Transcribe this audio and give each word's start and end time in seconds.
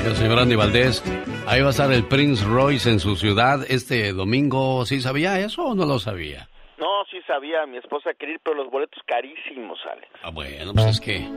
Oiga, 0.00 0.14
señor 0.14 0.38
Andy 0.38 0.56
Valdés, 0.56 1.04
ahí 1.46 1.60
va 1.60 1.66
a 1.66 1.70
estar 1.70 1.92
el 1.92 2.04
Prince 2.04 2.42
Royce 2.42 2.88
en 2.88 3.00
su 3.00 3.16
ciudad 3.16 3.66
este 3.68 4.14
domingo. 4.14 4.86
¿Sí 4.86 5.02
sabía 5.02 5.38
eso 5.40 5.62
o 5.62 5.74
no 5.74 5.84
lo 5.84 5.98
sabía? 5.98 6.48
No, 6.78 7.04
sí 7.10 7.18
sabía, 7.26 7.66
mi 7.66 7.76
esposa 7.76 8.14
quería 8.18 8.36
ir, 8.36 8.40
pero 8.42 8.56
los 8.56 8.70
boletos 8.70 9.02
carísimos, 9.06 9.78
Alex. 9.92 10.08
Ah, 10.22 10.30
bueno, 10.30 10.72
pues 10.72 10.86
es 10.86 11.00
que 11.00 11.28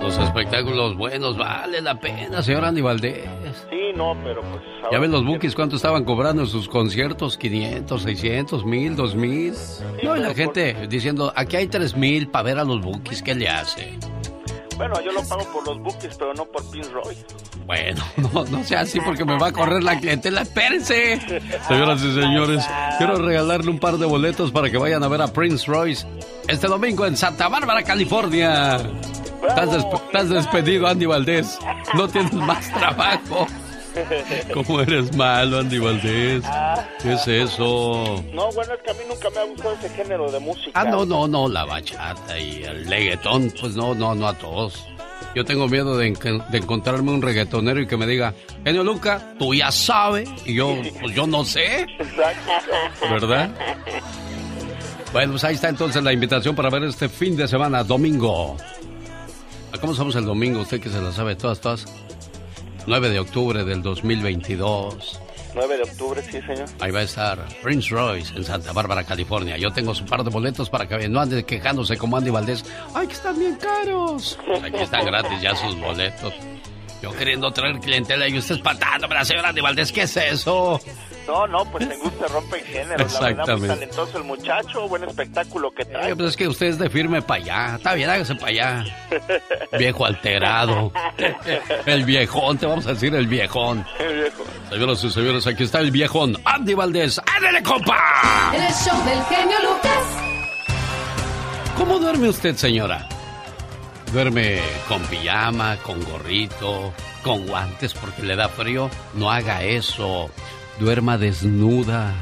los 0.00 0.18
espectáculos 0.18 0.96
buenos 0.96 1.38
vale 1.38 1.80
la 1.80 2.00
pena, 2.00 2.42
señor 2.42 2.64
Andy 2.64 2.80
Valdés. 2.80 3.24
Sí, 3.70 3.92
no, 3.94 4.16
pero 4.24 4.40
pues... 4.40 4.62
Ya 4.90 4.98
ven 4.98 5.12
los 5.12 5.24
bookies 5.24 5.54
cuánto 5.54 5.76
estaban 5.76 6.04
cobrando 6.04 6.42
en 6.42 6.48
sus 6.48 6.68
conciertos, 6.68 7.38
500, 7.38 8.02
600, 8.02 8.64
1000, 8.64 8.96
2000. 8.96 9.54
no, 10.02 10.16
y 10.16 10.20
la 10.20 10.34
gente 10.34 10.88
diciendo, 10.88 11.32
aquí 11.36 11.54
hay 11.54 11.68
3000 11.68 12.30
para 12.30 12.42
ver 12.42 12.58
a 12.58 12.64
los 12.64 12.80
bookies, 12.80 13.22
¿qué 13.22 13.36
le 13.36 13.48
hace? 13.48 13.96
Bueno, 14.76 15.00
yo 15.00 15.12
lo 15.12 15.22
pago 15.28 15.44
por 15.52 15.66
los 15.66 15.78
bookies, 15.80 16.16
pero 16.18 16.34
no 16.34 16.44
por 16.44 16.68
Prince 16.70 16.90
Roy. 16.90 17.16
Bueno, 17.66 18.02
no, 18.16 18.44
no 18.44 18.64
sea 18.64 18.80
así 18.80 19.00
porque 19.00 19.24
me 19.24 19.38
va 19.38 19.48
a 19.48 19.52
correr 19.52 19.82
la 19.82 19.98
clientela. 19.98 20.42
Espérense. 20.42 21.20
Señoras 21.68 22.02
y 22.02 22.14
señores, 22.14 22.64
quiero 22.98 23.16
regalarle 23.16 23.70
un 23.70 23.78
par 23.78 23.98
de 23.98 24.06
boletos 24.06 24.50
para 24.50 24.70
que 24.70 24.78
vayan 24.78 25.02
a 25.02 25.08
ver 25.08 25.22
a 25.22 25.28
Prince 25.28 25.66
Royce 25.66 26.06
este 26.48 26.66
domingo 26.66 27.06
en 27.06 27.16
Santa 27.16 27.48
Bárbara, 27.48 27.82
California. 27.82 28.78
Estás, 29.48 30.28
despedido, 30.28 30.86
Andy 30.86 31.06
Valdés. 31.06 31.58
No 31.94 32.08
tienes 32.08 32.32
más 32.32 32.70
trabajo. 32.72 33.46
¿Cómo 34.54 34.80
eres 34.80 35.14
malo, 35.16 35.58
Andy 35.58 35.78
Valdés? 35.78 36.44
¿Qué 37.02 37.12
es 37.12 37.28
eso? 37.28 38.22
No, 38.32 38.50
bueno, 38.52 38.74
es 38.74 38.82
que 38.82 38.90
a 38.90 38.94
mí 38.94 39.00
nunca 39.08 39.30
me 39.30 39.40
ha 39.40 39.44
gustado 39.44 39.74
ese 39.74 39.88
género 39.90 40.30
de 40.30 40.40
música. 40.40 40.72
Ah, 40.74 40.84
no, 40.84 41.04
no, 41.04 41.28
no, 41.28 41.48
la 41.48 41.64
bachata 41.64 42.38
y 42.38 42.64
el 42.64 42.86
reggaetón, 42.86 43.52
pues 43.60 43.74
no, 43.74 43.94
no, 43.94 44.14
no 44.14 44.28
a 44.28 44.34
todos. 44.34 44.86
Yo 45.34 45.44
tengo 45.44 45.66
miedo 45.66 45.96
de, 45.96 46.08
encontrarme 46.52 47.10
un 47.10 47.22
reggaetonero 47.22 47.80
y 47.80 47.86
que 47.86 47.96
me 47.96 48.06
diga, 48.06 48.34
Genio 48.64 48.84
Luca, 48.84 49.34
tú 49.38 49.54
ya 49.54 49.72
sabes, 49.72 50.28
y 50.44 50.54
yo, 50.54 50.76
pues 51.00 51.14
yo 51.14 51.26
no 51.26 51.44
sé. 51.44 51.86
Exacto. 51.98 53.08
¿Verdad? 53.10 53.50
Bueno, 55.12 55.32
pues 55.32 55.44
ahí 55.44 55.54
está 55.54 55.68
entonces 55.68 56.02
la 56.02 56.12
invitación 56.12 56.54
para 56.54 56.68
ver 56.70 56.84
este 56.84 57.08
fin 57.08 57.36
de 57.36 57.48
semana, 57.48 57.82
domingo. 57.82 58.56
¿Cómo 59.80 59.94
somos 59.94 60.14
el 60.16 60.24
domingo? 60.24 60.60
Usted 60.60 60.80
que 60.80 60.90
se 60.90 61.00
la 61.00 61.12
sabe 61.12 61.34
todas, 61.34 61.60
todas. 61.60 61.86
9 62.86 63.10
de 63.10 63.20
octubre 63.20 63.64
del 63.64 63.82
2022. 63.82 65.20
9 65.54 65.76
de 65.76 65.82
octubre, 65.82 66.22
sí, 66.22 66.40
señor. 66.40 66.66
Ahí 66.80 66.90
va 66.90 67.00
a 67.00 67.02
estar 67.02 67.46
Prince 67.62 67.90
Royce 67.90 68.34
en 68.36 68.44
Santa 68.44 68.72
Bárbara, 68.72 69.04
California. 69.04 69.56
Yo 69.56 69.70
tengo 69.70 69.94
su 69.94 70.04
par 70.04 70.24
de 70.24 70.30
boletos 70.30 70.70
para 70.70 70.86
que 70.86 71.08
no 71.08 71.20
ande 71.20 71.44
quejándose 71.44 71.96
como 71.96 72.16
Andy 72.16 72.30
Valdés. 72.30 72.64
¡Ay, 72.94 73.06
que 73.06 73.12
están 73.12 73.38
bien 73.38 73.56
caros! 73.56 74.38
Pues 74.46 74.62
aquí 74.62 74.76
están 74.76 75.06
gratis 75.06 75.40
ya 75.42 75.54
sus 75.54 75.78
boletos. 75.78 76.32
Yo 77.02 77.10
queriendo 77.12 77.50
traer 77.50 77.80
clientela 77.80 78.28
y 78.28 78.38
usted 78.38 78.54
espantando, 78.56 79.08
la 79.08 79.24
señora 79.24 79.48
Andy 79.48 79.60
Valdés, 79.60 79.90
¿qué 79.90 80.02
es 80.02 80.16
eso? 80.16 80.80
No, 81.26 81.46
no, 81.46 81.64
pues 81.64 81.88
en 81.88 81.98
gusto 81.98 82.26
rompe 82.28 82.60
género. 82.60 83.04
Exactamente. 83.04 83.20
La 83.20 83.44
verdad, 83.44 83.58
muy 83.58 83.68
talentoso 83.68 84.18
el 84.18 84.24
muchacho, 84.24 84.88
buen 84.88 85.04
espectáculo 85.04 85.72
que 85.72 85.84
trae. 85.84 86.10
Eh, 86.10 86.16
pues 86.16 86.30
es 86.30 86.36
que 86.36 86.48
usted 86.48 86.66
es 86.66 86.78
de 86.78 86.90
firme 86.90 87.22
para 87.22 87.42
allá. 87.42 87.76
Está 87.76 87.94
bien, 87.94 88.10
hágase 88.10 88.34
para 88.36 88.48
allá. 88.48 88.84
Viejo 89.78 90.06
alterado. 90.06 90.92
el 91.86 92.04
viejón, 92.04 92.58
te 92.58 92.66
vamos 92.66 92.86
a 92.86 92.90
decir 92.90 93.14
el 93.14 93.26
viejón. 93.26 93.84
El 93.98 94.14
viejón. 94.14 94.46
Señoras 94.70 95.04
y 95.04 95.10
señores, 95.10 95.46
aquí 95.46 95.64
está 95.64 95.80
el 95.80 95.90
viejón. 95.90 96.36
Andy 96.44 96.74
Valdés. 96.74 97.20
¡Ándale, 97.36 97.62
compa! 97.62 98.52
El 98.54 98.72
show 98.72 99.04
del 99.04 99.22
genio 99.24 99.58
Lucas. 99.62 100.04
¿Cómo 101.76 101.98
duerme 101.98 102.28
usted, 102.28 102.56
señora? 102.56 103.08
¿Duerme 104.12 104.60
con 104.88 105.02
pijama, 105.02 105.76
con 105.78 106.02
gorrito, 106.04 106.92
con 107.22 107.46
guantes 107.46 107.94
porque 107.94 108.22
le 108.22 108.36
da 108.36 108.48
frío? 108.48 108.90
No 109.14 109.30
haga 109.30 109.64
eso 109.64 110.30
duerma 110.78 111.18
desnuda. 111.18 112.14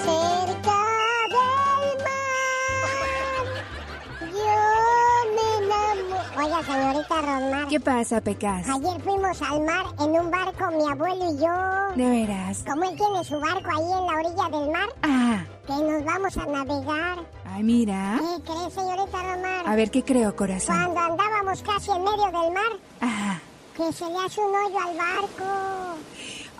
Oiga, 6.37 6.62
señorita 6.62 7.20
Rosmar. 7.20 7.69
¿Qué 7.69 7.78
pasa, 7.81 8.20
Pecas? 8.20 8.66
Ayer 8.69 9.00
fuimos 9.03 9.43
al 9.43 9.60
mar 9.62 9.84
en 10.00 10.10
un 10.19 10.31
barco, 10.31 10.70
mi 10.70 10.91
abuelo 10.91 11.31
y 11.31 11.38
yo. 11.38 11.97
¿De 11.97 12.10
veras? 12.10 12.65
Como 12.66 12.84
él 12.84 12.97
tiene 12.97 13.25
su 13.25 13.38
barco 13.38 13.69
ahí 13.70 13.82
en 13.82 14.06
la 14.06 14.15
orilla 14.15 14.59
del 14.59 14.70
mar. 14.70 14.88
Ah. 15.03 15.44
Que 15.66 15.72
nos 15.75 16.04
vamos 16.04 16.37
a 16.37 16.47
navegar. 16.47 17.19
Ay, 17.44 17.62
mira. 17.62 18.19
¿Qué 18.19 18.43
crees, 18.52 18.73
señorita 18.73 19.23
Rosmar? 19.23 19.69
A 19.69 19.76
ver, 19.76 19.90
¿qué 19.90 20.02
creo, 20.02 20.34
corazón? 20.34 20.75
Cuando 20.75 21.00
andábamos 21.00 21.62
casi 21.62 21.90
en 21.90 22.02
medio 22.02 22.25
del 22.25 22.52
mar. 22.52 22.73
Ajá. 23.00 23.40
Que 23.76 23.93
se 23.93 24.06
le 24.06 24.19
hace 24.25 24.40
un 24.40 24.55
hoyo 24.55 24.78
al 24.78 24.96
barco. 24.96 25.99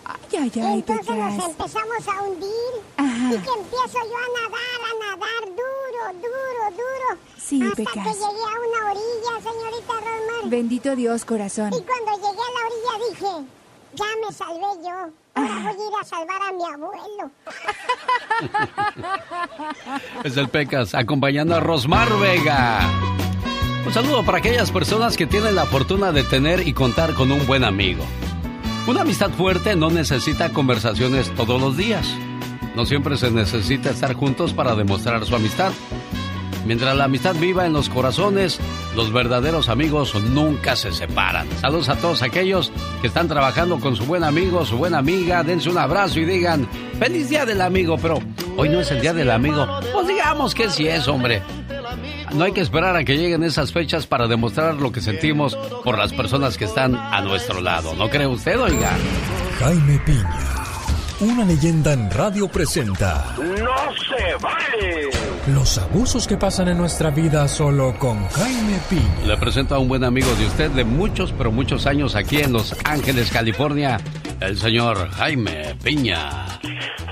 Ay, 0.05 0.39
ay, 0.39 0.51
ay, 0.55 0.79
Entonces 0.79 1.15
nos 1.15 1.45
empezamos 1.45 2.07
a 2.07 2.21
hundir. 2.23 2.49
Ajá. 2.97 3.27
Y 3.27 3.37
que 3.37 3.49
empiezo 3.59 3.93
yo 3.93 4.17
a 4.17 4.29
nadar, 4.41 4.79
a 4.89 4.93
nadar 5.05 5.43
duro, 5.49 6.01
duro, 6.21 6.71
duro. 6.71 7.19
Sí, 7.37 7.61
hasta 7.61 7.75
Pecas. 7.75 7.93
que 7.93 7.99
llegué 8.13 8.23
a 8.25 8.59
una 8.59 8.91
orilla, 8.91 9.33
señorita 9.51 9.93
Rosmar. 9.93 10.49
Bendito 10.49 10.95
Dios, 10.95 11.25
corazón. 11.25 11.71
Y 11.73 11.81
cuando 11.81 12.11
llegué 12.15 12.27
a 12.27 12.51
la 12.53 12.61
orilla 12.67 12.93
dije, 13.09 13.31
ya 13.95 14.05
me 14.25 14.33
salvé 14.33 14.71
yo. 14.83 14.97
Ahora 15.35 15.55
voy 15.55 15.67
a 15.67 15.87
ir 15.87 15.93
a 15.99 16.03
salvar 16.05 16.41
a 16.41 16.51
mi 16.51 16.63
abuelo. 16.65 17.31
Es 20.23 20.37
el 20.37 20.49
Pecas, 20.49 20.93
acompañando 20.95 21.55
a 21.55 21.59
Rosmar 21.59 22.09
Vega. 22.19 22.89
Un 23.85 23.93
saludo 23.93 24.23
para 24.23 24.37
aquellas 24.37 24.71
personas 24.71 25.17
que 25.17 25.25
tienen 25.27 25.55
la 25.55 25.65
fortuna 25.65 26.11
de 26.11 26.23
tener 26.23 26.65
y 26.67 26.73
contar 26.73 27.13
con 27.13 27.31
un 27.31 27.45
buen 27.45 27.63
amigo. 27.63 28.03
Una 28.85 29.01
amistad 29.01 29.31
fuerte 29.31 29.77
no 29.77 29.89
necesita 29.89 30.49
conversaciones 30.49 31.33
todos 31.35 31.59
los 31.59 31.77
días. 31.77 32.05
no 32.75 32.85
siempre 32.85 33.15
se 33.17 33.29
necesita 33.31 33.91
estar 33.91 34.13
juntos 34.13 34.51
para 34.51 34.75
demostrar 34.75 35.23
su 35.25 35.35
amistad. 35.35 35.71
Mientras 36.65 36.95
la 36.95 37.05
amistad 37.05 37.35
viva 37.35 37.65
en 37.65 37.73
los 37.73 37.87
corazones, 37.87 38.59
los 38.95 39.13
verdaderos 39.13 39.69
amigos 39.69 40.15
nunca 40.15 40.75
se 40.75 40.91
separan. 40.91 41.47
Saludos 41.61 41.89
a 41.89 41.95
todos 41.95 42.23
aquellos 42.23 42.71
que 43.01 43.07
están 43.07 43.27
trabajando 43.27 43.79
con 43.79 43.95
su 43.95 44.05
buen 44.05 44.23
amigo, 44.23 44.65
su 44.65 44.77
buena 44.77 44.97
amiga. 44.97 45.43
Dense 45.43 45.69
un 45.69 45.77
abrazo 45.77 46.19
y 46.19 46.25
digan, 46.25 46.67
feliz 46.99 47.29
día 47.29 47.45
del 47.45 47.61
amigo, 47.61 47.97
pero 47.97 48.19
hoy 48.57 48.69
no 48.69 48.81
es 48.81 48.91
el 48.91 49.01
día 49.01 49.13
del 49.13 49.29
amigo. 49.29 49.67
Pues 49.93 50.07
digamos 50.07 50.55
que 50.55 50.69
sí 50.69 50.87
es, 50.87 51.07
hombre. 51.07 51.41
No 52.33 52.45
hay 52.45 52.51
que 52.51 52.61
esperar 52.61 52.95
a 52.95 53.03
que 53.03 53.15
lleguen 53.17 53.43
esas 53.43 53.71
fechas 53.71 54.07
para 54.07 54.27
demostrar 54.27 54.75
lo 54.75 54.91
que 54.91 55.01
sentimos 55.01 55.55
por 55.83 55.97
las 55.97 56.13
personas 56.13 56.57
que 56.57 56.65
están 56.65 56.95
a 56.95 57.21
nuestro 57.21 57.61
lado. 57.61 57.93
¿No 57.95 58.09
cree 58.09 58.25
usted, 58.25 58.59
oiga? 58.59 58.91
Jaime 59.59 59.99
Piña, 60.03 60.39
una 61.19 61.45
leyenda 61.45 61.93
en 61.93 62.09
radio 62.09 62.47
presenta. 62.47 63.35
¡No 63.37 63.93
se 63.93 64.35
vale! 64.41 65.09
Los 65.53 65.77
abusos 65.77 66.27
que 66.27 66.37
pasan 66.37 66.69
en 66.69 66.77
nuestra 66.79 67.11
vida 67.11 67.47
solo 67.47 67.93
con 67.99 68.27
Jaime 68.29 68.79
Piña. 68.89 69.27
Le 69.27 69.37
presento 69.37 69.75
a 69.75 69.79
un 69.79 69.87
buen 69.87 70.03
amigo 70.03 70.33
de 70.35 70.47
usted 70.47 70.71
de 70.71 70.83
muchos, 70.83 71.31
pero 71.37 71.51
muchos 71.51 71.85
años 71.85 72.15
aquí 72.15 72.37
en 72.41 72.51
Los 72.51 72.75
Ángeles, 72.83 73.29
California, 73.29 73.99
el 74.39 74.57
señor 74.57 75.09
Jaime 75.11 75.75
Piña. 75.83 76.47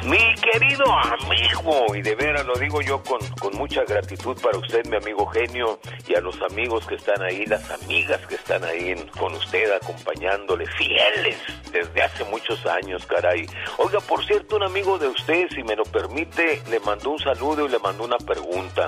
Mi 0.03 0.33
querido 0.36 0.86
amigo, 0.92 1.95
y 1.95 2.01
de 2.01 2.15
veras 2.15 2.45
lo 2.45 2.56
digo 2.56 2.81
yo 2.81 3.03
con, 3.03 3.19
con, 3.39 3.56
mucha 3.56 3.83
gratitud 3.83 4.36
para 4.42 4.57
usted, 4.57 4.83
mi 4.88 4.98
amigo 4.98 5.27
genio, 5.27 5.80
y 6.07 6.15
a 6.15 6.21
los 6.21 6.42
amigos 6.42 6.88
que 6.88 6.95
están 6.95 7.21
ahí, 7.21 7.45
las 7.45 7.69
amigas 7.69 8.19
que 8.25 8.36
están 8.36 8.63
ahí 8.63 8.95
con 9.18 9.33
usted, 9.36 9.71
acompañándole, 9.71 10.65
fieles 10.65 11.38
desde 11.71 12.01
hace 12.01 12.24
muchos 12.25 12.65
años, 12.65 13.06
caray. 13.06 13.45
Oiga, 13.77 14.00
por 14.00 14.25
cierto, 14.25 14.56
un 14.56 14.63
amigo 14.63 14.98
de 14.98 15.07
usted, 15.07 15.48
si 15.53 15.62
me 15.62 15.75
lo 15.75 15.83
permite, 15.83 16.63
le 16.69 16.80
mandó 16.80 17.12
un 17.12 17.19
saludo 17.19 17.68
y 17.68 17.69
le 17.69 17.77
mandó 17.77 18.04
una 18.04 18.18
pregunta. 18.18 18.88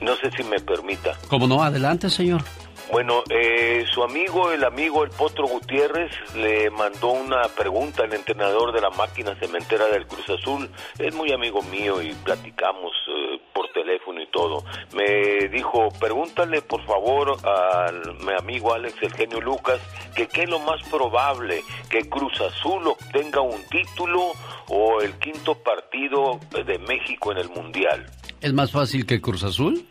No 0.00 0.14
sé 0.16 0.30
si 0.30 0.44
me 0.44 0.60
permita. 0.60 1.14
¿Cómo 1.28 1.48
no? 1.48 1.62
Adelante, 1.62 2.08
señor. 2.08 2.42
Bueno, 2.90 3.24
eh, 3.30 3.84
su 3.92 4.04
amigo, 4.04 4.52
el 4.52 4.62
amigo 4.64 5.02
El 5.02 5.10
Potro 5.10 5.48
Gutiérrez, 5.48 6.12
le 6.36 6.70
mandó 6.70 7.10
una 7.10 7.42
pregunta 7.48 8.04
al 8.04 8.14
entrenador 8.14 8.72
de 8.72 8.80
la 8.80 8.90
máquina 8.90 9.34
cementera 9.40 9.86
del 9.86 10.06
Cruz 10.06 10.28
Azul. 10.30 10.70
Es 10.98 11.14
muy 11.14 11.32
amigo 11.32 11.62
mío 11.62 12.00
y 12.00 12.12
platicamos 12.14 12.92
eh, 13.08 13.40
por 13.52 13.68
teléfono 13.72 14.22
y 14.22 14.30
todo. 14.30 14.64
Me 14.94 15.48
dijo, 15.48 15.88
pregúntale 15.98 16.62
por 16.62 16.84
favor 16.86 17.36
a 17.44 17.90
mi 18.24 18.32
amigo 18.38 18.72
Alex 18.72 19.02
Eugenio 19.02 19.40
Lucas 19.40 19.80
que 20.14 20.28
qué 20.28 20.44
es 20.44 20.50
lo 20.50 20.58
más 20.60 20.82
probable, 20.88 21.62
que 21.90 22.08
Cruz 22.08 22.40
Azul 22.40 22.86
obtenga 22.86 23.40
un 23.42 23.60
título 23.68 24.32
o 24.68 25.00
el 25.00 25.12
quinto 25.18 25.54
partido 25.54 26.40
de 26.50 26.78
México 26.78 27.32
en 27.32 27.38
el 27.38 27.50
Mundial. 27.50 28.06
¿Es 28.40 28.52
más 28.52 28.70
fácil 28.70 29.06
que 29.06 29.20
Cruz 29.20 29.44
Azul? 29.44 29.86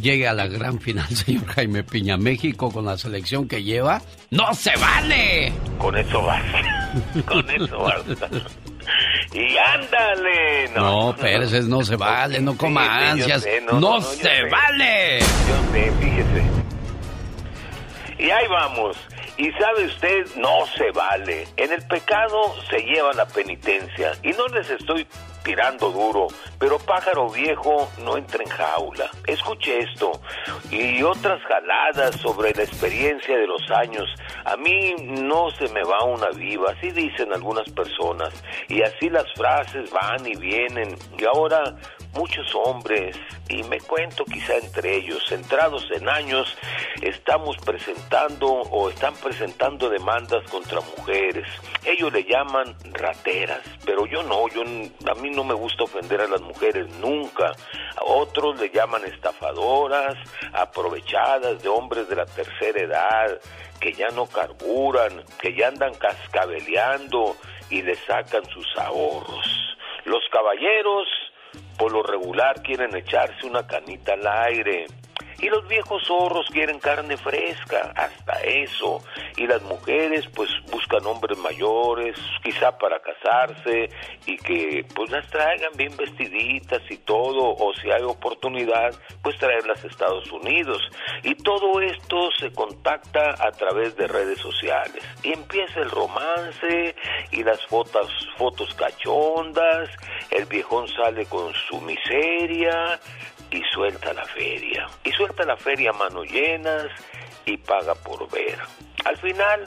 Llegue 0.00 0.28
a 0.28 0.32
la 0.32 0.46
gran 0.46 0.80
final, 0.80 1.08
señor 1.14 1.46
Jaime 1.46 1.84
Piña. 1.84 2.16
México 2.16 2.70
con 2.70 2.86
la 2.86 2.96
selección 2.96 3.48
que 3.48 3.62
lleva, 3.62 4.00
¡no 4.30 4.52
se 4.54 4.74
vale! 4.76 5.52
Con 5.78 5.96
eso 5.96 6.22
basta. 6.22 6.92
Con 7.26 7.50
eso 7.50 7.78
basta. 7.78 8.28
Y 9.32 9.56
ándale. 9.58 10.68
No, 10.74 11.12
no 11.12 11.16
Pérez, 11.16 11.64
no 11.64 11.82
se 11.82 11.96
vale, 11.96 12.40
no 12.40 12.56
coma 12.56 13.10
ansias. 13.10 13.46
no, 13.72 14.00
se 14.00 14.44
vale. 14.44 15.18
Yo 15.18 15.72
sé, 15.72 15.92
fíjese. 16.00 16.42
Y 18.18 18.30
ahí 18.30 18.46
vamos. 18.48 18.96
Y 19.36 19.52
sabe 19.52 19.86
usted, 19.86 20.26
no 20.36 20.66
se 20.76 20.90
vale. 20.90 21.46
En 21.56 21.72
el 21.72 21.82
pecado 21.86 22.54
se 22.68 22.78
lleva 22.80 23.12
la 23.12 23.26
penitencia. 23.26 24.12
Y 24.22 24.30
no 24.30 24.48
les 24.48 24.68
estoy 24.70 25.06
tirando 25.44 25.90
duro, 25.90 26.26
pero 26.58 26.78
pájaro 26.78 27.28
viejo 27.30 27.90
no 27.98 28.16
entra 28.16 28.42
en 28.42 28.50
jaula. 28.50 29.10
Escuche 29.26 29.78
esto 29.78 30.12
y 30.70 31.02
otras 31.02 31.40
jaladas 31.42 32.16
sobre 32.16 32.52
la 32.54 32.62
experiencia 32.62 33.36
de 33.36 33.46
los 33.46 33.62
años. 33.70 34.08
A 34.44 34.56
mí 34.56 34.94
no 34.98 35.50
se 35.50 35.68
me 35.68 35.82
va 35.82 36.04
una 36.04 36.30
viva, 36.30 36.72
así 36.76 36.90
dicen 36.90 37.32
algunas 37.32 37.68
personas, 37.70 38.32
y 38.68 38.82
así 38.82 39.08
las 39.08 39.26
frases 39.34 39.90
van 39.90 40.26
y 40.26 40.34
vienen. 40.36 40.96
Y 41.18 41.24
ahora 41.24 41.76
muchos 42.14 42.52
hombres, 42.54 43.16
y 43.48 43.62
me 43.64 43.78
cuento 43.80 44.24
quizá 44.24 44.56
entre 44.56 44.96
ellos, 44.96 45.22
centrados 45.28 45.86
en 45.92 46.08
años, 46.08 46.56
estamos 47.02 47.56
presentando 47.58 48.46
o 48.46 48.90
están 48.90 49.14
presentando 49.14 49.88
demandas 49.88 50.42
contra 50.50 50.80
mujeres. 50.80 51.46
Ellos 51.84 52.12
le 52.12 52.24
llaman 52.24 52.74
rateras, 52.92 53.60
pero 53.84 54.06
yo 54.06 54.22
no, 54.22 54.48
yo 54.48 54.62
a 54.62 55.14
mí 55.14 55.30
no 55.30 55.44
me 55.44 55.54
gusta 55.54 55.84
ofender 55.84 56.20
a 56.20 56.28
las 56.28 56.40
mujeres 56.48 56.88
nunca. 56.96 57.52
A 57.96 58.04
otros 58.04 58.58
le 58.60 58.70
llaman 58.70 59.04
estafadoras, 59.04 60.14
aprovechadas 60.52 61.62
de 61.62 61.68
hombres 61.68 62.08
de 62.08 62.16
la 62.16 62.26
tercera 62.26 62.80
edad, 62.80 63.40
que 63.80 63.92
ya 63.92 64.08
no 64.08 64.26
carburan, 64.26 65.24
que 65.40 65.54
ya 65.54 65.68
andan 65.68 65.94
cascabeleando 65.94 67.36
y 67.70 67.82
le 67.82 67.94
sacan 67.94 68.44
sus 68.46 68.66
ahorros. 68.76 69.76
Los 70.04 70.22
caballeros 70.32 71.06
por 71.78 71.92
lo 71.92 72.02
regular 72.02 72.60
quieren 72.62 72.94
echarse 72.96 73.46
una 73.46 73.66
canita 73.66 74.14
al 74.14 74.26
aire. 74.26 74.86
Y 75.40 75.48
los 75.48 75.66
viejos 75.68 76.02
zorros 76.04 76.48
quieren 76.50 76.80
carne 76.80 77.16
fresca, 77.16 77.92
hasta 77.94 78.40
eso. 78.42 79.00
Y 79.36 79.46
las 79.46 79.62
mujeres 79.62 80.26
pues 80.34 80.50
buscan 80.70 81.06
hombres 81.06 81.38
mayores, 81.38 82.18
quizá 82.42 82.76
para 82.76 83.00
casarse 83.00 83.88
y 84.26 84.36
que 84.36 84.84
pues 84.94 85.10
las 85.10 85.28
traigan 85.30 85.72
bien 85.76 85.96
vestiditas 85.96 86.82
y 86.90 86.96
todo, 86.98 87.54
o 87.56 87.72
si 87.74 87.88
hay 87.90 88.02
oportunidad, 88.02 88.92
pues 89.22 89.38
traerlas 89.38 89.84
a 89.84 89.86
Estados 89.86 90.30
Unidos. 90.32 90.82
Y 91.22 91.36
todo 91.36 91.80
esto 91.80 92.30
se 92.38 92.50
contacta 92.52 93.36
a 93.38 93.52
través 93.52 93.96
de 93.96 94.08
redes 94.08 94.40
sociales. 94.40 95.04
Y 95.22 95.32
empieza 95.32 95.80
el 95.80 95.90
romance 95.90 96.96
y 97.30 97.44
las 97.44 97.64
fotos, 97.66 98.10
fotos 98.36 98.74
cachondas, 98.74 99.88
el 100.30 100.46
viejón 100.46 100.88
sale 100.88 101.26
con 101.26 101.52
su 101.54 101.80
miseria, 101.80 102.98
y 103.50 103.62
suelta 103.72 104.12
la 104.12 104.24
feria. 104.24 104.86
Y 105.04 105.12
suelta 105.12 105.44
la 105.44 105.56
feria 105.56 105.90
a 105.90 105.94
mano 105.94 106.24
llenas 106.24 106.86
y 107.44 107.56
paga 107.56 107.94
por 107.94 108.30
ver. 108.30 108.58
Al 109.04 109.16
final, 109.18 109.66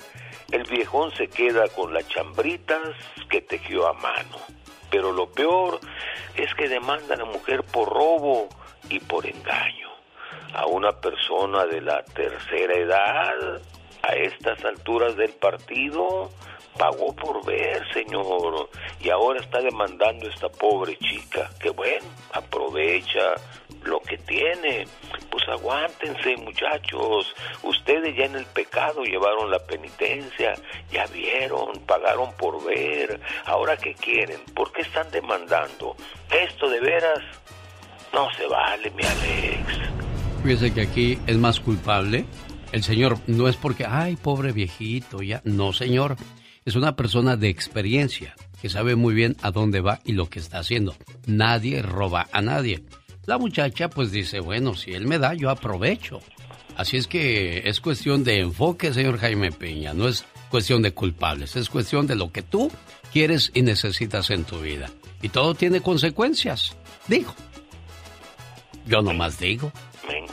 el 0.52 0.64
viejón 0.64 1.12
se 1.16 1.28
queda 1.28 1.68
con 1.70 1.94
las 1.94 2.08
chambritas 2.08 2.96
que 3.30 3.42
tejió 3.42 3.88
a 3.88 3.94
mano. 3.94 4.38
Pero 4.90 5.12
lo 5.12 5.32
peor 5.32 5.80
es 6.36 6.54
que 6.56 6.68
demanda 6.68 7.16
a 7.16 7.18
la 7.18 7.26
mujer 7.26 7.64
por 7.64 7.90
robo 7.90 8.50
y 8.90 9.00
por 9.00 9.26
engaño. 9.26 9.90
A 10.54 10.66
una 10.66 10.92
persona 10.92 11.66
de 11.66 11.82
la 11.82 12.04
tercera 12.04 12.74
edad, 12.74 13.62
a 14.04 14.14
estas 14.16 14.64
alturas 14.66 15.16
del 15.16 15.32
partido, 15.32 16.30
pagó 16.78 17.16
por 17.16 17.46
ver, 17.46 17.84
señor, 17.94 18.70
y 19.00 19.10
ahora 19.10 19.40
está 19.40 19.62
demandando 19.62 20.28
esta 20.28 20.50
pobre 20.50 20.98
chica, 20.98 21.50
que 21.60 21.70
bueno, 21.70 22.06
aprovecha 22.34 23.36
lo 23.84 24.00
que 24.02 24.18
tiene. 24.18 24.88
Pues 25.30 25.44
aguántense, 25.50 26.38
muchachos. 26.38 27.34
Ustedes 27.64 28.16
ya 28.16 28.26
en 28.26 28.36
el 28.36 28.46
pecado 28.46 29.04
llevaron 29.04 29.50
la 29.50 29.60
penitencia, 29.60 30.54
ya 30.92 31.06
vieron, 31.08 31.80
pagaron 31.86 32.32
por 32.38 32.64
ver. 32.64 33.20
Ahora 33.46 33.78
qué 33.78 33.94
quieren? 33.94 34.40
¿Por 34.54 34.72
qué 34.72 34.82
están 34.82 35.10
demandando? 35.12 35.96
Esto 36.30 36.70
de 36.70 36.80
veras 36.80 37.20
no 38.14 38.28
se 38.34 38.46
vale, 38.48 38.92
mi 38.92 39.04
Alex. 39.04 39.80
Fíjese 40.44 40.74
que 40.74 40.82
aquí 40.82 41.20
es 41.28 41.38
más 41.38 41.60
culpable. 41.60 42.26
El 42.72 42.84
señor 42.84 43.18
no 43.28 43.48
es 43.48 43.58
porque, 43.58 43.86
ay, 43.86 44.16
pobre 44.16 44.52
viejito, 44.52 45.22
ya. 45.22 45.42
No, 45.44 45.74
señor. 45.74 46.16
Es 46.64 46.76
una 46.76 46.96
persona 46.96 47.38
de 47.38 47.50
experiencia 47.50 48.36
que 48.62 48.70
sabe 48.70 48.96
muy 48.96 49.16
bien 49.16 49.36
a 49.42 49.52
dónde 49.52 49.82
va 49.82 50.00
y 50.06 50.14
lo 50.14 50.30
que 50.30 50.40
está 50.40 50.60
haciendo. 50.60 50.96
Nadie 51.26 51.82
roba 51.82 52.28
a 52.32 52.42
nadie. 52.42 52.84
La 53.26 53.38
muchacha 53.38 53.90
pues 53.90 54.12
dice, 54.12 54.40
bueno, 54.40 54.76
si 54.76 54.94
él 54.94 55.06
me 55.06 55.20
da, 55.20 55.34
yo 55.34 55.50
aprovecho. 55.50 56.22
Así 56.76 56.98
es 56.98 57.08
que 57.08 57.70
es 57.70 57.80
cuestión 57.80 58.24
de 58.24 58.40
enfoque, 58.40 58.94
señor 58.94 59.20
Jaime 59.20 59.52
Peña. 59.52 59.94
No 59.94 60.08
es 60.08 60.26
cuestión 60.50 60.82
de 60.82 60.94
culpables, 60.94 61.56
es 61.56 61.70
cuestión 61.70 62.08
de 62.08 62.16
lo 62.16 62.32
que 62.32 62.42
tú 62.42 62.72
quieres 63.14 63.52
y 63.54 63.62
necesitas 63.62 64.30
en 64.32 64.44
tu 64.44 64.60
vida. 64.60 64.90
Y 65.22 65.30
todo 65.30 65.54
tiene 65.54 65.82
consecuencias. 65.82 66.76
Digo. 67.08 67.36
Yo 68.88 69.02
nomás 69.02 69.40
digo. 69.40 69.72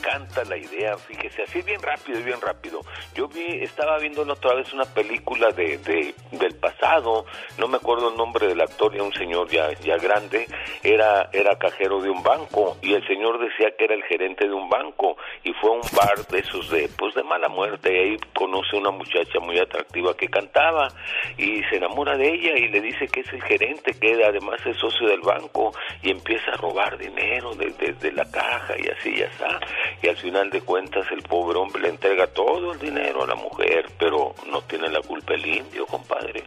Encanta 0.09 0.43
la 0.45 0.57
idea, 0.57 0.97
fíjese, 0.97 1.43
así 1.43 1.61
bien 1.61 1.83
rápido, 1.83 2.23
bien 2.25 2.41
rápido. 2.41 2.81
Yo 3.15 3.29
vi, 3.29 3.45
estaba 3.63 3.99
viendo 3.99 4.23
otra 4.23 4.55
vez 4.55 4.73
una 4.73 4.87
película 4.87 5.51
de, 5.51 5.77
de- 5.79 6.15
del 6.33 6.55
pasado, 6.55 7.27
no 7.59 7.69
me 7.69 7.77
acuerdo 7.77 8.09
el 8.09 8.17
nombre 8.17 8.47
del 8.47 8.59
actor, 8.63 8.97
ya 8.97 9.03
un 9.03 9.13
señor 9.13 9.51
ya, 9.51 9.71
ya 9.81 9.99
grande, 9.99 10.47
era, 10.83 11.29
era 11.35 11.59
cajero 11.59 12.01
de 12.01 12.09
un 12.09 12.23
banco 12.23 12.79
y 12.81 12.95
el 12.95 13.07
señor 13.07 13.39
decía 13.39 13.71
que 13.77 13.85
era 13.85 13.95
el 13.95 14.03
gerente 14.05 14.47
de 14.49 14.55
un 14.55 14.71
banco 14.71 15.19
y 15.45 15.53
fue 15.53 15.71
a 15.71 15.75
un 15.75 15.83
bar 15.95 16.27
de 16.29 16.39
esos 16.39 16.71
de, 16.71 16.89
pues 16.97 17.15
de 17.15 17.23
mala 17.23 17.49
muerte 17.51 17.93
y 17.93 17.99
ahí 18.13 18.17
conoce 18.35 18.77
una 18.77 18.91
muchacha 18.91 19.41
muy 19.41 19.59
atractiva 19.59 20.17
que 20.17 20.29
cantaba 20.29 20.89
y 21.37 21.63
se 21.65 21.77
enamora 21.77 22.17
de 22.17 22.33
ella 22.33 22.57
y 22.57 22.69
le 22.69 22.81
dice 22.81 23.09
que 23.09 23.21
es 23.21 23.33
el 23.35 23.43
gerente, 23.43 23.93
que 23.93 24.25
además 24.25 24.59
es 24.65 24.77
socio 24.79 25.07
del 25.07 25.21
banco 25.21 25.73
y 26.03 26.11
empieza 26.13 26.53
a 26.53 26.57
robar 26.57 26.97
dinero 26.97 27.55
desde 27.55 27.93
de, 27.93 28.13
la 28.13 28.25
caja 28.31 28.75
y 28.79 28.89
así 28.89 29.15
ya 29.17 29.27
está. 29.27 29.61
Y 30.03 30.09
al 30.09 30.17
final 30.17 30.51
de 30.51 30.61
cuentas 30.61 31.07
el 31.11 31.23
pobre 31.23 31.59
hombre 31.59 31.83
le 31.83 31.89
entrega 31.89 32.27
todo 32.29 32.73
el 32.73 32.79
dinero 32.79 33.25
a 33.25 33.27
la 33.27 33.35
mujer, 33.35 33.91
pero 33.99 34.35
no 34.51 34.63
tiene 34.63 34.89
la 34.89 35.01
culpa 35.01 35.35
el 35.35 35.45
indio, 35.45 35.87
compadre. 35.87 36.45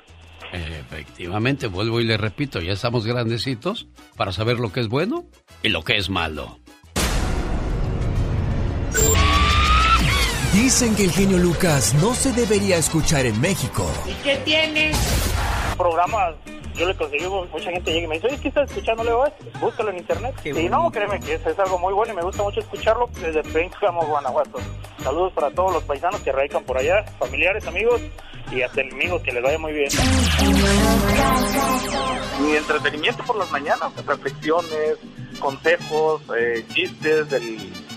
Efectivamente, 0.54 1.68
vuelvo 1.68 2.02
y 2.02 2.06
le 2.06 2.18
repito, 2.18 2.60
ya 2.60 2.74
estamos 2.74 3.06
grandecitos 3.06 3.88
para 4.18 4.32
saber 4.32 4.60
lo 4.60 4.72
que 4.72 4.82
es 4.82 4.88
bueno 4.88 5.26
y 5.64 5.70
lo 5.70 5.84
que 5.84 5.98
es 5.98 6.10
malo. 6.10 6.60
Dicen 10.54 10.96
que 10.96 11.06
el 11.06 11.12
genio 11.12 11.38
Lucas 11.38 11.94
no 11.96 12.14
se 12.14 12.34
debería 12.34 12.76
escuchar 12.78 13.26
en 13.26 13.40
México. 13.40 13.90
¿Y 14.06 14.14
qué 14.24 14.36
tiene? 14.44 14.92
Programas, 15.78 16.36
yo 16.76 16.88
le 16.88 16.96
conseguí, 16.96 17.26
mucha 17.28 17.72
gente 17.72 17.92
llega 17.92 18.06
y 18.06 18.08
me 18.08 18.16
dice, 18.16 18.28
oye, 18.28 18.40
¿qué 18.42 18.48
estás 18.48 18.70
escuchando? 18.70 19.04
Le 19.04 19.10
digo, 19.12 19.26
"Eh, 19.26 19.34
búscalo 19.60 19.90
en 19.90 19.98
internet. 19.98 20.36
y 20.46 20.70
no, 20.70 20.92
créeme 20.92 21.20
que 21.20 21.34
es, 21.36 21.46
es 21.46 21.60
algo 21.60 21.78
muy 21.80 21.94
bueno 21.94 22.14
y 22.14 22.16
me 22.16 22.22
gusta 22.24 22.44
mucho 22.44 22.60
escucharlo 22.60 23.10
desde 23.22 23.44
Pénjamo, 23.44 24.02
Guanajuato. 24.06 24.60
Saludos 25.04 25.34
para 25.34 25.50
todos 25.52 25.74
los 25.74 25.84
paisanos 25.84 26.22
que 26.22 26.32
radican 26.32 26.64
por 26.64 26.78
allá, 26.78 27.04
familiares, 27.20 27.66
amigos 27.68 28.02
y 28.52 28.62
hasta 28.62 28.82
enemigos, 28.82 29.22
que 29.22 29.32
les 29.32 29.42
vaya 29.44 29.58
muy 29.58 29.74
bien. 29.74 29.90
Mi 32.42 32.56
entretenimiento 32.56 33.24
por 33.24 33.38
las 33.38 33.50
mañanas, 33.52 33.92
reflexiones, 34.06 34.98
consejos, 35.40 36.22
eh, 36.38 36.66
chistes, 36.74 37.30
del, 37.30 37.44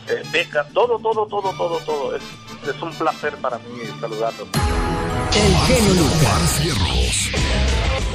eh, 0.08 0.22
becas, 0.32 0.70
todo, 0.72 0.98
todo, 0.98 1.26
todo, 1.26 1.52
todo, 1.56 1.78
todo. 1.80 2.16
Es, 2.16 2.22
es 2.70 2.82
un 2.82 2.92
placer 2.94 3.36
para 3.36 3.58
mí 3.58 3.80
saludarlos. 4.00 4.48
El 5.34 5.56
genio 5.56 5.94
Lucas. 5.94 6.60
Fierros. 6.60 7.30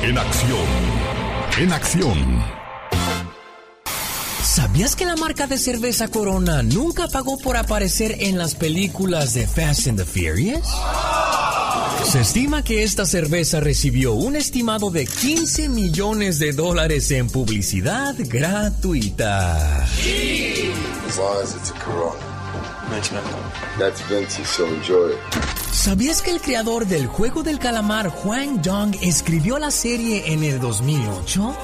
En 0.01 0.17
acción. 0.17 0.65
En 1.57 1.73
acción. 1.73 2.59
¿Sabías 4.43 4.95
que 4.95 5.05
la 5.05 5.15
marca 5.15 5.47
de 5.47 5.57
cerveza 5.57 6.07
Corona 6.07 6.63
nunca 6.63 7.07
pagó 7.07 7.37
por 7.37 7.57
aparecer 7.57 8.17
en 8.19 8.37
las 8.37 8.55
películas 8.55 9.33
de 9.33 9.47
Fast 9.47 9.87
and 9.87 9.99
the 9.99 10.05
Furious? 10.05 10.67
Se 12.05 12.21
estima 12.21 12.63
que 12.63 12.83
esta 12.83 13.05
cerveza 13.05 13.59
recibió 13.59 14.13
un 14.13 14.35
estimado 14.35 14.89
de 14.89 15.05
15 15.05 15.69
millones 15.69 16.39
de 16.39 16.53
dólares 16.53 17.11
en 17.11 17.29
publicidad 17.29 18.15
gratuita. 18.17 19.83
As 19.83 21.17
long 21.17 21.43
as 21.43 21.55
it's 21.55 21.71
a 21.71 21.73
Corona. 21.83 22.28
That's 22.89 24.35
so 24.45 24.65
enjoy 24.65 25.11
it. 25.11 25.59
¿Sabías 25.71 26.21
que 26.21 26.31
el 26.31 26.41
creador 26.41 26.85
del 26.87 27.07
juego 27.07 27.41
del 27.41 27.57
calamar, 27.57 28.09
Juan 28.09 28.61
Dong, 28.61 28.95
escribió 29.01 29.59
la 29.59 29.71
serie 29.71 30.33
en 30.33 30.43
el 30.43 30.59
2008? 30.59 31.55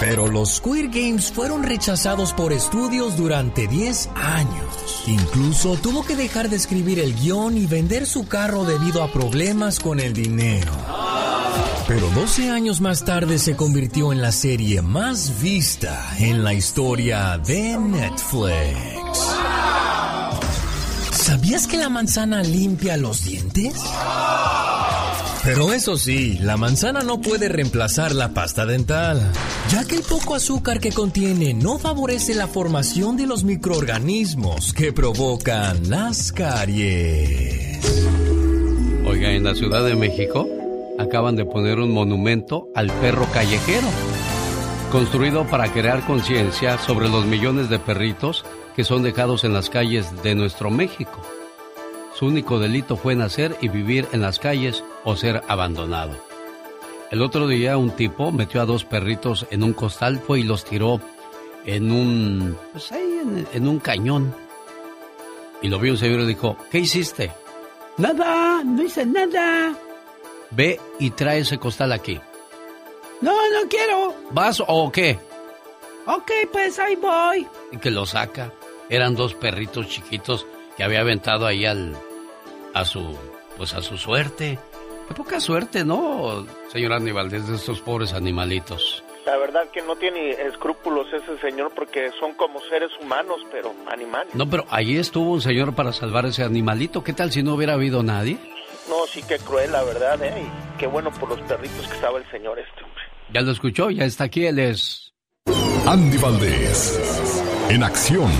Pero 0.00 0.26
los 0.26 0.56
Squid 0.56 0.86
Games 0.92 1.30
fueron 1.30 1.62
rechazados 1.62 2.32
por 2.32 2.52
estudios 2.52 3.16
durante 3.16 3.68
10 3.68 4.08
años. 4.16 5.04
Incluso 5.06 5.76
tuvo 5.76 6.04
que 6.04 6.16
dejar 6.16 6.48
de 6.48 6.56
escribir 6.56 6.98
el 6.98 7.14
guion 7.14 7.56
y 7.56 7.66
vender 7.66 8.06
su 8.06 8.26
carro 8.26 8.64
debido 8.64 9.04
a 9.04 9.12
problemas 9.12 9.78
con 9.78 10.00
el 10.00 10.12
dinero. 10.12 10.72
Pero 11.86 12.08
12 12.10 12.50
años 12.50 12.80
más 12.80 13.04
tarde 13.04 13.38
se 13.38 13.54
convirtió 13.54 14.12
en 14.12 14.22
la 14.22 14.32
serie 14.32 14.82
más 14.82 15.40
vista 15.40 16.16
en 16.18 16.42
la 16.42 16.52
historia 16.52 17.38
de 17.38 17.78
Netflix. 17.78 18.91
¿Sabías 21.12 21.66
que 21.66 21.76
la 21.76 21.88
manzana 21.88 22.42
limpia 22.42 22.96
los 22.96 23.24
dientes? 23.24 23.74
Pero 25.44 25.72
eso 25.72 25.96
sí, 25.96 26.38
la 26.40 26.56
manzana 26.56 27.00
no 27.00 27.20
puede 27.20 27.48
reemplazar 27.48 28.14
la 28.14 28.32
pasta 28.32 28.64
dental, 28.64 29.20
ya 29.70 29.84
que 29.84 29.96
el 29.96 30.02
poco 30.02 30.36
azúcar 30.36 30.78
que 30.78 30.92
contiene 30.92 31.52
no 31.52 31.78
favorece 31.80 32.34
la 32.36 32.46
formación 32.46 33.16
de 33.16 33.26
los 33.26 33.42
microorganismos 33.42 34.72
que 34.72 34.92
provocan 34.92 35.90
las 35.90 36.30
caries. 36.30 37.84
Oiga, 39.04 39.32
en 39.32 39.42
la 39.42 39.56
Ciudad 39.56 39.84
de 39.84 39.96
México 39.96 40.48
acaban 40.98 41.34
de 41.34 41.44
poner 41.44 41.80
un 41.80 41.90
monumento 41.90 42.68
al 42.76 42.92
perro 43.00 43.26
callejero, 43.32 43.88
construido 44.92 45.44
para 45.48 45.72
crear 45.72 46.06
conciencia 46.06 46.78
sobre 46.78 47.08
los 47.08 47.26
millones 47.26 47.68
de 47.68 47.80
perritos 47.80 48.44
que 48.74 48.84
son 48.84 49.02
dejados 49.02 49.44
en 49.44 49.52
las 49.52 49.70
calles 49.70 50.22
de 50.22 50.34
nuestro 50.34 50.70
México. 50.70 51.20
Su 52.14 52.26
único 52.26 52.58
delito 52.58 52.96
fue 52.96 53.14
nacer 53.14 53.56
y 53.60 53.68
vivir 53.68 54.06
en 54.12 54.20
las 54.20 54.38
calles 54.38 54.84
o 55.04 55.16
ser 55.16 55.42
abandonado. 55.48 56.16
El 57.10 57.22
otro 57.22 57.46
día 57.46 57.76
un 57.76 57.90
tipo 57.90 58.32
metió 58.32 58.62
a 58.62 58.66
dos 58.66 58.84
perritos 58.84 59.46
en 59.50 59.62
un 59.62 59.72
costal, 59.72 60.18
fue 60.18 60.40
y 60.40 60.42
los 60.44 60.64
tiró 60.64 61.00
en 61.64 61.92
un, 61.92 62.56
pues 62.72 62.90
ahí 62.92 63.20
en, 63.22 63.46
en 63.52 63.68
un 63.68 63.78
cañón. 63.78 64.34
Y 65.60 65.68
lo 65.68 65.78
vio 65.78 65.92
un 65.92 65.98
señor 65.98 66.20
y 66.20 66.26
dijo, 66.26 66.56
¿qué 66.70 66.78
hiciste? 66.80 67.32
Nada, 67.98 68.62
no 68.64 68.82
hice 68.82 69.04
nada. 69.04 69.74
Ve 70.50 70.80
y 70.98 71.10
trae 71.10 71.40
ese 71.40 71.58
costal 71.58 71.92
aquí. 71.92 72.20
No, 73.20 73.32
no 73.32 73.68
quiero. 73.68 74.14
¿Vas 74.32 74.62
o 74.66 74.90
qué? 74.90 75.18
Ok, 76.06 76.30
pues 76.50 76.78
ahí 76.78 76.96
voy. 76.96 77.46
Y 77.70 77.76
que 77.76 77.90
lo 77.90 78.04
saca. 78.06 78.52
Eran 78.92 79.14
dos 79.14 79.32
perritos 79.32 79.88
chiquitos 79.88 80.46
que 80.76 80.84
había 80.84 81.00
aventado 81.00 81.46
ahí 81.46 81.64
al 81.64 81.96
a 82.74 82.84
su 82.84 83.16
pues 83.56 83.72
a 83.72 83.80
su 83.80 83.96
suerte. 83.96 84.58
Qué 85.08 85.14
poca 85.14 85.40
suerte, 85.40 85.82
¿no, 85.82 86.46
señor 86.70 86.92
Aníbal, 86.92 87.30
de 87.30 87.38
estos 87.38 87.80
pobres 87.80 88.12
animalitos? 88.12 89.02
La 89.24 89.38
verdad 89.38 89.62
que 89.72 89.80
no 89.80 89.96
tiene 89.96 90.32
escrúpulos 90.32 91.06
ese 91.10 91.38
señor 91.38 91.72
porque 91.74 92.10
son 92.20 92.34
como 92.34 92.60
seres 92.68 92.90
humanos, 93.00 93.40
pero 93.50 93.74
animales. 93.90 94.34
No, 94.34 94.50
pero 94.50 94.66
allí 94.68 94.98
estuvo 94.98 95.32
un 95.32 95.40
señor 95.40 95.74
para 95.74 95.94
salvar 95.94 96.26
ese 96.26 96.44
animalito. 96.44 97.02
¿Qué 97.02 97.14
tal 97.14 97.32
si 97.32 97.42
no 97.42 97.54
hubiera 97.54 97.72
habido 97.72 98.02
nadie? 98.02 98.36
No, 98.90 99.06
sí 99.06 99.22
que 99.22 99.38
cruel, 99.38 99.72
la 99.72 99.84
verdad, 99.84 100.22
¿eh? 100.22 100.34
Y 100.36 100.78
qué 100.78 100.86
bueno 100.86 101.10
por 101.12 101.30
los 101.30 101.40
perritos 101.48 101.88
que 101.88 101.94
estaba 101.94 102.18
el 102.18 102.30
señor 102.30 102.58
este, 102.58 102.84
hombre. 102.84 103.02
Ya 103.32 103.40
lo 103.40 103.52
escuchó, 103.52 103.88
ya 103.88 104.04
está 104.04 104.24
aquí, 104.24 104.44
él 104.44 104.58
es... 104.58 105.14
Andy 105.86 106.18
Valdés. 106.18 107.42
En 107.70 107.82
acción. 107.82 108.30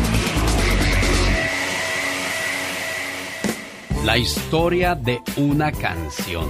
La 4.04 4.16
historia 4.18 4.94
de 4.94 5.20
una 5.36 5.70
canción. 5.72 6.46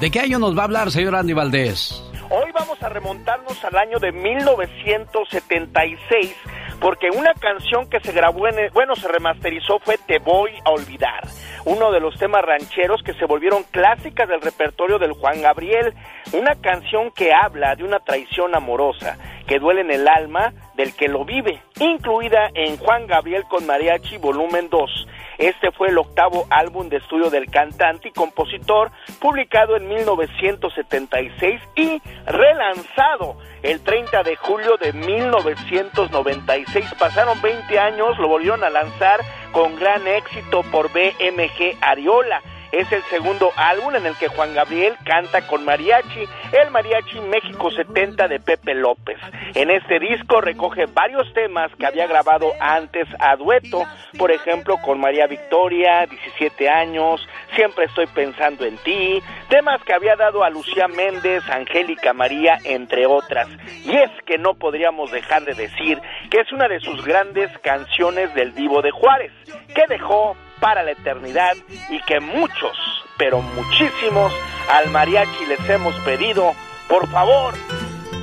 ¿De 0.00 0.10
qué 0.10 0.20
año 0.20 0.38
nos 0.38 0.56
va 0.56 0.62
a 0.62 0.64
hablar, 0.64 0.90
señor 0.90 1.14
Andy 1.14 1.32
Valdés? 1.32 2.02
Hoy 2.28 2.50
vamos 2.52 2.82
a 2.82 2.88
remontarnos 2.90 3.64
al 3.64 3.76
año 3.78 3.98
de 3.98 4.12
1976 4.12 6.34
porque 6.80 7.08
una 7.10 7.32
canción 7.34 7.88
que 7.88 8.00
se 8.00 8.10
grabó 8.12 8.48
en, 8.48 8.58
el- 8.58 8.70
bueno, 8.70 8.94
se 8.96 9.06
remasterizó 9.08 9.78
fue 9.78 9.96
Te 10.06 10.18
voy 10.18 10.50
a 10.64 10.70
olvidar, 10.70 11.26
uno 11.66 11.90
de 11.90 11.98
los 11.98 12.16
temas 12.16 12.42
rancheros 12.42 13.02
que 13.02 13.12
se 13.14 13.26
volvieron 13.26 13.64
clásicas 13.64 14.28
del 14.28 14.40
repertorio 14.40 14.98
del 15.00 15.12
Juan 15.12 15.42
Gabriel, 15.42 15.94
una 16.32 16.54
canción 16.54 17.10
que 17.10 17.32
habla 17.32 17.74
de 17.74 17.82
una 17.82 17.98
traición 17.98 18.54
amorosa 18.54 19.18
que 19.48 19.58
duele 19.58 19.80
en 19.80 19.90
el 19.90 20.06
alma 20.06 20.52
del 20.76 20.94
que 20.94 21.08
lo 21.08 21.24
vive, 21.24 21.60
incluida 21.80 22.50
en 22.54 22.76
Juan 22.76 23.08
Gabriel 23.08 23.44
con 23.48 23.66
Mariachi 23.66 24.16
volumen 24.18 24.68
2. 24.70 25.08
Este 25.38 25.72
fue 25.72 25.88
el 25.88 25.98
octavo 25.98 26.46
álbum 26.50 26.88
de 26.88 26.98
estudio 26.98 27.30
del 27.30 27.50
cantante 27.50 28.08
y 28.08 28.12
compositor, 28.12 28.92
publicado 29.20 29.76
en 29.76 29.88
1976 29.88 31.60
y 31.74 32.00
relanzado 32.26 33.38
el 33.66 33.80
30 33.80 34.22
de 34.22 34.36
julio 34.36 34.76
de 34.76 34.92
1996. 34.92 36.86
Pasaron 36.98 37.42
20 37.42 37.78
años, 37.80 38.16
lo 38.18 38.28
volvieron 38.28 38.62
a 38.62 38.70
lanzar 38.70 39.20
con 39.50 39.74
gran 39.74 40.06
éxito 40.06 40.62
por 40.70 40.92
BMG 40.92 41.76
Ariola. 41.80 42.40
Es 42.72 42.90
el 42.92 43.02
segundo 43.04 43.50
álbum 43.56 43.94
en 43.94 44.06
el 44.06 44.16
que 44.16 44.28
Juan 44.28 44.54
Gabriel 44.54 44.94
canta 45.04 45.46
con 45.46 45.64
mariachi, 45.64 46.24
el 46.52 46.70
Mariachi 46.70 47.20
México 47.20 47.70
70 47.70 48.28
de 48.28 48.40
Pepe 48.40 48.74
López. 48.74 49.18
En 49.54 49.70
este 49.70 49.98
disco 49.98 50.40
recoge 50.40 50.86
varios 50.86 51.32
temas 51.32 51.70
que 51.78 51.86
había 51.86 52.06
grabado 52.06 52.52
antes 52.60 53.06
a 53.18 53.36
dueto, 53.36 53.84
por 54.18 54.30
ejemplo 54.30 54.76
con 54.78 55.00
María 55.00 55.26
Victoria, 55.26 56.06
17 56.06 56.68
años, 56.68 57.26
Siempre 57.54 57.86
estoy 57.86 58.06
pensando 58.06 58.66
en 58.66 58.76
ti, 58.78 59.22
temas 59.48 59.82
que 59.84 59.94
había 59.94 60.14
dado 60.14 60.44
a 60.44 60.50
Lucía 60.50 60.88
Méndez, 60.88 61.42
Angélica 61.48 62.12
María, 62.12 62.58
entre 62.64 63.06
otras. 63.06 63.48
Y 63.84 63.96
es 63.96 64.10
que 64.26 64.36
no 64.36 64.54
podríamos 64.54 65.10
dejar 65.10 65.44
de 65.44 65.54
decir 65.54 65.98
que 66.30 66.40
es 66.40 66.52
una 66.52 66.68
de 66.68 66.80
sus 66.80 67.02
grandes 67.04 67.50
canciones 67.60 68.34
del 68.34 68.54
Divo 68.54 68.82
de 68.82 68.90
Juárez, 68.90 69.32
que 69.74 69.84
dejó 69.88 70.36
para 70.60 70.82
la 70.82 70.92
eternidad 70.92 71.56
y 71.90 72.00
que 72.02 72.20
muchos, 72.20 72.76
pero 73.18 73.40
muchísimos, 73.40 74.32
al 74.70 74.90
mariachi 74.90 75.46
les 75.46 75.68
hemos 75.68 75.94
pedido, 76.00 76.54
por 76.88 77.08
favor, 77.08 77.54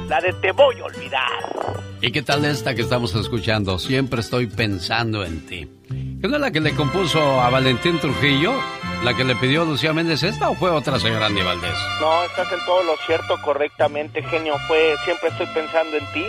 la 0.08 0.22
de 0.22 0.34
Te 0.34 0.52
voy 0.52 0.80
a 0.80 0.86
olvidar. 0.86 1.84
¿Y 2.02 2.12
qué 2.12 2.22
tal 2.22 2.44
esta 2.44 2.76
que 2.76 2.82
estamos 2.82 3.16
escuchando? 3.16 3.80
Siempre 3.80 4.20
estoy 4.20 4.48
pensando 4.48 5.24
en 5.24 5.46
ti. 5.46 5.70
¿Qué 5.90 6.28
no 6.28 6.36
es 6.36 6.42
la 6.42 6.52
que 6.52 6.60
le 6.60 6.76
compuso 6.76 7.42
a 7.42 7.50
Valentín 7.50 8.00
Trujillo? 8.00 8.54
¿La 9.04 9.14
que 9.14 9.26
le 9.26 9.36
pidió 9.36 9.66
Lucía 9.66 9.92
Méndez 9.92 10.24
esta 10.24 10.50
o 10.50 10.56
fue 10.56 10.70
otra 10.70 10.98
señora 10.98 11.26
Andy 11.26 11.42
Valdés? 11.42 11.78
No, 12.00 12.24
estás 12.24 12.50
en 12.54 12.60
todo 12.66 12.84
lo 12.84 12.96
cierto 13.06 13.36
correctamente, 13.42 14.24
genio. 14.24 14.56
Fue 14.68 14.96
Siempre 15.04 15.30
estoy 15.30 15.48
pensando 15.48 15.98
en 15.98 16.06
ti. 16.14 16.26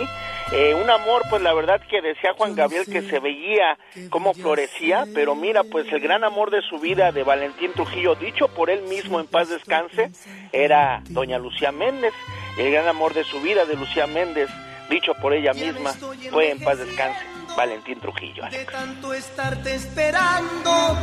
Eh, 0.51 0.75
un 0.75 0.89
amor, 0.89 1.23
pues 1.29 1.41
la 1.41 1.53
verdad 1.53 1.81
que 1.89 2.01
decía 2.01 2.33
Juan 2.37 2.55
Gabriel 2.55 2.85
que 2.85 3.01
se 3.01 3.19
veía 3.19 3.77
cómo 4.09 4.33
florecía, 4.33 5.05
pero 5.13 5.35
mira, 5.35 5.63
pues 5.63 5.91
el 5.91 5.99
gran 5.99 6.23
amor 6.23 6.51
de 6.51 6.61
su 6.61 6.79
vida 6.79 7.11
de 7.11 7.23
Valentín 7.23 7.73
Trujillo, 7.73 8.15
dicho 8.15 8.47
por 8.49 8.69
él 8.69 8.83
mismo 8.83 9.19
en 9.19 9.27
paz 9.27 9.49
descanse, 9.49 10.11
era 10.51 11.01
doña 11.09 11.39
Lucía 11.39 11.71
Méndez. 11.71 12.13
El 12.57 12.71
gran 12.71 12.87
amor 12.87 13.13
de 13.13 13.23
su 13.23 13.41
vida 13.41 13.65
de 13.65 13.75
Lucía 13.75 14.07
Méndez, 14.07 14.49
dicho 14.89 15.13
por 15.15 15.33
ella 15.33 15.53
misma, 15.53 15.91
fue 16.31 16.51
en 16.51 16.59
paz 16.59 16.77
descanse, 16.77 17.19
Valentín 17.57 17.99
Trujillo. 17.99 18.45
De 18.49 18.65
tanto 18.65 19.13
estarte 19.13 19.75
esperando. 19.75 20.97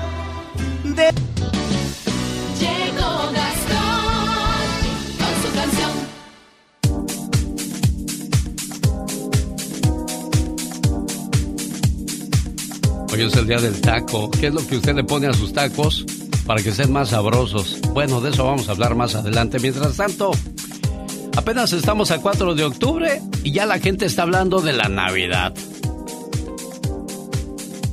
Llegó 2.59 3.33
Hoy 13.13 13.21
es 13.21 13.37
el 13.37 13.47
día 13.47 13.59
del 13.59 13.79
taco. 13.79 14.31
¿Qué 14.31 14.47
es 14.47 14.55
lo 14.55 14.67
que 14.67 14.77
usted 14.77 14.95
le 14.95 15.05
pone 15.05 15.27
a 15.27 15.35
sus 15.35 15.53
tacos 15.53 16.07
para 16.47 16.63
que 16.63 16.73
sean 16.73 16.93
más 16.93 17.11
sabrosos? 17.11 17.79
Bueno, 17.93 18.23
de 18.23 18.31
eso 18.31 18.47
vamos 18.47 18.69
a 18.69 18.73
hablar 18.73 18.95
más 18.95 19.15
adelante. 19.15 19.59
Mientras 19.59 19.99
tanto, 19.99 20.31
apenas 21.37 21.75
estamos 21.75 22.11
a 22.11 22.23
4 22.23 22.55
de 22.55 22.65
octubre 22.65 23.21
y 23.45 23.53
ya 23.53 23.67
la 23.67 23.79
gente 23.81 24.07
está 24.07 24.23
hablando 24.23 24.63
de 24.63 24.73
la 24.73 24.89
Navidad. 24.89 25.53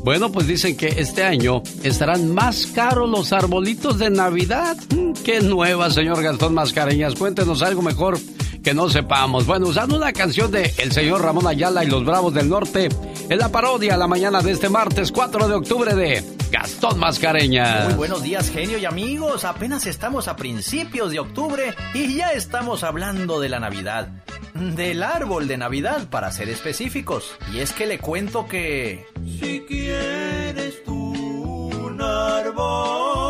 Bueno, 0.05 0.31
pues 0.31 0.47
dicen 0.47 0.77
que 0.77 0.87
este 0.87 1.25
año 1.25 1.63
estarán 1.83 2.33
más 2.33 2.67
caros 2.67 3.09
los 3.09 3.33
arbolitos 3.33 3.99
de 3.99 4.09
Navidad. 4.09 4.77
Qué 5.25 5.41
nueva, 5.41 5.89
señor 5.91 6.23
Gastón 6.23 6.53
Mascareñas. 6.53 7.15
Cuéntenos 7.15 7.61
algo 7.61 7.81
mejor 7.81 8.17
que 8.63 8.73
no 8.73 8.89
sepamos. 8.89 9.45
Bueno, 9.45 9.67
usando 9.67 9.95
una 9.95 10.13
canción 10.13 10.51
de 10.51 10.73
el 10.77 10.91
señor 10.91 11.21
Ramón 11.21 11.47
Ayala 11.47 11.83
y 11.83 11.87
los 11.87 12.03
Bravos 12.05 12.33
del 12.33 12.49
Norte, 12.49 12.89
en 13.29 13.37
la 13.37 13.49
parodia 13.49 13.97
la 13.97 14.07
mañana 14.07 14.41
de 14.41 14.51
este 14.51 14.69
martes 14.69 15.11
4 15.11 15.47
de 15.47 15.53
octubre 15.53 15.95
de 15.95 16.23
Gastón 16.51 16.99
Mascareñas. 16.99 17.89
Muy 17.89 17.93
buenos 17.95 18.23
días, 18.23 18.49
genio 18.49 18.77
y 18.77 18.85
amigos. 18.85 19.45
Apenas 19.45 19.85
estamos 19.85 20.27
a 20.27 20.35
principios 20.35 21.11
de 21.11 21.19
octubre 21.19 21.73
y 21.93 22.15
ya 22.15 22.31
estamos 22.31 22.83
hablando 22.83 23.39
de 23.39 23.49
la 23.49 23.59
Navidad. 23.59 24.09
Del 24.53 25.03
árbol 25.03 25.47
de 25.47 25.57
Navidad, 25.57 26.09
para 26.09 26.31
ser 26.31 26.49
específicos. 26.49 27.35
Y 27.53 27.59
es 27.59 27.71
que 27.71 27.85
le 27.85 27.99
cuento 27.99 28.47
que... 28.47 29.05
Si 29.39 29.63
quieres 29.67 30.83
tú 30.83 30.93
un 30.93 32.01
árbol 32.01 33.28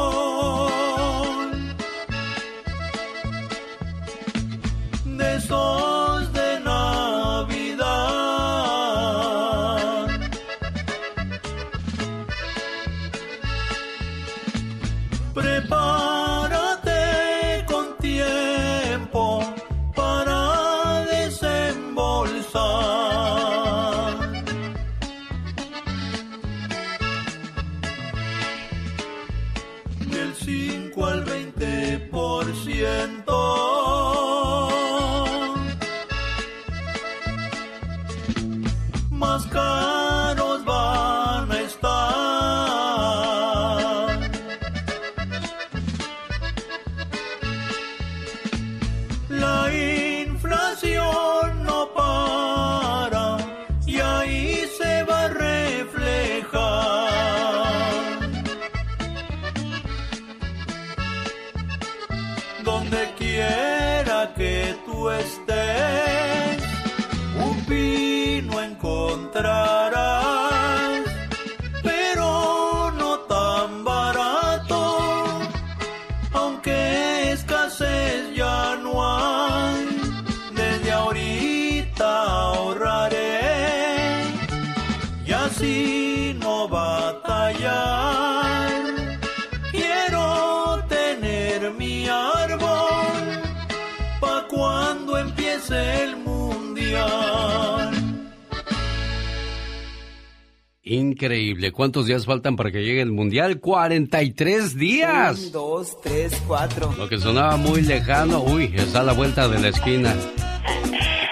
Increíble. 101.23 101.73
¿Cuántos 101.73 102.05
días 102.05 102.25
faltan 102.25 102.55
para 102.55 102.71
que 102.71 102.79
llegue 102.82 103.01
el 103.01 103.12
Mundial? 103.12 103.60
43 103.60 104.77
días. 104.77 105.38
Un, 105.47 105.51
dos, 105.51 105.99
tres, 106.01 106.41
cuatro. 106.47 106.95
Lo 106.97 107.10
que 107.10 107.17
sonaba 107.17 107.58
muy 107.58 107.82
lejano, 107.82 108.39
uy, 108.41 108.71
está 108.73 109.01
a 109.01 109.03
la 109.03 109.12
vuelta 109.12 109.49
de 109.49 109.60
la 109.60 109.67
esquina. 109.67 110.15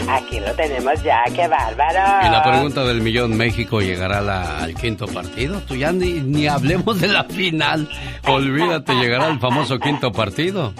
Aquí 0.09 0.41
lo 0.41 0.53
tenemos 0.55 1.01
ya, 1.03 1.23
qué 1.33 1.47
bárbaro. 1.47 2.27
Y 2.27 2.29
la 2.29 2.43
pregunta 2.43 2.83
del 2.83 2.99
millón, 3.01 3.37
¿México 3.37 3.79
llegará 3.79 4.19
la- 4.19 4.57
al 4.61 4.75
quinto 4.75 5.05
partido? 5.07 5.61
Tú 5.61 5.75
ya 5.75 5.93
ni, 5.93 6.15
ni 6.19 6.47
hablemos 6.47 6.99
de 6.99 7.07
la 7.07 7.23
final. 7.23 7.89
Olvídate, 8.27 8.93
llegará 8.93 9.29
el 9.29 9.39
famoso 9.39 9.79
quinto 9.79 10.11
partido. 10.11 10.73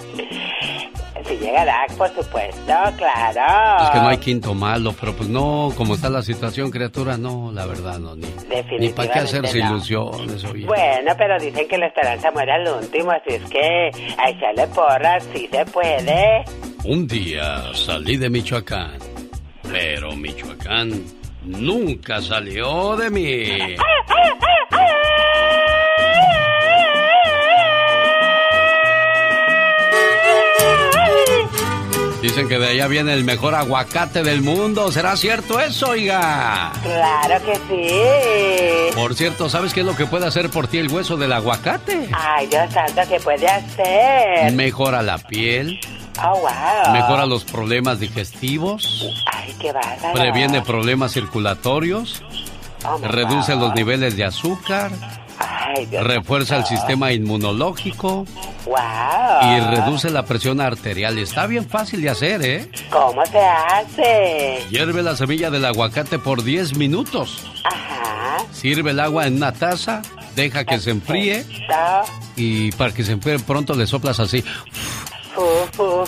Si 1.28 1.36
llegará, 1.36 1.86
por 1.96 2.08
supuesto, 2.14 2.72
claro. 2.96 3.84
Es 3.84 3.90
que 3.90 3.98
no 3.98 4.08
hay 4.08 4.16
quinto 4.18 4.54
malo, 4.54 4.94
pero 4.98 5.12
pues 5.14 5.28
no, 5.28 5.72
como 5.76 5.94
está 5.94 6.08
la 6.08 6.22
situación, 6.22 6.70
criatura, 6.70 7.18
no, 7.18 7.52
la 7.52 7.66
verdad 7.66 7.98
no, 7.98 8.16
ni, 8.16 8.26
ni 8.78 8.88
para 8.88 9.12
qué 9.12 9.18
hacerse 9.18 9.58
no. 9.58 9.70
ilusiones, 9.70 10.44
oye. 10.44 10.64
Bueno, 10.64 11.12
pero 11.18 11.38
dicen 11.38 11.68
que 11.68 11.76
la 11.76 11.86
esperanza 11.86 12.30
muere 12.30 12.52
al 12.52 12.66
último, 12.66 13.10
así 13.10 13.34
es 13.34 13.44
que 13.50 13.90
a 14.16 14.30
echarle 14.30 14.66
porras, 14.68 15.28
sí 15.34 15.48
se 15.52 15.66
puede. 15.66 16.44
Un 16.84 17.06
día 17.06 17.74
salí 17.74 18.16
de 18.16 18.30
Michoacán, 18.30 18.98
pero 19.70 20.16
Michoacán 20.16 21.04
nunca 21.44 22.22
salió 22.22 22.96
de 22.96 23.10
mí. 23.10 23.76
Dicen 32.28 32.46
que 32.46 32.58
de 32.58 32.68
allá 32.68 32.88
viene 32.88 33.14
el 33.14 33.24
mejor 33.24 33.54
aguacate 33.54 34.22
del 34.22 34.42
mundo. 34.42 34.92
¿Será 34.92 35.16
cierto 35.16 35.58
eso, 35.60 35.88
oiga? 35.88 36.70
Claro 36.82 37.42
que 37.42 37.54
sí. 38.90 38.94
Por 38.94 39.14
cierto, 39.14 39.48
¿sabes 39.48 39.72
qué 39.72 39.80
es 39.80 39.86
lo 39.86 39.96
que 39.96 40.04
puede 40.04 40.26
hacer 40.26 40.50
por 40.50 40.68
ti 40.68 40.76
el 40.76 40.92
hueso 40.92 41.16
del 41.16 41.32
aguacate? 41.32 42.06
Ay, 42.12 42.46
Dios 42.48 42.70
santo, 42.70 43.00
¿qué 43.08 43.18
puede 43.18 43.48
hacer? 43.48 44.52
Mejora 44.52 45.00
la 45.00 45.16
piel, 45.16 45.80
Oh, 46.22 46.38
wow. 46.40 46.92
mejora 46.92 47.24
los 47.24 47.44
problemas 47.44 47.98
digestivos, 47.98 49.06
Ay, 49.32 49.54
qué 49.58 49.72
bárbaro. 49.72 50.12
previene 50.12 50.60
problemas 50.60 51.12
circulatorios, 51.14 52.22
Oh, 52.84 52.98
reduce 53.08 53.56
los 53.56 53.74
niveles 53.74 54.16
de 54.18 54.24
azúcar, 54.26 54.90
Ay, 55.76 55.86
Dios 55.86 56.04
refuerza 56.04 56.56
el 56.56 56.64
sistema 56.64 57.12
inmunológico 57.12 58.24
Wow. 58.64 58.76
y 59.42 59.60
reduce 59.60 60.10
la 60.10 60.24
presión 60.24 60.60
arterial. 60.60 61.18
Está 61.18 61.46
bien 61.46 61.68
fácil 61.68 62.02
de 62.02 62.10
hacer, 62.10 62.42
¿eh? 62.44 62.70
¿Cómo 62.90 63.24
se 63.26 63.38
hace? 63.38 64.64
Hierve 64.70 65.02
la 65.02 65.16
semilla 65.16 65.50
del 65.50 65.64
aguacate 65.64 66.18
por 66.18 66.42
10 66.42 66.76
minutos. 66.76 67.44
Ajá. 67.64 68.44
Sirve 68.52 68.90
el 68.92 69.00
agua 69.00 69.26
en 69.26 69.36
una 69.36 69.52
taza, 69.52 70.02
deja 70.36 70.64
que 70.64 70.78
se 70.78 70.90
enfríe 70.90 71.44
y 72.36 72.70
para 72.72 72.92
que 72.92 73.04
se 73.04 73.12
enfríe 73.12 73.38
pronto 73.38 73.74
le 73.74 73.86
soplas 73.86 74.20
así. 74.20 74.44
Fu. 75.72 76.04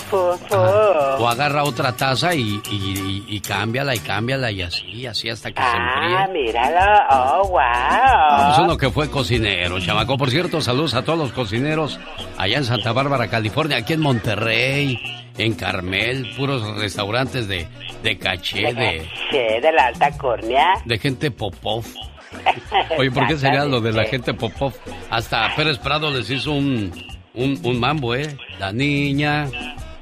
O 1.19 1.27
agarra 1.29 1.63
otra 1.63 1.95
taza 1.95 2.33
y, 2.35 2.61
y, 2.69 3.23
y 3.27 3.39
cámbiala 3.39 3.95
y 3.95 3.99
cámbiala 3.99 4.51
y 4.51 4.61
así, 4.61 5.05
así 5.05 5.29
hasta 5.29 5.49
que 5.51 5.61
se 5.61 5.67
Ah, 5.67 6.25
enfríe. 6.25 6.43
míralo. 6.43 7.03
Oh, 7.09 7.47
wow. 7.49 7.59
Ah, 7.61 8.45
pues 8.55 8.65
uno 8.65 8.77
que 8.77 8.89
fue 8.89 9.09
cocinero, 9.09 9.79
chamaco. 9.79 10.17
Por 10.17 10.29
cierto, 10.29 10.59
saludos 10.61 10.93
a 10.95 11.03
todos 11.03 11.17
los 11.19 11.31
cocineros 11.31 11.99
allá 12.37 12.57
en 12.57 12.65
Santa 12.65 12.91
Bárbara, 12.91 13.29
California, 13.29 13.77
aquí 13.77 13.93
en 13.93 14.01
Monterrey, 14.01 14.99
en 15.37 15.53
Carmel, 15.53 16.33
puros 16.35 16.61
restaurantes 16.77 17.47
de, 17.47 17.67
de 18.03 18.17
caché, 18.17 18.73
de, 18.73 19.07
Sí, 19.31 19.37
de 19.61 19.71
la 19.71 19.85
alta 19.87 20.11
córnea. 20.17 20.73
de 20.85 20.97
gente 20.99 21.31
popov. 21.31 21.85
Oye, 22.97 23.11
¿por 23.11 23.27
qué 23.27 23.37
sería 23.37 23.65
lo 23.65 23.79
de 23.81 23.91
la 23.93 24.05
gente 24.05 24.33
popov? 24.33 24.73
Hasta 25.09 25.53
Pérez 25.55 25.77
Prado 25.79 26.09
les 26.11 26.29
hizo 26.29 26.51
un, 26.53 26.91
un, 27.33 27.59
un 27.63 27.79
mambo, 27.79 28.15
¿eh? 28.15 28.37
La 28.59 28.71
niña, 28.71 29.47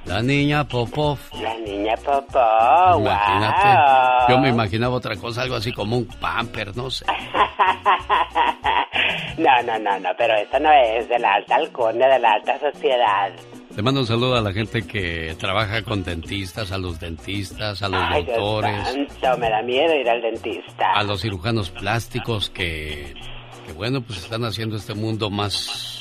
la 0.06 0.22
niña 0.22 0.68
popov. 0.68 1.18
La 1.42 1.56
niña 1.58 1.96
Popó. 1.98 2.40
Imagínate. 3.00 3.68
Wow. 3.68 4.30
Yo 4.30 4.40
me 4.40 4.50
imaginaba 4.50 4.96
otra 4.96 5.16
cosa, 5.16 5.42
algo 5.44 5.56
así 5.56 5.72
como 5.72 5.98
un 5.98 6.06
pamper, 6.06 6.76
no 6.76 6.90
sé. 6.90 7.06
No, 9.38 9.64
no, 9.64 9.80
no, 9.80 9.98
no, 10.00 10.10
pero 10.18 10.36
esto 10.36 10.60
no 10.60 10.70
es 10.72 11.08
de 11.08 11.18
la 11.18 11.36
alta 11.36 11.56
alcurnia, 11.56 12.08
de 12.10 12.20
la 12.20 12.32
alta 12.34 12.60
sociedad. 12.60 13.32
Le 13.74 13.82
mando 13.82 14.02
un 14.02 14.06
saludo 14.08 14.36
a 14.36 14.42
la 14.42 14.52
gente 14.52 14.86
que 14.86 15.34
trabaja 15.40 15.82
con 15.84 16.04
dentistas, 16.04 16.72
a 16.74 16.78
los 16.78 17.00
dentistas, 17.00 17.82
a 17.82 17.88
los 17.88 18.02
Ay, 18.04 18.26
Dios 18.26 18.38
doctores, 18.38 18.88
santo, 18.90 19.38
me 19.40 19.50
da 19.50 19.62
miedo 19.62 19.96
ir 19.96 20.10
al 20.10 20.22
dentista. 20.22 20.92
a 20.94 21.04
los 21.04 21.22
cirujanos 21.22 21.70
plásticos 21.70 22.50
que, 22.50 23.14
que 23.66 23.72
bueno, 23.74 24.02
pues 24.02 24.20
están 24.24 24.44
haciendo 24.44 24.76
este 24.76 24.94
mundo 24.94 25.30
más, 25.30 25.99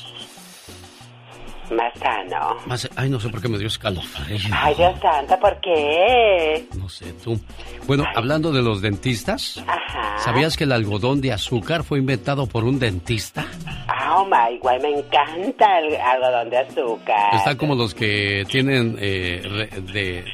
Más 1.70 1.92
sano. 1.98 2.56
más, 2.66 2.88
ay, 2.96 3.10
no 3.10 3.20
sé 3.20 3.28
por 3.28 3.42
qué 3.42 3.48
me 3.48 3.58
dio 3.58 3.66
escalofrío. 3.66 4.38
Ay, 4.52 4.74
Dios 4.74 4.98
santo, 5.00 5.38
¿por 5.38 5.60
qué? 5.60 6.66
No 6.78 6.88
sé, 6.88 7.12
tú. 7.24 7.38
Bueno, 7.86 8.04
hablando 8.14 8.52
de 8.52 8.62
los 8.62 8.80
dentistas, 8.80 9.62
Ajá. 9.66 10.18
¿sabías 10.18 10.56
que 10.56 10.64
el 10.64 10.72
algodón 10.72 11.20
de 11.20 11.32
azúcar 11.32 11.84
fue 11.84 11.98
inventado 11.98 12.46
por 12.46 12.64
un 12.64 12.78
dentista? 12.78 13.46
Oh 14.10 14.24
my, 14.24 14.58
guay, 14.58 14.80
me 14.80 14.98
encanta 14.98 15.78
el 15.80 15.96
algodón 15.96 16.50
de 16.50 16.58
azúcar. 16.58 17.34
Está 17.34 17.56
como 17.56 17.74
los 17.74 17.94
que 17.94 18.44
tienen 18.48 18.96
eh, 18.98 19.68
de 19.92 20.24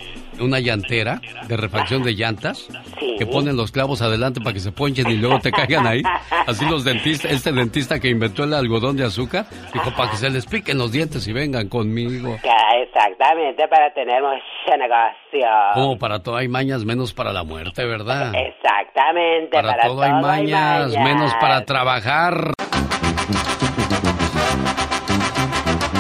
una 0.41 0.61
llantera 0.61 1.21
de 1.49 1.57
refacción 1.57 2.03
de 2.03 2.13
llantas 2.15 2.69
Sí. 2.99 3.17
que 3.19 3.27
ponen 3.27 3.57
los 3.57 3.71
clavos 3.73 4.03
adelante 4.03 4.41
para 4.41 4.53
que 4.55 4.61
se 4.61 4.73
ponchen 4.73 5.09
y 5.11 5.17
luego 5.17 5.39
te 5.41 5.51
caigan 5.51 5.87
ahí. 5.87 6.03
Así 6.47 6.65
los 6.67 6.85
dentistas, 6.85 7.31
este 7.33 7.53
dentista 7.53 7.99
que 8.01 8.09
inventó 8.09 8.45
el 8.45 8.55
algodón 8.55 8.97
de 8.97 9.05
azúcar, 9.05 9.47
dijo 9.73 9.91
para 9.97 10.11
que 10.11 10.17
se 10.17 10.31
les 10.31 10.47
piquen 10.47 10.79
los 10.79 10.93
dientes 10.93 11.27
y 11.29 11.33
vengan 11.33 11.69
conmigo. 11.69 12.37
Exactamente, 12.83 13.67
para 13.69 13.93
tener 13.93 14.21
mucho 14.23 14.77
negocio. 14.79 15.49
Como 15.75 15.99
para 15.99 16.21
todo 16.21 16.37
hay 16.37 16.49
mañas, 16.49 16.85
menos 16.85 17.13
para 17.13 17.33
la 17.33 17.43
muerte, 17.45 17.85
¿verdad? 17.85 18.33
Exactamente, 18.35 19.51
Para, 19.53 19.69
para, 19.73 19.83
todo 19.89 20.03
hay 20.03 20.13
mañas, 20.13 20.93
menos 20.97 21.33
para 21.41 21.65
trabajar. 21.65 22.53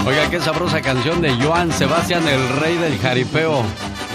Oiga, 0.06 0.28
qué 0.30 0.38
sabrosa 0.38 0.82
canción 0.82 1.22
de 1.22 1.30
Joan 1.42 1.72
Sebastián, 1.72 2.22
el 2.28 2.60
rey 2.60 2.76
del 2.76 2.98
jaripeo. 2.98 3.62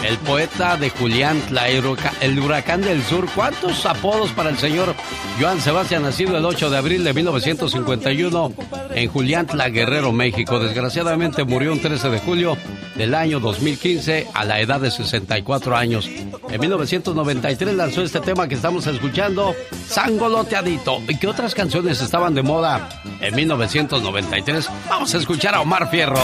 El 0.03 0.17
poeta 0.19 0.77
de 0.77 0.89
Julián, 0.89 1.41
huraca- 1.49 2.13
el 2.21 2.39
huracán 2.39 2.81
del 2.81 3.03
sur. 3.03 3.27
¿Cuántos 3.35 3.85
apodos 3.85 4.31
para 4.31 4.49
el 4.49 4.57
señor 4.57 4.95
Joan 5.39 5.62
Sebastián, 5.62 6.03
nacido 6.03 6.38
el 6.38 6.45
8 6.45 6.69
de 6.69 6.77
abril 6.77 7.03
de 7.03 7.13
1951 7.13 8.53
en 8.95 9.09
Juliantla, 9.09 9.69
Guerrero, 9.69 10.12
México? 10.12 10.59
Desgraciadamente 10.59 11.43
murió 11.43 11.73
un 11.73 11.81
13 11.81 12.09
de 12.09 12.19
julio 12.19 12.57
del 12.95 13.13
año 13.13 13.39
2015 13.39 14.27
a 14.33 14.45
la 14.45 14.59
edad 14.62 14.79
de 14.79 14.89
64 14.89 15.75
años. 15.75 16.07
En 16.49 16.59
1993 16.59 17.75
lanzó 17.75 18.01
este 18.01 18.19
tema 18.21 18.47
que 18.47 18.55
estamos 18.55 18.88
escuchando, 18.88 19.53
Sangoloteadito. 19.88 21.01
¿Y 21.07 21.17
qué 21.17 21.27
otras 21.27 21.53
canciones 21.53 22.01
estaban 22.01 22.33
de 22.33 22.41
moda 22.41 22.89
en 23.21 23.35
1993? 23.35 24.69
Vamos 24.89 25.13
a 25.13 25.17
escuchar 25.17 25.55
a 25.55 25.62
Omar 25.62 25.89
Fierros. 25.91 26.19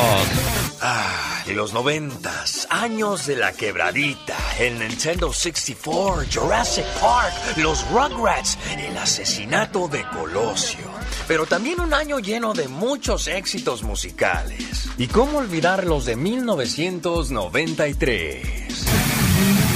Ah, 0.82 1.44
los 1.54 1.74
noventas, 1.74 2.68
años 2.70 3.26
de 3.28 3.38
la 3.38 3.54
quebradita, 3.66 4.38
el 4.60 4.78
Nintendo 4.78 5.34
64, 5.34 6.26
Jurassic 6.32 6.86
Park, 7.02 7.34
los 7.58 7.84
Rugrats, 7.90 8.60
el 8.78 8.96
asesinato 8.96 9.88
de 9.88 10.08
Colosio. 10.10 10.86
Pero 11.28 11.48
también 11.48 11.80
un 11.80 11.92
año 11.92 12.20
lleno 12.20 12.54
de 12.54 12.68
muchos 12.68 13.28
éxitos 13.28 13.82
musicales. 13.82 14.88
¿Y 15.00 15.08
cómo 15.08 15.40
olvidar 15.40 15.84
los 15.84 16.06
de 16.06 16.16
1993? 16.16 18.86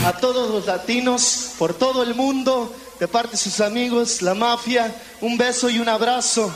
a 0.06 0.13
todos 0.13 0.52
los 0.52 0.67
latinos 0.67 1.54
por 1.58 1.73
todo 1.73 2.04
el 2.04 2.13
mundo, 2.13 2.71
de 2.99 3.08
parte 3.08 3.32
de 3.32 3.38
sus 3.38 3.60
amigos, 3.60 4.21
la 4.21 4.36
mafia, 4.36 4.93
un 5.19 5.36
beso 5.36 5.67
y 5.67 5.80
un 5.80 5.89
abrazo. 5.89 6.54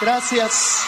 Gracias. 0.00 0.80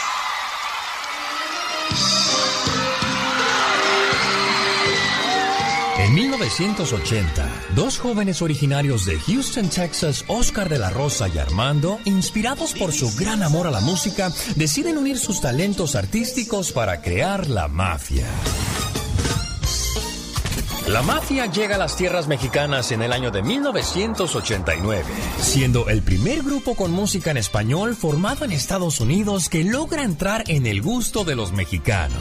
1980, 6.38 7.49
dos 7.75 7.99
jóvenes 7.99 8.42
originarios 8.42 9.07
de 9.07 9.18
Houston, 9.18 9.70
Texas, 9.70 10.22
Oscar 10.29 10.68
de 10.68 10.79
la 10.79 10.90
Rosa 10.90 11.29
y 11.29 11.38
Armando, 11.38 11.99
inspirados 12.05 12.75
por 12.75 12.92
su 12.92 13.11
gran 13.16 13.42
amor 13.42 13.66
a 13.66 13.70
la 13.70 13.81
música, 13.81 14.31
deciden 14.55 14.99
unir 14.99 15.18
sus 15.18 15.40
talentos 15.40 15.94
artísticos 15.94 16.72
para 16.72 17.01
crear 17.01 17.49
la 17.49 17.68
mafia. 17.68 18.27
La 20.88 21.03
mafia 21.03 21.46
llega 21.46 21.75
a 21.75 21.79
las 21.79 21.96
tierras 21.96 22.29
mexicanas 22.29 22.92
en 22.92 23.03
el 23.03 23.12
año 23.12 23.33
de 23.33 23.42
1989, 23.42 25.05
siendo 25.40 25.88
el 25.88 26.01
primer 26.03 26.44
grupo 26.44 26.77
con 26.77 26.92
música 26.92 27.33
en 27.33 27.38
español 27.38 27.96
formado 27.96 28.44
en 28.44 28.53
Estados 28.53 29.01
Unidos 29.01 29.49
que 29.49 29.64
logra 29.64 30.05
entrar 30.05 30.44
en 30.46 30.64
el 30.64 30.83
gusto 30.83 31.25
de 31.25 31.35
los 31.35 31.53
mexicanos, 31.53 32.18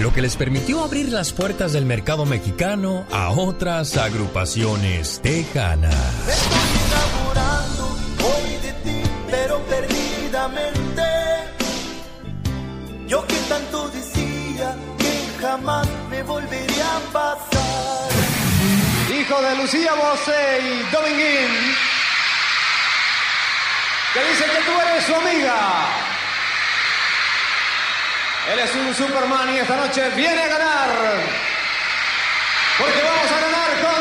lo 0.00 0.12
que 0.12 0.22
les 0.22 0.36
permitió 0.36 0.84
abrir 0.84 1.08
las 1.08 1.32
puertas 1.32 1.72
del 1.72 1.84
mercado 1.84 2.26
mexicano 2.26 3.04
a 3.10 3.30
otras 3.30 3.96
agrupaciones 3.96 5.20
tejanas. 5.20 5.94
hoy 8.22 8.56
de 8.62 8.72
ti, 8.84 9.02
pero 9.30 9.60
perdidamente. 9.66 11.02
Yo 13.08 13.24
tanto 13.48 13.88
jamás 15.56 15.86
me 16.10 16.22
volvería 16.22 16.86
a 16.96 17.00
pasar. 17.12 18.10
Hijo 19.10 19.40
de 19.40 19.56
Lucía 19.56 19.94
Bosé 19.94 20.60
y 20.60 20.92
Dominguín, 20.92 21.76
que 24.12 24.20
dice 24.28 24.44
que 24.44 24.60
tú 24.66 24.72
eres 24.82 25.04
su 25.04 25.14
amiga. 25.14 25.58
Él 28.52 28.58
es 28.58 28.74
un 28.74 28.94
Superman 28.94 29.54
y 29.54 29.58
esta 29.58 29.76
noche 29.76 30.10
viene 30.10 30.42
a 30.42 30.48
ganar. 30.48 30.90
Porque 32.78 33.02
vamos 33.02 33.30
a 33.32 33.40
ganar 33.40 33.70
con 33.84 33.95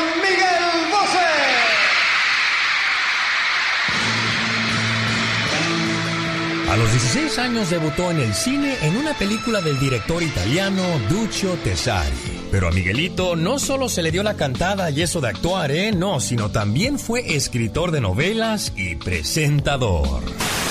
16 7.15 7.39
años 7.39 7.69
debutó 7.69 8.11
en 8.11 8.19
el 8.19 8.33
cine 8.33 8.75
en 8.81 8.97
una 8.97 9.13
película 9.13 9.61
del 9.61 9.79
director 9.79 10.21
italiano 10.21 10.83
Duccio 11.07 11.53
Tesari. 11.63 12.11
Pero 12.51 12.67
a 12.67 12.71
Miguelito 12.71 13.37
no 13.37 13.57
solo 13.57 13.87
se 13.87 14.01
le 14.01 14.11
dio 14.11 14.21
la 14.21 14.33
cantada 14.33 14.89
y 14.89 15.01
eso 15.01 15.21
de 15.21 15.29
actuar, 15.29 15.71
¿eh? 15.71 15.93
No, 15.93 16.19
sino 16.19 16.51
también 16.51 16.99
fue 16.99 17.37
escritor 17.37 17.91
de 17.91 18.01
novelas 18.01 18.73
y 18.75 18.97
presentador. 18.97 20.23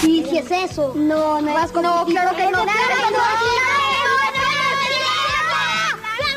Sí, 0.02 0.22
sí 0.28 0.36
es 0.36 0.50
eso. 0.50 0.92
No, 0.94 1.40
no 1.40 1.64
es 1.64 1.72
como... 1.72 1.88
No, 1.88 2.04
claro 2.04 2.36
que 2.36 2.50
no. 2.50 2.58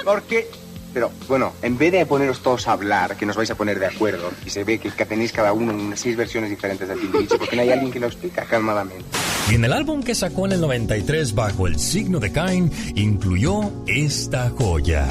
Porque 0.06 0.48
Pero 0.94 1.12
bueno, 1.28 1.52
en 1.62 1.78
vez 1.78 1.92
de 1.92 2.06
poneros 2.06 2.40
todos 2.40 2.66
a 2.70 2.72
hablar, 2.72 3.18
que 3.18 3.26
nos 3.26 3.36
vais 3.36 3.52
a 3.52 3.56
poner 3.56 3.78
de 3.78 3.88
acuerdo, 3.88 4.32
y 4.46 4.52
se 4.52 4.64
ve 4.64 4.80
que, 4.80 4.90
que 4.90 5.06
tenéis 5.06 5.34
cada 5.34 5.52
uno 5.52 5.74
unas 5.74 6.00
seis 6.00 6.16
versiones 6.16 6.50
diferentes 6.50 6.88
del 6.88 6.98
Timbiriche, 6.98 7.38
porque 7.38 7.58
no 7.58 7.62
hay 7.64 7.72
alguien 7.72 7.92
que 7.92 8.00
lo 8.00 8.08
explica 8.08 8.46
calmadamente. 8.46 9.27
Y 9.50 9.56
en 9.56 9.64
el 9.64 9.72
álbum 9.72 10.04
que 10.04 10.14
sacó 10.14 10.46
en 10.46 10.52
el 10.54 10.62
93 10.62 11.34
bajo 11.34 11.68
el 11.68 11.80
signo 11.80 12.20
de 12.20 12.34
Cain, 12.34 12.70
incluyó 12.96 13.72
esta 13.88 14.50
joya. 14.50 15.08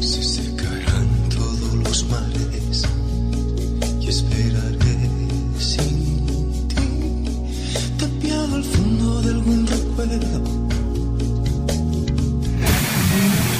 Se 0.00 0.22
secarán 0.24 1.28
todos 1.28 1.74
los 1.74 2.04
mares 2.08 2.82
y 4.00 4.08
esperaré 4.08 5.08
sin 5.58 6.66
ti, 6.66 6.74
tapiado 7.98 8.56
al 8.56 8.64
fondo 8.64 9.22
de 9.22 9.30
algún 9.30 9.66
recuerdo. 9.66 10.42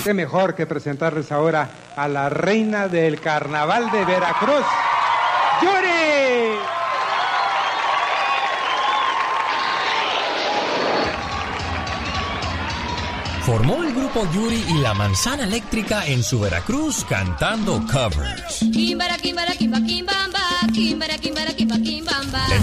Qué 0.03 0.13
mejor 0.13 0.57
que 0.57 0.67
presentarles 0.67 1.31
ahora 1.31 1.71
a 1.95 2.09
la 2.09 2.29
reina 2.29 2.89
del 2.89 3.21
carnaval 3.21 3.93
de 3.93 4.05
Veracruz, 4.05 4.65
Yuri 14.31 14.63
y 14.69 14.75
la 14.79 14.95
Manzana 14.95 15.45
Eléctrica 15.45 16.07
en 16.07 16.23
su 16.23 16.39
Veracruz 16.41 17.05
cantando 17.09 17.83
covers. 17.91 18.63
En 18.63 18.71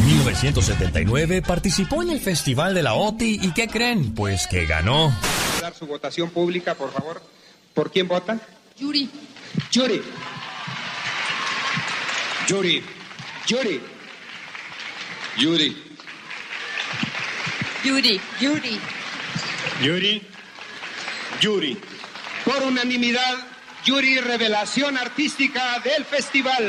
1979 0.06 1.42
participó 1.42 2.02
en 2.02 2.10
el 2.12 2.20
Festival 2.20 2.74
de 2.74 2.84
la 2.84 2.94
OTI 2.94 3.40
y 3.42 3.52
¿qué 3.54 3.68
creen? 3.68 4.14
Pues 4.14 4.48
que 4.48 4.66
ganó. 4.66 5.14
Dar 5.62 5.74
su 5.74 5.86
votación 5.86 6.30
pública, 6.30 6.76
por 6.76 6.92
favor. 6.92 7.22
¿Por 7.74 7.92
quién 7.92 8.08
votan? 8.08 8.42
Yuri. 8.78 9.10
Yuri. 9.72 10.02
Yuri. 12.48 12.84
Yuri. 13.48 13.82
Yuri. 15.38 15.78
Yuri. 17.84 18.22
Yuri. 18.40 18.80
Yuri. 19.82 20.22
Yuri. 21.42 21.78
Por 22.46 22.64
unanimidad, 22.64 23.36
Yuri, 23.86 24.20
revelación 24.20 24.98
artística 24.98 25.80
del 25.84 26.06
festival. 26.06 26.64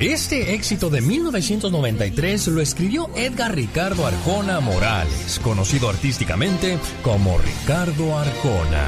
Este 0.00 0.54
éxito 0.54 0.90
de 0.90 1.00
1993 1.00 2.48
lo 2.48 2.60
escribió 2.60 3.10
Edgar 3.16 3.54
Ricardo 3.54 4.06
Arjona 4.06 4.60
Morales, 4.60 5.40
conocido 5.42 5.88
artísticamente 5.88 6.78
como 7.02 7.36
Ricardo 7.38 8.16
Arjona. 8.16 8.86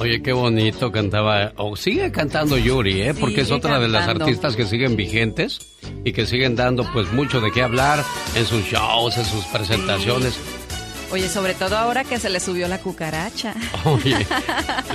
Oye, 0.00 0.22
qué 0.22 0.32
bonito 0.32 0.90
cantaba, 0.90 1.52
o 1.56 1.76
sigue 1.76 2.10
cantando 2.10 2.56
Yuri, 2.56 3.02
¿eh? 3.02 3.14
Porque 3.14 3.42
es 3.42 3.50
otra 3.50 3.78
de 3.78 3.86
las 3.88 4.08
artistas 4.08 4.56
que 4.56 4.64
siguen 4.64 4.96
vigentes 4.96 5.58
y 6.04 6.12
que 6.12 6.24
siguen 6.24 6.56
dando 6.56 6.90
pues 6.92 7.12
mucho 7.12 7.40
de 7.42 7.52
qué 7.52 7.60
hablar 7.62 8.02
en 8.34 8.46
sus 8.46 8.64
shows, 8.64 9.18
en 9.18 9.26
sus 9.26 9.44
presentaciones. 9.46 10.38
Oye, 11.12 11.28
sobre 11.28 11.52
todo 11.54 11.76
ahora 11.76 12.04
que 12.04 12.18
se 12.18 12.30
le 12.30 12.40
subió 12.40 12.66
la 12.66 12.78
cucaracha. 12.78 13.54
Oye, 13.84 14.16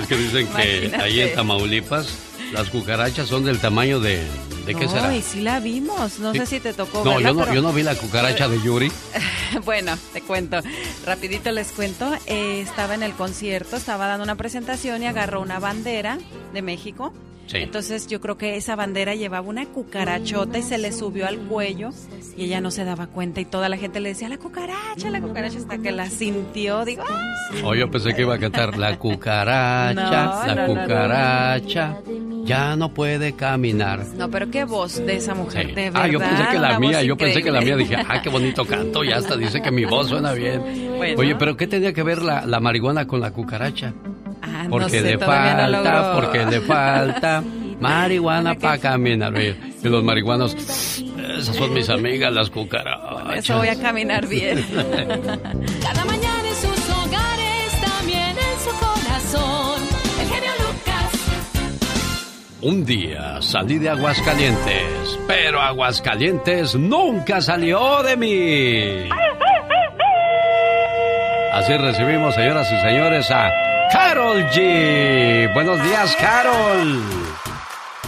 es 0.01 0.07
que 0.07 0.15
dicen 0.17 0.47
que 0.47 0.77
Imagínate. 0.85 1.03
ahí 1.03 1.21
en 1.21 1.35
Tamaulipas 1.35 2.07
las 2.53 2.69
cucarachas 2.69 3.27
son 3.27 3.43
del 3.43 3.59
tamaño 3.59 3.99
de... 3.99 4.23
¿De 4.65 4.73
qué 4.73 4.85
no, 4.85 4.91
será? 4.91 5.15
y 5.15 5.21
sí 5.21 5.41
la 5.41 5.59
vimos. 5.59 6.17
No 6.19 6.31
Sí. 6.31 6.39
sé 6.39 6.45
si 6.47 6.59
te 6.59 6.73
tocó 6.73 7.03
No, 7.03 7.11
verla, 7.15 7.29
yo 7.29 7.33
no, 7.35 7.41
pero- 7.41 7.53
yo 7.55 7.61
no 7.61 7.71
vi 7.71 7.83
la 7.83 7.95
cucaracha 7.95 8.47
de 8.47 8.59
Yuri. 8.61 8.91
bueno, 9.65 9.95
te 10.11 10.21
cuento. 10.21 10.57
Rapidito 11.05 11.51
les 11.51 11.71
cuento. 11.71 12.11
Eh, 12.25 12.61
estaba 12.61 12.95
en 12.95 13.03
el 13.03 13.13
concierto, 13.13 13.75
estaba 13.77 14.07
dando 14.07 14.23
una 14.23 14.35
presentación 14.35 15.03
y 15.03 15.05
agarró 15.05 15.41
una 15.41 15.59
bandera 15.59 16.17
de 16.53 16.61
México. 16.63 17.13
Sí. 17.47 17.57
Entonces 17.57 18.07
yo 18.07 18.19
creo 18.21 18.37
que 18.37 18.55
esa 18.57 18.75
bandera 18.75 19.13
llevaba 19.15 19.47
una 19.47 19.65
cucarachota 19.65 20.57
y 20.57 20.63
se 20.63 20.77
le 20.79 20.91
subió 20.91 21.27
al 21.27 21.37
cuello 21.37 21.91
y 22.35 22.45
ella 22.45 22.59
no 22.59 22.71
se 22.71 22.83
daba 22.85 23.07
cuenta 23.07 23.39
y 23.39 23.45
toda 23.45 23.69
la 23.69 23.77
gente 23.77 23.99
le 23.99 24.09
decía 24.09 24.29
la 24.29 24.37
cucaracha, 24.37 25.09
la 25.11 25.21
cucaracha 25.21 25.59
hasta 25.59 25.77
que 25.77 25.91
la 25.91 26.09
sintió. 26.09 26.83
Digo, 26.85 27.03
¡ah! 27.07 27.75
Yo 27.77 27.89
pensé 27.91 28.13
que 28.15 28.21
iba 28.23 28.35
a 28.35 28.39
cantar 28.39 28.77
la 28.77 28.97
cucaracha, 28.97 29.93
No, 29.93 30.11
la 30.11 30.55
no, 30.55 30.67
no, 30.67 30.73
no. 30.75 30.81
cucaracha, 30.81 31.97
ya 32.45 32.75
no 32.75 32.93
puede 32.93 33.33
caminar. 33.33 34.03
no, 34.17 34.29
pero 34.29 34.49
qué 34.49 34.63
voz 34.65 35.05
de 35.05 35.15
esa 35.17 35.35
mujer, 35.35 35.67
Sí. 35.67 35.71
de 35.73 35.83
verdad. 35.91 36.01
Ah, 36.03 36.07
yo 36.07 36.19
pensé 36.19 36.43
que 36.51 36.59
la 36.59 36.79
mía, 36.79 37.03
yo 37.03 37.15
pensé 37.17 37.43
que 37.43 37.51
la 37.51 37.61
mía 37.61 37.75
dije, 37.75 37.95
ah, 37.95 38.21
qué 38.21 38.29
bonito 38.29 38.65
canto, 38.65 39.03
y 39.03 39.11
hasta 39.11 39.37
dice 39.37 39.61
que 39.61 39.71
mi 39.71 39.85
voz 39.85 40.09
suena 40.09 40.33
bien. 40.33 40.61
Bueno. 40.97 41.19
Oye, 41.19 41.35
pero 41.35 41.55
¿qué 41.55 41.67
tenía 41.67 41.93
que 41.93 42.03
ver 42.03 42.21
la, 42.21 42.45
la 42.45 42.59
marihuana 42.59 43.05
con 43.05 43.19
la 43.19 43.31
cucaracha? 43.31 43.93
Ah, 44.65 44.69
no 44.69 44.77
Porque 44.77 44.89
sé, 44.89 45.01
le 45.01 45.13
no 45.17 45.25
falta, 45.25 46.13
porque 46.15 46.45
le 46.45 46.61
falta 46.61 47.43
marihuana 47.79 48.55
para 48.55 48.77
caminar. 48.77 49.33
Oye, 49.35 49.55
y 49.83 49.87
los 49.89 50.03
marihuanos, 50.03 50.55
esas 50.55 51.55
son 51.55 51.73
mis 51.73 51.89
amigas, 51.89 52.33
las 52.33 52.49
cucarachas. 52.49 53.35
Eso 53.37 53.57
voy 53.57 53.67
a 53.67 53.79
caminar 53.79 54.27
bien. 54.27 54.65
Cada 55.81 56.05
mañana 56.05 56.47
en 56.47 56.55
sus 56.55 56.89
hogares, 56.89 57.81
también 57.81 58.29
en 58.29 58.59
su 58.63 58.71
corazón. 58.79 59.81
El 60.21 60.27
genio 60.27 60.51
Lucas. 60.59 61.11
Un 62.61 62.85
día 62.85 63.41
salí 63.41 63.77
de 63.77 63.89
Aguascalientes, 63.89 65.19
pero 65.27 65.61
Aguascalientes 65.61 66.75
nunca 66.75 67.41
salió 67.41 68.01
de 68.03 68.17
mí. 68.17 69.09
Así 71.53 71.77
recibimos, 71.77 72.35
señoras 72.35 72.67
y 72.71 72.77
señores, 72.81 73.31
a 73.31 73.49
Carol 73.91 74.43
G. 74.51 75.53
Buenos 75.53 75.81
días, 75.83 76.15
Carol. 76.17 77.01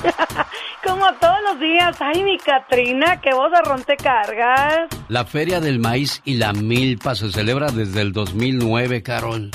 Como 0.84 1.14
todos 1.20 1.38
los 1.44 1.60
días. 1.60 1.98
Ay, 2.00 2.24
mi 2.24 2.38
Catrina, 2.38 3.20
qué 3.22 3.34
voz 3.34 3.52
de 3.86 3.98
cargas. 3.98 4.88
La 5.08 5.26
Feria 5.26 5.60
del 5.60 5.80
Maíz 5.80 6.22
y 6.26 6.36
la 6.36 6.54
Milpa 6.54 7.16
se 7.16 7.32
celebra 7.32 7.72
desde 7.72 8.02
el 8.02 8.14
2009, 8.14 9.04
Carol. 9.04 9.52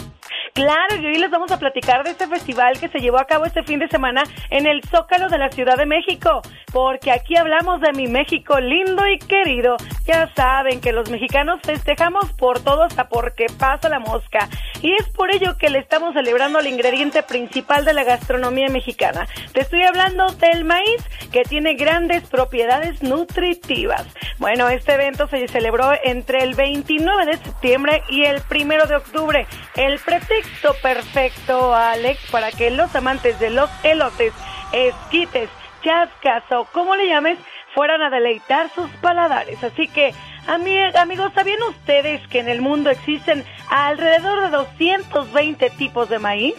Claro, 0.55 0.97
y 0.97 1.07
hoy 1.07 1.17
les 1.17 1.31
vamos 1.31 1.51
a 1.51 1.59
platicar 1.59 2.05
de 2.05 2.11
este 2.11 2.27
festival 2.27 2.79
que 2.79 2.89
se 2.89 2.99
llevó 2.99 3.19
a 3.19 3.25
cabo 3.25 3.47
este 3.47 3.63
fin 3.63 3.79
de 3.79 3.89
semana 3.89 4.23
en 4.51 4.67
el 4.67 4.83
Zócalo 4.83 5.31
de 5.31 5.39
la 5.39 5.49
Ciudad 5.51 5.79
de 5.79 5.87
México, 5.87 6.43
porque 6.71 7.11
aquí 7.11 7.37
hablamos 7.39 7.81
de 7.81 7.95
mi 7.95 8.07
México 8.07 8.61
lindo 8.61 9.07
y 9.09 9.19
querido. 9.19 9.77
Ya 10.05 10.31
saben 10.35 10.83
que 10.83 10.93
los 10.93 11.09
mexicanos 11.09 11.61
festejamos 11.63 12.31
por 12.35 12.61
todo 12.61 12.83
hasta 12.83 13.09
porque 13.09 13.47
pasa 13.59 13.89
la 13.89 13.99
mosca, 13.99 14.47
y 14.83 14.93
es 14.93 15.09
por 15.09 15.35
ello 15.35 15.57
que 15.57 15.71
le 15.71 15.79
estamos 15.79 16.13
celebrando 16.13 16.59
el 16.59 16.67
ingrediente 16.67 17.23
principal 17.23 17.87
de 17.87 17.95
la 17.95 18.05
gastronomía 18.05 18.69
mexicana. 18.69 19.27
Te 19.55 19.63
estoy 19.63 19.85
hablando 19.85 20.27
del 20.33 20.65
maíz, 20.65 21.03
que 21.33 21.45
tiene 21.45 21.75
grandes 21.75 22.29
propiedades 22.29 23.03
nutritivas. 23.03 24.05
Bueno, 24.39 24.69
este 24.69 24.93
evento 24.93 25.27
se 25.29 25.49
celebró 25.49 25.93
entre 26.05 26.43
el 26.43 26.55
29 26.55 27.25
de 27.25 27.39
septiembre 27.39 28.03
y 28.11 28.25
el 28.25 28.43
1 28.51 28.87
de 28.87 28.97
octubre. 28.97 29.47
El 29.75 29.99
pretexto 30.43 30.75
perfecto, 30.83 31.75
Alex, 31.75 32.21
para 32.31 32.51
que 32.51 32.71
los 32.71 32.95
amantes 32.95 33.39
de 33.39 33.51
los 33.51 33.71
elotes, 33.83 34.33
esquites, 34.73 35.49
chascas 35.83 36.43
o 36.53 36.65
como 36.67 36.95
le 36.97 37.07
llames, 37.09 37.39
fueran 37.75 38.03
a 38.03 38.11
deleitar 38.11 38.71
sus 38.75 38.91
paladares. 39.01 39.63
Así 39.65 39.89
que, 39.89 40.13
ami- 40.47 40.95
amigos, 40.97 41.33
¿sabían 41.35 41.63
ustedes 41.63 42.27
que 42.29 42.41
en 42.41 42.49
el 42.49 42.61
mundo 42.61 42.91
existen 42.91 43.45
alrededor 43.71 44.43
de 44.43 44.51
220 44.51 45.71
tipos 45.71 46.09
de 46.09 46.19
maíz? 46.19 46.55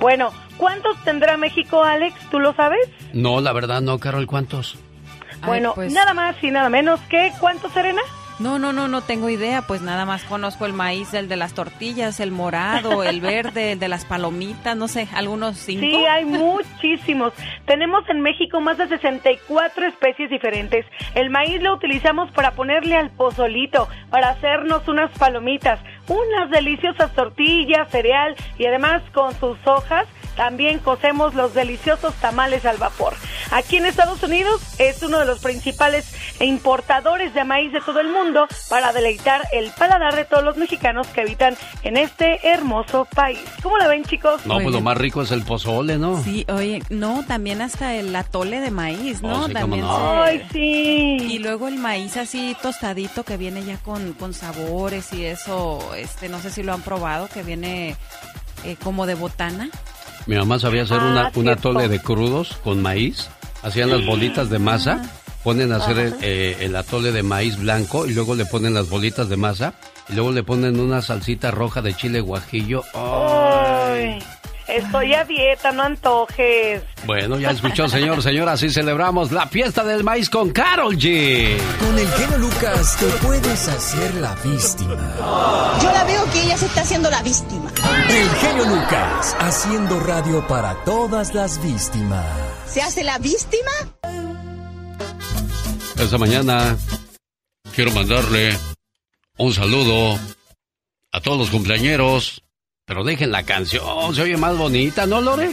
Bueno, 0.00 0.32
¿cuántos 0.56 0.96
tendrá 1.04 1.36
México, 1.36 1.82
Alex? 1.84 2.14
¿Tú 2.30 2.40
lo 2.40 2.52
sabes? 2.54 2.80
No, 3.12 3.40
la 3.40 3.52
verdad 3.52 3.80
no, 3.80 3.98
Carol, 3.98 4.26
¿cuántos? 4.26 4.78
Bueno, 5.44 5.72
pues- 5.74 5.92
nada 5.92 6.14
más 6.14 6.36
y 6.42 6.50
nada 6.50 6.68
menos 6.68 7.00
que 7.08 7.32
¿cuántos, 7.40 7.72
Serena? 7.72 8.02
No, 8.38 8.58
no, 8.58 8.74
no, 8.74 8.86
no 8.86 9.00
tengo 9.00 9.30
idea, 9.30 9.62
pues 9.62 9.80
nada 9.80 10.04
más 10.04 10.22
conozco 10.24 10.66
el 10.66 10.74
maíz, 10.74 11.14
el 11.14 11.26
de 11.26 11.36
las 11.36 11.54
tortillas, 11.54 12.20
el 12.20 12.32
morado, 12.32 13.02
el 13.02 13.22
verde, 13.22 13.72
el 13.72 13.78
de 13.78 13.88
las 13.88 14.04
palomitas, 14.04 14.76
no 14.76 14.88
sé, 14.88 15.08
algunos 15.14 15.56
cinco. 15.56 15.80
Sí, 15.80 16.04
hay 16.04 16.24
muchísimos. 16.26 17.32
Tenemos 17.64 18.06
en 18.10 18.20
México 18.20 18.60
más 18.60 18.76
de 18.76 18.88
64 18.88 19.86
especies 19.86 20.28
diferentes. 20.28 20.84
El 21.14 21.30
maíz 21.30 21.62
lo 21.62 21.74
utilizamos 21.74 22.30
para 22.32 22.50
ponerle 22.50 22.96
al 22.96 23.10
pozolito, 23.10 23.88
para 24.10 24.30
hacernos 24.30 24.86
unas 24.86 25.10
palomitas, 25.18 25.80
unas 26.06 26.50
deliciosas 26.50 27.12
tortillas, 27.14 27.88
cereal 27.90 28.36
y 28.58 28.66
además 28.66 29.02
con 29.12 29.32
sus 29.40 29.56
hojas 29.66 30.06
también 30.36 30.78
cocemos 30.78 31.34
los 31.34 31.54
deliciosos 31.54 32.14
tamales 32.16 32.64
al 32.66 32.76
vapor. 32.76 33.14
aquí 33.50 33.76
en 33.78 33.86
Estados 33.86 34.22
Unidos 34.22 34.60
es 34.78 35.02
uno 35.02 35.18
de 35.18 35.24
los 35.26 35.40
principales 35.40 36.12
importadores 36.40 37.32
de 37.34 37.44
maíz 37.44 37.72
de 37.72 37.80
todo 37.80 38.00
el 38.00 38.08
mundo 38.08 38.46
para 38.68 38.92
deleitar 38.92 39.42
el 39.52 39.70
paladar 39.70 40.14
de 40.14 40.24
todos 40.24 40.44
los 40.44 40.56
mexicanos 40.56 41.06
que 41.08 41.22
habitan 41.22 41.56
en 41.82 41.96
este 41.96 42.48
hermoso 42.48 43.06
país. 43.14 43.38
¿Cómo 43.62 43.78
la 43.78 43.88
ven, 43.88 44.04
chicos? 44.04 44.44
No, 44.46 44.54
pues 44.60 44.72
lo 44.72 44.80
más 44.80 44.96
rico 44.96 45.22
es 45.22 45.30
el 45.30 45.42
pozole, 45.42 45.98
¿no? 45.98 46.22
Sí, 46.22 46.44
oye, 46.52 46.82
no, 46.90 47.24
también 47.26 47.62
hasta 47.62 47.94
el 47.94 48.14
atole 48.14 48.60
de 48.60 48.70
maíz, 48.70 49.22
¿no? 49.22 49.44
Oh, 49.44 49.46
sí, 49.46 49.52
también 49.54 49.82
no. 49.82 49.96
se- 49.96 50.02
Ay, 50.30 50.46
sí. 50.52 51.16
Y 51.30 51.38
luego 51.38 51.68
el 51.68 51.76
maíz 51.76 52.16
así 52.16 52.56
tostadito 52.60 53.24
que 53.24 53.36
viene 53.36 53.64
ya 53.64 53.78
con, 53.78 54.12
con 54.12 54.34
sabores 54.34 55.12
y 55.12 55.24
eso, 55.24 55.94
este, 55.96 56.28
no 56.28 56.40
sé 56.40 56.50
si 56.50 56.62
lo 56.62 56.72
han 56.74 56.82
probado, 56.82 57.28
que 57.28 57.42
viene 57.42 57.96
eh, 58.64 58.76
como 58.82 59.06
de 59.06 59.14
botana. 59.14 59.68
Mi 60.26 60.36
mamá 60.36 60.58
sabía 60.58 60.82
hacer 60.82 60.98
una, 60.98 61.26
Ah, 61.26 61.32
un 61.34 61.44
cierto. 61.44 61.68
atole 61.70 61.88
de 61.88 62.00
crudos 62.00 62.56
con 62.64 62.82
maíz. 62.82 63.28
Hacían 63.62 63.90
las 63.90 64.04
bolitas 64.04 64.50
de 64.50 64.58
masa, 64.58 65.02
ponen 65.44 65.72
a 65.72 65.76
hacer 65.76 65.98
el, 65.98 66.14
eh, 66.22 66.56
el 66.60 66.74
atole 66.76 67.12
de 67.12 67.22
maíz 67.22 67.56
blanco 67.58 68.06
y 68.06 68.14
luego 68.14 68.34
le 68.34 68.44
ponen 68.46 68.74
las 68.74 68.88
bolitas 68.88 69.28
de 69.28 69.36
masa. 69.36 69.74
Y 70.08 70.14
luego 70.14 70.30
le 70.32 70.42
ponen 70.44 70.78
una 70.78 71.02
salsita 71.02 71.50
roja 71.50 71.82
de 71.82 71.94
chile 71.94 72.20
guajillo. 72.20 72.82
Ay, 72.94 74.18
estoy 74.68 75.14
a 75.14 75.24
dieta, 75.24 75.72
no 75.72 75.82
antojes. 75.82 76.82
Bueno, 77.04 77.38
ya 77.38 77.50
escuchó, 77.50 77.88
señor, 77.88 78.22
señora, 78.22 78.52
así 78.52 78.70
celebramos 78.70 79.32
la 79.32 79.46
fiesta 79.46 79.84
del 79.84 80.04
maíz 80.04 80.28
con 80.30 80.50
Carol 80.50 80.96
G. 80.96 81.56
Con 81.78 81.98
el 81.98 82.08
genio 82.08 82.38
Lucas 82.38 82.96
te 82.98 83.06
puedes 83.26 83.68
hacer 83.68 84.14
la 84.16 84.34
víctima. 84.36 85.14
Yo 85.82 85.92
la 85.92 86.04
veo 86.04 86.24
que 86.32 86.42
ella 86.42 86.56
se 86.56 86.66
está 86.66 86.82
haciendo 86.82 87.10
la 87.10 87.22
víctima. 87.22 87.70
El 88.08 88.28
genio 88.30 88.64
Lucas 88.64 89.36
haciendo 89.38 90.00
radio 90.00 90.46
para 90.46 90.74
todas 90.84 91.34
las 91.34 91.62
víctimas. 91.62 92.24
¿Se 92.66 92.82
hace 92.82 93.04
la 93.04 93.18
víctima? 93.18 93.70
Esta 95.98 96.18
mañana 96.18 96.76
quiero 97.74 97.90
mandarle 97.92 98.56
un 99.38 99.52
saludo 99.52 100.18
a 101.12 101.20
todos 101.20 101.38
los 101.38 101.50
cumpleañeros. 101.50 102.42
Pero 102.88 103.02
dejen 103.02 103.32
la 103.32 103.42
canción, 103.42 104.14
se 104.14 104.22
oye 104.22 104.36
más 104.36 104.56
bonita, 104.56 105.06
¿no, 105.06 105.20
Lore? 105.20 105.50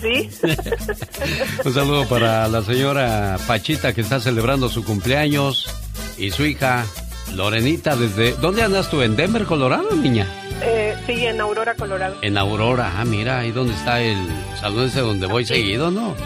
Sí. 0.00 0.30
Un 1.66 1.74
saludo 1.74 2.08
para 2.08 2.48
la 2.48 2.62
señora 2.62 3.36
Pachita 3.46 3.92
que 3.92 4.00
está 4.00 4.20
celebrando 4.20 4.70
su 4.70 4.82
cumpleaños 4.82 5.68
y 6.16 6.30
su 6.30 6.46
hija 6.46 6.86
Lorenita 7.34 7.94
desde... 7.94 8.32
¿Dónde 8.32 8.62
andas 8.62 8.88
tú? 8.88 9.02
¿En 9.02 9.16
Denver, 9.16 9.44
Colorado, 9.44 9.94
niña? 9.94 10.26
Eh, 10.62 10.96
sí, 11.06 11.26
en 11.26 11.42
Aurora, 11.42 11.74
Colorado. 11.74 12.16
En 12.22 12.38
Aurora. 12.38 12.94
Ah, 12.96 13.04
mira, 13.04 13.40
ahí 13.40 13.52
donde 13.52 13.74
está 13.74 14.00
el 14.00 14.16
salón 14.58 14.86
ese 14.86 15.00
donde 15.00 15.26
voy 15.26 15.44
seguido, 15.44 15.90
¿no? 15.90 16.16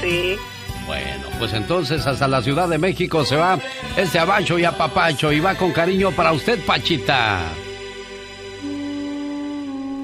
Sí. 0.00 0.36
Bueno, 0.86 1.26
pues 1.40 1.52
entonces 1.54 2.06
hasta 2.06 2.28
la 2.28 2.40
Ciudad 2.40 2.68
de 2.68 2.78
México 2.78 3.24
se 3.24 3.34
va 3.34 3.58
este 3.96 4.20
abacho 4.20 4.60
y 4.60 4.64
apapacho 4.64 5.32
y 5.32 5.40
va 5.40 5.56
con 5.56 5.72
cariño 5.72 6.12
para 6.12 6.30
usted, 6.30 6.64
Pachita. 6.64 7.40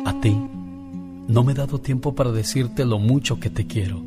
A 0.05 0.21
ti, 0.21 0.37
no 1.29 1.45
me 1.45 1.53
he 1.53 1.55
dado 1.55 1.81
tiempo 1.81 2.17
para 2.17 2.33
decirte 2.33 2.85
lo 2.85 2.99
mucho 2.99 3.39
que 3.39 3.51
te 3.51 3.69
quiero. 3.69 4.03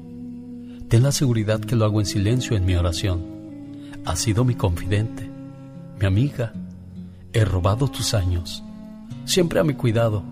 Ten 0.90 1.04
la 1.04 1.14
seguridad 1.14 1.62
que 1.62 1.78
lo 1.78 1.86
hago 1.86 2.02
en 2.02 2.06
silencio 2.06 2.58
en 2.58 2.66
mi 2.66 2.76
oración. 2.76 3.24
Has 4.04 4.20
sido 4.20 4.44
mi 4.44 4.56
confidente, 4.56 5.30
mi 5.98 6.06
amiga. 6.06 6.54
He 7.32 7.46
robado 7.46 7.88
tus 7.88 8.14
años, 8.14 8.62
siempre 9.24 9.62
a 9.62 9.64
mi 9.64 9.74
cuidado. 9.74 10.24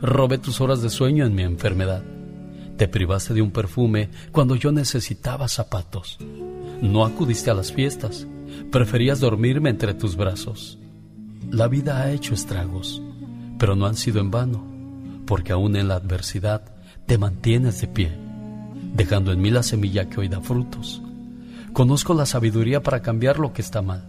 Robé 0.00 0.38
tus 0.38 0.62
horas 0.62 0.80
de 0.80 0.88
sueño 0.88 1.26
en 1.26 1.34
mi 1.34 1.42
enfermedad. 1.42 2.02
Te 2.78 2.88
privaste 2.88 3.34
de 3.34 3.42
un 3.42 3.50
perfume 3.50 4.08
cuando 4.32 4.56
yo 4.56 4.72
necesitaba 4.72 5.48
zapatos. 5.48 6.18
No 6.80 7.04
acudiste 7.04 7.50
a 7.50 7.54
las 7.54 7.72
fiestas, 7.72 8.26
preferías 8.72 9.20
dormirme 9.20 9.68
entre 9.68 9.92
tus 9.92 10.16
brazos. 10.16 10.78
La 11.50 11.68
vida 11.68 12.02
ha 12.02 12.10
hecho 12.10 12.32
estragos, 12.32 13.02
pero 13.58 13.76
no 13.76 13.84
han 13.86 13.96
sido 13.96 14.20
en 14.20 14.30
vano 14.30 14.73
porque 15.26 15.52
aún 15.52 15.76
en 15.76 15.88
la 15.88 15.96
adversidad 15.96 16.62
te 17.06 17.18
mantienes 17.18 17.80
de 17.80 17.88
pie, 17.88 18.12
dejando 18.94 19.32
en 19.32 19.40
mí 19.40 19.50
la 19.50 19.62
semilla 19.62 20.08
que 20.08 20.20
hoy 20.20 20.28
da 20.28 20.40
frutos. 20.40 21.02
Conozco 21.72 22.14
la 22.14 22.26
sabiduría 22.26 22.82
para 22.82 23.02
cambiar 23.02 23.38
lo 23.38 23.52
que 23.52 23.62
está 23.62 23.82
mal. 23.82 24.04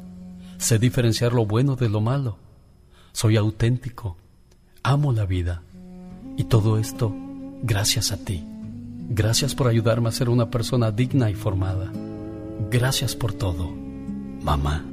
Sé 0.57 0.79
diferenciar 0.79 1.33
lo 1.33 1.45
bueno 1.45 1.75
de 1.75 1.89
lo 1.89 1.99
malo. 1.99 2.37
Soy 3.11 3.37
auténtico. 3.37 4.17
Amo 4.83 5.11
la 5.13 5.25
vida. 5.25 5.63
Y 6.37 6.45
todo 6.45 6.77
esto 6.77 7.13
gracias 7.63 8.11
a 8.11 8.17
ti. 8.17 8.43
Gracias 9.09 9.55
por 9.55 9.67
ayudarme 9.67 10.09
a 10.09 10.11
ser 10.11 10.29
una 10.29 10.49
persona 10.49 10.91
digna 10.91 11.29
y 11.29 11.35
formada. 11.35 11.91
Gracias 12.69 13.15
por 13.15 13.33
todo, 13.33 13.71
mamá. 14.41 14.83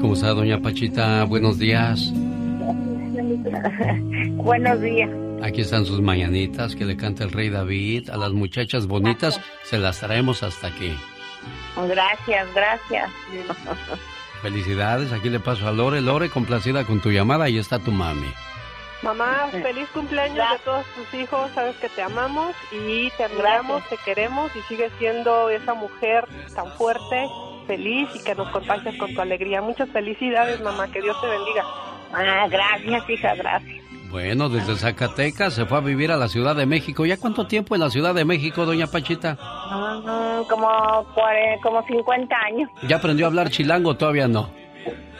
¿Cómo 0.00 0.14
está, 0.14 0.28
doña 0.28 0.60
Pachita? 0.60 1.24
Buenos 1.24 1.58
días. 1.58 2.12
Buenos 4.36 4.80
días. 4.80 5.10
Aquí 5.42 5.62
están 5.62 5.86
sus 5.86 6.00
mañanitas 6.00 6.76
que 6.76 6.84
le 6.84 6.96
canta 6.96 7.24
el 7.24 7.32
rey 7.32 7.48
David. 7.48 8.10
A 8.10 8.16
las 8.16 8.32
muchachas 8.32 8.86
bonitas 8.86 9.40
se 9.62 9.78
las 9.78 10.00
traemos 10.00 10.42
hasta 10.42 10.68
aquí. 10.68 10.92
Gracias, 11.88 12.46
gracias. 12.54 13.10
Felicidades, 14.42 15.12
aquí 15.12 15.30
le 15.30 15.40
paso 15.40 15.66
a 15.66 15.72
Lore. 15.72 16.00
Lore, 16.00 16.28
complacida 16.28 16.84
con 16.84 17.00
tu 17.00 17.10
llamada, 17.10 17.44
ahí 17.44 17.58
está 17.58 17.78
tu 17.78 17.90
mami. 17.90 18.30
Mamá, 19.02 19.48
feliz 19.50 19.88
cumpleaños 19.94 20.46
de 20.50 20.58
todos 20.62 20.84
tus 20.94 21.14
hijos. 21.14 21.50
Sabes 21.54 21.74
que 21.76 21.88
te 21.88 22.02
amamos 22.02 22.54
y 22.70 23.10
te 23.16 23.24
admiramos, 23.24 23.82
te 23.88 23.96
queremos 24.04 24.54
y 24.54 24.60
sigues 24.62 24.92
siendo 24.98 25.48
esa 25.48 25.72
mujer 25.72 26.26
tan 26.54 26.70
fuerte, 26.72 27.26
feliz 27.66 28.10
y 28.14 28.22
que 28.22 28.34
nos 28.34 28.50
contagias 28.50 28.94
con 28.96 29.14
tu 29.14 29.20
alegría. 29.22 29.62
Muchas 29.62 29.88
felicidades, 29.88 30.60
mamá. 30.60 30.88
Que 30.88 31.00
Dios 31.00 31.18
te 31.22 31.28
bendiga. 31.28 31.64
Ah, 32.12 32.46
gracias, 32.48 33.10
hija, 33.10 33.34
gracias. 33.34 33.80
Bueno, 34.10 34.48
desde 34.48 34.74
Zacatecas 34.74 35.54
se 35.54 35.66
fue 35.66 35.78
a 35.78 35.80
vivir 35.80 36.10
a 36.10 36.16
la 36.16 36.26
Ciudad 36.26 36.56
de 36.56 36.66
México. 36.66 37.06
¿Ya 37.06 37.16
cuánto 37.16 37.46
tiempo 37.46 37.76
en 37.76 37.80
la 37.80 37.90
Ciudad 37.90 38.12
de 38.12 38.24
México, 38.24 38.66
doña 38.66 38.88
Pachita? 38.88 39.34
Mm, 39.34 40.48
como, 40.48 41.06
como 41.62 41.86
50 41.86 42.36
años. 42.36 42.68
¿Ya 42.88 42.96
aprendió 42.96 43.26
a 43.26 43.28
hablar 43.28 43.50
chilango? 43.50 43.94
Todavía 43.96 44.26
no. 44.26 44.50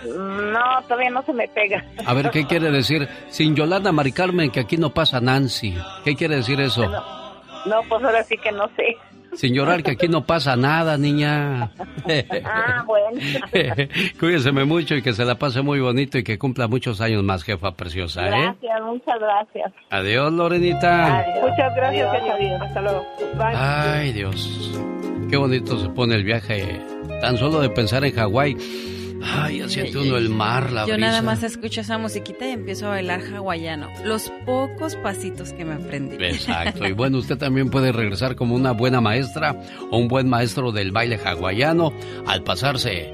No, 0.05 0.83
todavía 0.88 1.11
no 1.11 1.22
se 1.22 1.33
me 1.33 1.46
pega. 1.48 1.85
A 2.05 2.14
ver, 2.14 2.31
¿qué 2.31 2.46
quiere 2.46 2.70
decir? 2.72 3.09
Sin 3.29 3.55
Yolanda 3.55 3.92
Mari 3.92 4.12
Carmen, 4.12 4.50
que 4.50 4.61
aquí 4.61 4.76
no 4.76 4.90
pasa 4.90 5.20
Nancy. 5.20 5.76
¿Qué 6.05 6.16
quiere 6.16 6.37
decir 6.37 6.61
eso? 6.61 6.85
No, 6.87 7.83
pues 7.88 8.03
ahora 8.03 8.24
sí 8.24 8.37
que 8.38 8.50
no 8.50 8.68
sé. 8.76 8.96
Sin 9.35 9.55
llorar, 9.55 9.83
que 9.83 9.93
aquí 9.93 10.09
no 10.09 10.25
pasa 10.27 10.57
nada, 10.57 10.99
niña. 10.99 11.71
Ah, 12.45 12.85
bueno. 12.87 13.21
Cuídeseme 14.21 14.64
mucho 14.64 14.97
y 14.97 15.03
que 15.03 15.12
se 15.12 15.25
la 15.25 15.37
pase 15.37 15.62
muy 15.62 15.81
bonito 15.81 16.19
y 16.19 16.25
que 16.25 16.38
cumpla 16.38 16.69
muchos 16.69 17.01
años 17.01 17.23
más, 17.23 17.45
jefa 17.45 17.73
preciosa, 17.73 18.27
¿eh? 18.27 18.31
Gracias, 18.31 18.83
muchas 18.83 19.21
gracias. 19.21 19.73
Adiós, 19.90 20.33
Lorenita. 20.33 21.25
Muchas 21.40 21.75
gracias, 21.77 22.09
Adiós. 22.09 22.61
Hasta 22.61 22.81
luego. 22.81 23.07
Bye. 23.35 23.55
Ay, 23.55 24.12
Dios. 24.12 24.73
Qué 25.31 25.37
bonito 25.37 25.79
se 25.79 25.88
pone 25.90 26.16
el 26.16 26.25
viaje. 26.25 26.81
Tan 27.21 27.37
solo 27.37 27.61
de 27.61 27.71
pensar 27.71 28.05
en 28.05 28.12
Hawái. 28.12 28.57
Ay, 29.22 29.59
ya 29.59 29.68
siente 29.68 29.98
uno 29.98 30.16
el 30.16 30.30
mar, 30.30 30.72
la 30.72 30.87
Yo 30.87 30.94
brisa. 30.94 31.09
nada 31.09 31.22
más 31.22 31.42
escucho 31.42 31.80
esa 31.80 31.98
musiquita 31.98 32.46
y 32.46 32.52
empiezo 32.52 32.87
a 32.87 32.90
bailar 32.90 33.20
hawaiano. 33.20 33.88
Los 34.04 34.30
pocos 34.44 34.96
pasitos 34.96 35.52
que 35.52 35.64
me 35.64 35.74
aprendí. 35.74 36.16
Exacto. 36.24 36.87
Y 36.87 36.92
bueno, 36.92 37.18
usted 37.18 37.37
también 37.37 37.70
puede 37.70 37.92
regresar 37.92 38.37
como 38.37 38.54
una 38.54 38.72
buena 38.72 39.00
maestra 39.00 39.61
o 39.90 39.98
un 39.98 40.09
buen 40.09 40.28
maestro 40.28 40.72
del 40.72 40.92
baile 40.92 41.18
hawaiano 41.24 41.92
al 42.26 42.42
pasarse 42.42 43.12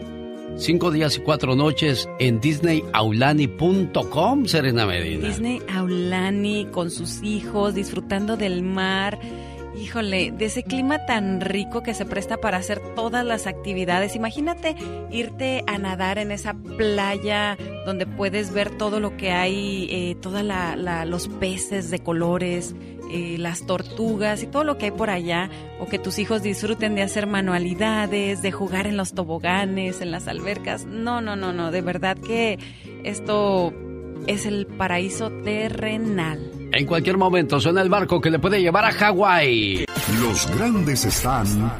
cinco 0.57 0.91
días 0.91 1.19
y 1.19 1.21
cuatro 1.21 1.55
noches 1.55 2.09
en 2.19 2.41
disneyaulani.com, 2.41 4.47
Serena 4.47 4.87
Medina. 4.87 5.29
Disney 5.29 5.61
Aulani 5.73 6.67
con 6.67 6.91
sus 6.91 7.23
hijos, 7.23 7.75
disfrutando 7.75 8.37
del 8.37 8.63
mar. 8.63 9.19
Híjole, 9.79 10.31
de 10.31 10.47
ese 10.47 10.63
clima 10.63 11.05
tan 11.05 11.41
rico 11.43 11.83
que 11.83 11.93
se 11.93 12.07
presta 12.07 12.39
para 12.39 12.57
hacer 12.57 12.81
todas 12.95 13.27
las 13.27 13.47
actividades. 13.47 14.17
Imagínate 14.17 14.75
irte 15.11 15.65
a 15.67 15.77
nadar 15.77 16.17
en 16.19 16.33
esa 16.33 16.55
playa 16.55 17.59
donde 17.85 18.07
puedes 18.07 18.55
ver 18.55 18.71
todo 18.71 19.01
lo 19.01 19.19
que 19.19 19.33
hay, 19.33 19.87
eh, 19.91 20.17
todos 20.21 20.43
los 21.07 21.29
peces 21.29 21.91
de 21.91 21.99
colores, 21.99 22.75
eh, 23.13 23.37
las 23.39 23.67
tortugas 23.67 24.43
y 24.43 24.47
todo 24.47 24.65
lo 24.65 24.79
que 24.79 24.87
hay 24.87 24.93
por 24.93 25.11
allá. 25.11 25.51
O 25.79 25.87
que 25.87 25.99
tus 25.99 26.19
hijos 26.19 26.43
disfruten 26.43 26.95
de 26.95 27.03
hacer 27.03 27.27
manualidades, 27.27 28.41
de 28.41 28.53
jugar 28.53 28.87
en 28.87 28.97
los 28.97 29.13
toboganes, 29.13 30.01
en 30.01 30.11
las 30.11 30.27
albercas. 30.27 30.87
No, 30.87 31.21
no, 31.21 31.37
no, 31.37 31.53
no. 31.53 31.71
De 31.71 31.83
verdad 31.83 32.17
que 32.17 32.59
esto 33.05 33.75
es 34.27 34.47
el 34.47 34.67
paraíso 34.67 35.31
terrenal. 35.43 36.56
En 36.77 36.85
cualquier 36.85 37.17
momento 37.17 37.59
suena 37.59 37.81
el 37.81 37.89
barco 37.89 38.21
que 38.21 38.31
le 38.31 38.39
puede 38.39 38.61
llevar 38.61 38.85
a 38.85 38.93
Hawái. 38.93 39.87
Los 40.21 40.47
grandes 40.55 41.07
están 41.07 41.73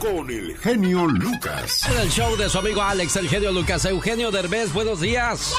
con 0.00 0.30
el 0.30 0.56
genio 0.56 1.06
Lucas. 1.06 1.86
En 1.86 1.98
el 1.98 2.08
show 2.08 2.34
de 2.34 2.48
su 2.48 2.56
amigo 2.58 2.80
Alex, 2.80 3.16
el 3.16 3.28
genio 3.28 3.52
Lucas. 3.52 3.84
Eugenio 3.84 4.30
Derbez, 4.30 4.72
buenos 4.72 5.02
días. 5.02 5.54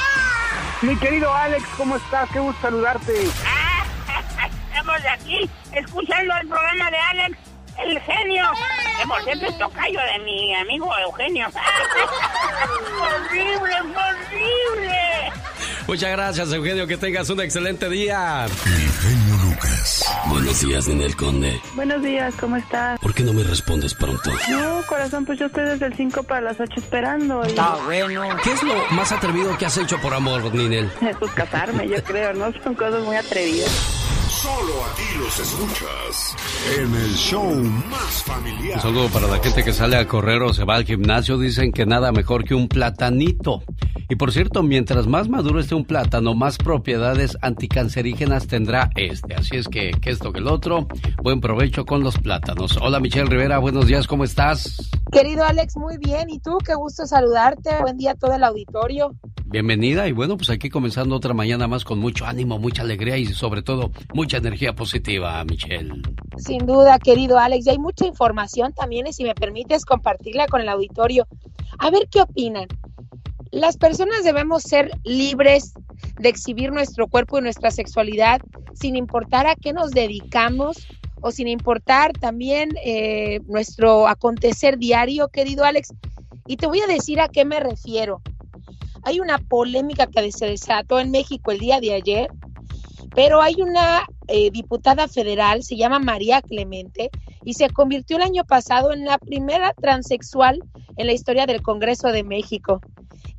Mi 0.82 0.96
querido 0.96 1.32
Alex, 1.32 1.64
¿cómo 1.78 1.98
estás? 1.98 2.32
Qué 2.32 2.40
gusto 2.40 2.60
saludarte. 2.64 3.14
Estamos 4.70 5.02
aquí 5.14 5.48
escuchando 5.72 6.34
el 6.42 6.48
programa 6.48 6.90
de 6.90 6.98
Alex, 6.98 7.38
el 7.86 8.00
genio, 8.00 8.44
por 9.08 9.24
cierto 9.24 9.46
es 9.46 9.58
tocayo 9.60 10.00
de 10.00 10.26
mi 10.26 10.56
amigo 10.56 10.92
Eugenio. 10.98 11.48
¡Horrible, 13.02 13.76
horrible! 13.82 15.32
Muchas 15.90 16.12
gracias, 16.12 16.54
Eugenio. 16.54 16.86
Que 16.86 16.98
tengas 16.98 17.32
un 17.32 17.42
excelente 17.42 17.90
día. 17.90 18.46
El 18.46 18.52
genio 18.52 19.38
Lucas. 19.50 20.06
Buenos 20.28 20.62
días, 20.62 20.88
Ninel 20.88 21.16
Conde. 21.16 21.60
Buenos 21.74 22.04
días, 22.04 22.36
¿cómo 22.40 22.58
estás? 22.58 23.00
¿Por 23.00 23.12
qué 23.16 23.24
no 23.24 23.34
me 23.34 23.42
respondes 23.42 23.96
pronto? 23.96 24.30
No, 24.52 24.84
corazón, 24.88 25.26
pues 25.26 25.40
yo 25.40 25.48
estoy 25.48 25.64
desde 25.64 25.88
el 25.88 25.96
5 25.96 26.22
para 26.22 26.42
las 26.42 26.60
8 26.60 26.74
esperando. 26.78 27.42
Y... 27.44 27.56
bueno. 27.56 28.38
¿Qué 28.44 28.52
es 28.52 28.62
lo 28.62 28.76
más 28.92 29.12
atrevido 29.12 29.58
que 29.58 29.66
has 29.66 29.78
hecho 29.78 30.00
por 30.00 30.14
amor, 30.14 30.54
Ninel? 30.54 30.92
Pues 31.18 31.32
casarme, 31.32 31.90
yo 31.90 32.04
creo, 32.04 32.36
¿no? 32.36 32.54
Son 32.64 32.76
cosas 32.76 33.04
muy 33.04 33.16
atrevidas. 33.16 33.72
Solo 34.30 34.86
aquí 34.94 35.18
los 35.18 35.40
escuchas 35.40 36.36
en 36.78 36.94
el 36.94 37.16
show 37.16 37.52
más 37.90 38.24
familiar. 38.24 38.76
Un 38.76 38.82
saludo 38.82 39.08
para 39.10 39.28
la 39.28 39.40
gente 39.40 39.64
que 39.64 39.74
sale 39.74 39.98
a 39.98 40.08
correr 40.08 40.44
o 40.44 40.54
se 40.54 40.66
va 40.66 40.76
al 40.76 40.86
gimnasio. 40.86 41.40
Dicen 41.40 41.72
que 41.72 41.88
nada 41.88 42.12
mejor 42.12 42.44
que 42.44 42.54
un 42.54 42.68
platanito. 42.68 43.64
Y 44.08 44.16
por 44.16 44.32
cierto, 44.32 44.64
mientras 44.64 45.08
más 45.08 45.30
maduro 45.30 45.60
esté 45.60 45.76
un 45.76 45.79
plátano, 45.86 46.34
más 46.36 46.58
propiedades 46.58 47.38
anticancerígenas 47.42 48.48
tendrá 48.48 48.90
este. 48.96 49.36
Así 49.36 49.58
es 49.58 49.68
que, 49.68 49.92
que 49.92 50.10
esto 50.10 50.32
que 50.32 50.40
el 50.40 50.48
otro, 50.48 50.88
buen 51.22 51.42
provecho 51.42 51.86
con 51.86 52.04
los 52.04 52.18
plátanos. 52.18 52.78
Hola 52.82 53.00
Michelle 53.00 53.30
Rivera, 53.30 53.60
buenos 53.60 53.88
días, 53.88 54.08
¿cómo 54.08 54.24
estás? 54.24 54.92
Querido 55.12 55.44
Alex, 55.44 55.76
muy 55.78 55.98
bien. 55.98 56.30
¿Y 56.30 56.40
tú? 56.40 56.58
Qué 56.66 56.76
gusto 56.76 57.06
saludarte. 57.06 57.82
Buen 57.82 57.98
día 57.98 58.12
a 58.12 58.16
todo 58.16 58.34
el 58.34 58.44
auditorio. 58.44 59.16
Bienvenida 59.46 60.08
y 60.08 60.12
bueno, 60.12 60.38
pues 60.38 60.52
aquí 60.52 60.70
comenzando 60.70 61.16
otra 61.16 61.34
mañana 61.34 61.68
más 61.68 61.84
con 61.84 61.98
mucho 61.98 62.28
ánimo, 62.28 62.60
mucha 62.60 62.84
alegría 62.84 63.18
y 63.18 63.26
sobre 63.26 63.64
todo 63.64 63.92
mucha 64.14 64.38
energía 64.38 64.76
positiva, 64.76 65.44
Michelle. 65.44 66.04
Sin 66.38 66.68
duda, 66.68 67.00
querido 67.00 67.40
Alex. 67.40 67.66
Y 67.66 67.72
hay 67.72 67.80
mucha 67.80 68.06
información 68.06 68.74
también 68.74 69.08
y 69.08 69.14
si 69.14 69.24
me 69.24 69.34
permites 69.34 69.86
compartirla 69.86 70.48
con 70.48 70.62
el 70.62 70.70
auditorio. 70.70 71.28
A 71.80 71.90
ver 71.90 72.08
qué 72.12 72.22
opinan. 72.22 72.68
Las 73.52 73.78
personas 73.78 74.24
debemos 74.24 74.64
ser 74.64 74.92
libres 75.04 75.74
de 76.20 76.30
exhibir 76.30 76.72
nuestro 76.72 77.08
cuerpo 77.08 77.40
y 77.40 77.42
nuestra 77.42 77.72
sexualidad 77.72 78.42
sin 78.74 78.96
importar 78.96 79.48
a 79.48 79.56
qué 79.56 79.74
nos 79.74 79.92
dedicamos 79.92 80.86
o 81.22 81.32
sin 81.32 81.48
importar 81.48 82.14
también 82.14 82.70
eh, 82.84 83.40
nuestro 83.48 84.08
acontecer 84.08 84.78
diario, 84.78 85.28
querido 85.30 85.66
Alex. 85.66 85.94
Y 86.46 86.58
te 86.58 86.68
voy 86.68 86.82
a 86.82 86.88
decir 86.88 87.20
a 87.20 87.28
qué 87.28 87.44
me 87.44 87.60
refiero. 87.60 88.22
Hay 89.04 89.20
una 89.20 89.38
polémica 89.38 90.08
que 90.08 90.32
se 90.32 90.46
desató 90.46 91.00
en 91.00 91.12
México 91.12 91.52
el 91.52 91.60
día 91.60 91.80
de 91.80 91.94
ayer, 91.94 92.30
pero 93.16 93.42
hay 93.42 93.62
una 93.62 94.06
eh, 94.28 94.52
diputada 94.52 95.08
federal, 95.08 95.64
se 95.64 95.76
llama 95.76 96.00
María 96.00 96.42
Clemente, 96.42 97.10
y 97.44 97.54
se 97.54 97.70
convirtió 97.70 98.18
el 98.18 98.24
año 98.24 98.44
pasado 98.44 98.94
en 98.94 99.06
la 99.06 99.18
primera 99.18 99.74
transexual 99.74 100.60
en 100.98 101.08
la 101.08 101.14
historia 101.14 101.46
del 101.46 101.62
Congreso 101.62 102.10
de 102.10 102.24
México. 102.24 102.82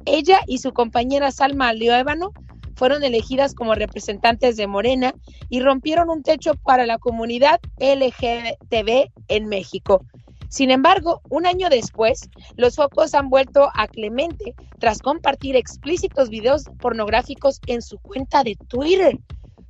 Ella 0.06 0.40
y 0.46 0.58
su 0.58 0.72
compañera 0.72 1.30
Salma 1.30 1.72
Leóbano 1.72 2.32
fueron 2.74 3.04
elegidas 3.04 3.54
como 3.54 3.74
representantes 3.74 4.56
de 4.56 4.66
Morena 4.66 5.14
y 5.48 5.60
rompieron 5.60 6.08
un 6.08 6.22
techo 6.22 6.54
para 6.54 6.86
la 6.86 6.98
comunidad 6.98 7.60
LGTB 7.78 9.10
en 9.28 9.46
México. 9.48 10.04
Sin 10.48 10.70
embargo, 10.70 11.20
un 11.28 11.46
año 11.46 11.68
después, 11.68 12.28
los 12.56 12.76
focos 12.76 13.14
han 13.14 13.30
vuelto 13.30 13.68
a 13.74 13.86
Clemente 13.86 14.54
tras 14.80 15.00
compartir 15.00 15.54
explícitos 15.54 16.28
videos 16.28 16.64
pornográficos 16.80 17.60
en 17.66 17.82
su 17.82 17.98
cuenta 17.98 18.42
de 18.42 18.56
Twitter. 18.68 19.16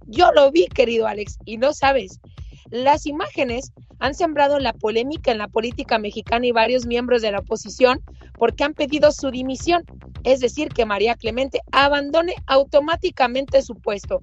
Yo 0.06 0.32
lo 0.32 0.50
vi, 0.50 0.66
querido 0.68 1.06
Alex, 1.06 1.36
y 1.44 1.58
no 1.58 1.74
sabes. 1.74 2.20
Las 2.70 3.06
imágenes 3.06 3.72
han 3.98 4.14
sembrado 4.14 4.58
la 4.58 4.72
polémica 4.72 5.32
en 5.32 5.38
la 5.38 5.48
política 5.48 5.98
mexicana 5.98 6.46
y 6.46 6.52
varios 6.52 6.86
miembros 6.86 7.22
de 7.22 7.32
la 7.32 7.40
oposición 7.40 8.00
porque 8.38 8.64
han 8.64 8.74
pedido 8.74 9.12
su 9.12 9.30
dimisión, 9.30 9.82
es 10.24 10.40
decir, 10.40 10.68
que 10.68 10.86
María 10.86 11.14
Clemente 11.14 11.60
abandone 11.72 12.34
automáticamente 12.46 13.62
su 13.62 13.74
puesto. 13.74 14.22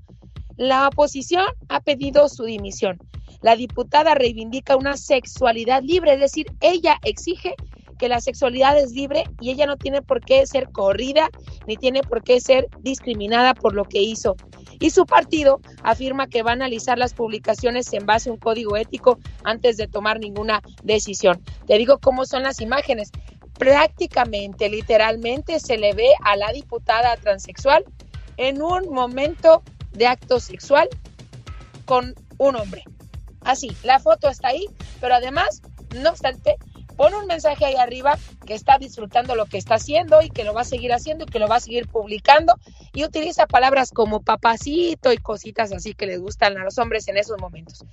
La 0.56 0.88
oposición 0.88 1.46
ha 1.70 1.82
pedido 1.82 2.30
su 2.30 2.44
dimisión. 2.46 2.98
La 3.42 3.56
diputada 3.56 4.16
reivindica 4.16 4.76
una 4.76 4.98
sexualidad 4.98 5.84
libre, 5.84 6.14
es 6.14 6.20
decir, 6.20 6.48
ella 6.62 6.98
exige 7.04 7.54
que 7.98 8.10
la 8.10 8.22
sexualidad 8.22 8.78
es 8.78 8.92
libre 8.92 9.24
y 9.40 9.52
ella 9.52 9.66
no 9.66 9.78
tiene 9.78 10.02
por 10.02 10.22
qué 10.22 10.46
ser 10.46 10.70
corrida 10.70 11.30
ni 11.68 11.78
tiene 11.78 12.02
por 12.02 12.24
qué 12.24 12.40
ser 12.40 12.68
discriminada 12.82 13.54
por 13.54 13.74
lo 13.74 13.86
que 13.86 14.02
hizo. 14.02 14.36
Y 14.80 14.92
su 14.92 15.06
partido 15.06 15.60
afirma 15.84 16.28
que 16.28 16.44
va 16.44 16.52
a 16.52 16.54
analizar 16.54 16.98
las 16.98 17.14
publicaciones 17.14 17.92
en 17.94 18.06
base 18.06 18.30
a 18.30 18.34
un 18.34 18.40
código 18.40 18.78
ético 18.78 19.20
antes 19.44 19.78
de 19.78 19.88
tomar 19.88 20.20
ninguna 20.20 20.62
decisión. 20.84 21.44
Te 21.66 21.78
digo 21.78 22.00
cómo 22.00 22.26
son 22.26 22.44
las 22.44 22.62
imágenes. 22.62 23.12
Prácticamente, 23.58 24.70
literalmente, 24.70 25.60
se 25.60 25.78
le 25.78 25.94
ve 25.94 26.10
a 26.24 26.36
la 26.36 26.52
diputada 26.52 27.18
transexual 27.18 27.84
en 28.38 28.62
un 28.62 28.90
momento 28.90 29.64
de 29.94 30.08
acto 30.08 30.40
sexual 30.40 30.88
con 31.86 32.14
un 32.38 32.56
hombre. 32.56 32.84
Así, 33.42 33.70
la 33.84 34.00
foto 34.00 34.30
está 34.30 34.50
ahí, 34.50 34.68
pero 35.02 35.16
además, 35.16 35.62
no 35.96 36.10
obstante, 36.10 36.58
pone 36.98 37.16
un 37.16 37.28
mensaje 37.28 37.64
ahí 37.64 37.76
arriba 37.76 38.18
que 38.46 38.56
está 38.56 38.78
disfrutando 38.78 39.36
lo 39.36 39.46
que 39.46 39.58
está 39.58 39.76
haciendo 39.76 40.22
y 40.22 40.30
que 40.30 40.44
lo 40.44 40.54
va 40.54 40.62
a 40.62 40.66
seguir 40.66 40.92
haciendo 40.92 41.24
y 41.24 41.28
que 41.28 41.40
lo 41.40 41.48
va 41.48 41.58
a 41.58 41.60
seguir 41.62 41.88
publicando 41.88 42.56
y 42.94 43.06
utiliza 43.06 43.48
palabras 43.48 43.92
como 43.92 44.22
papacito 44.22 45.14
y 45.14 45.18
cositas 45.18 45.72
así 45.72 45.94
que 45.94 46.08
les 46.08 46.20
gustan 46.20 46.58
a 46.58 46.64
los 46.64 46.78
hombres 46.78 47.08
en 47.08 47.18
esos 47.18 47.40
momentos. 47.40 47.86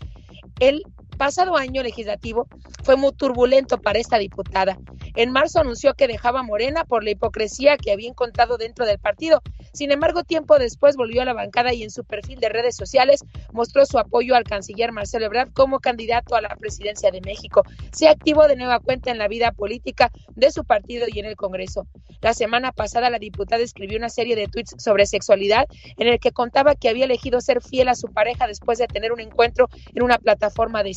El 0.59 0.83
pasado 1.17 1.57
año 1.57 1.83
legislativo 1.83 2.49
fue 2.83 2.97
muy 2.97 3.13
turbulento 3.13 3.79
para 3.79 3.99
esta 3.99 4.19
diputada. 4.19 4.79
En 5.17 5.31
marzo 5.31 5.61
anunció 5.61 5.95
que 5.95 6.09
dejaba 6.09 6.43
Morena 6.43 6.85
por 6.85 7.05
la 7.05 7.11
hipocresía 7.11 7.77
que 7.77 7.93
había 7.93 8.09
encontrado 8.09 8.57
dentro 8.57 8.85
del 8.85 8.99
partido. 8.99 9.43
Sin 9.73 9.93
embargo, 9.93 10.25
tiempo 10.25 10.59
después 10.59 10.97
volvió 10.97 11.23
a 11.23 11.25
la 11.25 11.33
bancada 11.33 11.73
y 11.73 11.83
en 11.83 11.91
su 11.91 12.05
perfil 12.05 12.41
de 12.41 12.49
redes 12.49 12.77
sociales 12.77 13.25
mostró 13.53 13.87
su 13.87 13.99
apoyo 13.99 14.35
al 14.35 14.45
canciller 14.45 14.93
Marcelo 14.93 15.27
Ebrard 15.27 15.53
como 15.53 15.81
candidato 15.81 16.35
a 16.35 16.41
la 16.41 16.57
presidencia 16.57 17.11
de 17.11 17.21
México. 17.21 17.63
Se 17.93 18.09
activó 18.09 18.47
de 18.49 18.57
nueva 18.57 18.81
cuenta 18.81 19.11
en 19.11 19.19
la 19.19 19.29
vida 19.29 19.53
política 19.53 20.11
de 20.35 20.51
su 20.51 20.65
partido 20.65 21.07
y 21.09 21.21
en 21.21 21.27
el 21.27 21.37
Congreso. 21.37 21.87
La 22.21 22.35
semana 22.35 22.73
pasada 22.73 23.11
la 23.11 23.19
diputada 23.19 23.63
escribió 23.63 23.99
una 23.99 24.09
serie 24.09 24.37
de 24.37 24.49
tweets 24.49 24.75
sobre 24.79 25.07
sexualidad 25.07 25.67
en 25.97 26.09
el 26.09 26.19
que 26.19 26.33
contaba 26.33 26.75
que 26.75 26.89
había 26.89 27.05
elegido 27.05 27.41
ser 27.41 27.63
fiel 27.63 27.89
a 27.89 27.95
su 27.95 28.09
pareja 28.09 28.47
después 28.47 28.79
de 28.79 28.87
tener 28.87 29.13
un 29.13 29.21
encuentro 29.21 29.69
en 29.95 30.03
una 30.03 30.19
plataforma 30.19 30.83
de 30.83 30.95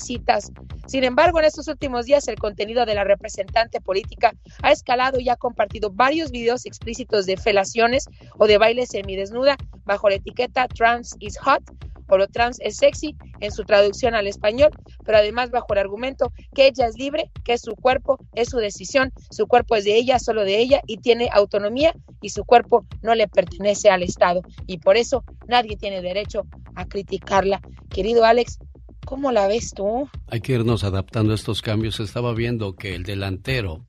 Sin 0.85 1.03
embargo, 1.03 1.39
en 1.39 1.45
estos 1.45 1.67
últimos 1.67 2.05
días 2.05 2.27
el 2.27 2.37
contenido 2.37 2.85
de 2.85 2.95
la 2.95 3.03
representante 3.03 3.81
política 3.81 4.33
ha 4.61 4.71
escalado 4.71 5.19
y 5.19 5.29
ha 5.29 5.35
compartido 5.35 5.91
varios 5.91 6.31
videos 6.31 6.65
explícitos 6.65 7.25
de 7.25 7.35
felaciones 7.35 8.05
o 8.37 8.47
de 8.47 8.57
baile 8.57 8.85
semidesnuda 8.85 9.57
bajo 9.85 10.09
la 10.09 10.15
etiqueta 10.15 10.67
Trans 10.67 11.15
is 11.19 11.37
Hot 11.39 11.63
o 12.09 12.17
lo 12.17 12.27
trans 12.27 12.59
es 12.61 12.77
sexy 12.77 13.15
en 13.39 13.51
su 13.51 13.63
traducción 13.65 14.15
al 14.15 14.27
español, 14.27 14.71
pero 15.03 15.17
además 15.17 15.51
bajo 15.51 15.73
el 15.73 15.79
argumento 15.79 16.31
que 16.53 16.67
ella 16.67 16.87
es 16.87 16.97
libre, 16.97 17.29
que 17.43 17.57
su 17.57 17.75
cuerpo, 17.75 18.17
es 18.33 18.49
su 18.49 18.57
decisión, 18.57 19.11
su 19.29 19.47
cuerpo 19.47 19.75
es 19.75 19.83
de 19.83 19.95
ella, 19.95 20.19
solo 20.19 20.43
de 20.43 20.57
ella 20.57 20.81
y 20.87 20.97
tiene 20.97 21.29
autonomía 21.31 21.93
y 22.21 22.29
su 22.29 22.45
cuerpo 22.45 22.85
no 23.01 23.13
le 23.15 23.27
pertenece 23.27 23.89
al 23.89 24.03
Estado 24.03 24.41
y 24.65 24.77
por 24.77 24.97
eso 24.97 25.23
nadie 25.47 25.77
tiene 25.77 26.01
derecho 26.01 26.45
a 26.75 26.85
criticarla. 26.85 27.61
Querido 27.89 28.25
Alex, 28.25 28.59
¿Cómo 29.07 29.31
la 29.31 29.47
ves 29.47 29.73
tú? 29.73 30.09
Hay 30.27 30.41
que 30.41 30.51
irnos 30.51 30.83
adaptando 30.83 31.31
a 31.31 31.35
estos 31.35 31.61
cambios. 31.61 32.01
Estaba 32.01 32.33
viendo 32.33 32.75
que 32.75 32.93
el 32.93 33.03
delantero, 33.03 33.85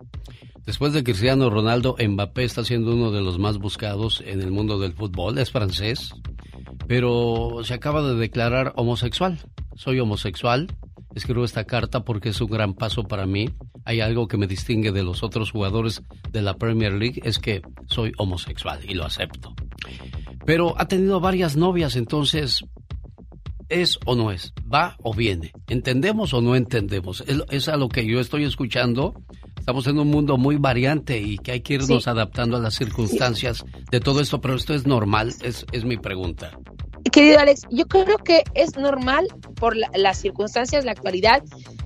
después 0.65 0.93
de 0.93 1.03
Cristiano 1.03 1.51
Ronaldo, 1.51 1.97
Mbappé 1.99 2.45
está 2.45 2.65
siendo 2.65 2.95
uno 2.95 3.11
de 3.11 3.21
los 3.21 3.37
más 3.41 3.59
buscados 3.59 4.23
en 4.25 4.41
el 4.41 4.53
mundo 4.53 4.79
del 4.79 4.93
fútbol. 4.93 5.39
Es 5.39 5.51
francés, 5.51 6.13
pero 6.87 7.63
se 7.65 7.75
acaba 7.75 8.01
de 8.03 8.15
declarar 8.15 8.75
homosexual. 8.77 9.41
Soy 9.75 9.99
homosexual. 9.99 10.69
Escribo 11.17 11.45
esta 11.45 11.65
carta 11.65 12.05
porque 12.05 12.29
es 12.29 12.41
un 12.41 12.51
gran 12.51 12.75
paso 12.75 13.03
para 13.03 13.27
mí. 13.27 13.51
Hay 13.85 14.01
algo 14.01 14.29
que 14.29 14.37
me 14.37 14.47
distingue 14.47 14.93
de 14.93 15.03
los 15.03 15.25
otros 15.25 15.51
jugadores 15.51 16.01
de 16.31 16.43
la 16.43 16.55
Premier 16.55 16.93
League, 16.93 17.21
es 17.25 17.41
que 17.41 17.61
soy 17.87 18.13
homosexual 18.19 18.79
y 18.89 18.95
lo 18.95 19.05
acepto. 19.05 19.53
Pero 20.47 20.79
ha 20.79 20.87
tenido 20.87 21.19
varias 21.19 21.57
novias, 21.57 21.97
entonces 21.97 22.65
¿Es 23.69 23.99
o 24.07 24.15
no 24.15 24.31
es? 24.31 24.55
¿Va 24.73 24.97
o 25.03 25.13
viene? 25.13 25.53
¿Entendemos 25.69 26.33
o 26.33 26.41
no 26.41 26.57
entendemos? 26.57 27.23
Es, 27.51 27.69
a 27.69 27.77
lo 27.77 27.89
que 27.89 28.07
yo 28.07 28.19
estoy 28.19 28.45
escuchando. 28.45 29.15
Estamos 29.59 29.87
en 29.87 29.99
un 29.99 30.09
mundo 30.09 30.39
muy 30.39 30.57
variante 30.57 31.19
y 31.19 31.37
que 31.37 31.53
hay 31.53 31.61
que 31.61 31.75
irnos 31.75 32.09
adaptando 32.09 32.57
a 32.57 32.61
las 32.61 32.75
circunstancias 32.75 33.67
de 33.91 34.01
todo 34.01 34.23
esto, 34.23 34.41
pero 34.41 34.55
esto 34.55 34.73
es 34.75 34.87
normal, 34.87 35.35
es, 35.43 35.67
es 35.73 35.85
mi 35.85 35.99
pregunta. 35.99 36.59
Querido 37.13 37.39
Alex, 37.39 37.67
yo 37.71 37.87
creo 37.87 38.17
que 38.17 38.43
es 38.55 38.77
normal 38.77 39.27
por 39.57 39.77
las 39.77 40.19
circunstancias, 40.19 40.87
la 40.87 40.93
actualidad, 40.93 41.43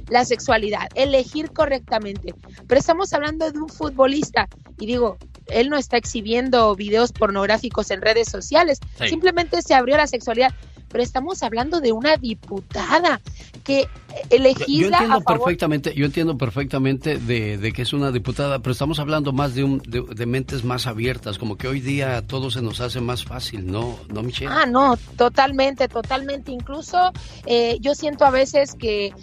la 0.08 0.24
sexualidad, 0.24 0.88
elegir 0.94 1.50
correctamente. 1.50 2.34
Pero 2.68 2.78
estamos 2.78 3.12
hablando 3.12 3.50
de 3.50 3.58
un 3.58 3.68
futbolista 3.68 4.48
y 4.78 4.86
digo, 4.86 5.18
él 5.48 5.68
no 5.68 5.76
está 5.76 5.96
exhibiendo 5.96 6.74
videos 6.76 7.12
pornográficos 7.12 7.90
en 7.90 8.02
redes 8.02 8.28
sociales, 8.28 8.78
simplemente 9.08 9.60
se 9.62 9.74
abrió 9.74 9.96
la 9.96 10.06
sexualidad 10.06 10.52
pero 10.92 11.02
estamos 11.02 11.42
hablando 11.42 11.80
de 11.80 11.90
una 11.90 12.16
diputada 12.16 13.20
que 13.64 13.82
Yo 13.82 13.88
elegida 14.30 14.98
entiendo 14.98 15.16
a 15.16 15.20
favor 15.22 15.38
perfectamente, 15.38 15.94
yo 15.94 16.04
entiendo 16.04 16.36
perfectamente 16.36 17.18
de, 17.18 17.56
de 17.56 17.72
que 17.72 17.82
es 17.82 17.92
una 17.92 18.12
diputada, 18.12 18.58
pero 18.58 18.72
estamos 18.72 18.98
hablando 18.98 19.32
más 19.32 19.54
de, 19.54 19.64
un, 19.64 19.78
de, 19.78 20.02
de 20.02 20.26
mentes 20.26 20.64
más 20.64 20.86
abiertas, 20.86 21.38
como 21.38 21.56
que 21.56 21.68
hoy 21.68 21.80
día 21.80 22.22
todo 22.26 22.50
se 22.50 22.60
nos 22.60 22.80
hace 22.80 23.00
más 23.00 23.24
fácil, 23.24 23.66
¿no, 23.66 23.98
no 24.08 24.22
Michelle? 24.22 24.52
Ah, 24.52 24.66
no, 24.66 24.96
totalmente, 25.16 25.88
totalmente. 25.88 26.52
Incluso 26.52 26.98
eh, 27.46 27.78
yo 27.80 27.94
siento 27.94 28.24
a 28.24 28.30
veces 28.30 28.74
que 28.74 29.14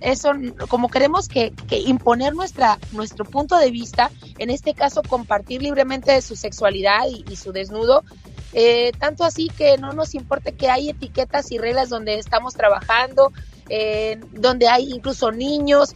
eso, 0.00 0.32
como 0.68 0.88
queremos 0.88 1.28
que, 1.28 1.52
que 1.68 1.78
imponer 1.80 2.34
nuestra, 2.34 2.78
nuestro 2.92 3.24
punto 3.24 3.58
de 3.58 3.70
vista, 3.70 4.10
en 4.38 4.50
este 4.50 4.74
caso 4.74 5.02
compartir 5.02 5.62
libremente 5.62 6.12
de 6.12 6.22
su 6.22 6.36
sexualidad 6.36 7.00
y, 7.10 7.24
y 7.30 7.36
su 7.36 7.52
desnudo, 7.52 8.04
eh, 8.54 8.92
tanto 8.98 9.24
así 9.24 9.48
que 9.48 9.76
no 9.78 9.92
nos 9.92 10.14
importa 10.14 10.52
que 10.52 10.70
hay 10.70 10.90
etiquetas 10.90 11.50
y 11.52 11.58
reglas 11.58 11.88
donde 11.88 12.14
estamos 12.18 12.54
trabajando, 12.54 13.32
donde 14.32 14.68
hay 14.68 14.92
incluso 14.92 15.32
niños. 15.32 15.94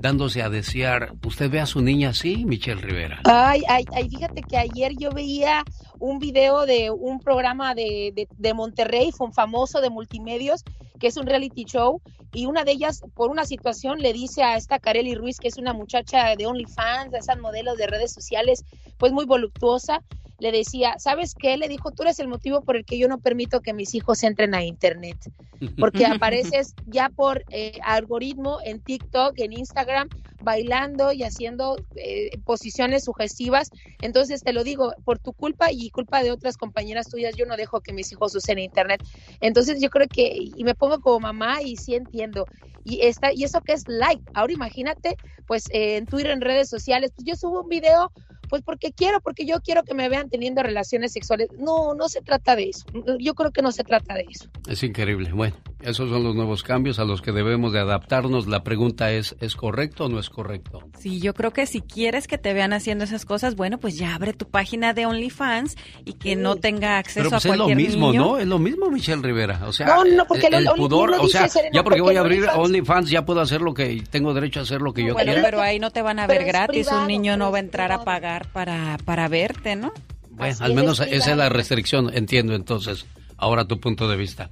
dándose 0.00 0.42
a 0.42 0.50
desear. 0.50 1.12
¿Usted 1.24 1.50
ve 1.50 1.60
a 1.60 1.66
su 1.66 1.80
niña 1.80 2.10
así, 2.10 2.44
Michelle 2.44 2.80
Rivera? 2.80 3.20
Ay, 3.24 3.62
ay, 3.68 3.84
ay, 3.94 4.08
fíjate 4.08 4.31
que 4.40 4.56
ayer 4.56 4.92
yo 4.96 5.10
veía 5.10 5.64
un 5.98 6.18
video 6.18 6.64
de 6.64 6.90
un 6.90 7.20
programa 7.20 7.74
de, 7.74 8.28
de, 8.30 8.54
Monterrey, 8.54 9.12
fue 9.12 9.26
un 9.26 9.32
famoso 9.32 9.80
de 9.80 9.90
multimedios, 9.90 10.64
que 10.98 11.08
es 11.08 11.16
un 11.16 11.26
reality 11.26 11.64
show, 11.64 12.00
y 12.32 12.46
una 12.46 12.64
de 12.64 12.72
ellas, 12.72 13.02
por 13.14 13.30
una 13.30 13.44
situación, 13.44 13.98
le 13.98 14.12
dice 14.12 14.42
a 14.42 14.56
esta 14.56 14.78
Kareli 14.78 15.14
Ruiz, 15.14 15.38
que 15.38 15.48
es 15.48 15.58
una 15.58 15.74
muchacha 15.74 16.34
de 16.36 16.46
OnlyFans, 16.46 17.12
de 17.12 17.18
esas 17.18 17.38
modelos 17.38 17.76
de 17.76 17.86
redes 17.86 18.12
sociales, 18.12 18.64
pues 18.98 19.12
muy 19.12 19.26
voluptuosa, 19.26 20.02
le 20.42 20.50
decía, 20.50 20.96
¿sabes 20.98 21.34
qué? 21.38 21.56
Le 21.56 21.68
dijo, 21.68 21.92
tú 21.92 22.02
eres 22.02 22.18
el 22.18 22.26
motivo 22.26 22.62
por 22.62 22.74
el 22.76 22.84
que 22.84 22.98
yo 22.98 23.06
no 23.06 23.20
permito 23.20 23.60
que 23.60 23.72
mis 23.72 23.94
hijos 23.94 24.24
entren 24.24 24.56
a 24.56 24.64
Internet, 24.64 25.16
porque 25.78 26.04
apareces 26.04 26.74
ya 26.84 27.10
por 27.10 27.44
eh, 27.50 27.78
algoritmo 27.84 28.58
en 28.64 28.80
TikTok, 28.80 29.34
en 29.38 29.52
Instagram, 29.52 30.08
bailando 30.40 31.12
y 31.12 31.22
haciendo 31.22 31.76
eh, 31.94 32.30
posiciones 32.44 33.04
sugestivas. 33.04 33.70
Entonces 34.00 34.42
te 34.42 34.52
lo 34.52 34.64
digo, 34.64 34.92
por 35.04 35.20
tu 35.20 35.32
culpa 35.32 35.70
y 35.70 35.90
culpa 35.90 36.24
de 36.24 36.32
otras 36.32 36.56
compañeras 36.56 37.08
tuyas, 37.08 37.36
yo 37.36 37.46
no 37.46 37.56
dejo 37.56 37.80
que 37.80 37.92
mis 37.92 38.10
hijos 38.10 38.34
usen 38.34 38.58
Internet. 38.58 39.00
Entonces 39.40 39.80
yo 39.80 39.90
creo 39.90 40.08
que, 40.08 40.34
y 40.36 40.64
me 40.64 40.74
pongo 40.74 41.00
como 41.00 41.20
mamá 41.20 41.62
y 41.62 41.76
sí 41.76 41.94
entiendo. 41.94 42.48
Y, 42.82 43.02
esta, 43.02 43.32
y 43.32 43.44
eso 43.44 43.60
que 43.60 43.74
es 43.74 43.84
like. 43.86 44.24
Ahora 44.34 44.52
imagínate, 44.52 45.14
pues 45.46 45.70
eh, 45.70 45.98
en 45.98 46.06
Twitter, 46.06 46.32
en 46.32 46.40
redes 46.40 46.68
sociales, 46.68 47.12
pues 47.14 47.24
yo 47.24 47.36
subo 47.36 47.60
un 47.62 47.68
video 47.68 48.10
pues 48.52 48.60
porque 48.60 48.92
quiero, 48.92 49.18
porque 49.22 49.46
yo 49.46 49.62
quiero 49.62 49.82
que 49.82 49.94
me 49.94 50.10
vean 50.10 50.28
teniendo 50.28 50.62
relaciones 50.62 51.10
sexuales. 51.14 51.48
No, 51.58 51.94
no 51.94 52.10
se 52.10 52.20
trata 52.20 52.54
de 52.54 52.64
eso. 52.68 52.84
Yo 53.18 53.32
creo 53.32 53.50
que 53.50 53.62
no 53.62 53.72
se 53.72 53.82
trata 53.82 54.12
de 54.12 54.26
eso. 54.28 54.44
Es 54.68 54.82
increíble. 54.82 55.32
Bueno, 55.32 55.56
esos 55.80 56.10
son 56.10 56.22
los 56.22 56.34
nuevos 56.34 56.62
cambios 56.62 56.98
a 56.98 57.04
los 57.06 57.22
que 57.22 57.32
debemos 57.32 57.72
de 57.72 57.80
adaptarnos. 57.80 58.46
La 58.48 58.62
pregunta 58.62 59.10
es, 59.10 59.36
¿es 59.40 59.56
correcto 59.56 60.04
o 60.04 60.08
no 60.10 60.18
es 60.18 60.28
correcto? 60.28 60.80
Sí, 60.98 61.18
yo 61.18 61.32
creo 61.32 61.54
que 61.54 61.64
si 61.64 61.80
quieres 61.80 62.26
que 62.28 62.36
te 62.36 62.52
vean 62.52 62.74
haciendo 62.74 63.04
esas 63.04 63.24
cosas, 63.24 63.56
bueno, 63.56 63.78
pues 63.78 63.96
ya 63.96 64.14
abre 64.14 64.34
tu 64.34 64.44
página 64.50 64.92
de 64.92 65.06
OnlyFans 65.06 65.76
y 66.04 66.12
que 66.12 66.36
no 66.36 66.56
tenga 66.56 66.98
acceso 66.98 67.20
Pero 67.20 67.30
pues 67.30 67.46
a 67.46 67.48
es 67.48 67.56
lo 67.56 67.64
cualquier 67.64 67.88
mismo, 67.88 68.12
niño. 68.12 68.20
¿no? 68.22 68.38
Es 68.38 68.46
lo 68.46 68.58
mismo, 68.58 68.90
Michelle 68.90 69.22
Rivera. 69.22 69.60
O 69.66 69.72
sea, 69.72 69.86
No, 69.86 70.04
no, 70.04 70.26
porque 70.26 70.48
el, 70.48 70.54
el 70.56 70.60
el 70.64 70.68
Only- 70.68 70.76
pudor, 70.76 71.10
o 71.18 71.26
sea, 71.26 71.48
Serena, 71.48 71.70
ya 71.74 71.82
porque 71.82 72.02
voy 72.02 72.16
a 72.16 72.20
abrir 72.20 72.42
OnlyFans- 72.44 72.58
OnlyFans 72.58 73.08
ya 73.10 73.24
puedo 73.24 73.40
hacer 73.40 73.62
lo 73.62 73.72
que 73.72 74.02
tengo 74.10 74.34
derecho 74.34 74.60
a 74.60 74.64
hacer 74.64 74.82
lo 74.82 74.92
que 74.92 75.06
yo 75.06 75.14
Bueno, 75.14 75.32
quiera. 75.32 75.48
pero 75.48 75.62
ahí 75.62 75.78
no 75.78 75.90
te 75.90 76.02
van 76.02 76.18
a 76.18 76.26
ver 76.26 76.44
gratis. 76.44 76.86
privado, 76.86 77.00
Un 77.00 77.08
niño 77.08 77.38
no 77.38 77.50
va 77.50 77.56
a 77.56 77.60
entrar 77.60 77.92
a 77.92 78.04
pagar 78.04 78.41
para, 78.44 78.98
para 79.04 79.28
verte, 79.28 79.76
¿no? 79.76 79.92
Bueno, 80.30 80.52
Así 80.52 80.64
al 80.64 80.74
menos 80.74 81.00
es 81.00 81.12
esa 81.12 81.32
es 81.32 81.36
la 81.36 81.48
restricción, 81.48 82.10
entiendo 82.14 82.54
entonces. 82.54 83.06
Ahora 83.36 83.64
tu 83.64 83.80
punto 83.80 84.08
de 84.08 84.16
vista. 84.16 84.50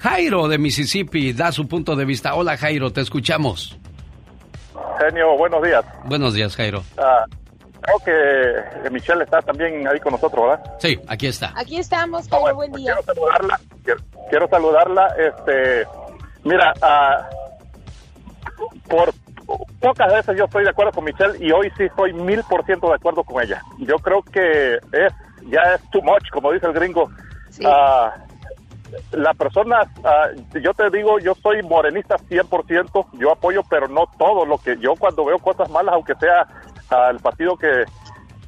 Jairo 0.00 0.48
de 0.48 0.58
Mississippi 0.58 1.32
da 1.32 1.52
su 1.52 1.68
punto 1.68 1.94
de 1.94 2.04
vista. 2.04 2.34
Hola 2.34 2.56
Jairo, 2.56 2.92
te 2.92 3.00
escuchamos. 3.00 3.78
Genio, 4.98 5.36
buenos 5.36 5.62
días. 5.62 5.84
Buenos 6.04 6.34
días 6.34 6.56
Jairo. 6.56 6.82
Ah, 6.98 7.24
creo 7.80 7.98
que 8.84 8.90
Michelle 8.90 9.22
está 9.22 9.40
también 9.42 9.86
ahí 9.86 10.00
con 10.00 10.12
nosotros, 10.12 10.44
¿verdad? 10.48 10.76
Sí, 10.80 10.98
aquí 11.06 11.28
está. 11.28 11.52
Aquí 11.56 11.78
estamos, 11.78 12.28
Jairo, 12.28 12.56
buen 12.56 12.72
día. 12.72 12.94
Quiero 12.94 13.14
saludarla. 13.14 13.60
Quiero, 13.84 14.00
quiero 14.28 14.48
saludarla. 14.48 15.14
Este, 15.18 15.86
mira, 16.42 16.74
ah, 16.82 17.28
por 18.88 19.14
pocas 19.80 20.12
veces 20.12 20.36
yo 20.36 20.44
estoy 20.44 20.64
de 20.64 20.70
acuerdo 20.70 20.92
con 20.92 21.04
Michelle 21.04 21.44
y 21.44 21.50
hoy 21.52 21.70
sí 21.76 21.84
estoy 21.84 22.12
mil 22.12 22.42
por 22.44 22.64
ciento 22.64 22.88
de 22.88 22.94
acuerdo 22.94 23.24
con 23.24 23.42
ella. 23.42 23.62
Yo 23.78 23.96
creo 23.96 24.22
que 24.22 24.74
es 24.74 25.12
ya 25.48 25.60
es 25.74 25.90
too 25.90 26.02
much, 26.02 26.28
como 26.30 26.52
dice 26.52 26.66
el 26.66 26.72
gringo. 26.72 27.10
Ah, 27.64 28.14
la 29.12 29.34
persona, 29.34 29.80
ah, 30.04 30.28
yo 30.60 30.74
te 30.74 30.90
digo, 30.90 31.18
yo 31.18 31.34
soy 31.34 31.62
morenista 31.62 32.16
100%, 32.16 33.06
yo 33.14 33.32
apoyo, 33.32 33.62
pero 33.68 33.88
no 33.88 34.06
todo 34.18 34.44
lo 34.44 34.58
que 34.58 34.76
yo 34.78 34.94
cuando 34.96 35.24
veo 35.24 35.38
cosas 35.38 35.70
malas, 35.70 35.94
aunque 35.94 36.14
sea 36.16 36.46
ah, 36.90 37.08
el 37.10 37.18
partido 37.18 37.56
que, 37.56 37.84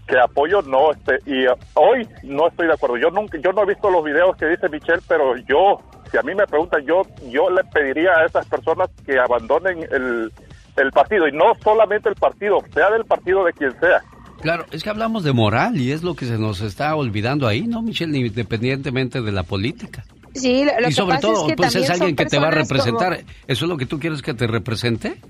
que 0.07 0.19
apoyo, 0.19 0.63
no, 0.63 0.93
este, 0.93 1.19
y 1.27 1.47
ah, 1.47 1.57
hoy 1.75 2.09
no 2.23 2.49
estoy 2.49 2.67
de 2.67 2.75
acuerdo. 2.75 2.97
Yo 2.99 3.11
nunca, 3.11 3.39
yo 3.39 3.53
no 3.53 3.63
he 3.63 3.67
visto 3.67 3.91
los 3.91 4.05
videos 4.05 4.37
que 4.37 4.47
dice 4.47 4.69
Michelle, 4.69 5.03
pero 5.09 5.37
yo, 5.37 5.81
si 6.11 6.19
a 6.19 6.23
mí 6.23 6.35
me 6.35 6.47
preguntan, 6.47 6.85
yo, 6.85 7.03
yo 7.31 7.51
le 7.51 7.65
pediría 7.65 8.13
a 8.13 8.27
esas 8.27 8.47
personas 8.47 8.91
que 9.07 9.19
abandonen 9.19 9.83
el, 9.91 10.31
el 10.77 10.91
partido, 10.93 11.27
y 11.29 11.33
no 11.33 11.53
solamente 11.63 12.09
el 12.09 12.15
partido, 12.17 12.59
sea 12.73 12.91
del 12.91 13.05
partido 13.05 13.45
de 13.45 13.53
quien 13.53 13.73
sea. 13.81 14.03
Claro, 14.43 14.67
es 14.73 14.83
que 14.83 14.91
hablamos 14.91 15.25
de 15.25 15.33
moral 15.33 15.77
y 15.81 15.93
es 15.93 16.03
lo 16.03 16.15
que 16.17 16.27
se 16.27 16.37
nos 16.39 16.61
está 16.61 16.95
olvidando 16.97 17.47
ahí, 17.47 17.63
¿no, 17.67 17.81
Michelle? 17.83 18.19
Independientemente 18.19 19.23
de 19.23 19.33
la 19.33 19.43
política. 19.43 20.05
Sí, 20.35 20.65
lo, 20.65 20.73
lo 20.81 20.87
y 20.87 20.91
que 20.91 20.93
sobre 20.93 21.15
pasa 21.17 21.21
todo, 21.29 21.43
es 21.43 21.51
que 21.53 21.57
pues 21.57 21.75
es 21.77 21.89
alguien 21.91 22.17
que 22.17 22.27
te 22.27 22.39
va 22.39 22.49
a 22.49 22.51
representar. 22.51 23.17
como- 23.21 23.29
¿Eso 23.47 23.65
es 23.65 23.69
lo 23.69 23.77
que 23.77 23.87
tú 23.87 23.99
quieres 24.01 24.21
que 24.21 24.35
te 24.35 24.47
represente? 24.47 25.21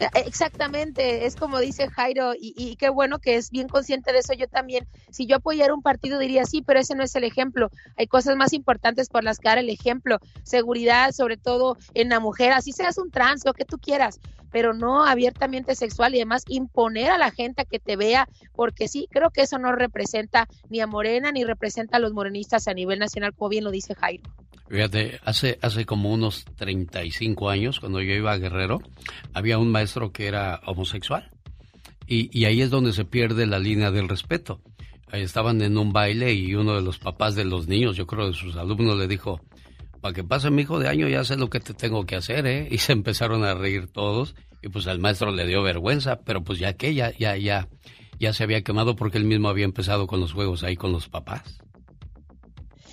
Eh, 0.00 0.06
Exactamente, 0.26 1.26
es 1.26 1.36
como 1.36 1.58
dice 1.60 1.88
Jairo, 1.88 2.34
y, 2.34 2.54
y 2.56 2.76
qué 2.76 2.88
bueno 2.88 3.18
que 3.18 3.36
es 3.36 3.50
bien 3.50 3.68
consciente 3.68 4.12
de 4.12 4.20
eso. 4.20 4.32
Yo 4.32 4.46
también, 4.48 4.86
si 5.10 5.26
yo 5.26 5.36
apoyara 5.36 5.74
un 5.74 5.82
partido, 5.82 6.18
diría 6.18 6.44
sí, 6.46 6.62
pero 6.62 6.80
ese 6.80 6.94
no 6.94 7.02
es 7.02 7.14
el 7.16 7.24
ejemplo. 7.24 7.70
Hay 7.96 8.06
cosas 8.06 8.36
más 8.36 8.52
importantes 8.52 9.08
por 9.08 9.24
las 9.24 9.38
que 9.38 9.48
dar 9.48 9.58
el 9.58 9.68
ejemplo. 9.68 10.18
Seguridad, 10.42 11.12
sobre 11.12 11.36
todo 11.36 11.76
en 11.94 12.08
la 12.08 12.20
mujer, 12.20 12.52
así 12.52 12.72
seas 12.72 12.98
un 12.98 13.10
trans, 13.10 13.44
lo 13.44 13.52
que 13.54 13.64
tú 13.64 13.78
quieras. 13.78 14.20
Pero 14.54 14.72
no 14.72 15.04
abiertamente 15.04 15.74
sexual 15.74 16.14
y 16.14 16.18
además 16.18 16.44
imponer 16.46 17.10
a 17.10 17.18
la 17.18 17.32
gente 17.32 17.62
a 17.62 17.64
que 17.64 17.80
te 17.80 17.96
vea, 17.96 18.28
porque 18.54 18.86
sí, 18.86 19.08
creo 19.10 19.30
que 19.30 19.42
eso 19.42 19.58
no 19.58 19.72
representa 19.72 20.46
ni 20.70 20.78
a 20.78 20.86
Morena 20.86 21.32
ni 21.32 21.42
representa 21.42 21.96
a 21.96 22.00
los 22.00 22.12
morenistas 22.12 22.68
a 22.68 22.72
nivel 22.72 23.00
nacional, 23.00 23.34
como 23.34 23.48
bien 23.48 23.64
lo 23.64 23.72
dice 23.72 23.96
Jairo. 23.96 24.22
Fíjate, 24.68 25.18
hace, 25.24 25.58
hace 25.60 25.84
como 25.86 26.12
unos 26.12 26.44
35 26.54 27.50
años, 27.50 27.80
cuando 27.80 28.00
yo 28.00 28.14
iba 28.14 28.30
a 28.30 28.38
Guerrero, 28.38 28.80
había 29.32 29.58
un 29.58 29.72
maestro 29.72 30.12
que 30.12 30.28
era 30.28 30.60
homosexual. 30.66 31.28
Y, 32.06 32.30
y 32.32 32.44
ahí 32.44 32.62
es 32.62 32.70
donde 32.70 32.92
se 32.92 33.04
pierde 33.04 33.46
la 33.46 33.58
línea 33.58 33.90
del 33.90 34.08
respeto. 34.08 34.60
Estaban 35.10 35.62
en 35.62 35.78
un 35.78 35.92
baile 35.92 36.32
y 36.32 36.54
uno 36.54 36.76
de 36.76 36.82
los 36.82 37.00
papás 37.00 37.34
de 37.34 37.44
los 37.44 37.66
niños, 37.66 37.96
yo 37.96 38.06
creo 38.06 38.28
de 38.28 38.34
sus 38.34 38.54
alumnos, 38.54 38.96
le 38.96 39.08
dijo, 39.08 39.40
para 40.04 40.12
que 40.12 40.22
pase 40.22 40.50
mi 40.50 40.60
hijo 40.60 40.78
de 40.78 40.86
año 40.86 41.08
ya 41.08 41.24
sé 41.24 41.34
lo 41.34 41.48
que 41.48 41.60
te 41.60 41.72
tengo 41.72 42.04
que 42.04 42.14
hacer, 42.14 42.46
¿eh? 42.46 42.68
Y 42.70 42.76
se 42.76 42.92
empezaron 42.92 43.42
a 43.42 43.54
reír 43.54 43.90
todos 43.90 44.34
y 44.60 44.68
pues 44.68 44.86
al 44.86 44.98
maestro 44.98 45.32
le 45.32 45.46
dio 45.46 45.62
vergüenza, 45.62 46.20
pero 46.26 46.44
pues 46.44 46.58
ya 46.58 46.74
que 46.74 46.92
ya, 46.92 47.10
ya, 47.16 47.38
ya, 47.38 47.68
ya 48.18 48.34
se 48.34 48.44
había 48.44 48.60
quemado 48.60 48.96
porque 48.96 49.16
él 49.16 49.24
mismo 49.24 49.48
había 49.48 49.64
empezado 49.64 50.06
con 50.06 50.20
los 50.20 50.34
juegos 50.34 50.62
ahí 50.62 50.76
con 50.76 50.92
los 50.92 51.08
papás. 51.08 51.56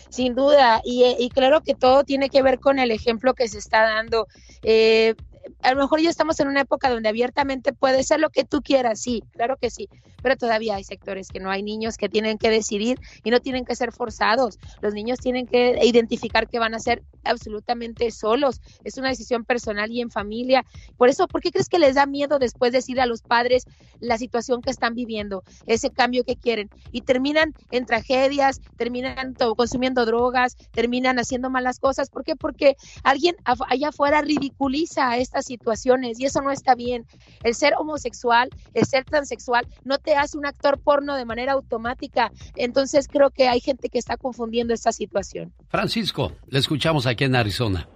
Sin 0.09 0.35
duda, 0.35 0.81
y, 0.85 1.03
y 1.19 1.27
claro 1.31 1.59
que 1.59 1.75
todo 1.75 2.05
tiene 2.05 2.29
que 2.29 2.41
ver 2.43 2.61
con 2.61 2.79
el 2.79 2.91
ejemplo 2.91 3.33
que 3.33 3.49
se 3.49 3.57
está 3.57 3.81
dando. 3.81 4.27
Eh, 4.63 5.15
a 5.61 5.73
lo 5.73 5.81
mejor 5.81 6.01
ya 6.01 6.09
estamos 6.09 6.39
en 6.39 6.47
una 6.47 6.61
época 6.61 6.89
donde 6.89 7.09
abiertamente 7.09 7.73
puede 7.73 8.03
ser 8.03 8.19
lo 8.19 8.29
que 8.29 8.43
tú 8.43 8.61
quieras, 8.61 9.01
sí, 9.01 9.23
claro 9.31 9.57
que 9.57 9.69
sí, 9.69 9.89
pero 10.21 10.35
todavía 10.35 10.75
hay 10.75 10.83
sectores 10.83 11.29
que 11.29 11.39
no 11.39 11.49
hay 11.49 11.63
niños 11.63 11.97
que 11.97 12.09
tienen 12.09 12.37
que 12.37 12.49
decidir 12.49 12.99
y 13.23 13.31
no 13.31 13.39
tienen 13.39 13.65
que 13.65 13.75
ser 13.75 13.91
forzados. 13.91 14.59
Los 14.81 14.93
niños 14.93 15.19
tienen 15.19 15.47
que 15.47 15.79
identificar 15.83 16.47
que 16.47 16.59
van 16.59 16.73
a 16.73 16.79
ser 16.79 17.03
absolutamente 17.23 18.11
solos. 18.11 18.61
Es 18.83 18.97
una 18.97 19.09
decisión 19.09 19.45
personal 19.45 19.91
y 19.91 20.01
en 20.01 20.09
familia. 20.09 20.65
Por 20.97 21.09
eso, 21.09 21.27
¿por 21.27 21.41
qué 21.41 21.51
crees 21.51 21.69
que 21.69 21.79
les 21.79 21.95
da 21.95 22.05
miedo 22.05 22.39
después 22.39 22.71
decir 22.71 22.99
a 22.99 23.05
los 23.05 23.21
padres 23.21 23.65
la 23.99 24.17
situación 24.17 24.61
que 24.61 24.71
están 24.71 24.95
viviendo, 24.95 25.43
ese 25.65 25.89
cambio 25.91 26.23
que 26.23 26.35
quieren? 26.35 26.69
Y 26.91 27.01
terminan 27.01 27.53
en 27.71 27.85
tragedias, 27.85 28.61
terminan 28.77 29.35
consumiendo 29.55 30.05
drogas, 30.05 30.55
terminan 30.71 31.19
haciendo 31.19 31.49
malas 31.49 31.79
cosas. 31.79 32.09
¿Por 32.09 32.23
qué? 32.23 32.35
Porque 32.35 32.75
alguien 33.03 33.35
allá 33.43 33.89
afuera 33.89 34.21
ridiculiza 34.21 35.17
estas 35.31 35.45
situaciones 35.45 36.19
y 36.19 36.25
eso 36.25 36.41
no 36.41 36.51
está 36.51 36.75
bien. 36.75 37.05
El 37.43 37.55
ser 37.55 37.73
homosexual, 37.77 38.49
el 38.73 38.85
ser 38.85 39.05
transexual, 39.05 39.65
no 39.85 39.97
te 39.97 40.15
hace 40.15 40.37
un 40.37 40.45
actor 40.45 40.77
porno 40.77 41.15
de 41.15 41.23
manera 41.23 41.53
automática. 41.53 42.31
Entonces 42.57 43.07
creo 43.07 43.29
que 43.29 43.47
hay 43.47 43.61
gente 43.61 43.87
que 43.87 43.97
está 43.97 44.17
confundiendo 44.17 44.73
esta 44.73 44.91
situación. 44.91 45.53
Francisco, 45.69 46.33
le 46.47 46.59
escuchamos 46.59 47.07
aquí 47.07 47.23
en 47.23 47.35
Arizona. 47.35 47.87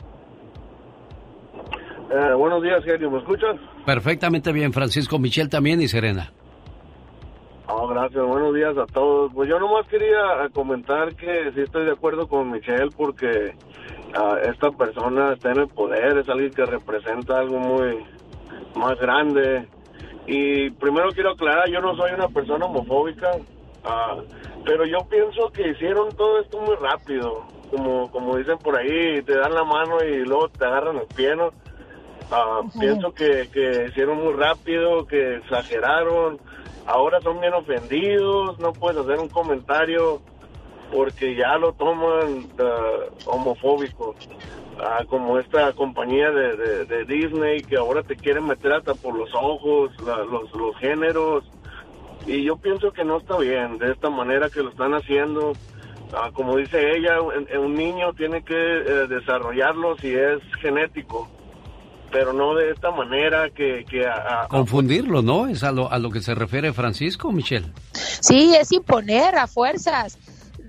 Eh, 2.10 2.34
buenos 2.36 2.64
días, 2.64 2.82
genio. 2.86 3.12
¿Me 3.12 3.18
escuchas? 3.18 3.58
Perfectamente 3.86 4.54
bien, 4.54 4.72
Francisco, 4.72 5.20
Michelle 5.20 5.50
también 5.50 5.82
y 5.82 5.90
Serena. 5.90 6.32
Oh, 7.68 7.88
gracias, 7.88 8.24
buenos 8.24 8.54
días 8.54 8.78
a 8.78 8.86
todos. 8.86 9.34
Pues 9.34 9.50
yo 9.50 9.60
nomás 9.60 9.88
quería 9.88 10.48
comentar 10.54 11.14
que 11.16 11.52
sí 11.54 11.62
estoy 11.62 11.86
de 11.86 11.92
acuerdo 11.92 12.28
con 12.28 12.52
Michelle 12.52 12.92
porque 12.96 13.56
uh, 14.18 14.36
esta 14.50 14.72
persona 14.72 15.34
está 15.34 15.52
en 15.52 15.60
el 15.60 15.68
poder, 15.68 16.18
es 16.18 16.30
alguien 16.30 16.52
que 16.52 16.66
representa 16.66 17.40
algo 17.40 17.60
muy 17.60 18.06
más 18.76 18.98
grande. 19.00 19.68
Y 20.28 20.70
primero 20.72 21.10
quiero 21.12 21.32
aclarar, 21.32 21.70
yo 21.70 21.82
no 21.82 21.96
soy 21.96 22.12
una 22.14 22.28
persona 22.30 22.66
homofóbica, 22.66 23.32
uh, 23.36 24.22
pero 24.66 24.86
yo 24.86 25.00
pienso 25.10 25.52
que 25.52 25.70
hicieron 25.70 26.10
todo 26.16 26.40
esto 26.40 26.60
muy 26.60 26.76
rápido. 26.76 27.44
Como, 27.72 28.10
como 28.12 28.38
dicen 28.38 28.58
por 28.60 28.78
ahí, 28.78 29.22
te 29.24 29.38
dan 29.38 29.54
la 29.54 29.64
mano 29.64 29.98
y 30.04 30.24
luego 30.24 30.50
te 30.50 30.66
agarran 30.66 30.98
el 30.98 31.08
pie, 31.16 31.36
¿no? 31.36 31.48
Uh, 31.48 32.80
pienso 32.80 33.14
que, 33.14 33.50
que 33.52 33.88
hicieron 33.90 34.24
muy 34.24 34.34
rápido, 34.34 35.06
que 35.06 35.38
exageraron. 35.38 36.40
Ahora 36.88 37.20
son 37.22 37.40
bien 37.40 37.54
ofendidos, 37.54 38.60
no 38.60 38.72
puedes 38.74 39.00
hacer 39.00 39.20
un 39.20 39.30
comentario 39.30 40.22
porque 40.92 41.36
ya 41.36 41.58
lo 41.58 41.74
toman 41.74 42.48
uh, 42.60 43.30
homofóbico. 43.30 44.16
Ah, 44.78 45.06
como 45.08 45.40
esta 45.40 45.72
compañía 45.72 46.32
de, 46.32 46.58
de, 46.58 46.86
de, 46.86 47.06
Disney 47.06 47.62
que 47.62 47.78
ahora 47.78 48.04
te 48.04 48.18
quieren 48.18 48.46
meter 48.46 48.74
hasta 48.74 48.94
por 48.94 49.18
los 49.18 49.34
ojos, 49.34 49.92
la, 50.06 50.18
los, 50.18 50.52
los 50.54 50.76
géneros. 50.78 51.46
Y 52.28 52.44
yo 52.44 52.58
pienso 52.58 52.92
que 52.92 53.06
no 53.06 53.18
está 53.18 53.38
bien 53.38 53.78
de 53.78 53.94
esta 53.94 54.10
manera 54.10 54.50
que 54.50 54.62
lo 54.62 54.72
están 54.72 54.94
haciendo. 54.94 55.54
Ah, 56.14 56.30
como 56.34 56.58
dice 56.58 56.98
ella, 56.98 57.22
un, 57.22 57.48
un 57.58 57.74
niño 57.74 58.14
tiene 58.14 58.44
que 58.44 58.54
eh, 58.54 59.08
desarrollarlo 59.08 59.96
si 59.98 60.14
es 60.14 60.42
genético 60.60 61.30
pero 62.12 62.32
no 62.32 62.56
de 62.56 62.72
esta 62.72 62.92
manera 62.92 63.50
que... 63.50 63.84
que 63.90 64.06
a, 64.06 64.44
a, 64.44 64.48
Confundirlo, 64.48 65.22
¿no? 65.22 65.48
Es 65.48 65.64
a 65.64 65.74
lo, 65.74 65.92
a 65.92 66.00
lo 66.00 66.10
que 66.12 66.22
se 66.22 66.34
refiere 66.34 66.72
Francisco, 66.72 67.30
Michelle. 67.30 67.68
Sí, 67.92 68.56
es 68.56 68.72
imponer 68.72 69.36
a 69.36 69.48
fuerzas. 69.48 70.18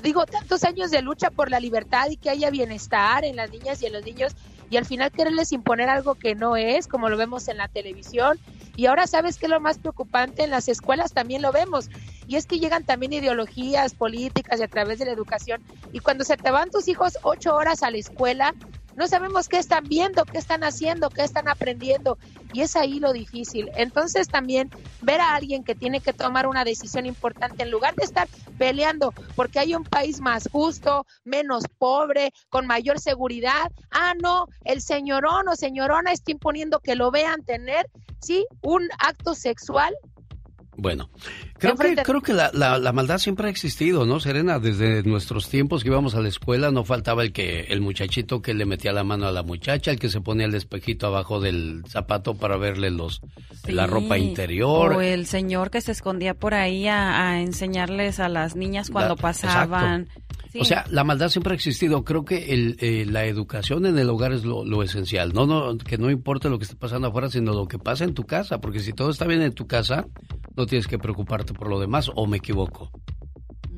Digo, 0.03 0.27
tantos 0.27 0.65
años 0.65 0.91
de 0.91 1.03
lucha 1.03 1.31
por 1.31 1.51
la 1.51 1.61
libertad 1.61 2.09
y 2.11 2.17
que 2.17 2.31
haya 2.31 2.51
bienestar 2.51 3.25
en 3.25 3.37
las 3.37 3.51
niñas 3.51 3.83
y 3.83 3.87
en 3.87 3.93
los 3.93 4.05
niños 4.05 4.35
y 4.71 4.77
al 4.77 4.85
final 4.85 5.13
quererles 5.13 5.53
imponer 5.53 5.89
algo 5.89 6.17
que 6.17 6.35
no 6.35 6.57
es, 6.57 6.89
como 6.89 7.09
lo 7.09 7.17
vemos 7.17 7.49
en 7.49 7.57
la 7.57 7.69
televisión. 7.69 8.39
Y 8.75 8.87
ahora 8.87 9.07
sabes 9.07 9.39
que 9.39 9.49
lo 9.49 9.61
más 9.61 9.79
preocupante 9.79 10.45
en 10.45 10.51
las 10.51 10.69
escuelas 10.69 11.13
también 11.13 11.43
lo 11.43 11.53
vemos. 11.53 11.89
Y 12.27 12.37
es 12.37 12.47
que 12.47 12.59
llegan 12.59 12.85
también 12.85 13.13
ideologías 13.13 13.95
políticas 13.95 14.61
y 14.61 14.65
a 14.65 14.69
través 14.69 14.99
de 14.99 15.05
la 15.05 15.13
educación. 15.13 15.63
Y 15.93 16.01
cuando 16.01 16.25
se 16.25 16.37
te 16.37 16.51
van 16.51 16.71
tus 16.71 16.89
hijos 16.89 17.19
ocho 17.23 17.55
horas 17.55 17.83
a 17.83 17.91
la 17.91 17.99
escuela, 17.99 18.55
no 18.97 19.07
sabemos 19.07 19.49
qué 19.49 19.59
están 19.59 19.85
viendo, 19.85 20.25
qué 20.25 20.39
están 20.39 20.65
haciendo, 20.65 21.11
qué 21.11 21.23
están 21.23 21.49
aprendiendo. 21.49 22.19
Y 22.53 22.63
es 22.63 22.77
ahí 22.77 22.99
lo 22.99 23.13
difícil. 23.13 23.71
Entonces 23.77 24.29
también 24.29 24.71
ver 25.03 25.21
a 25.21 25.35
alguien 25.35 25.63
que 25.65 25.75
tiene 25.75 26.01
que 26.01 26.13
tomar 26.13 26.47
una 26.47 26.65
decisión 26.65 27.07
importante, 27.07 27.63
en 27.63 27.71
lugar 27.71 27.95
de 27.95 28.05
estar 28.05 28.27
peleando 28.59 29.13
porque 29.35 29.59
hay 29.59 29.75
un 29.75 29.85
país 29.85 30.21
más 30.21 30.49
justo, 30.51 31.07
menos 31.25 31.65
pobre, 31.79 32.33
con 32.49 32.67
mayor 32.67 32.99
seguridad. 32.99 33.71
Ah, 33.91 34.15
no, 34.21 34.47
el 34.65 34.81
señorón 34.81 35.49
o 35.49 35.57
señorona 35.57 36.13
está 36.13 36.31
imponiendo 36.31 36.81
que 36.81 36.97
lo 36.97 37.11
vean 37.11 37.45
tener, 37.45 37.89
sí, 38.21 38.47
un 38.63 38.89
acto 38.99 39.35
sexual 39.35 39.95
bueno, 40.77 41.11
creo 41.59 41.75
que, 41.75 41.97
creo 41.97 42.21
que 42.21 42.35
la, 42.35 42.51
la, 42.53 42.79
la, 42.79 42.93
maldad 42.93 43.19
siempre 43.19 43.47
ha 43.47 43.51
existido, 43.51 44.05
¿no, 44.05 44.21
Serena? 44.21 44.59
Desde 44.59 45.03
nuestros 45.03 45.49
tiempos 45.49 45.83
que 45.83 45.89
íbamos 45.89 46.15
a 46.15 46.21
la 46.21 46.29
escuela 46.29 46.71
no 46.71 46.85
faltaba 46.85 47.23
el 47.23 47.33
que 47.33 47.61
el 47.69 47.81
muchachito 47.81 48.43
que 48.43 48.53
le 48.53 48.67
metía 48.67 48.93
la 48.93 49.05
mano 49.05 49.27
a 49.27 49.33
la 49.33 49.43
muchacha, 49.43 49.91
el 49.91 49.99
que 49.99 50.11
se 50.11 50.21
ponía 50.21 50.47
el 50.47 50.55
espejito 50.55 51.07
abajo 51.07 51.41
del 51.41 51.83
zapato 51.89 52.35
para 52.35 52.57
verle 52.57 52.91
los 52.91 53.23
sí. 53.65 53.73
la 53.73 53.87
ropa 53.87 54.19
interior. 54.19 54.93
O 54.93 55.01
el 55.01 55.27
señor 55.27 55.71
que 55.71 55.81
se 55.81 55.93
escondía 55.93 56.35
por 56.35 56.55
ahí 56.55 56.89
a, 56.89 57.31
a 57.31 57.41
enseñarles 57.41 58.21
a 58.21 58.29
las 58.29 58.55
niñas 58.55 58.91
cuando 58.91 59.15
la, 59.15 59.23
pasaban. 59.23 60.09
O 60.59 60.65
sea, 60.65 60.85
la 60.91 61.05
maldad 61.05 61.29
siempre 61.29 61.53
ha 61.53 61.57
existido. 61.57 62.05
Creo 62.05 62.25
que 62.25 62.75
eh, 62.79 63.07
la 63.07 63.25
educación 63.27 63.87
en 63.87 63.99
el 63.99 64.09
hogar 64.09 64.33
es 64.33 64.45
lo, 64.45 64.65
lo, 64.65 64.83
esencial. 64.83 65.33
No, 65.33 65.47
no, 65.47 65.77
que 65.79 65.99
no 65.99 66.11
importa 66.11 66.49
lo 66.49 66.59
que 66.59 66.65
esté 66.65 66.77
pasando 66.77 67.09
afuera, 67.09 67.29
sino 67.29 67.53
lo 67.53 67.69
que 67.69 67.79
pasa 67.79 68.05
en 68.05 68.15
tu 68.15 68.25
casa. 68.25 68.61
Porque 68.61 68.81
si 68.81 68.93
todo 68.93 69.11
está 69.11 69.27
bien 69.27 69.43
en 69.43 69.53
tu 69.53 69.67
casa, 69.67 70.07
no 70.57 70.67
tienes 70.67 70.87
que 70.87 70.99
preocuparte 70.99 71.53
por 71.53 71.69
lo 71.69 71.79
demás, 71.79 72.11
¿o 72.15 72.27
me 72.27 72.39
equivoco? 72.39 72.91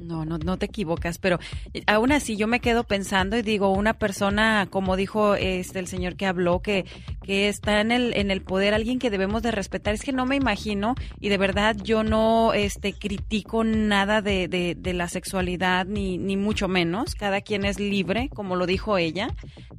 No, 0.09 0.25
no, 0.25 0.39
no 0.39 0.57
te 0.57 0.65
equivocas, 0.65 1.19
pero 1.19 1.39
aún 1.87 2.13
así 2.13 2.39
yo 2.39 2.47
me 2.47 2.61
quedo 2.61 2.85
pensando 2.85 3.37
y 3.37 3.43
digo, 3.43 3.71
una 3.71 3.93
persona, 3.93 4.67
como 4.71 4.97
dijo 4.97 5.35
este 5.35 5.81
el 5.81 5.87
señor 5.87 6.17
que 6.17 6.25
habló, 6.25 6.63
que, 6.63 6.87
que 7.23 7.51
está 7.51 7.83
en 7.83 7.93
el, 7.93 8.17
en 8.17 8.31
el 8.31 8.41
poder, 8.41 8.73
alguien 8.73 8.99
que 8.99 9.11
debemos 9.11 9.43
de 9.43 9.51
respetar, 9.51 9.93
es 9.93 10.03
que 10.03 10.13
no 10.13 10.25
me 10.25 10.37
imagino, 10.37 10.95
y 11.21 11.29
de 11.29 11.37
verdad 11.37 11.77
yo 11.77 12.05
no 12.05 12.55
este 12.55 12.95
critico 12.95 13.65
nada 13.65 14.23
de, 14.23 14.49
de, 14.49 14.93
la 14.95 15.09
sexualidad, 15.09 15.85
ni, 15.85 16.17
ni 16.17 16.39
mucho 16.39 16.69
menos, 16.69 17.15
cada 17.15 17.43
quien 17.43 17.67
es 17.67 17.79
libre, 17.79 18.31
como 18.31 18.57
lo 18.57 18.65
dijo 18.65 18.97
ella, 18.97 19.29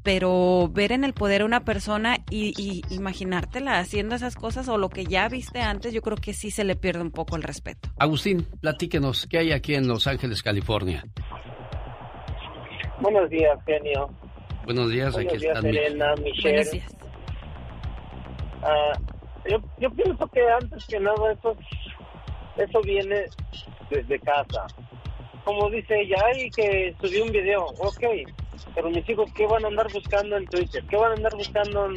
pero 0.03 0.69
ver 0.71 0.91
en 0.91 1.03
el 1.03 1.13
poder 1.13 1.41
a 1.41 1.45
una 1.45 1.65
persona 1.65 2.19
y, 2.29 2.53
y 2.55 2.83
imaginártela 2.93 3.79
haciendo 3.79 4.13
esas 4.13 4.35
cosas 4.35 4.67
o 4.67 4.77
lo 4.77 4.89
que 4.89 5.05
ya 5.05 5.27
viste 5.27 5.61
antes, 5.61 5.91
yo 5.91 6.03
creo 6.03 6.17
que 6.17 6.33
sí 6.33 6.51
se 6.51 6.63
le 6.63 6.75
pierde 6.75 7.01
un 7.01 7.11
poco 7.11 7.35
el 7.35 7.41
respeto. 7.41 7.89
Agustín, 7.97 8.45
platíquenos, 8.61 9.25
¿qué 9.25 9.39
hay 9.39 9.51
aquí 9.53 9.73
en 9.73 9.87
Los 9.87 10.05
California? 10.43 11.03
Buenos 12.99 13.29
días, 13.29 13.57
genio. 13.65 14.09
Buenos 14.65 14.89
días, 14.91 15.13
Buenos 15.13 15.33
aquí 15.33 15.41
días, 15.41 15.55
están. 15.55 15.69
Elena, 15.69 16.15
Michelle. 16.15 16.55
Buenos 16.55 16.71
días. 16.71 16.95
Uh, 18.61 19.49
yo, 19.49 19.57
yo 19.77 19.89
pienso 19.91 20.27
que 20.27 20.41
antes 20.49 20.85
que 20.85 20.99
nada 20.99 21.31
eso, 21.31 21.55
eso 22.57 22.81
viene 22.81 23.25
desde 23.89 24.19
casa. 24.19 24.67
Como 25.45 25.69
dice 25.69 26.01
ella, 26.01 26.17
ay, 26.25 26.49
que 26.51 26.93
subí 27.01 27.21
un 27.21 27.31
video, 27.31 27.65
ok, 27.79 28.03
pero 28.75 28.89
mis 28.89 29.07
hijos, 29.09 29.31
¿qué 29.33 29.47
van 29.47 29.63
a 29.63 29.69
andar 29.69 29.87
buscando 29.93 30.35
en 30.35 30.45
Twitter? 30.47 30.83
¿Qué 30.89 30.97
van 30.97 31.11
a 31.11 31.15
andar 31.15 31.33
buscando 31.35 31.85
en, 31.85 31.95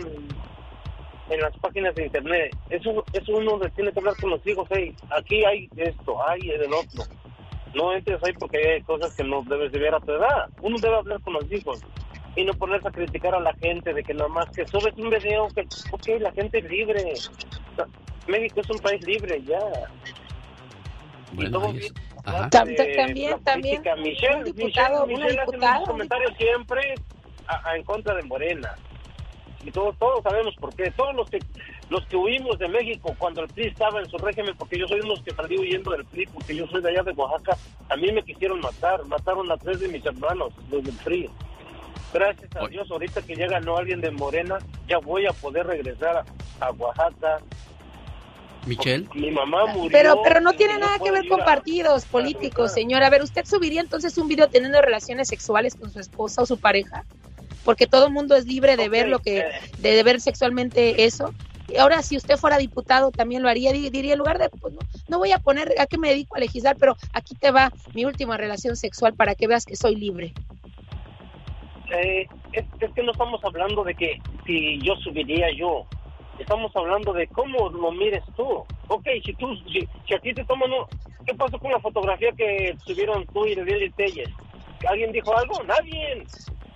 en 1.30 1.40
las 1.40 1.56
páginas 1.58 1.94
de 1.96 2.06
internet? 2.06 2.56
Eso, 2.70 3.04
eso 3.12 3.32
uno 3.32 3.58
tiene 3.74 3.92
que 3.92 3.98
hablar 3.98 4.14
con 4.20 4.30
los 4.30 4.46
hijos, 4.46 4.68
hey, 4.70 4.94
aquí 5.10 5.44
hay 5.44 5.68
esto, 5.76 6.16
hay 6.28 6.40
el 6.48 6.72
otro. 6.72 7.02
No 7.74 7.92
entres 7.94 8.22
ahí 8.22 8.32
porque 8.38 8.58
hay 8.58 8.82
cosas 8.82 9.14
que 9.14 9.24
no 9.24 9.42
debes 9.44 9.72
de 9.72 9.78
ver 9.78 9.94
a 9.94 10.00
tu 10.00 10.12
edad. 10.12 10.48
Uno 10.60 10.76
debe 10.80 10.96
hablar 10.96 11.20
con 11.22 11.34
los 11.34 11.50
hijos. 11.52 11.80
y 12.34 12.44
no 12.46 12.54
ponerse 12.54 12.88
a 12.88 12.90
criticar 12.90 13.34
a 13.34 13.40
la 13.40 13.52
gente 13.56 13.92
de 13.92 14.02
que 14.02 14.14
nomás 14.14 14.46
que 14.56 14.66
subes 14.66 14.94
un 14.96 15.10
video 15.10 15.48
que, 15.48 15.66
ok, 15.90 16.18
la 16.18 16.32
gente 16.32 16.60
es 16.60 16.64
libre. 16.64 17.12
México 18.26 18.60
es 18.62 18.70
un 18.70 18.78
país 18.78 19.02
libre, 19.06 19.42
ya. 19.42 19.58
Bueno, 21.32 21.60
Ajá. 22.24 22.44
De 22.44 22.94
también, 22.94 23.42
también. 23.42 23.82
Michelle, 24.02 24.36
un 24.36 24.44
diputado, 24.44 25.06
Michelle, 25.06 25.24
Michelle 25.46 25.66
hace 25.66 25.84
comentarios 25.84 26.32
siempre 26.38 26.94
a- 27.48 27.68
a- 27.70 27.76
en 27.76 27.82
contra 27.84 28.14
de 28.14 28.22
Morena. 28.22 28.70
Y 29.64 29.70
todos, 29.70 29.96
todos 29.98 30.22
sabemos 30.22 30.54
por 30.56 30.74
qué. 30.74 30.90
Todos 30.92 31.14
los 31.14 31.28
que 31.28 31.38
los 31.93 32.07
que 32.07 32.16
huimos 32.16 32.59
de 32.59 32.68
México 32.68 33.14
cuando 33.18 33.43
el 33.43 33.49
PRI 33.49 33.66
estaba 33.68 34.01
en 34.01 34.09
su 34.09 34.16
régimen, 34.18 34.55
porque 34.59 34.78
yo 34.78 34.88
soy 34.88 35.01
uno 35.01 35.11
de 35.11 35.16
los 35.16 35.22
que 35.22 35.32
salí 35.34 35.59
huyendo 35.59 35.90
del 35.93 36.05
PRI, 36.07 36.26
porque 36.26 36.57
yo 36.57 36.66
soy 36.66 36.80
de 36.82 36.88
allá 36.90 37.03
de 37.03 37.12
Oaxaca, 37.12 37.57
a 37.90 37.97
mí 37.97 38.11
me 38.11 38.22
quisieron 38.22 38.61
matar. 38.61 39.05
Mataron 39.05 39.51
a 39.53 39.57
tres 39.59 39.78
de 39.80 39.88
mis 39.88 40.05
hermanos, 40.05 40.53
los 40.70 40.82
del 40.82 40.95
PRI. 41.05 41.28
Gracias 42.14 42.51
a 42.57 42.66
Dios, 42.68 42.90
ahorita 42.90 43.22
que 43.22 43.36
ya 43.36 43.47
ganó 43.47 43.76
alguien 43.76 44.01
de 44.01 44.11
Morena, 44.11 44.59
ya 44.88 44.99
voy 44.99 45.26
a 45.26 45.32
poder 45.32 45.66
regresar 45.66 46.24
a, 46.61 46.66
a 46.66 46.70
Oaxaca. 46.72 47.38
Michelle. 48.66 49.07
Mi 49.14 49.30
mamá 49.30 49.66
murió. 49.66 49.90
Pero, 49.90 50.22
pero 50.22 50.40
no 50.40 50.53
tiene 50.53 50.78
nada 50.78 50.99
que 51.03 51.11
ver 51.11 51.26
con 51.28 51.40
a- 51.40 51.45
partidos 51.45 52.05
políticos, 52.05 52.72
señora. 52.72 53.09
A 53.09 53.11
ver, 53.11 53.22
¿usted 53.22 53.45
subiría 53.45 53.80
entonces 53.80 54.16
un 54.18 54.28
video 54.28 54.49
teniendo 54.49 54.80
relaciones 54.80 55.28
sexuales 55.28 55.74
con 55.74 55.90
su 55.90 55.99
esposa 55.99 56.43
o 56.43 56.47
su 56.47 56.59
pareja? 56.59 57.05
Porque 57.64 57.86
todo 57.86 58.07
el 58.07 58.12
mundo 58.12 58.36
es 58.36 58.47
libre 58.47 58.76
de 58.76 58.88
ver 58.88 59.09
lo 59.09 59.18
que, 59.18 59.45
de, 59.78 59.90
de 59.93 60.03
ver 60.03 60.20
sexualmente 60.20 61.05
eso. 61.05 61.34
Ahora, 61.78 62.02
si 62.02 62.16
usted 62.16 62.36
fuera 62.36 62.58
diputado, 62.58 63.10
también 63.12 63.42
lo 63.42 63.48
haría. 63.48 63.72
Di- 63.72 63.90
Diría, 63.90 64.12
en 64.12 64.18
lugar 64.18 64.38
de, 64.38 64.48
pues 64.50 64.74
no, 64.74 64.80
no 65.08 65.18
voy 65.18 65.32
a 65.32 65.38
poner 65.38 65.72
a 65.80 65.86
qué 65.86 65.98
me 65.98 66.08
dedico 66.10 66.36
a 66.36 66.40
legislar, 66.40 66.76
pero 66.78 66.96
aquí 67.12 67.34
te 67.34 67.50
va 67.50 67.72
mi 67.94 68.04
última 68.04 68.36
relación 68.36 68.76
sexual 68.76 69.14
para 69.14 69.34
que 69.34 69.46
veas 69.46 69.64
que 69.64 69.76
soy 69.76 69.96
libre. 69.96 70.34
Eh, 71.94 72.26
es, 72.52 72.64
es 72.80 72.90
que 72.94 73.02
no 73.02 73.12
estamos 73.12 73.40
hablando 73.44 73.84
de 73.84 73.94
que 73.94 74.20
si 74.46 74.80
yo 74.82 74.94
subiría 74.96 75.46
yo. 75.56 75.84
Estamos 76.38 76.74
hablando 76.74 77.12
de 77.12 77.26
cómo 77.28 77.68
lo 77.68 77.92
mires 77.92 78.24
tú. 78.36 78.64
Ok, 78.88 79.06
si 79.24 79.32
tú, 79.34 79.54
si, 79.72 79.86
si 80.06 80.14
a 80.14 80.18
ti 80.18 80.34
te 80.34 80.44
toman, 80.44 80.72
un- 80.72 80.86
¿qué 81.26 81.34
pasó 81.34 81.58
con 81.58 81.70
la 81.70 81.80
fotografía 81.80 82.32
que 82.32 82.74
subieron 82.84 83.26
tú 83.32 83.46
y 83.46 83.54
Lili 83.54 83.90
Telles? 83.90 84.28
¿Alguien 84.88 85.12
dijo 85.12 85.36
algo? 85.36 85.62
Nadie. 85.64 86.26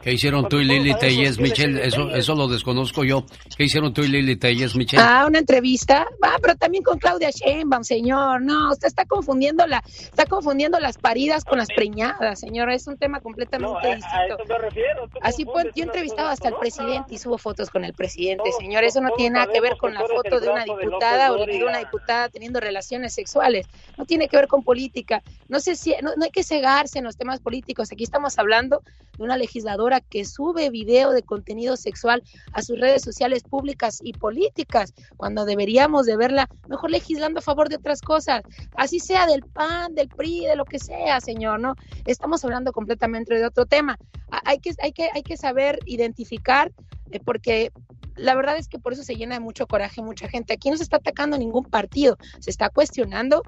¿Qué 0.07 0.13
hicieron 0.13 0.49
tú 0.49 0.61
y 0.61 0.65
Lili 0.65 0.95
Telles, 0.95 1.41
Michelle? 1.41 1.85
Eso, 1.85 2.15
eso 2.15 2.37
lo 2.37 2.47
desconozco 2.47 3.03
yo. 3.03 3.27
¿Qué 3.57 3.65
hicieron 3.65 3.93
tú 3.93 4.03
y 4.05 4.07
Lili 4.07 4.37
Telles, 4.37 4.77
Michelle? 4.77 5.03
Ah, 5.05 5.25
una 5.27 5.41
entrevista. 5.41 6.07
Ah, 6.23 6.37
pero 6.41 6.55
también 6.55 6.85
con 6.85 6.97
Claudia 7.01 7.31
Sheinbaum, 7.31 7.83
señor. 7.83 8.41
No, 8.41 8.71
usted 8.71 8.87
está 8.87 9.05
confundiendo 9.05 9.67
la, 9.67 9.83
está 9.85 10.25
confundiendo 10.27 10.79
las 10.79 10.97
paridas 10.97 11.43
con 11.45 11.59
las 11.59 11.67
preñadas, 11.75 12.39
señor. 12.39 12.71
Es 12.71 12.87
un 12.87 12.97
tema 12.97 13.19
completamente 13.19 13.69
No, 13.73 13.79
a, 13.79 13.83
a 13.83 13.97
distinto. 13.97 14.37
eso 14.39 14.45
me 14.49 14.59
refiero. 14.59 15.09
Así 15.23 15.45
pues, 15.45 15.65
yo 15.75 15.83
he 15.83 15.87
entrevistado 15.87 16.29
hasta 16.29 16.51
el 16.51 16.55
presidente 16.55 17.13
y 17.17 17.19
subo 17.19 17.37
fotos 17.37 17.69
con 17.71 17.85
el 17.85 17.93
presidente, 17.93 18.45
Todos- 18.49 18.59
señor. 18.61 18.85
Eso 18.85 19.01
no 19.01 19.11
tiene 19.17 19.41
nada 19.41 19.53
que 19.53 19.61
ver 19.61 19.77
con 19.77 19.93
la 19.93 20.03
foto 20.07 20.39
de 20.39 20.47
una 20.49 20.63
brazo 20.63 20.77
de 20.77 20.85
diputada 20.85 21.33
o 21.33 21.45
de 21.47 21.65
una 21.65 21.79
diputada 21.81 22.29
teniendo 22.29 22.61
relaciones 22.61 23.13
sexuales. 23.13 23.67
No 23.99 24.05
tiene 24.05 24.29
que 24.29 24.37
ver 24.37 24.47
con 24.47 24.63
política. 24.63 25.25
No 25.49 25.59
sé 25.59 25.75
si, 25.75 25.97
no, 26.01 26.13
no 26.17 26.27
hay 26.27 26.31
que 26.31 26.45
cegarse 26.45 27.01
en 27.01 27.05
los 27.07 27.17
temas 27.17 27.41
políticos. 27.41 27.91
Aquí 27.91 28.05
estamos 28.05 28.39
hablando 28.39 28.83
de 29.19 29.25
una 29.25 29.37
legisladora 29.37 29.96
que 30.01 30.25
sube 30.25 30.71
video 30.71 31.11
de 31.13 31.23
contenido 31.23 31.77
sexual 31.77 32.23
a 32.53 32.63
sus 32.63 32.79
redes 32.79 33.03
sociales 33.03 33.43
públicas 33.43 33.99
y 34.03 34.13
políticas, 34.13 34.93
cuando 35.17 35.45
deberíamos 35.45 36.07
de 36.07 36.17
verla 36.17 36.49
mejor 36.69 36.91
legislando 36.91 37.39
a 37.41 37.43
favor 37.43 37.69
de 37.69 37.77
otras 37.77 38.01
cosas, 38.01 38.43
así 38.77 39.01
sea 39.01 39.27
del 39.27 39.43
PAN, 39.43 39.95
del 39.95 40.09
PRI, 40.09 40.47
de 40.47 40.57
lo 40.57 40.65
que 40.65 40.79
sea, 40.79 41.21
señor, 41.21 41.61
¿no? 41.61 41.75
Estamos 42.05 42.45
hablando 42.45 42.73
completamente 42.73 43.35
de 43.35 43.45
otro 43.47 43.67
tema. 43.67 43.99
Ha- 44.31 44.43
Hay 44.45 44.59
que, 44.59 44.73
hay 44.83 44.93
que, 44.93 45.09
hay 45.13 45.23
que 45.23 45.37
saber 45.37 45.79
identificar, 45.87 46.73
eh, 47.11 47.21
porque 47.21 47.71
la 48.17 48.35
verdad 48.35 48.57
es 48.57 48.67
que 48.69 48.79
por 48.79 48.93
eso 48.95 49.03
se 49.03 49.15
llena 49.15 49.35
de 49.35 49.41
mucho 49.41 49.67
coraje 49.67 50.01
mucha 50.03 50.29
gente. 50.29 50.55
Aquí 50.55 50.71
no 50.71 50.77
se 50.79 50.83
está 50.85 50.97
atacando 50.97 51.37
ningún 51.37 51.65
partido, 51.65 52.17
se 52.41 52.51
está 52.51 52.71
cuestionando 52.71 53.43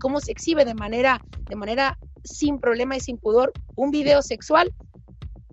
cómo 0.00 0.20
se 0.20 0.32
exhibe 0.32 0.64
de 0.64 0.72
manera, 0.74 1.20
de 1.48 1.56
manera 1.56 1.98
sin 2.22 2.58
problema 2.58 2.96
y 2.96 3.00
sin 3.00 3.18
pudor 3.18 3.52
un 3.76 3.90
video 3.90 4.22
sexual 4.22 4.72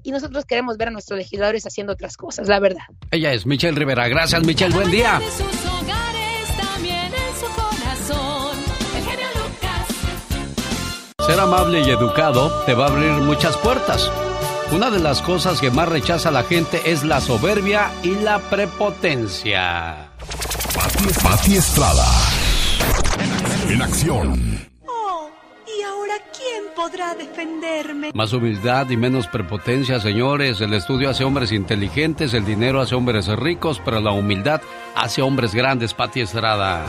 y 0.04 0.12
nosotros 0.12 0.46
queremos 0.46 0.78
ver 0.78 0.90
a 0.90 0.92
nuestros 0.92 1.18
legisladores 1.18 1.66
haciendo 1.66 1.94
otras 1.94 2.18
cosas, 2.18 2.48
la 2.48 2.60
verdad. 2.60 2.84
Ella 3.12 3.34
es 3.34 3.46
Michelle 3.46 3.78
Rivera. 3.78 4.08
Gracias, 4.08 4.44
Michelle. 4.44 4.74
Buen 4.74 4.92
día. 4.92 5.20
En 5.22 5.32
sus 5.32 5.66
hogares, 5.66 6.58
también 6.58 7.12
en 7.14 7.36
su 7.40 7.46
corazón. 7.54 8.58
El 8.96 9.04
genio 9.04 9.28
Lucas. 9.36 11.26
Ser 11.28 11.40
amable 11.40 11.82
y 11.82 11.90
educado 11.90 12.64
te 12.66 12.74
va 12.74 12.86
a 12.86 12.90
abrir 12.90 13.12
muchas 13.12 13.58
puertas. 13.58 14.10
Una 14.72 14.90
de 14.90 15.00
las 15.00 15.22
cosas 15.22 15.60
que 15.60 15.70
más 15.70 15.90
rechaza 15.90 16.32
la 16.32 16.44
gente 16.44 16.82
es 16.86 17.04
la 17.04 17.20
soberbia 17.20 17.92
y 18.04 18.16
la 18.16 18.40
prepotencia. 18.40 20.12
Pati, 20.74 21.08
Pati 21.22 21.56
Estrada. 21.58 22.06
En 23.70 23.82
acción. 23.82 24.71
Oh, 26.12 26.18
¿y 26.18 26.20
ahora 26.20 26.24
quién 26.36 26.64
podrá 26.76 27.16
defenderme? 27.16 28.12
Más 28.14 28.34
humildad 28.34 28.90
y 28.90 28.98
menos 28.98 29.28
prepotencia, 29.28 30.00
señores. 30.00 30.62
El 30.62 30.74
estudio 30.74 31.10
hace 31.10 31.24
hombres 31.24 31.52
inteligentes, 31.52 32.34
el 32.34 32.46
dinero 32.46 32.82
hace 32.82 32.96
hombres 32.96 33.28
ricos, 33.28 33.82
pero 33.84 34.00
la 34.00 34.12
humildad 34.12 34.62
hace 34.96 35.22
hombres 35.22 35.54
grandes, 35.54 35.94
Pati 35.94 36.22
Estrada. 36.22 36.86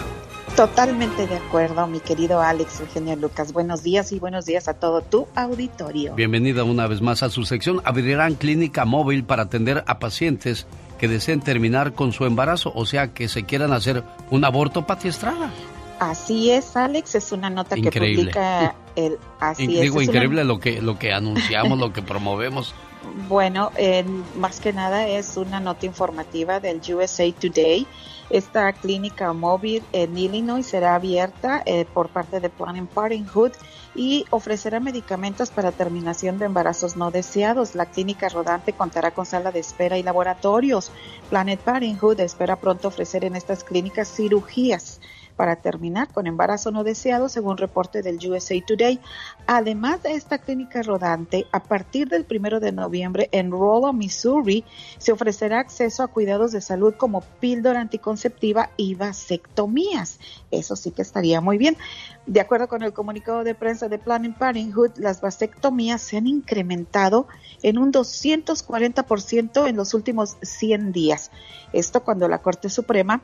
Totalmente 0.57 1.27
de 1.27 1.37
acuerdo, 1.37 1.87
mi 1.87 2.01
querido 2.01 2.41
Alex 2.41 2.81
Eugenio 2.81 3.16
Lucas. 3.16 3.53
Buenos 3.53 3.83
días 3.83 4.12
y 4.12 4.18
buenos 4.18 4.45
días 4.45 4.68
a 4.68 4.75
todo 4.75 5.01
tu 5.01 5.27
auditorio. 5.35 6.14
Bienvenida 6.14 6.64
una 6.64 6.87
vez 6.87 7.01
más 7.01 7.23
a 7.23 7.31
su 7.31 7.45
sección. 7.45 7.81
Abrirán 7.85 8.35
clínica 8.35 8.85
móvil 8.85 9.25
para 9.25 9.45
atender 9.45 9.83
a 9.87 9.99
pacientes 9.99 10.66
que 10.99 11.09
deseen 11.09 11.41
terminar 11.41 11.95
con 11.95 12.12
su 12.12 12.27
embarazo, 12.27 12.73
o 12.75 12.87
sea, 12.87 13.14
que 13.14 13.29
se 13.29 13.45
quieran 13.45 13.73
hacer 13.73 14.05
un 14.31 14.45
aborto, 14.45 14.87
Pati 14.87 15.09
Estrada. 15.09 15.51
Así 15.99 16.51
es, 16.51 16.77
Alex, 16.77 17.14
es 17.14 17.33
una 17.33 17.49
nota 17.49 17.79
Increíble. 17.79 18.33
que 18.33 18.41
publica 18.41 18.75
el... 18.97 19.18
Así 19.40 19.76
es, 19.76 19.82
Digo, 19.82 20.03
increíble 20.03 20.45
lo 20.45 20.59
que, 20.61 20.80
lo 20.80 20.99
que 20.99 21.12
anunciamos, 21.12 21.78
lo 21.78 21.93
que 21.93 22.03
promovemos. 22.03 22.74
Bueno, 23.28 23.72
eh, 23.76 24.05
más 24.36 24.61
que 24.61 24.72
nada 24.72 25.07
es 25.09 25.36
una 25.36 25.61
nota 25.61 25.86
informativa 25.86 26.61
del 26.61 26.80
USA 26.95 27.30
Today. 27.32 27.86
Esta 28.30 28.72
clínica 28.72 29.32
móvil 29.32 29.82
en 29.93 30.16
Illinois 30.16 30.64
será 30.64 30.95
abierta 30.95 31.62
eh, 31.66 31.84
por 31.84 32.09
parte 32.09 32.40
de 32.40 32.49
Planned 32.49 32.86
Parenthood 32.86 33.53
y 33.95 34.24
ofrecerá 34.30 34.80
medicamentos 34.80 35.51
para 35.51 35.72
terminación 35.72 36.38
de 36.38 36.47
embarazos 36.47 36.97
no 36.97 37.11
deseados. 37.11 37.74
La 37.74 37.86
clínica 37.86 38.28
rodante 38.30 38.72
contará 38.72 39.11
con 39.11 39.26
sala 39.26 39.53
de 39.53 39.61
espera 39.61 39.99
y 39.99 40.03
laboratorios. 40.03 40.90
Planet 41.28 41.61
Parenthood 41.61 42.20
espera 42.20 42.57
pronto 42.57 42.88
ofrecer 42.88 43.24
en 43.24 43.36
estas 43.36 43.64
clínicas 43.64 44.09
cirugías 44.14 45.01
para 45.43 45.57
terminar 45.57 46.07
con 46.12 46.28
embarazo 46.28 46.70
no 46.70 46.84
deseado, 46.84 47.28
según 47.28 47.57
reporte 47.57 48.01
del 48.01 48.20
USA 48.24 48.55
Today. 48.64 49.01
Además 49.49 50.01
de 50.05 50.12
esta 50.12 50.38
clínica 50.38 50.82
rodante, 50.82 51.49
a 51.51 51.64
partir 51.64 52.09
del 52.09 52.24
primero 52.24 52.61
de 52.61 52.70
noviembre 52.70 53.28
en 53.32 53.51
Rolla, 53.51 53.93
Missouri, 53.93 54.64
se 54.99 55.11
ofrecerá 55.11 55.59
acceso 55.59 56.05
a 56.05 56.07
cuidados 56.07 56.53
de 56.53 56.61
salud 56.61 56.95
como 56.97 57.22
píldora 57.40 57.80
anticonceptiva 57.80 58.70
y 58.76 58.95
vasectomías. 58.95 60.20
Eso 60.53 60.76
sí 60.76 60.93
que 60.93 61.03
estaría 61.03 61.40
muy 61.40 61.59
bien. 61.59 61.76
De 62.24 62.40
acuerdo 62.40 62.68
con 62.68 62.84
el 62.84 62.93
comunicado 62.93 63.43
de 63.43 63.57
prensa 63.57 63.88
de 63.88 63.99
Planned 63.99 64.36
Parenthood, 64.36 64.93
las 64.99 65.20
vasectomías 65.20 66.03
se 66.03 66.18
han 66.18 66.28
incrementado 66.28 67.26
en 67.64 67.78
un 67.78 67.93
240% 67.93 69.68
en 69.68 69.74
los 69.74 69.93
últimos 69.93 70.36
100 70.40 70.93
días. 70.93 71.32
Esto 71.72 72.05
cuando 72.05 72.28
la 72.28 72.43
Corte 72.43 72.68
Suprema 72.68 73.22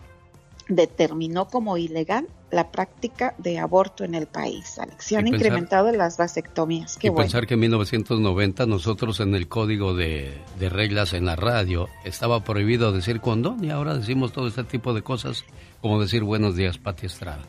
determinó 0.68 1.48
como 1.48 1.76
ilegal 1.76 2.28
la 2.50 2.70
práctica 2.70 3.34
de 3.38 3.58
aborto 3.58 4.04
en 4.04 4.14
el 4.14 4.26
país. 4.26 4.78
Alex, 4.78 5.04
se 5.04 5.16
han 5.16 5.24
pensar- 5.24 5.34
incrementado 5.40 5.92
las 5.92 6.16
vasectomías. 6.16 6.96
Qué 6.96 7.08
y 7.08 7.10
bueno. 7.10 7.24
pensar 7.24 7.46
que 7.46 7.54
en 7.54 7.60
1990 7.60 8.66
nosotros 8.66 9.20
en 9.20 9.34
el 9.34 9.48
código 9.48 9.94
de, 9.94 10.32
de 10.58 10.68
reglas 10.68 11.12
en 11.12 11.26
la 11.26 11.36
radio 11.36 11.88
estaba 12.04 12.42
prohibido 12.44 12.92
decir 12.92 13.20
condón 13.20 13.62
y 13.64 13.70
ahora 13.70 13.94
decimos 13.94 14.32
todo 14.32 14.46
este 14.48 14.64
tipo 14.64 14.94
de 14.94 15.02
cosas 15.02 15.44
como 15.80 16.00
decir 16.00 16.22
buenos 16.24 16.56
días, 16.56 16.78
Pati 16.78 17.06
Estrada. 17.06 17.42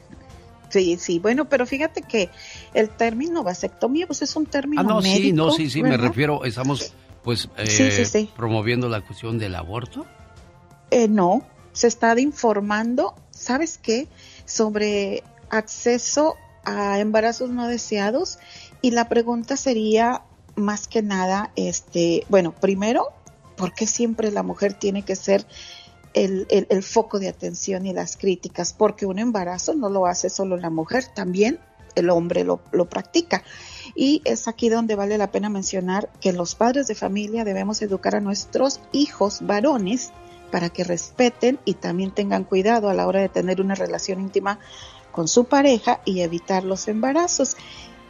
Sí, 0.70 0.98
sí, 0.98 1.18
bueno, 1.18 1.46
pero 1.46 1.66
fíjate 1.66 2.04
que 2.04 2.30
el 2.76 2.90
término 2.90 3.42
vasectomía 3.44 4.06
pues 4.06 4.22
es 4.22 4.36
un 4.36 4.46
término 4.46 4.82
Ah, 4.82 4.84
no, 4.84 5.02
sí, 5.02 5.10
médico, 5.10 5.36
no, 5.36 5.52
sí, 5.52 5.70
sí, 5.70 5.82
me 5.82 5.90
¿verdad? 5.92 6.10
refiero, 6.10 6.46
estamos 6.46 6.94
pues 7.24 7.50
eh, 7.58 7.66
Sí, 7.66 7.90
sí, 7.92 8.06
sí. 8.06 8.30
promoviendo 8.36 8.88
la 8.88 9.02
cuestión 9.02 9.40
del 9.40 9.56
aborto. 9.56 10.06
Eh, 10.92 11.08
no, 11.08 11.42
se 11.74 11.88
está 11.88 12.20
informando, 12.20 13.16
¿sabes 13.32 13.78
qué? 13.78 14.08
Sobre 14.46 15.24
acceso 15.50 16.36
a 16.66 17.00
embarazos 17.00 17.50
no 17.50 17.68
deseados 17.68 18.40
y 18.82 18.92
la 18.92 19.10
pregunta 19.10 19.58
sería 19.58 20.24
más 20.56 20.88
que 20.88 21.02
nada, 21.02 21.52
este, 21.56 22.26
bueno, 22.30 22.54
primero, 22.54 23.08
¿por 23.56 23.74
qué 23.74 23.88
siempre 23.88 24.32
la 24.32 24.44
mujer 24.44 24.74
tiene 24.74 25.04
que 25.04 25.16
ser 25.16 25.46
el, 26.14 26.48
el- 26.50 26.68
el 26.70 26.84
foco 26.84 27.20
de 27.20 27.30
atención 27.30 27.86
y 27.86 27.94
las 27.94 28.18
críticas? 28.18 28.74
Porque 28.74 29.06
un 29.06 29.20
embarazo 29.20 29.74
no 29.74 29.90
lo 29.90 30.06
hace 30.06 30.30
solo 30.30 30.58
la 30.58 30.70
mujer, 30.70 31.06
también 31.14 31.60
el 31.96 32.10
hombre 32.10 32.44
lo, 32.44 32.62
lo 32.72 32.90
practica. 32.90 33.44
Y 33.96 34.22
es 34.26 34.48
aquí 34.48 34.70
donde 34.70 34.96
vale 34.96 35.18
la 35.18 35.32
pena 35.32 35.50
mencionar 35.50 36.10
que 36.22 36.34
los 36.34 36.56
padres 36.56 36.88
de 36.88 36.96
familia 36.96 37.44
debemos 37.44 37.82
educar 37.82 38.16
a 38.16 38.22
nuestros 38.22 38.80
hijos 38.92 39.40
varones 39.42 40.12
para 40.50 40.70
que 40.70 40.84
respeten 40.84 41.60
y 41.66 41.76
también 41.76 42.12
tengan 42.12 42.44
cuidado 42.44 42.90
a 42.90 42.94
la 42.94 43.08
hora 43.08 43.22
de 43.22 43.30
tener 43.30 43.62
una 43.62 43.76
relación 43.76 44.20
íntima 44.20 44.60
con 45.12 45.28
su 45.28 45.46
pareja 45.46 46.02
y 46.06 46.22
evitar 46.22 46.64
los 46.64 46.88
embarazos. 46.88 47.56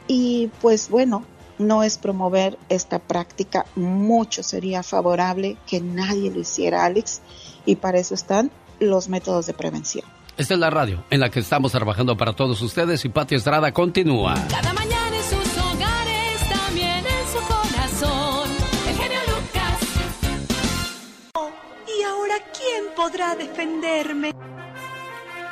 Y 0.07 0.49
pues 0.61 0.89
bueno, 0.89 1.23
no 1.59 1.83
es 1.83 1.97
promover 1.97 2.57
esta 2.69 2.99
práctica, 2.99 3.65
mucho 3.75 4.43
sería 4.43 4.81
favorable 4.81 5.57
que 5.67 5.81
nadie 5.81 6.31
lo 6.31 6.39
hiciera, 6.39 6.85
Alex, 6.85 7.21
y 7.65 7.75
para 7.75 7.99
eso 7.99 8.15
están 8.15 8.49
los 8.79 9.09
métodos 9.09 9.45
de 9.45 9.53
prevención. 9.53 10.05
Esta 10.37 10.53
es 10.53 10.59
la 10.59 10.69
radio 10.69 11.03
en 11.09 11.19
la 11.19 11.29
que 11.29 11.41
estamos 11.41 11.73
trabajando 11.73 12.15
para 12.15 12.33
todos 12.33 12.61
ustedes 12.61 13.03
y 13.03 13.09
Pati 13.09 13.35
Estrada 13.35 13.73
continúa. 13.73 14.35
Cada 14.49 14.71
mañana 14.73 15.08
podrá 22.99 23.33
defenderme? 23.33 24.33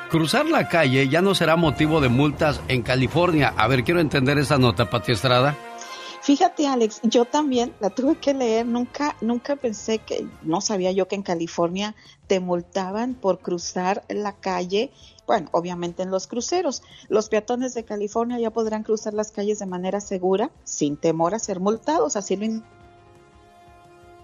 Cruzar 0.10 0.46
la 0.48 0.68
calle 0.68 1.08
ya 1.08 1.22
no 1.22 1.34
será 1.34 1.56
motivo 1.56 2.02
de 2.02 2.10
multas 2.10 2.60
en 2.68 2.82
California. 2.82 3.54
A 3.56 3.68
ver, 3.70 3.86
quiero 3.86 4.02
entender 4.02 4.38
esa 4.38 4.58
nota, 4.58 4.90
Pati 4.90 5.14
Estrada. 5.14 5.56
Fíjate, 6.22 6.68
Alex, 6.68 7.00
yo 7.04 7.24
también 7.24 7.74
la 7.80 7.90
tuve 7.90 8.18
que 8.18 8.34
leer. 8.34 8.66
Nunca, 8.66 9.16
nunca 9.22 9.56
pensé 9.56 10.00
que, 10.00 10.28
no 10.44 10.60
sabía 10.60 10.92
yo 10.92 11.08
que 11.08 11.16
en 11.16 11.24
California 11.24 11.96
te 12.28 12.42
multaban 12.42 13.14
por 13.14 13.40
cruzar 13.40 14.04
la 14.10 14.34
calle. 14.34 14.92
Bueno, 15.26 15.48
obviamente 15.54 16.04
en 16.04 16.12
los 16.12 16.28
cruceros. 16.28 16.84
Los 17.08 17.30
peatones 17.30 17.74
de 17.74 17.86
California 17.86 18.40
ya 18.40 18.52
podrán 18.52 18.84
cruzar 18.84 19.14
las 19.14 19.32
calles 19.32 19.60
de 19.60 19.68
manera 19.68 20.02
segura, 20.02 20.52
sin 20.66 20.98
temor 20.98 21.34
a 21.34 21.40
ser 21.40 21.62
multados. 21.62 22.18
Así 22.18 22.36
lo 22.36 22.62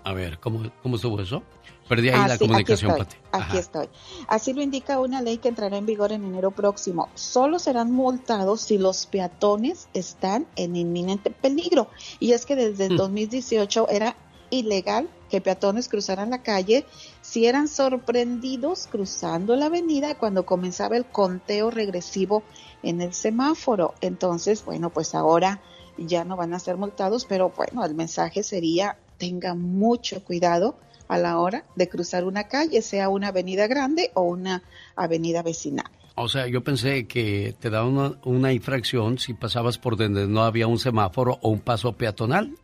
A 0.03 0.11
ver, 0.11 0.39
¿cómo, 0.39 0.69
cómo 0.82 0.97
estuvo 0.97 1.21
eso? 1.21 1.41
Perdí 1.88 2.09
ahí 2.09 2.15
Ah, 2.17 2.27
la 2.27 2.38
sí, 2.38 2.45
comunicación, 2.45 2.91
aquí 2.91 3.01
estoy, 3.01 3.19
Aquí 3.31 3.57
estoy. 3.57 3.89
Así 4.27 4.53
lo 4.53 4.61
indica 4.61 4.99
una 4.99 5.21
ley 5.21 5.38
que 5.38 5.49
entrará 5.49 5.77
en 5.77 5.86
vigor 5.86 6.11
en 6.11 6.23
enero 6.23 6.51
próximo. 6.51 7.09
Solo 7.15 7.59
serán 7.59 7.91
multados 7.91 8.61
si 8.61 8.77
los 8.77 9.05
peatones 9.05 9.89
están 9.93 10.47
en 10.55 10.75
inminente 10.75 11.29
peligro. 11.29 11.89
Y 12.19 12.31
es 12.31 12.45
que 12.45 12.55
desde 12.55 12.86
el 12.86 12.97
2018 12.97 13.89
era 13.89 14.15
ilegal 14.49 15.09
que 15.29 15.41
peatones 15.41 15.89
cruzaran 15.89 16.29
la 16.29 16.43
calle 16.43 16.86
si 17.21 17.47
eran 17.47 17.67
sorprendidos 17.67 18.88
cruzando 18.89 19.55
la 19.55 19.65
avenida 19.65 20.15
cuando 20.15 20.45
comenzaba 20.45 20.95
el 20.95 21.05
conteo 21.05 21.71
regresivo 21.71 22.43
en 22.84 23.01
el 23.01 23.13
semáforo. 23.13 23.95
Entonces, 24.01 24.63
bueno, 24.63 24.91
pues 24.91 25.15
ahora 25.15 25.59
ya 25.97 26.23
no 26.23 26.38
van 26.38 26.53
a 26.53 26.59
ser 26.59 26.77
multados, 26.77 27.25
pero 27.25 27.49
bueno, 27.49 27.84
el 27.84 27.95
mensaje 27.95 28.43
sería 28.43 28.97
tenga 29.17 29.53
mucho 29.53 30.23
cuidado 30.23 30.75
a 31.14 31.18
la 31.18 31.38
hora 31.39 31.66
de 31.76 31.88
cruzar 31.89 32.24
una 32.26 32.47
calle, 32.47 32.82
sea 32.82 33.09
una 33.09 33.28
avenida 33.30 33.68
grande 33.68 34.11
o 34.14 34.22
una 34.24 34.64
avenida 34.95 35.41
vecinal. 35.43 35.89
O 36.16 36.28
sea, 36.30 36.47
yo 36.47 36.64
pensé 36.64 37.07
que 37.07 37.55
te 37.59 37.70
daban 37.70 37.97
una, 37.97 38.14
una 38.24 38.53
infracción 38.53 39.18
si 39.18 39.34
pasabas 39.34 39.78
por 39.78 39.97
donde 39.97 40.28
no 40.28 40.43
había 40.43 40.68
un 40.68 40.78
semáforo 40.80 41.39
o 41.41 41.49
un 41.49 41.59
paso 41.59 41.93
peatonal. 41.93 42.55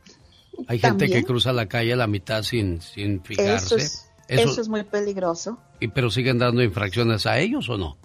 Hay 0.68 0.78
gente 0.80 1.10
que 1.10 1.24
cruza 1.24 1.52
la 1.54 1.68
calle 1.68 1.94
a 1.94 1.96
la 1.96 2.06
mitad 2.08 2.44
sin, 2.44 2.82
sin 2.82 3.24
fijarse. 3.24 3.66
Eso 3.66 3.78
es, 3.78 4.10
Eso- 4.28 4.52
eso 4.52 4.62
es 4.62 4.68
muy 4.68 4.84
peligroso. 4.84 5.58
y, 5.80 5.88
pero 5.88 6.12
siguen 6.12 6.38
dando 6.38 6.62
infracciones 6.62 7.26
a 7.26 7.40
ellos 7.40 7.70
o 7.70 7.78
no? 7.78 7.98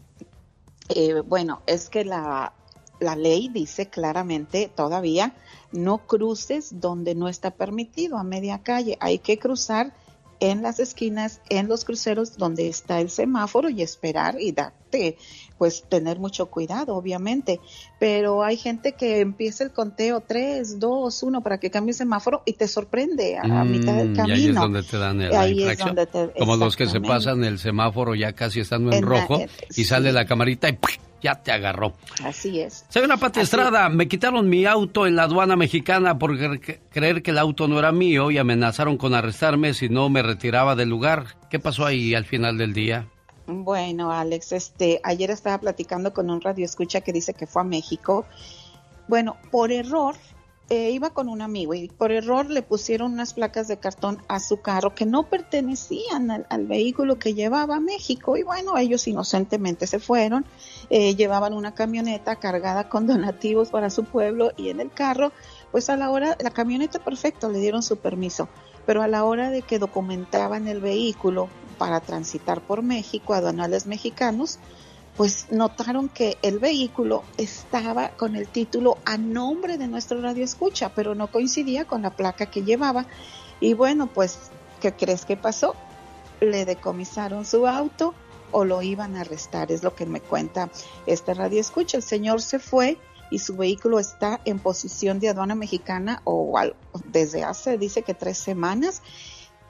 Eh, 0.89 1.21
bueno, 1.27 1.63
es 1.67 1.89
que 1.91 2.05
la, 2.05 2.53
la 3.01 3.17
ley 3.17 3.49
dice 3.53 3.89
claramente 3.89 4.71
todavía 4.75 5.35
no 5.73 5.99
cruces 6.07 6.81
donde 6.81 7.15
no 7.15 7.29
está 7.29 7.51
permitido, 7.51 8.17
a 8.17 8.23
media 8.25 8.63
calle. 8.63 8.97
Hay 9.01 9.19
que 9.19 9.39
cruzar 9.39 9.93
en 10.41 10.63
las 10.63 10.79
esquinas, 10.81 11.41
en 11.49 11.69
los 11.69 11.85
cruceros 11.85 12.37
donde 12.37 12.69
está 12.69 13.01
el 13.01 13.11
semáforo 13.11 13.69
y 13.69 13.83
esperar 13.83 14.37
y 14.41 14.53
darte, 14.53 15.17
pues 15.59 15.85
tener 15.89 16.19
mucho 16.19 16.47
cuidado, 16.47 16.95
obviamente. 16.97 17.61
Pero 17.99 18.43
hay 18.43 18.57
gente 18.57 18.93
que 18.93 19.21
empieza 19.21 19.65
el 19.65 19.73
conteo 19.73 20.21
3, 20.21 20.79
2, 20.79 21.23
1 21.23 21.41
para 21.43 21.59
que 21.59 21.71
cambie 21.71 21.93
el 21.93 21.97
semáforo 21.97 22.43
y 22.45 22.55
te 22.55 22.69
sorprende 22.69 23.39
a, 23.39 23.65
mitad 23.65 23.95
del 23.97 24.11
Mm, 24.11 24.17
camino. 24.17 24.37
Y 24.37 24.41
ahí 24.43 24.49
es 24.49 24.55
donde 24.55 24.83
te 24.83 24.99
dan 24.99 25.21
el- 25.21 25.31
la 25.31 25.41
Ahí 25.41 25.53
es 25.53 25.59
infracción. 25.59 25.95
donde 25.95 26.07
te- 26.07 26.39
Como 26.39 26.57
los 26.57 26.77
que 26.77 26.87
se 26.87 27.01
pasan 27.01 27.45
el 27.45 27.59
semáforo 27.59 28.15
ya 28.15 28.33
casi 28.33 28.61
estando 28.61 28.91
en, 28.93 28.99
En 28.99 29.05
la- 29.05 29.09
rojo 29.21 29.41
eh, 29.41 29.49
y 29.77 29.85
sale 29.85 30.13
la 30.13 30.27
camarita 30.27 30.69
y. 30.69 30.79
ya 31.25 31.35
te 31.43 31.51
agarró. 31.51 31.95
Así 32.23 32.61
es. 32.61 32.85
Soy 32.91 33.03
una 33.03 33.17
Pati 33.17 33.41
Estrada, 33.41 33.89
me 33.89 34.07
quitaron 34.07 34.49
mi 34.49 34.67
auto 34.67 35.07
en 35.07 35.17
la 35.17 35.23
aduana 35.25 35.57
mexicana 35.57 36.19
por 36.19 36.39
cre- 36.39 36.79
creer 36.93 37.23
que 37.23 37.31
el 37.33 37.39
auto 37.39 37.67
no 37.67 37.79
era 37.79 37.91
mío 37.91 38.31
y 38.31 38.39
amenazaron 38.39 38.99
con 38.99 39.15
arrestarme 39.15 39.73
si 39.75 39.89
no 39.89 40.09
me 40.11 40.23
retiraba 40.23 40.77
del 40.77 40.91
lugar. 40.91 41.25
¿Qué 41.51 41.59
pasó 41.59 41.87
ahí 41.87 42.15
al 42.15 42.27
final 42.27 42.59
del 42.59 42.75
día? 42.75 43.07
Bueno, 43.47 44.13
Alex, 44.13 44.53
este, 44.53 45.01
ayer 45.03 45.31
estaba 45.31 45.59
platicando 45.59 46.13
con 46.13 46.31
un 46.31 46.41
radioescucha 46.41 47.01
que 47.01 47.13
dice 47.13 47.35
que 47.35 47.47
fue 47.47 47.63
a 47.63 47.65
México. 47.65 48.27
Bueno, 49.09 49.37
por 49.51 49.71
error, 49.73 50.15
eh, 50.71 50.91
iba 50.91 51.11
con 51.11 51.29
un 51.29 51.43
amigo 51.43 51.75
y 51.75 51.89
por 51.89 52.11
error 52.11 52.49
le 52.49 52.63
pusieron 52.63 53.13
unas 53.13 53.35
placas 53.35 53.69
de 53.69 53.77
cartón 53.77 54.23
a 54.29 54.41
su 54.41 54.63
carro 54.63 54.95
que 54.95 55.05
no 55.05 55.25
pertenecían 55.25 56.31
al, 56.31 56.47
al 56.49 56.67
vehículo 56.67 57.19
que 57.19 57.35
llevaba 57.35 57.77
a 57.77 57.81
México. 57.81 58.37
Y 58.39 58.45
bueno, 58.45 58.79
ellos 58.79 59.07
inocentemente 59.07 59.87
se 59.87 59.99
fueron, 59.99 60.47
eh, 60.89 61.15
llevaban 61.17 61.53
una 61.53 61.75
camioneta 61.75 62.37
cargada 62.37 62.89
con 62.89 63.07
donativos 63.07 63.69
para 63.69 63.91
su 63.91 64.05
pueblo 64.05 64.53
y 64.57 64.71
en 64.71 64.81
el 64.81 64.91
carro, 64.91 65.33
pues 65.71 65.91
a 65.91 65.97
la 65.97 66.11
hora, 66.11 66.37
la 66.41 66.51
camioneta 66.51 66.99
perfecto, 66.99 67.51
le 67.51 67.61
dieron 67.61 67.83
su 67.83 67.99
permiso. 67.99 68.49
Pero 68.87 69.03
a 69.03 69.09
la 69.09 69.25
hora 69.25 69.51
de 69.51 69.63
que 69.63 69.79
documentaban 69.79 70.67
el 70.69 70.81
vehículo 70.81 71.49
para 71.79 72.01
transitar 72.01 72.63
por 72.63 72.83
México, 72.83 73.35
aduanales 73.35 73.87
mexicanos, 73.87 74.59
pues 75.17 75.47
notaron 75.51 76.09
que 76.09 76.39
el 76.43 76.59
vehículo 76.59 77.23
estaba 77.39 78.11
con 78.11 78.35
el 78.35 78.49
título 78.49 78.99
a 79.05 79.17
nombre 79.17 79.79
de 79.79 79.87
nuestro 79.87 80.21
radio 80.21 80.45
escucha, 80.45 80.93
pero 80.95 81.15
no 81.15 81.31
coincidía 81.31 81.85
con 81.85 82.03
la 82.03 82.11
placa 82.11 82.47
que 82.47 82.65
llevaba. 82.65 83.07
Y 83.61 83.75
bueno, 83.75 84.09
pues, 84.09 84.39
¿qué 84.81 84.93
crees 84.93 85.25
que 85.25 85.37
pasó? 85.37 85.77
Le 86.41 86.65
decomisaron 86.65 87.45
su 87.45 87.67
auto 87.67 88.15
o 88.51 88.65
lo 88.65 88.83
iban 88.83 89.17
a 89.17 89.21
arrestar, 89.21 89.71
es 89.71 89.83
lo 89.83 89.95
que 89.95 90.07
me 90.07 90.21
cuenta 90.21 90.71
este 91.07 91.35
radio 91.35 91.61
escucha. 91.61 91.99
El 91.99 92.03
señor 92.03 92.43
se 92.43 92.59
fue 92.59 92.99
y 93.31 93.39
su 93.39 93.57
vehículo 93.57 94.01
está 94.01 94.41
en 94.45 94.59
posición 94.59 95.21
de 95.21 95.29
aduana 95.29 95.55
mexicana 95.55 96.23
o 96.25 96.59
desde 97.07 97.45
hace, 97.45 97.79
dice 97.79 98.03
que 98.03 98.15
tres 98.15 98.39
semanas. 98.39 99.03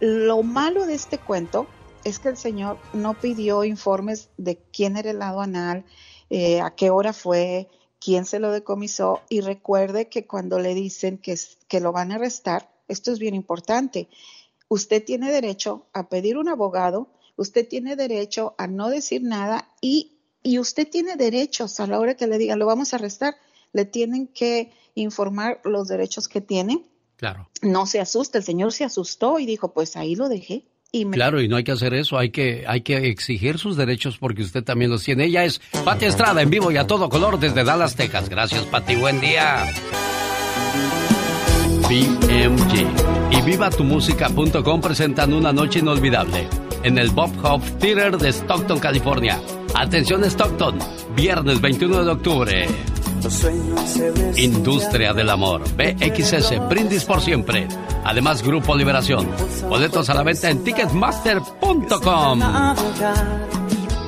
Lo 0.00 0.42
malo 0.42 0.86
de 0.86 0.94
este 0.94 1.18
cuento 1.18 1.66
es 2.04 2.18
que 2.18 2.28
el 2.28 2.36
señor 2.36 2.78
no 2.92 3.14
pidió 3.14 3.64
informes 3.64 4.28
de 4.36 4.58
quién 4.72 4.96
era 4.96 5.10
el 5.10 5.22
aduanal, 5.22 5.84
eh, 6.30 6.60
a 6.60 6.74
qué 6.74 6.90
hora 6.90 7.12
fue, 7.12 7.68
quién 7.98 8.26
se 8.26 8.38
lo 8.38 8.52
decomisó 8.52 9.22
y 9.28 9.40
recuerde 9.40 10.08
que 10.08 10.26
cuando 10.26 10.58
le 10.58 10.74
dicen 10.74 11.18
que, 11.18 11.38
que 11.68 11.80
lo 11.80 11.92
van 11.92 12.12
a 12.12 12.16
arrestar, 12.16 12.70
esto 12.88 13.10
es 13.10 13.18
bien 13.18 13.34
importante, 13.34 14.08
usted 14.68 15.02
tiene 15.02 15.32
derecho 15.32 15.86
a 15.92 16.08
pedir 16.08 16.36
un 16.36 16.48
abogado, 16.48 17.08
usted 17.36 17.66
tiene 17.66 17.96
derecho 17.96 18.54
a 18.58 18.66
no 18.66 18.90
decir 18.90 19.22
nada 19.22 19.70
y, 19.80 20.18
y 20.42 20.58
usted 20.58 20.88
tiene 20.88 21.16
derechos 21.16 21.80
a 21.80 21.86
la 21.86 21.98
hora 21.98 22.16
que 22.16 22.26
le 22.26 22.38
digan 22.38 22.58
lo 22.58 22.66
vamos 22.66 22.92
a 22.92 22.96
arrestar, 22.96 23.36
le 23.72 23.86
tienen 23.86 24.28
que 24.28 24.72
informar 24.94 25.60
los 25.64 25.88
derechos 25.88 26.28
que 26.28 26.40
tiene. 26.40 26.84
Claro. 27.16 27.48
No 27.62 27.86
se 27.86 28.00
asusta, 28.00 28.38
el 28.38 28.44
señor 28.44 28.72
se 28.72 28.84
asustó 28.84 29.38
y 29.38 29.46
dijo, 29.46 29.72
pues 29.72 29.96
ahí 29.96 30.14
lo 30.14 30.28
dejé. 30.28 30.66
Claro, 31.10 31.40
y 31.40 31.48
no 31.48 31.56
hay 31.56 31.64
que 31.64 31.72
hacer 31.72 31.92
eso, 31.94 32.18
hay 32.18 32.30
que, 32.30 32.64
hay 32.68 32.82
que 32.82 33.08
exigir 33.08 33.58
sus 33.58 33.76
derechos 33.76 34.16
porque 34.18 34.42
usted 34.42 34.62
también 34.62 34.90
los 34.90 35.02
tiene. 35.02 35.24
Ella 35.24 35.44
es 35.44 35.60
Pati 35.84 36.04
Estrada 36.04 36.40
en 36.40 36.50
vivo 36.50 36.70
y 36.70 36.76
a 36.76 36.86
todo 36.86 37.08
color 37.08 37.40
desde 37.40 37.64
Dallas, 37.64 37.96
Texas. 37.96 38.28
Gracias, 38.28 38.62
Pati, 38.64 38.94
buen 38.94 39.20
día. 39.20 39.66
BMG 41.88 42.86
y 43.32 43.42
vivatumusica.com 43.42 44.80
presentan 44.80 45.34
una 45.34 45.52
noche 45.52 45.80
inolvidable 45.80 46.48
en 46.84 46.98
el 46.98 47.10
Bob 47.10 47.30
Hope 47.42 47.68
Theater 47.80 48.16
de 48.16 48.28
Stockton, 48.28 48.78
California. 48.78 49.40
Atención 49.74 50.22
Stockton, 50.24 50.78
viernes 51.16 51.60
21 51.60 52.04
de 52.04 52.10
octubre. 52.10 52.93
Industria 54.36 55.12
del 55.12 55.30
Amor, 55.30 55.62
BXS, 55.76 56.68
Brindis 56.68 57.04
por 57.04 57.20
siempre. 57.20 57.66
Además, 58.04 58.42
Grupo 58.42 58.76
Liberación. 58.76 59.28
Boletos 59.68 60.10
a 60.10 60.14
la 60.14 60.22
venta 60.22 60.50
en 60.50 60.62
ticketmaster.com. 60.62 62.40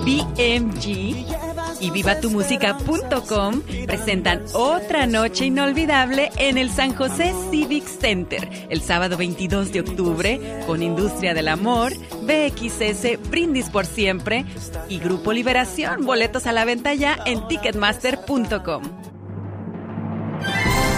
BMG 0.04 1.45
y 1.80 1.90
vivatumusica.com 1.90 3.62
presentan 3.86 4.44
otra 4.52 5.06
noche 5.06 5.46
inolvidable 5.46 6.30
en 6.36 6.58
el 6.58 6.70
San 6.70 6.94
José 6.94 7.32
Civic 7.50 7.84
Center 7.84 8.48
el 8.68 8.80
sábado 8.80 9.16
22 9.16 9.72
de 9.72 9.80
octubre 9.80 10.60
con 10.66 10.82
Industria 10.82 11.34
del 11.34 11.48
Amor, 11.48 11.92
BXS, 12.22 13.30
Brindis 13.30 13.70
por 13.70 13.86
Siempre 13.86 14.44
y 14.88 14.98
Grupo 14.98 15.32
Liberación. 15.32 16.04
Boletos 16.04 16.46
a 16.46 16.52
la 16.52 16.64
venta 16.64 16.94
ya 16.94 17.18
en 17.26 17.46
ticketmaster.com. 17.48 18.82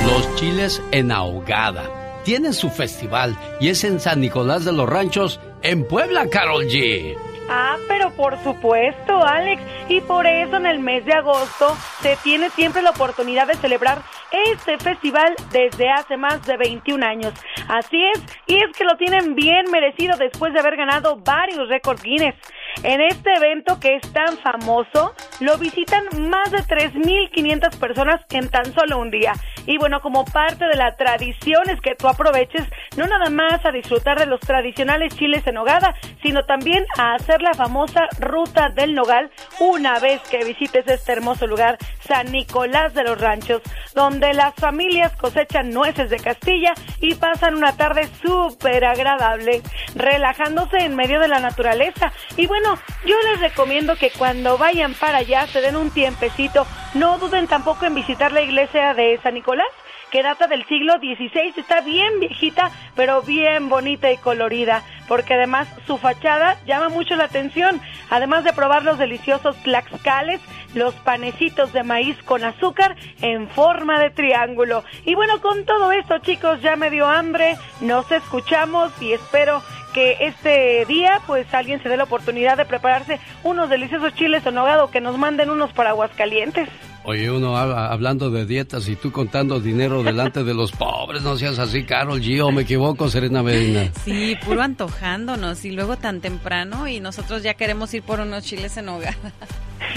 Los 0.07 0.37
chiles 0.37 0.83
en 0.93 1.13
ahogada. 1.13 2.23
Tienen 2.25 2.53
su 2.53 2.71
festival 2.71 3.39
y 3.61 3.69
es 3.69 3.85
en 3.85 4.01
San 4.01 4.21
Nicolás 4.21 4.65
de 4.65 4.73
los 4.73 4.89
Ranchos, 4.89 5.41
en 5.63 5.87
Puebla, 5.87 6.29
Carol 6.29 6.65
G. 6.67 7.17
Ah, 7.49 7.77
pero 7.89 8.11
por 8.11 8.43
supuesto, 8.43 9.25
Alex. 9.25 9.63
Y 9.89 10.01
por 10.03 10.27
eso 10.27 10.57
en 10.57 10.67
el 10.67 10.81
mes 10.81 11.05
de 11.07 11.15
agosto 11.15 11.77
se 12.03 12.17
tiene 12.17 12.51
siempre 12.51 12.83
la 12.83 12.91
oportunidad 12.91 13.47
de 13.47 13.55
celebrar 13.55 14.03
este 14.33 14.79
festival 14.79 15.35
desde 15.53 15.91
hace 15.91 16.17
más 16.17 16.43
de 16.47 16.57
21 16.57 17.05
años. 17.05 17.33
Así 17.69 18.03
es, 18.15 18.23
y 18.47 18.57
es 18.57 18.77
que 18.77 18.85
lo 18.85 18.97
tienen 18.97 19.35
bien 19.35 19.71
merecido 19.71 20.17
después 20.17 20.53
de 20.53 20.61
haber 20.61 20.77
ganado 20.77 21.17
varios 21.17 21.69
récords 21.69 22.03
Guinness. 22.03 22.35
En 22.83 23.01
este 23.01 23.33
evento 23.35 23.81
que 23.81 23.97
es 23.97 24.13
tan 24.13 24.39
famoso, 24.39 25.15
lo 25.41 25.59
visitan 25.59 26.05
más 26.29 26.51
de 26.53 26.59
3.500 26.59 27.77
personas 27.79 28.21
en 28.31 28.49
tan 28.51 28.73
solo 28.73 28.99
un 28.99 29.11
día. 29.11 29.33
Y 29.67 29.79
bueno, 29.79 30.01
como 30.01 30.25
parte 30.25 30.67
de 30.67 30.77
la 30.77 30.95
tradición 30.97 31.69
es 31.71 31.81
que 31.81 31.95
tú 31.97 32.07
aproveches 32.07 32.65
no 32.97 33.07
nada 33.07 33.31
más 33.31 33.65
a 33.65 33.73
disfrutar 33.73 34.19
de 34.19 34.27
los 34.27 34.41
tradicionales 34.41 35.17
chiles 35.17 35.47
en 35.47 35.57
hogada, 35.57 35.95
sino 36.23 36.45
también 36.45 36.85
a 36.99 37.15
hacer 37.15 37.43
la 37.43 37.55
famosa 37.55 38.07
ruta 38.21 38.69
del 38.69 38.95
nogal 38.95 39.31
una 39.59 39.99
vez 39.99 40.21
que 40.31 40.45
visites 40.45 40.87
este 40.87 41.13
hermoso 41.13 41.47
lugar, 41.47 41.79
San 42.01 42.31
Nicolás 42.31 42.95
de 42.95 43.03
los 43.03 43.21
Ranchos, 43.21 43.63
donde 43.95 44.18
las 44.21 44.55
familias 44.55 45.13
cosechan 45.17 45.71
nueces 45.71 46.11
de 46.11 46.19
Castilla 46.19 46.75
y 47.01 47.15
pasan 47.15 47.55
una 47.55 47.77
tarde 47.77 48.09
súper 48.23 48.85
agradable, 48.85 49.63
relajándose 49.95 50.79
en 50.79 50.97
medio 50.97 51.21
de 51.21 51.29
la 51.29 51.41
naturaleza. 51.41 52.13
Y 52.37 52.47
bueno, 52.47 52.79
yo 53.07 53.17
les 53.31 53.41
recomiendo 53.41 53.97
que 53.97 54.11
cuando 54.11 54.59
vayan 54.59 54.95
para 54.95 55.19
allá 55.19 55.47
se 55.47 55.61
den 55.61 55.77
un 55.77 55.91
tiempecito, 55.91 56.67
no 56.95 57.19
duden 57.19 57.47
tampoco 57.47 57.87
en 57.87 57.95
visitar 57.95 58.33
la 58.33 58.43
iglesia 58.43 58.95
de 58.95 59.19
San 59.23 59.35
Nicolás 59.35 59.69
que 60.11 60.23
data 60.23 60.47
del 60.47 60.67
siglo 60.67 60.95
XVI, 60.99 61.55
está 61.57 61.81
bien 61.81 62.21
viejita, 62.21 62.71
pero 62.95 63.23
bien 63.23 63.69
bonita 63.69 64.11
y 64.11 64.17
colorida, 64.17 64.83
porque 65.07 65.35
además 65.35 65.69
su 65.87 65.99
fachada 65.99 66.57
llama 66.67 66.89
mucho 66.89 67.17
la 67.17 67.25
atención, 67.25 67.81
además 68.11 68.45
de 68.45 68.53
probar 68.53 68.85
los 68.85 68.99
deliciosos 68.99 69.57
tlaxcales, 69.63 70.41
los 70.75 70.95
panecitos 70.95 71.73
de 71.73 71.83
maíz 71.83 72.17
con 72.25 72.45
azúcar 72.45 72.97
en 73.23 73.49
forma 73.49 73.99
de 73.99 74.11
triángulo. 74.11 74.85
Y 75.05 75.15
bueno, 75.15 75.41
con 75.41 75.65
todo 75.65 75.93
esto, 75.93 76.19
chicos, 76.19 76.61
ya 76.61 76.77
me 76.77 76.91
dio 76.91 77.07
hambre, 77.07 77.57
nos 77.81 78.11
escuchamos 78.13 78.93
y 79.01 79.13
espero 79.13 79.63
que 79.93 80.17
este 80.21 80.85
día 80.87 81.21
pues 81.27 81.53
alguien 81.55 81.83
se 81.83 81.89
dé 81.89 81.97
la 81.97 82.05
oportunidad 82.05 82.57
de 82.57 82.67
prepararse 82.67 83.21
unos 83.43 83.71
deliciosos 83.71 84.15
chiles 84.15 84.45
en 84.47 84.59
que 84.93 85.01
nos 85.01 85.17
manden 85.17 85.51
unos 85.51 85.73
para 85.73 85.91
Aguascalientes. 85.91 86.69
Oye, 87.09 87.31
uno 87.31 87.57
habla- 87.57 87.87
hablando 87.91 88.29
de 88.31 88.45
dietas 88.45 88.87
y 88.87 88.95
tú 88.95 89.11
contando 89.11 89.61
dinero 89.61 90.03
delante 90.03 90.45
de 90.45 90.53
los 90.53 90.73
pobres, 90.73 91.23
no 91.23 91.39
seas 91.39 91.59
así, 91.59 91.85
Carol 91.85 92.21
G, 92.21 92.45
o 92.45 92.53
me 92.53 92.63
equivoco, 92.63 93.09
Serena 93.09 93.43
Medina. 93.43 93.91
Sí, 94.05 94.37
puro 94.45 94.61
antojándonos 94.61 95.65
y 95.65 95.71
luego 95.71 95.97
tan 95.97 96.21
temprano 96.21 96.87
y 96.87 97.01
nosotros 97.01 97.43
ya 97.43 97.55
queremos 97.55 97.95
ir 97.95 98.03
por 98.03 98.21
unos 98.21 98.45
chiles 98.45 98.77
en 98.77 98.89
hogar. 98.91 99.15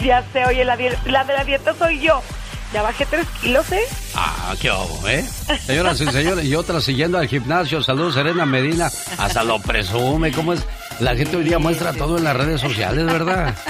Ya 0.06 0.24
sé, 0.32 0.46
oye, 0.46 0.64
la, 0.64 0.78
la 1.06 1.24
de 1.26 1.34
la 1.34 1.44
dieta 1.44 1.74
soy 1.74 2.00
yo. 2.00 2.22
Ya 2.72 2.82
bajé 2.82 3.06
tres 3.08 3.28
kilos, 3.42 3.70
¿eh? 3.72 3.82
Ah, 4.16 4.54
qué 4.62 4.70
obo, 4.72 5.06
¿eh? 5.08 5.26
Señoras 5.66 6.00
y 6.00 6.08
señores, 6.08 6.46
y 6.46 6.56
otra 6.56 6.80
siguiendo 6.80 7.18
al 7.18 7.28
gimnasio, 7.28 7.84
saludos 7.84 8.14
Serena 8.14 8.46
Medina, 8.46 8.90
hasta 9.18 9.44
lo 9.44 9.60
presume, 9.60 10.32
¿cómo 10.32 10.54
es? 10.54 10.64
La 11.02 11.16
gente 11.16 11.36
hoy 11.36 11.44
día 11.44 11.58
muestra 11.58 11.94
todo 11.94 12.20
en 12.20 12.24
las 12.24 12.38
redes 12.38 12.62
sociales, 12.62 13.06
¿verdad? 13.06 13.56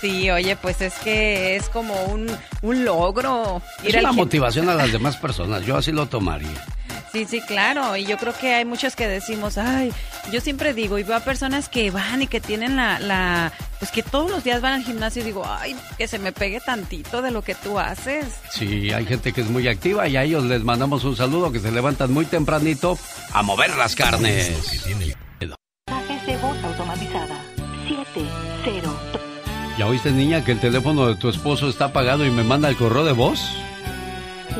Sí, 0.00 0.30
oye, 0.30 0.56
pues 0.56 0.80
es 0.80 0.94
que 0.94 1.56
es 1.56 1.68
como 1.68 1.92
un, 2.04 2.26
un 2.62 2.84
logro. 2.86 3.60
Es 3.84 3.94
al 3.94 4.04
una 4.04 4.12
motivación 4.12 4.70
a 4.70 4.74
las 4.74 4.90
demás 4.90 5.16
personas, 5.18 5.66
yo 5.66 5.76
así 5.76 5.92
lo 5.92 6.06
tomaría. 6.06 6.48
Sí, 7.12 7.26
sí, 7.28 7.42
claro. 7.42 7.94
Y 7.96 8.06
yo 8.06 8.16
creo 8.16 8.32
que 8.32 8.54
hay 8.54 8.64
muchos 8.64 8.96
que 8.96 9.06
decimos, 9.06 9.58
ay, 9.58 9.92
yo 10.32 10.40
siempre 10.40 10.72
digo, 10.72 10.98
y 10.98 11.02
veo 11.02 11.16
a 11.16 11.20
personas 11.20 11.68
que 11.68 11.90
van 11.90 12.22
y 12.22 12.28
que 12.28 12.40
tienen 12.40 12.76
la, 12.76 12.98
la, 12.98 13.52
pues 13.78 13.90
que 13.90 14.02
todos 14.02 14.30
los 14.30 14.42
días 14.42 14.62
van 14.62 14.72
al 14.72 14.84
gimnasio 14.84 15.20
y 15.20 15.26
digo, 15.26 15.44
ay, 15.46 15.76
que 15.98 16.08
se 16.08 16.18
me 16.18 16.32
pegue 16.32 16.60
tantito 16.60 17.20
de 17.20 17.30
lo 17.30 17.42
que 17.42 17.54
tú 17.54 17.78
haces. 17.78 18.24
Sí, 18.50 18.92
hay 18.92 19.04
gente 19.04 19.34
que 19.34 19.42
es 19.42 19.50
muy 19.50 19.68
activa 19.68 20.08
y 20.08 20.16
a 20.16 20.24
ellos 20.24 20.44
les 20.44 20.64
mandamos 20.64 21.04
un 21.04 21.14
saludo 21.14 21.52
que 21.52 21.60
se 21.60 21.70
levantan 21.70 22.10
muy 22.10 22.24
tempranito 22.24 22.98
a 23.34 23.42
mover 23.42 23.76
las 23.76 23.94
carnes. 23.94 24.50
¿Ya 29.80 29.86
oíste, 29.86 30.12
niña, 30.12 30.44
que 30.44 30.52
el 30.52 30.60
teléfono 30.60 31.06
de 31.06 31.14
tu 31.14 31.30
esposo 31.30 31.66
está 31.66 31.86
apagado 31.86 32.26
y 32.26 32.30
me 32.30 32.44
manda 32.44 32.68
el 32.68 32.76
correo 32.76 33.02
de 33.02 33.12
voz? 33.12 33.40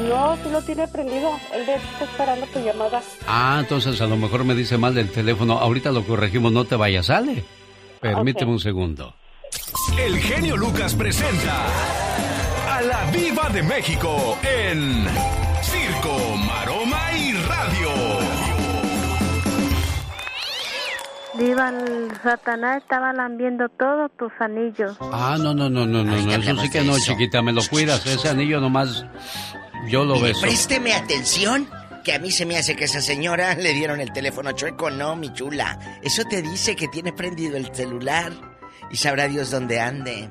No, 0.08 0.34
sí 0.42 0.48
lo 0.50 0.62
tiene 0.62 0.88
prendido. 0.88 1.38
Él 1.52 1.66
de 1.66 1.74
está 1.74 2.04
esperando 2.04 2.46
tu 2.46 2.58
llamada. 2.60 3.02
Ah, 3.28 3.58
entonces 3.60 4.00
a 4.00 4.06
lo 4.06 4.16
mejor 4.16 4.44
me 4.44 4.54
dice 4.54 4.78
mal 4.78 4.94
del 4.94 5.10
teléfono. 5.10 5.58
Ahorita 5.58 5.92
lo 5.92 6.06
corregimos, 6.06 6.52
no 6.52 6.64
te 6.64 6.74
vayas, 6.74 7.04
sale. 7.04 7.44
Permíteme 8.00 8.52
un 8.52 8.60
segundo. 8.60 9.14
El 9.98 10.16
genio 10.20 10.56
Lucas 10.56 10.94
presenta 10.94 11.66
a 12.70 12.80
la 12.80 13.10
Viva 13.10 13.50
de 13.50 13.62
México 13.62 14.38
en 14.42 15.04
Circo, 15.60 16.34
Maroma 16.46 17.12
y 17.12 17.32
Radio. 17.34 18.19
Diva, 21.38 21.68
el 21.68 22.10
Satanás 22.22 22.82
estaba 22.82 23.12
lambiendo 23.12 23.68
todos 23.68 24.10
tus 24.18 24.32
anillos. 24.40 24.96
Ah, 25.00 25.36
no, 25.38 25.54
no, 25.54 25.70
no, 25.70 25.86
no, 25.86 26.02
no, 26.02 26.16
no, 26.16 26.32
eso 26.32 26.56
sí 26.60 26.70
que 26.70 26.82
no, 26.82 26.98
chiquita, 26.98 27.40
me 27.40 27.52
lo 27.52 27.62
cuidas. 27.70 28.04
Ese 28.06 28.28
anillo 28.28 28.60
nomás 28.60 29.04
yo 29.88 30.04
lo 30.04 30.14
Mire, 30.14 30.28
beso. 30.28 30.40
présteme 30.42 30.92
atención, 30.92 31.68
que 32.04 32.14
a 32.14 32.18
mí 32.18 32.30
se 32.32 32.46
me 32.46 32.56
hace 32.56 32.74
que 32.74 32.84
esa 32.84 33.00
señora 33.00 33.54
le 33.58 33.72
dieron 33.74 34.00
el 34.00 34.12
teléfono 34.12 34.52
chueco. 34.52 34.90
No, 34.90 35.14
mi 35.16 35.32
chula. 35.32 35.78
Eso 36.02 36.24
te 36.24 36.42
dice 36.42 36.74
que 36.74 36.88
tiene 36.88 37.12
prendido 37.12 37.56
el 37.56 37.72
celular 37.74 38.32
y 38.90 38.96
sabrá 38.96 39.28
Dios 39.28 39.50
dónde 39.50 39.80
ande. 39.80 40.30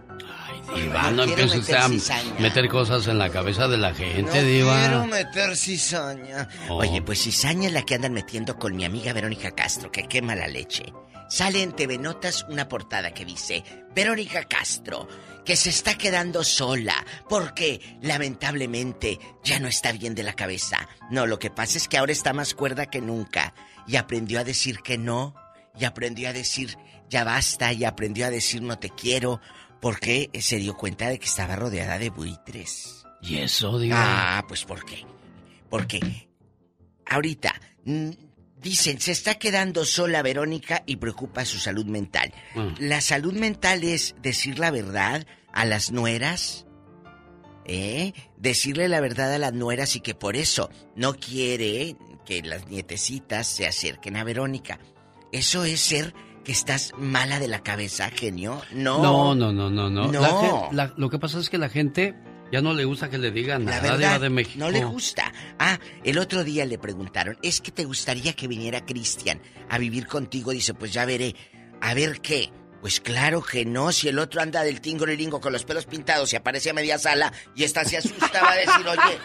Diva, 0.76 1.12
no 1.12 1.26
quiero 1.26 1.42
empiece 1.44 1.60
usted 1.60 1.74
meter 1.74 1.78
a 1.86 1.90
cizaña. 1.90 2.40
meter 2.40 2.68
cosas 2.70 3.08
en 3.08 3.18
la 3.18 3.30
cabeza 3.30 3.68
de 3.68 3.78
la 3.78 3.94
gente, 3.94 4.42
No 4.42 4.48
Diva. 4.48 4.80
quiero 4.80 5.06
meter 5.08 5.56
cizaña. 5.58 6.48
Oh. 6.70 6.76
Oye, 6.78 7.02
pues 7.02 7.22
cizaña 7.24 7.68
es 7.68 7.74
la 7.74 7.84
que 7.84 7.96
andan 7.96 8.14
metiendo 8.14 8.58
con 8.58 8.76
mi 8.76 8.86
amiga 8.86 9.14
Verónica 9.14 9.52
Castro, 9.52 9.92
que 9.92 10.08
quema 10.08 10.36
la 10.36 10.48
leche. 10.48 10.94
Sale 11.30 11.62
en 11.62 11.74
TV 11.74 11.98
Notas 12.00 12.46
una 12.50 12.68
portada 12.68 13.12
que 13.14 13.24
dice, 13.26 13.64
Verónica 13.94 14.44
Castro, 14.46 15.08
que 15.46 15.56
se 15.56 15.70
está 15.70 15.96
quedando 15.96 16.44
sola 16.44 16.96
porque 17.30 17.98
lamentablemente 18.02 19.20
ya 19.44 19.60
no 19.60 19.68
está 19.68 19.92
bien 19.92 20.16
de 20.16 20.24
la 20.24 20.34
cabeza. 20.34 20.88
No, 21.12 21.26
lo 21.28 21.38
que 21.40 21.50
pasa 21.52 21.78
es 21.78 21.88
que 21.88 21.98
ahora 21.98 22.12
está 22.14 22.34
más 22.34 22.54
cuerda 22.56 22.88
que 22.88 23.02
nunca 23.02 23.54
y 23.88 23.96
aprendió 23.98 24.40
a 24.40 24.44
decir 24.44 24.80
que 24.80 24.98
no, 24.98 25.36
y 25.80 25.86
aprendió 25.86 26.30
a 26.30 26.34
decir 26.34 26.78
ya 27.10 27.24
basta, 27.24 27.74
y 27.74 27.86
aprendió 27.86 28.28
a 28.28 28.30
decir 28.30 28.62
no 28.62 28.78
te 28.78 28.90
quiero, 28.92 29.42
porque 29.82 30.30
se 30.40 30.58
dio 30.58 30.76
cuenta 30.76 31.10
de 31.10 31.20
que 31.20 31.26
estaba 31.26 31.56
rodeada 31.56 31.98
de 31.98 32.10
buitres. 32.10 33.06
¿Y 33.22 33.38
eso, 33.38 33.78
Diva? 33.80 34.38
Ah, 34.38 34.46
pues 34.48 34.66
¿por 34.66 34.86
qué? 34.86 35.06
Porque 35.70 36.30
ahorita 37.06 37.54
mm, 37.86 38.10
dicen, 38.62 39.00
se 39.00 39.12
está 39.12 39.36
quedando 39.36 39.86
sola 39.86 40.22
Verónica 40.22 40.84
y 40.86 40.98
preocupa 40.98 41.46
su 41.46 41.60
salud 41.60 41.86
mental. 41.86 42.34
Mm. 42.56 42.68
La 42.80 43.02
salud 43.02 43.34
mental 43.34 43.84
es 43.84 44.16
decir 44.22 44.60
la 44.60 44.72
verdad 44.72 45.26
a 45.54 45.66
las 45.66 45.92
nueras. 45.92 46.66
¿Eh? 47.66 48.14
Decirle 48.38 48.88
la 48.88 49.00
verdad 49.00 49.32
a 49.32 49.38
las 49.38 49.54
nueras 49.54 49.96
y 49.96 50.00
que 50.00 50.16
por 50.16 50.36
eso 50.36 50.72
no 50.96 51.14
quiere 51.14 51.96
que 52.26 52.42
las 52.42 52.68
nietecitas 52.68 53.48
se 53.48 53.68
acerquen 53.68 54.18
a 54.18 54.24
Verónica. 54.24 54.80
Eso 55.32 55.64
es 55.66 55.80
ser 55.80 56.16
que 56.50 56.54
estás 56.54 56.94
mala 56.98 57.40
de 57.40 57.48
la 57.48 57.62
cabeza, 57.62 58.10
genio. 58.10 58.60
No. 58.72 59.04
No, 59.04 59.36
no, 59.36 59.54
no, 59.54 59.70
no, 59.70 59.88
no. 59.88 60.12
No. 60.12 60.70
La 60.72 60.92
lo 60.98 61.08
que 61.12 61.20
pasa 61.20 61.38
es 61.38 61.48
que 61.48 61.60
la 61.60 61.70
gente 61.70 62.16
ya 62.52 62.60
no 62.60 62.74
le 62.74 62.86
gusta 62.86 63.08
que 63.08 63.20
le 63.20 63.30
digan 63.30 63.66
La 63.66 63.74
nada, 63.80 63.92
verdad, 63.98 64.20
de 64.20 64.32
México. 64.32 64.58
no 64.58 64.72
le 64.72 64.84
gusta. 64.84 65.32
Ah, 65.60 65.78
el 66.04 66.18
otro 66.18 66.44
día 66.44 66.66
le 66.66 66.80
preguntaron, 66.80 67.38
¿es 67.44 67.62
que 67.62 67.70
te 67.70 67.86
gustaría 67.86 68.34
que 68.34 68.48
viniera 68.48 68.84
Cristian 68.84 69.40
a 69.70 69.78
vivir 69.78 70.08
contigo? 70.08 70.50
Dice, 70.50 70.74
pues 70.74 70.92
ya 70.92 71.06
veré. 71.06 71.36
A 71.82 71.94
ver 71.94 72.20
qué. 72.20 72.50
Pues 72.82 73.02
claro 73.02 73.42
que 73.44 73.66
no, 73.66 73.92
si 73.92 74.08
el 74.08 74.20
otro 74.20 74.42
anda 74.42 74.64
del 74.64 74.80
tingo 74.80 75.06
liringo 75.06 75.42
con 75.42 75.52
los 75.52 75.66
pelos 75.66 75.86
pintados 75.86 76.32
y 76.32 76.38
aparece 76.38 76.70
a 76.70 76.74
media 76.74 76.98
sala 76.98 77.32
y 77.54 77.64
esta 77.66 77.84
se 77.84 77.98
asusta, 77.98 78.42
va 78.42 78.52
a 78.52 78.56
decir, 78.56 78.88
oye, 78.88 79.18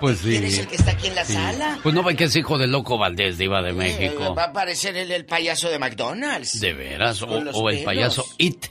Pues 0.00 0.18
sí. 0.18 0.30
¿quién 0.30 0.44
es 0.44 0.58
el 0.58 0.66
que 0.68 0.76
está 0.76 0.90
aquí 0.92 1.06
en 1.06 1.14
la 1.14 1.24
Sí. 1.24 1.32
sala? 1.32 1.78
Pues 1.82 1.94
no 1.94 2.02
ve 2.02 2.14
que 2.14 2.24
es 2.24 2.36
hijo 2.36 2.58
de 2.58 2.66
Loco 2.66 2.98
Valdés, 2.98 3.38
Diva 3.38 3.62
de 3.62 3.70
Eh, 3.70 3.72
México. 3.72 4.34
va 4.34 4.44
a 4.44 4.46
aparecer 4.48 4.96
el, 4.96 5.10
el 5.10 5.24
payaso 5.24 5.70
de 5.70 5.78
McDonald's. 5.78 6.60
De 6.60 6.74
veras, 6.74 7.22
o, 7.22 7.26
o 7.28 7.70
el 7.70 7.84
payaso 7.84 8.24
It. 8.38 8.66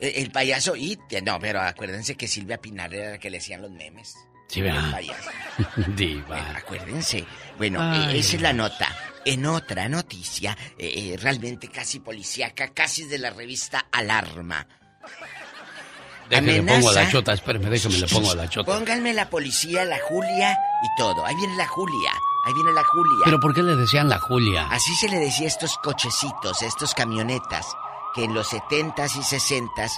El, 0.00 0.24
el 0.24 0.30
payaso 0.32 0.74
It. 0.74 0.98
No, 1.24 1.38
pero 1.38 1.60
acuérdense 1.60 2.16
que 2.16 2.26
Silvia 2.26 2.58
Pinar 2.58 2.92
era 2.92 3.10
la 3.12 3.18
que 3.18 3.30
le 3.30 3.38
hacían 3.38 3.62
los 3.62 3.70
memes. 3.70 4.16
Sí, 4.48 4.60
¿verdad? 4.62 4.90
payaso. 4.90 5.30
Diva. 5.96 6.56
Acuérdense. 6.56 7.24
Bueno, 7.60 7.78
Ay. 7.82 8.16
eh, 8.16 8.18
esa 8.20 8.36
es 8.36 8.42
la 8.42 8.54
nota. 8.54 8.88
En 9.22 9.44
otra 9.44 9.86
noticia, 9.86 10.56
eh, 10.78 11.12
eh, 11.12 11.16
realmente 11.20 11.68
casi 11.68 12.00
policíaca, 12.00 12.68
casi 12.68 13.04
de 13.04 13.18
la 13.18 13.28
revista 13.28 13.84
Alarma. 13.92 14.66
Déjeme, 16.30 16.52
le 16.54 16.62
pongo 16.62 16.88
a 16.88 16.92
la 16.94 17.10
chota, 17.10 17.34
espéreme, 17.34 17.68
déjeme, 17.68 17.98
le 17.98 18.06
pongo 18.06 18.30
a 18.30 18.34
la 18.34 18.48
chota. 18.48 18.72
Pónganme 18.72 19.12
la 19.12 19.28
policía, 19.28 19.84
la 19.84 19.98
Julia 19.98 20.52
y 20.82 20.96
todo. 20.96 21.26
Ahí 21.26 21.36
viene 21.36 21.54
la 21.56 21.66
Julia. 21.66 22.12
Ahí 22.46 22.54
viene 22.54 22.72
la 22.72 22.82
Julia. 22.82 23.24
¿Pero 23.26 23.38
por 23.40 23.54
qué 23.54 23.62
le 23.62 23.76
decían 23.76 24.08
la 24.08 24.18
Julia? 24.18 24.66
Así 24.70 24.94
se 24.94 25.10
le 25.10 25.18
decía 25.18 25.44
a 25.44 25.48
estos 25.48 25.76
cochecitos, 25.82 26.62
a 26.62 26.66
estos 26.66 26.94
camionetas, 26.94 27.66
que 28.14 28.24
en 28.24 28.32
los 28.32 28.50
70s 28.50 29.16
y 29.16 29.20
60s 29.20 29.90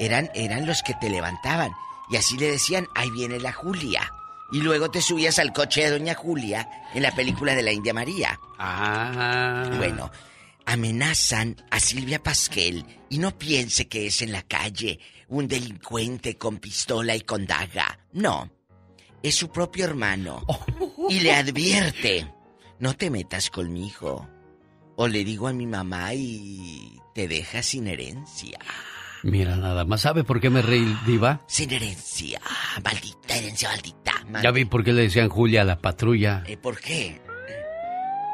eran, 0.00 0.30
eran 0.34 0.66
los 0.66 0.82
que 0.82 0.94
te 0.94 1.08
levantaban. 1.08 1.70
Y 2.10 2.16
así 2.16 2.36
le 2.36 2.50
decían, 2.50 2.88
ahí 2.96 3.10
viene 3.12 3.38
la 3.38 3.52
Julia. 3.52 4.12
Y 4.54 4.60
luego 4.60 4.88
te 4.88 5.02
subías 5.02 5.40
al 5.40 5.52
coche 5.52 5.82
de 5.82 5.98
Doña 5.98 6.14
Julia 6.14 6.70
en 6.94 7.02
la 7.02 7.10
película 7.10 7.56
de 7.56 7.62
la 7.64 7.72
India 7.72 7.92
María. 7.92 8.38
Ah. 8.56 9.68
Bueno, 9.78 10.12
amenazan 10.64 11.56
a 11.72 11.80
Silvia 11.80 12.22
Pasquel 12.22 12.86
y 13.10 13.18
no 13.18 13.36
piense 13.36 13.88
que 13.88 14.06
es 14.06 14.22
en 14.22 14.30
la 14.30 14.42
calle 14.42 15.00
un 15.26 15.48
delincuente 15.48 16.38
con 16.38 16.58
pistola 16.58 17.16
y 17.16 17.22
con 17.22 17.46
daga. 17.46 17.98
No, 18.12 18.48
es 19.24 19.34
su 19.34 19.50
propio 19.50 19.86
hermano. 19.86 20.46
Y 21.08 21.18
le 21.18 21.34
advierte, 21.34 22.32
no 22.78 22.94
te 22.94 23.10
metas 23.10 23.50
conmigo. 23.50 24.28
O 24.94 25.08
le 25.08 25.24
digo 25.24 25.48
a 25.48 25.52
mi 25.52 25.66
mamá 25.66 26.14
y 26.14 26.96
te 27.12 27.26
deja 27.26 27.60
sin 27.60 27.88
herencia. 27.88 28.60
Mira, 29.24 29.56
nada 29.56 29.84
más. 29.84 30.02
¿Sabe 30.02 30.22
por 30.22 30.38
qué 30.40 30.50
me 30.50 30.60
reí, 30.62 30.96
Diva? 31.06 31.40
Sin 31.46 31.72
herencia. 31.72 32.40
Maldita 32.84 33.36
herencia, 33.36 33.70
maldita. 33.70 34.12
Ya 34.42 34.50
vi 34.50 34.64
por 34.66 34.84
qué 34.84 34.92
le 34.92 35.02
decían 35.02 35.28
Julia 35.30 35.62
a 35.62 35.64
la 35.64 35.78
patrulla. 35.78 36.42
Eh, 36.46 36.56
¿Por 36.56 36.78
qué? 36.78 37.20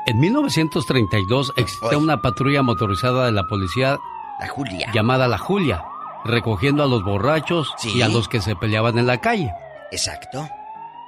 En 0.06 0.18
1932 0.18 1.52
existía 1.56 1.98
una 1.98 2.20
patrulla 2.20 2.62
motorizada 2.62 3.26
de 3.26 3.32
la 3.32 3.46
policía 3.46 3.98
La 4.40 4.48
Julia. 4.48 4.90
llamada 4.92 5.28
La 5.28 5.38
Julia, 5.38 5.84
recogiendo 6.24 6.82
a 6.82 6.86
los 6.86 7.04
borrachos 7.04 7.72
y 7.84 8.02
a 8.02 8.08
los 8.08 8.28
que 8.28 8.40
se 8.40 8.56
peleaban 8.56 8.98
en 8.98 9.06
la 9.06 9.20
calle. 9.20 9.52
Exacto. 9.92 10.48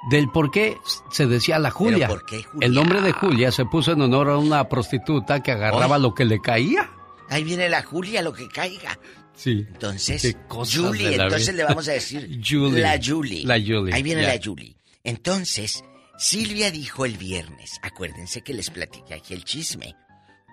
Del 0.09 0.29
por 0.29 0.51
qué 0.51 0.77
se 1.11 1.27
decía 1.27 1.59
La 1.59 1.71
Julia. 1.71 2.07
¿Pero 2.07 2.19
por 2.19 2.25
qué 2.25 2.43
Julia? 2.43 2.67
El 2.67 2.73
nombre 2.73 3.01
de 3.01 3.11
Julia 3.11 3.51
se 3.51 3.65
puso 3.65 3.91
en 3.93 4.01
honor 4.01 4.29
a 4.29 4.37
una 4.37 4.69
prostituta 4.69 5.41
que 5.41 5.51
agarraba 5.51 5.97
lo 5.97 6.13
que 6.13 6.25
le 6.25 6.39
caía. 6.39 6.89
Ahí 7.29 7.43
viene 7.43 7.67
la 7.69 7.83
Julia, 7.83 8.21
lo 8.21 8.31
que 8.33 8.47
caiga. 8.47 8.97
Sí. 9.35 9.65
Entonces, 9.67 10.35
Julie, 10.49 11.15
entonces 11.15 11.55
le 11.55 11.63
vamos 11.63 11.87
a 11.87 11.93
decir 11.93 12.39
Julie. 12.47 12.81
la 12.81 12.99
Julie. 13.03 13.43
La 13.45 13.55
Julie, 13.59 13.93
Ahí 13.93 14.03
viene 14.03 14.21
la 14.23 14.39
Julie. 14.43 14.75
Entonces, 15.03 15.83
Silvia 16.17 16.69
dijo 16.71 17.05
el 17.05 17.17
viernes, 17.17 17.79
acuérdense 17.81 18.41
que 18.41 18.53
les 18.53 18.69
platiqué 18.69 19.15
aquí 19.15 19.33
el 19.33 19.43
chisme, 19.43 19.95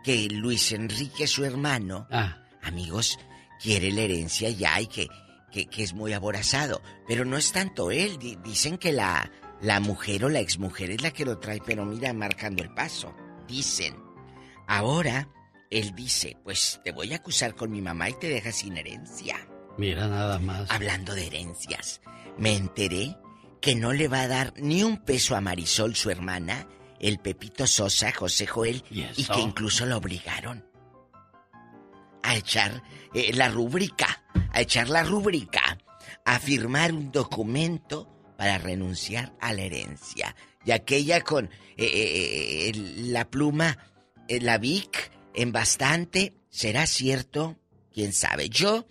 que 0.03 0.29
Luis 0.31 0.73
Enrique, 0.73 1.27
su 1.27 1.45
hermano, 1.45 2.07
Ah. 2.11 2.43
amigos, 2.63 3.19
quiere 3.63 3.93
la 3.93 4.01
herencia 4.01 4.49
ya 4.51 4.81
y 4.81 4.87
que, 4.87 5.09
que, 5.53 5.67
que 5.67 5.83
es 5.83 5.93
muy 5.93 6.13
aborazado. 6.15 6.81
Pero 7.07 7.25
no 7.25 7.37
es 7.37 7.53
tanto 7.53 7.91
él, 7.91 8.19
di- 8.19 8.39
dicen 8.43 8.79
que 8.79 8.93
la, 8.93 9.31
la 9.61 9.79
mujer 9.81 10.25
o 10.25 10.29
la 10.31 10.41
exmujer 10.41 10.91
es 10.91 11.03
la 11.03 11.11
que 11.11 11.27
lo 11.27 11.39
trae, 11.39 11.61
pero 11.65 11.85
mira, 11.85 12.13
marcando 12.15 12.63
el 12.63 12.73
paso. 12.73 13.15
Dicen. 13.47 13.95
Ahora, 14.67 15.29
él 15.71 15.95
dice, 15.95 16.37
pues 16.43 16.81
te 16.85 16.91
voy 16.91 17.13
a 17.13 17.17
acusar 17.17 17.55
con 17.55 17.71
mi 17.71 17.81
mamá 17.81 18.11
y 18.11 18.15
te 18.15 18.29
dejas 18.29 18.57
sin 18.57 18.77
herencia. 18.77 19.37
Mira 19.79 20.09
nada 20.09 20.39
más. 20.41 20.71
Hablando 20.71 21.15
de 21.15 21.29
herencias, 21.29 22.01
me 22.37 22.57
enteré 22.57 23.17
que 23.61 23.77
no 23.77 23.93
le 23.93 24.09
va 24.09 24.23
a 24.23 24.29
dar 24.29 24.53
ni 24.57 24.83
un 24.83 24.99
peso 24.99 25.37
a 25.37 25.41
Marisol, 25.41 25.95
su 25.95 26.11
hermana, 26.11 26.67
el 26.99 27.19
Pepito 27.19 27.67
Sosa, 27.67 28.13
José 28.13 28.47
Joel, 28.47 28.83
y, 28.91 29.25
que 29.25 29.41
incluso 29.41 29.87
lo 29.87 29.97
obligaron 29.97 30.65
a 32.23 32.37
echar 32.37 32.83
eh, 33.15 33.33
la 33.33 33.49
rúbrica, 33.49 34.25
a 34.53 34.61
echar 34.61 34.89
la 34.89 35.05
rúbrica, 35.05 35.79
a 36.25 36.39
firmar 36.41 36.93
un 36.93 37.13
documento 37.13 38.09
para 38.37 38.59
renunciar 38.59 39.35
a 39.41 39.53
la 39.53 39.63
herencia. 39.63 40.35
Y 40.65 40.73
aquella 40.73 41.23
con 41.23 41.47
eh, 41.77 42.73
eh, 42.73 42.73
la 42.75 43.31
pluma, 43.31 43.79
la 44.29 44.59
Vic, 44.59 45.11
en 45.35 45.53
bastante, 45.53 46.35
¿será 46.51 46.87
cierto? 46.87 47.57
¿Quién 47.93 48.13
sabe? 48.13 48.49
Yo, 48.49 48.87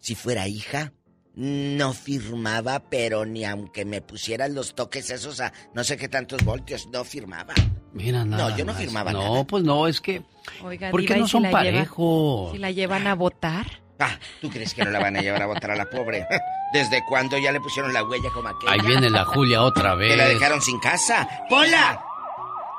si 0.00 0.14
fuera 0.14 0.48
hija, 0.48 0.92
no 1.34 1.92
firmaba, 1.92 2.80
pero 2.90 3.24
ni 3.24 3.44
aunque 3.44 3.84
me 3.84 4.00
pusieran 4.00 4.54
los 4.54 4.74
toques 4.74 5.10
esos 5.10 5.40
a 5.40 5.52
no 5.74 5.84
sé 5.84 5.96
qué 5.96 6.08
tantos 6.08 6.44
voltios, 6.44 6.88
no 6.92 7.04
firmaba. 7.04 7.54
Mira 7.92 8.24
nada 8.24 8.50
No, 8.50 8.56
yo 8.56 8.64
no 8.64 8.72
más. 8.72 8.80
firmaba 8.82 9.12
No, 9.12 9.22
nada. 9.32 9.44
pues 9.44 9.62
no, 9.64 9.86
es 9.86 10.00
que... 10.00 10.22
Oiga, 10.62 10.90
¿Por 10.90 11.00
qué 11.02 11.06
Diva, 11.14 11.16
¿y 11.18 11.20
no 11.20 11.26
si 11.26 11.32
son 11.32 11.42
lleva- 11.42 11.52
parejos? 11.52 12.52
Si 12.52 12.58
la 12.58 12.70
llevan 12.70 13.06
a 13.06 13.14
votar. 13.14 13.66
Ah, 14.00 14.16
¿tú 14.40 14.48
crees 14.48 14.74
que 14.74 14.84
no 14.84 14.90
la 14.90 15.00
van 15.00 15.16
a 15.16 15.20
llevar 15.22 15.42
a 15.42 15.46
votar 15.46 15.70
a 15.72 15.76
la 15.76 15.88
pobre? 15.90 16.26
¿Desde 16.72 17.02
cuándo 17.08 17.36
ya 17.38 17.50
le 17.52 17.60
pusieron 17.60 17.92
la 17.92 18.04
huella 18.04 18.30
como 18.32 18.48
aquella? 18.48 18.72
Ahí 18.72 18.80
viene 18.86 19.10
la 19.10 19.24
Julia 19.24 19.62
otra 19.62 19.94
vez. 19.94 20.10
Que 20.12 20.16
la 20.16 20.28
dejaron 20.28 20.60
sin 20.62 20.78
casa. 20.78 21.28
¡Pola! 21.48 22.00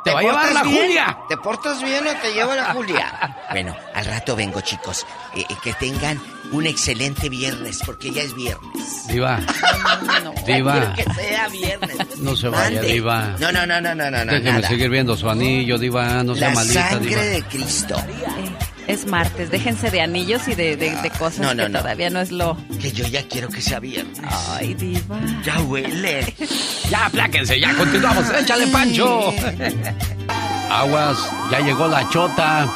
¡Te 0.04 0.12
va 0.12 0.20
a 0.20 0.22
llevar 0.24 0.52
la 0.54 0.64
bien? 0.64 0.78
Julia! 0.86 1.18
¿Te 1.28 1.38
portas 1.38 1.84
bien 1.84 2.08
o 2.08 2.12
te 2.22 2.34
llevo 2.34 2.56
la 2.56 2.74
Julia? 2.74 3.36
Bueno, 3.52 3.76
al 3.96 4.06
rato 4.06 4.36
vengo, 4.36 4.62
chicos. 4.62 5.06
Eh, 5.36 5.44
eh, 5.50 5.56
que 5.64 5.74
tengan 5.74 6.22
un 6.52 6.68
excelente 6.68 7.30
viernes, 7.30 7.80
porque 7.84 8.12
ya 8.12 8.22
es 8.22 8.36
viernes. 8.36 9.08
Diva, 9.08 9.40
No, 10.24 10.34
Diva. 10.46 10.94
quiero 10.94 11.14
que 11.16 11.22
sea 11.22 11.48
viernes. 11.50 12.20
no 12.20 12.36
se 12.36 12.48
vaya, 12.48 12.76
Mande. 12.80 12.94
Diva. 12.94 13.36
No, 13.40 13.52
no, 13.52 13.66
no, 13.66 13.82
no, 13.82 13.96
no, 13.96 14.12
no, 14.12 14.24
no, 14.26 14.32
Déjeme 14.34 14.52
nada. 14.54 14.68
seguir 14.68 14.90
viendo 14.92 15.18
su 15.18 15.28
anillo, 15.30 15.78
Diva. 15.80 16.24
No 16.24 16.36
sea 16.36 16.50
La 16.50 16.56
malita, 16.56 16.90
sangre 16.90 17.10
Diva. 17.10 17.22
de 17.24 17.44
Cristo. 17.44 17.96
Es 18.90 19.06
martes, 19.06 19.52
déjense 19.52 19.92
de 19.92 20.02
anillos 20.02 20.48
y 20.48 20.56
de, 20.56 20.76
de- 20.76 20.96
de 20.96 21.10
cosas 21.12 21.40
No, 21.40 21.54
no, 21.54 21.64
que 21.64 21.70
no. 21.70 21.80
todavía 21.80 22.10
no 22.10 22.20
es 22.20 22.32
lo... 22.32 22.58
Que 22.82 22.92
yo 22.92 23.08
ya 23.08 23.22
quiero 23.28 23.48
que 23.48 23.62
sea 23.62 23.80
viernes. 23.80 24.20
Ay, 24.58 24.74
diva. 24.74 25.20
Ya 25.46 25.60
huele. 25.62 26.34
Ya, 26.90 27.06
apláquense, 27.06 27.60
ya 27.60 27.74
continuamos. 27.76 28.26
Échale, 28.32 28.66
Pancho. 28.68 29.32
Aguas, 30.72 31.18
ya 31.52 31.60
llegó 31.60 31.88
la 31.88 32.10
chota. 32.10 32.68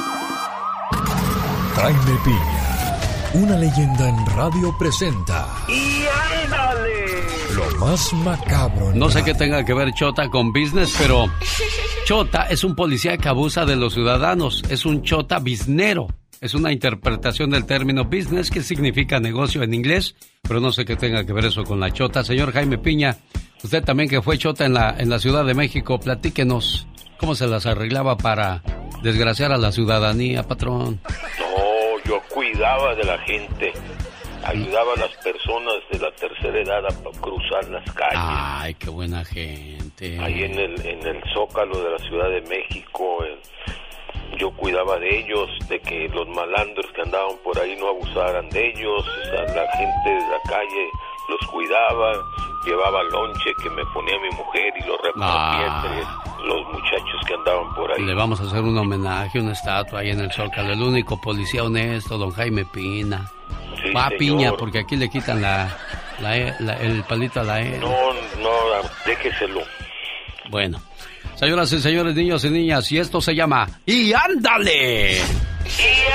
Jaime 1.76 2.20
Piña, 2.24 3.00
una 3.34 3.58
leyenda 3.58 4.08
en 4.08 4.26
radio 4.28 4.76
presenta 4.78 5.48
¡Y 5.68 6.04
ándale! 6.44 7.43
Más 7.80 8.14
macabro. 8.14 8.94
No 8.94 9.10
sé 9.10 9.24
qué 9.24 9.34
tenga 9.34 9.64
que 9.66 9.74
ver 9.74 9.94
Chota 9.94 10.30
con 10.30 10.52
business, 10.52 10.96
pero 10.98 11.26
Chota 12.06 12.48
es 12.50 12.64
un 12.64 12.76
policía 12.76 13.18
que 13.18 13.30
abusa 13.30 13.66
de 13.66 13.76
los 13.76 13.94
ciudadanos. 13.94 14.64
Es 14.70 14.86
un 14.86 15.04
Chota 15.04 15.40
biznero. 15.40 16.08
Es 16.42 16.54
una 16.54 16.74
interpretación 16.74 17.52
del 17.52 17.66
término 17.66 18.04
business 18.04 18.52
que 18.52 18.62
significa 18.62 19.20
negocio 19.20 19.64
en 19.64 19.74
inglés, 19.74 20.16
pero 20.42 20.60
no 20.60 20.74
sé 20.74 20.84
qué 20.84 20.98
tenga 20.98 21.26
que 21.26 21.32
ver 21.32 21.46
eso 21.46 21.64
con 21.64 21.80
la 21.80 21.92
Chota. 21.92 22.24
Señor 22.24 22.52
Jaime 22.52 22.78
Piña, 22.78 23.16
usted 23.64 23.82
también 23.82 24.10
que 24.10 24.22
fue 24.22 24.38
Chota 24.38 24.66
en 24.66 24.74
la, 24.74 24.94
en 24.98 25.10
la 25.10 25.20
Ciudad 25.20 25.46
de 25.46 25.54
México, 25.54 26.00
platíquenos 26.00 26.86
cómo 27.18 27.34
se 27.34 27.48
las 27.48 27.66
arreglaba 27.66 28.18
para 28.18 28.62
desgraciar 29.04 29.54
a 29.54 29.58
la 29.58 29.72
ciudadanía, 29.72 30.44
patrón. 30.44 31.00
No, 31.40 32.04
yo 32.10 32.22
cuidaba 32.34 32.94
de 32.96 33.04
la 33.06 33.18
gente, 33.20 33.72
ayudaba 34.46 34.94
a 34.94 34.98
las 34.98 35.16
personas 35.18 35.76
de 35.92 36.00
la 36.00 36.12
tercera 36.12 36.60
edad 36.60 36.86
a 36.86 37.22
cruzar 37.22 37.70
las 37.70 37.92
calles. 37.94 38.18
Ay, 38.18 38.74
qué 38.76 38.90
buena 38.90 39.24
gente. 39.26 40.20
Ahí 40.20 40.44
en 40.44 40.60
el, 40.60 40.86
en 40.86 41.06
el 41.06 41.24
Zócalo 41.34 41.78
de 41.84 41.92
la 41.92 41.98
Ciudad 42.00 42.30
de 42.30 42.42
México, 42.42 43.24
eh, 43.24 43.40
yo 44.38 44.52
cuidaba 44.52 44.98
de 45.00 45.20
ellos, 45.20 45.50
de 45.70 45.80
que 45.80 46.10
los 46.10 46.28
malandros 46.30 46.86
que 46.94 47.02
andaban 47.02 47.38
por 47.44 47.58
ahí 47.60 47.76
no 47.76 47.90
abusaran 47.90 48.50
de 48.50 48.70
ellos, 48.70 49.08
o 49.08 49.24
sea, 49.26 49.44
la 49.56 49.72
gente 49.72 50.10
de 50.10 50.22
la 50.22 50.40
calle 50.50 50.90
los 51.30 51.50
cuidaba, 51.52 52.14
llevaba 52.66 53.04
lonche 53.04 53.52
que 53.62 53.70
me 53.70 53.84
ponía 53.94 54.16
mi 54.20 54.30
mujer 54.36 54.74
y 54.80 54.88
lo 54.88 54.98
repartía 54.98 55.68
Ah. 55.68 56.24
los 56.46 56.66
muchachos 56.74 57.22
que 57.28 57.34
andaban 57.34 57.74
por 57.76 57.92
ahí. 57.92 58.02
Le 58.04 58.14
vamos 58.14 58.40
a 58.42 58.44
hacer 58.44 58.62
un 58.62 58.78
homenaje, 58.78 59.40
una 59.40 59.54
estatua 59.54 60.00
ahí 60.02 60.12
en 60.12 60.20
el 60.22 60.32
Zócalo. 60.32 60.74
El 60.74 60.82
único 60.82 61.20
policía 61.22 61.64
honesto, 61.64 62.18
don 62.18 62.32
Jaime 62.32 62.66
Pina. 62.66 63.30
Sí, 63.82 63.92
Va 63.92 64.04
señor. 64.10 64.18
piña, 64.18 64.52
porque 64.54 64.80
aquí 64.80 64.96
le 64.96 65.10
quitan 65.10 65.42
la, 65.42 65.68
la 66.22 66.38
E- 66.38 66.56
la- 66.60 66.78
el 66.78 67.04
palito 67.04 67.40
a 67.42 67.44
la 67.44 67.62
E. 67.62 67.78
No, 67.80 67.90
no, 68.42 68.50
déjeselo. 69.06 69.62
Bueno, 70.50 70.80
señoras 71.36 71.72
y 71.74 71.80
señores, 71.80 72.16
niños 72.16 72.44
y 72.46 72.50
niñas, 72.50 72.92
y 72.92 72.98
esto 73.00 73.20
se 73.22 73.34
llama 73.36 73.68
¡Y 73.86 74.14
ándale! 74.14 75.18
Y 75.18 76.12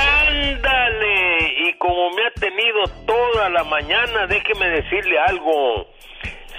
ándale, 0.53 1.53
y 1.69 1.77
como 1.77 2.09
me 2.11 2.21
ha 2.27 2.31
tenido 2.39 2.83
toda 3.05 3.49
la 3.49 3.63
mañana, 3.63 4.27
déjeme 4.27 4.67
decirle 4.69 5.17
algo. 5.27 5.87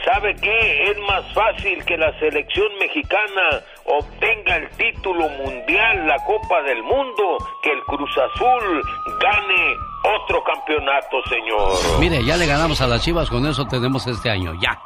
¿Sabe 0.04 0.34
qué? 0.36 0.90
Es 0.90 0.98
más 1.00 1.24
fácil 1.34 1.84
que 1.84 1.96
la 1.96 2.18
selección 2.18 2.68
mexicana 2.78 3.62
obtenga 3.84 4.56
el 4.56 4.70
título 4.70 5.28
mundial, 5.28 6.06
la 6.06 6.16
Copa 6.24 6.62
del 6.62 6.82
Mundo, 6.82 7.36
que 7.62 7.70
el 7.70 7.80
Cruz 7.82 8.10
Azul 8.16 8.82
gane 9.20 9.76
otro 10.16 10.42
campeonato, 10.42 11.22
señor. 11.28 12.00
Mire, 12.00 12.24
ya 12.24 12.36
le 12.36 12.46
ganamos 12.46 12.80
a 12.80 12.86
las 12.86 13.02
chivas, 13.02 13.28
con 13.28 13.46
eso 13.46 13.66
tenemos 13.66 14.06
este 14.06 14.30
año, 14.30 14.54
ya. 14.60 14.80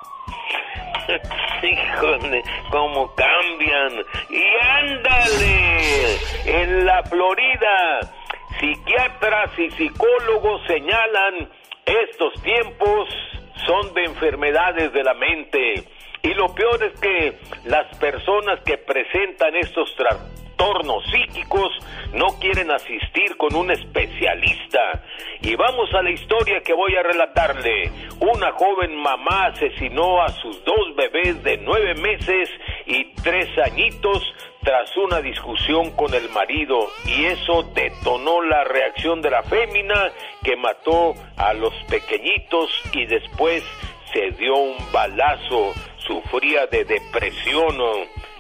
Híjole, 1.63 2.43
cómo 2.71 3.15
cambian. 3.15 4.05
Y 4.31 4.45
ándale, 4.61 6.17
en 6.45 6.87
la 6.87 7.03
Florida, 7.05 8.01
psiquiatras 8.59 9.59
y 9.59 9.71
psicólogos 9.71 10.61
señalan 10.67 11.49
Estos 11.87 12.33
tiempos 12.43 13.09
son 13.67 13.95
de 13.95 14.05
enfermedades 14.05 14.93
de 14.93 15.05
la 15.05 15.15
mente. 15.15 15.85
Y 16.23 16.33
lo 16.35 16.55
peor 16.55 16.83
es 16.83 16.99
que 17.01 17.39
las 17.67 17.97
personas 17.99 18.61
que 18.65 18.79
presentan 18.79 19.55
estos 19.57 19.95
trastornos 19.95 21.05
psíquicos 21.11 21.71
no 22.15 22.39
quieren 22.41 22.71
asistir 22.71 23.37
con 23.37 23.55
un 23.55 23.71
especialista. 23.71 25.03
Y 25.43 25.55
vamos 25.57 25.93
a 25.93 26.03
la 26.03 26.11
historia 26.11 26.61
que 26.61 26.73
voy 26.73 26.95
a 26.97 27.03
relatarle. 27.03 27.91
Una 28.21 28.53
joven 28.53 28.95
mamá 28.97 29.47
asesinó 29.47 30.23
a 30.23 30.29
sus 30.29 30.65
dos 30.65 30.97
bebés 30.97 31.43
de 31.43 31.59
nueve 31.59 31.95
meses 31.95 32.49
y 32.87 33.13
tres 33.23 33.49
añitos 33.59 34.23
tras 34.65 34.97
una 34.97 35.21
discusión 35.21 35.91
con 35.91 36.13
el 36.15 36.29
marido 36.31 36.89
y 37.07 37.27
eso 37.27 37.63
detonó 37.75 38.43
la 38.43 38.65
reacción 38.65 39.21
de 39.21 39.31
la 39.31 39.43
fémina 39.43 40.11
que 40.43 40.57
mató 40.57 41.15
a 41.37 41.53
los 41.53 41.75
pequeñitos 41.89 42.71
y 42.93 43.05
después 43.07 43.63
se 44.13 44.31
dio 44.33 44.57
un 44.57 44.77
balazo 44.93 45.73
sufría 46.07 46.67
de 46.67 46.85
depresión. 46.85 47.77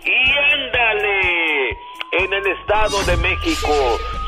Y 0.05 0.31
ándale, 0.53 1.71
en 2.13 2.33
el 2.33 2.47
Estado 2.47 3.03
de 3.05 3.17
México, 3.17 3.73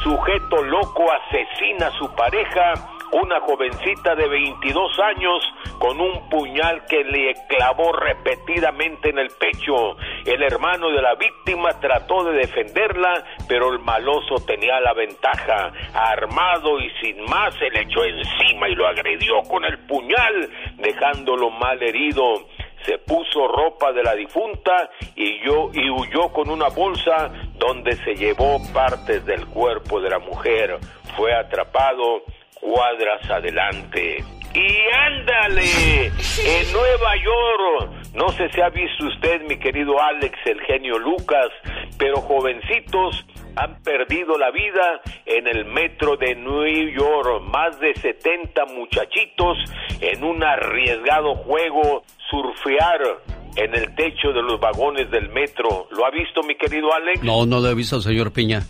sujeto 0.03 0.63
loco 0.63 1.05
asesina 1.13 1.89
a 1.89 1.99
su 1.99 2.15
pareja, 2.15 2.96
una 3.13 3.41
jovencita 3.41 4.15
de 4.15 4.29
22 4.29 4.99
años, 5.01 5.43
con 5.79 6.01
un 6.01 6.29
puñal 6.29 6.85
que 6.87 7.05
le 7.05 7.35
clavó 7.49 7.93
repetidamente 7.93 9.11
en 9.11 9.19
el 9.19 9.29
pecho. 9.31 9.97
El 10.25 10.43
hermano 10.43 10.91
de 10.91 11.03
la 11.03 11.15
víctima 11.15 11.79
trató 11.81 12.25
de 12.25 12.39
defenderla, 12.39 13.25
pero 13.49 13.73
el 13.73 13.79
maloso 13.81 14.37
tenía 14.47 14.81
la 14.81 14.93
ventaja. 14.95 15.73
Armado 15.95 16.81
y 16.81 16.91
sin 17.01 17.23
más, 17.25 17.55
se 17.55 17.71
le 17.71 17.83
echó 17.83 18.05
encima 18.05 18.69
y 18.69 18.75
lo 18.75 18.87
agredió 18.87 19.43
con 19.49 19.65
el 19.65 19.79
puñal, 19.87 20.51
dejándolo 20.79 21.51
mal 21.51 21.83
herido 21.83 22.47
se 22.87 22.99
puso 22.99 23.49
ropa 23.49 23.93
de 23.93 24.03
la 24.03 24.15
difunta 24.15 24.91
y, 25.17 25.45
yo, 25.45 25.71
y 25.73 25.91
huyó 25.91 26.33
con 26.33 26.49
una 26.49 26.69
bolsa 26.69 27.33
donde 27.59 27.93
se 27.97 28.15
llevó 28.15 28.61
partes 28.73 29.27
del 29.27 29.45
cuerpo 29.47 30.01
de 30.01 30.11
la 30.11 30.21
mujer. 30.21 30.79
Fue 31.17 31.35
atrapado 31.35 32.23
cuadras 32.61 33.29
adelante. 33.31 34.25
Y 34.55 34.69
ándale, 34.91 36.07
en 36.07 36.73
Nueva 36.73 37.15
York, 37.17 37.91
no 38.15 38.31
sé 38.31 38.49
si 38.51 38.61
ha 38.63 38.71
visto 38.71 39.07
usted, 39.07 39.43
mi 39.43 39.59
querido 39.59 40.01
Alex, 40.01 40.35
el 40.47 40.61
genio 40.63 40.99
Lucas, 40.99 41.51
pero 41.99 42.23
jovencitos 42.23 43.27
han 43.57 43.83
perdido 43.83 44.39
la 44.39 44.51
vida 44.51 45.01
en 45.27 45.47
el 45.47 45.65
metro 45.67 46.17
de 46.17 46.35
New 46.35 46.91
York. 46.95 47.43
Más 47.43 47.79
de 47.81 47.95
70 47.95 48.65
muchachitos 48.67 49.59
en 50.01 50.25
un 50.25 50.43
arriesgado 50.43 51.35
juego 51.35 52.05
surfear 52.31 53.01
en 53.57 53.75
el 53.75 53.95
techo 53.95 54.33
de 54.33 54.43
los 54.43 54.61
vagones 54.61 55.11
del 55.11 55.29
metro. 55.31 55.89
¿Lo 55.91 56.07
ha 56.07 56.11
visto, 56.11 56.43
mi 56.43 56.55
querido 56.55 56.93
Alex? 56.95 57.23
No, 57.23 57.47
no 57.47 57.61
lo 57.61 57.69
he 57.69 57.75
visto, 57.75 58.01
señor 58.01 58.33
Piña. 58.33 58.63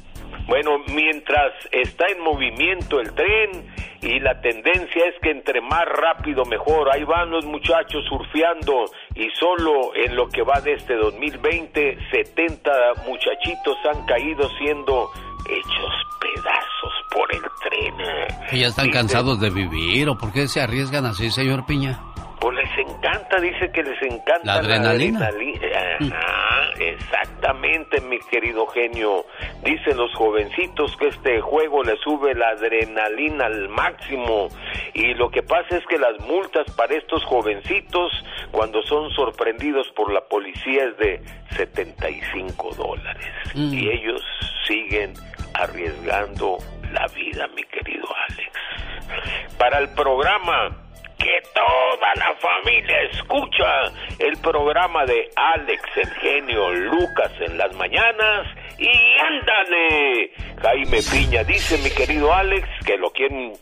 Bueno, 0.47 0.79
mientras 0.95 1.53
está 1.73 2.07
en 2.07 2.21
movimiento 2.23 3.01
el 3.01 3.13
tren 3.15 3.67
y 4.01 4.21
la 4.21 4.41
tendencia 4.41 5.07
es 5.07 5.15
que 5.21 5.31
entre 5.31 5.61
más 5.61 5.85
rápido 5.85 6.45
mejor, 6.45 6.89
ahí 6.93 7.03
van 7.03 7.31
los 7.31 7.45
muchachos 7.45 8.05
surfeando 8.09 8.85
y 9.17 9.29
solo 9.31 9.95
en 9.97 10.15
lo 10.15 10.29
que 10.29 10.43
va 10.43 10.61
de 10.61 10.75
este 10.75 10.95
2020, 10.95 11.99
70 12.13 12.71
muchachitos 13.07 13.77
han 13.93 14.07
caído 14.07 14.49
siendo 14.59 15.09
hechos 15.51 15.93
pedazos 16.21 16.93
por 17.11 17.35
el 17.35 17.43
tren. 17.69 18.49
¿Que 18.49 18.59
ya 18.61 18.69
están 18.69 18.91
cansados 18.91 19.41
de 19.41 19.51
vivir 19.51 20.09
o 20.09 20.17
por 20.17 20.33
qué 20.33 20.47
se 20.47 20.61
arriesgan 20.61 21.07
así, 21.07 21.31
señor 21.31 21.67
Piña? 21.67 21.99
Pues 22.41 22.57
les 22.57 22.89
encanta, 22.89 23.41
dice 23.41 23.71
que 23.73 23.83
les 23.83 24.01
encanta 24.03 24.45
la 24.45 24.55
adrenalina. 24.55 25.29
exactamente, 26.79 28.01
mi 28.01 28.19
querido 28.19 28.67
genio. 28.67 29.25
Dicen 29.63 29.97
los 29.97 30.15
jovencitos 30.15 30.97
que 30.97 31.09
este 31.09 31.41
juego 31.41 31.83
le 31.83 31.97
sube 31.99 32.35
la 32.35 32.49
adrenalina 32.51 33.47
al 33.47 33.69
máximo. 33.69 34.49
Y 34.95 35.15
lo 35.15 35.31
que 35.31 35.43
pasa 35.43 35.77
es 35.77 35.87
que 35.87 35.99
las 35.99 36.19
multas 36.21 36.71
para 36.77 36.95
estos 36.95 37.25
jovencitos, 37.25 38.13
cuando 38.51 38.83
son 38.83 39.11
sorprendidos 39.11 39.89
por 39.97 40.13
la 40.13 40.23
policía, 40.23 40.85
es 40.85 40.97
de 40.99 41.23
75 41.57 42.75
dólares. 42.75 43.27
Mm. 43.55 43.75
Y 43.75 43.89
ellos 43.89 44.23
siguen 44.67 45.15
arriesgando 45.55 46.59
la 46.93 47.07
vida, 47.09 47.47
mi 47.49 47.63
querido 47.65 48.07
Alex. 48.29 49.57
Para 49.59 49.79
el 49.79 49.89
programa 49.91 50.86
que 51.19 51.43
toda 51.55 52.15
la 52.17 52.35
familia 52.37 53.03
escucha 53.13 53.93
el 54.19 54.37
programa 54.39 55.05
de 55.07 55.31
Alex, 55.35 55.83
el 55.97 56.11
genio 56.15 56.71
Lucas 56.73 57.33
en 57.41 57.57
las 57.59 57.75
mañanas. 57.75 58.47
Y 58.79 58.89
ándale, 59.19 60.31
Jaime 60.63 61.01
Piña 61.11 61.45
dice 61.45 61.79
mi 61.79 61.91
querido 61.91 62.33
Alex 62.33 62.69
que 62.85 62.97
lo 62.97 63.11
quieren 63.11 63.53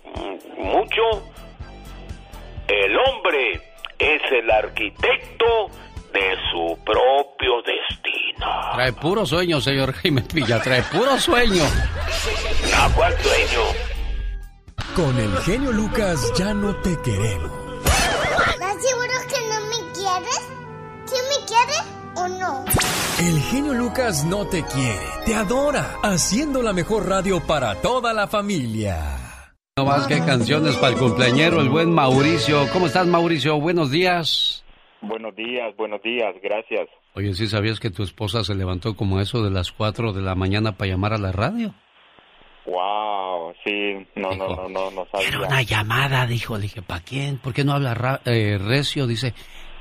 mucho. 0.58 1.02
El 2.66 2.96
hombre 2.98 3.60
es 3.98 4.22
el 4.32 4.50
arquitecto 4.50 5.70
de 6.12 6.36
su 6.50 6.78
propio 6.84 7.62
destino. 7.62 8.46
Trae 8.74 8.92
puro 8.92 9.26
sueño, 9.26 9.60
señor 9.60 9.92
Jaime 9.92 10.22
Piña, 10.22 10.60
trae 10.60 10.82
puro 10.82 11.18
sueño. 11.18 11.64
No, 11.64 12.94
¿cuál 12.94 13.12
sueño? 13.18 13.93
Con 14.94 15.18
el 15.18 15.36
genio 15.38 15.72
Lucas 15.72 16.32
ya 16.38 16.54
no 16.54 16.72
te 16.76 16.96
queremos. 17.02 17.50
¿Estás 17.84 18.76
seguro 18.80 19.14
que 19.28 19.40
no 19.48 19.60
me 19.66 19.92
quieres? 19.92 20.50
¿Sí 21.04 21.16
me 21.30 21.46
quieres 21.46 21.82
o 22.14 22.28
no? 22.28 22.64
El 23.18 23.40
genio 23.40 23.74
Lucas 23.74 24.24
no 24.24 24.46
te 24.46 24.62
quiere, 24.62 25.00
te 25.26 25.34
adora, 25.34 25.96
haciendo 26.04 26.62
la 26.62 26.72
mejor 26.72 27.08
radio 27.08 27.40
para 27.44 27.74
toda 27.82 28.14
la 28.14 28.28
familia. 28.28 29.52
No 29.76 29.84
más 29.84 30.06
que 30.06 30.18
canciones 30.20 30.76
para 30.76 30.92
el 30.92 30.98
cumpleañero, 31.00 31.60
el 31.60 31.70
buen 31.70 31.92
Mauricio. 31.92 32.68
¿Cómo 32.72 32.86
estás, 32.86 33.08
Mauricio? 33.08 33.58
Buenos 33.58 33.90
días. 33.90 34.64
Buenos 35.02 35.34
días, 35.34 35.74
buenos 35.76 36.02
días, 36.02 36.36
gracias. 36.40 36.88
Oye, 37.14 37.34
¿sí 37.34 37.48
sabías 37.48 37.80
que 37.80 37.90
tu 37.90 38.04
esposa 38.04 38.44
se 38.44 38.54
levantó 38.54 38.94
como 38.94 39.20
eso 39.20 39.42
de 39.42 39.50
las 39.50 39.72
4 39.72 40.12
de 40.12 40.22
la 40.22 40.36
mañana 40.36 40.76
para 40.76 40.92
llamar 40.92 41.14
a 41.14 41.18
la 41.18 41.32
radio? 41.32 41.74
Wow, 42.66 43.54
sí, 43.62 44.06
no, 44.14 44.34
no, 44.34 44.48
no, 44.48 44.68
no, 44.68 44.90
no 44.90 45.06
sabía. 45.12 45.28
Era 45.28 45.40
una 45.40 45.62
llamada, 45.62 46.26
dijo. 46.26 46.56
Le 46.56 46.62
dije, 46.62 46.82
¿para 46.82 47.00
quién? 47.00 47.38
¿Por 47.38 47.52
qué 47.52 47.62
no 47.62 47.72
habla 47.72 48.20
eh, 48.24 48.58
recio? 48.58 49.06
Dice, 49.06 49.34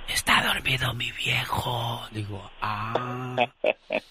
está 0.08 0.44
dormido 0.44 0.94
mi 0.94 1.12
viejo. 1.12 2.02
Digo, 2.12 2.52
ah. 2.62 3.36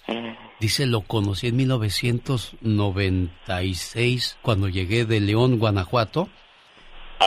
Dice, 0.60 0.86
lo 0.86 1.02
conocí 1.02 1.48
en 1.48 1.56
1996, 1.56 4.38
cuando 4.42 4.68
llegué 4.68 5.04
de 5.04 5.20
León, 5.20 5.58
Guanajuato. 5.58 6.30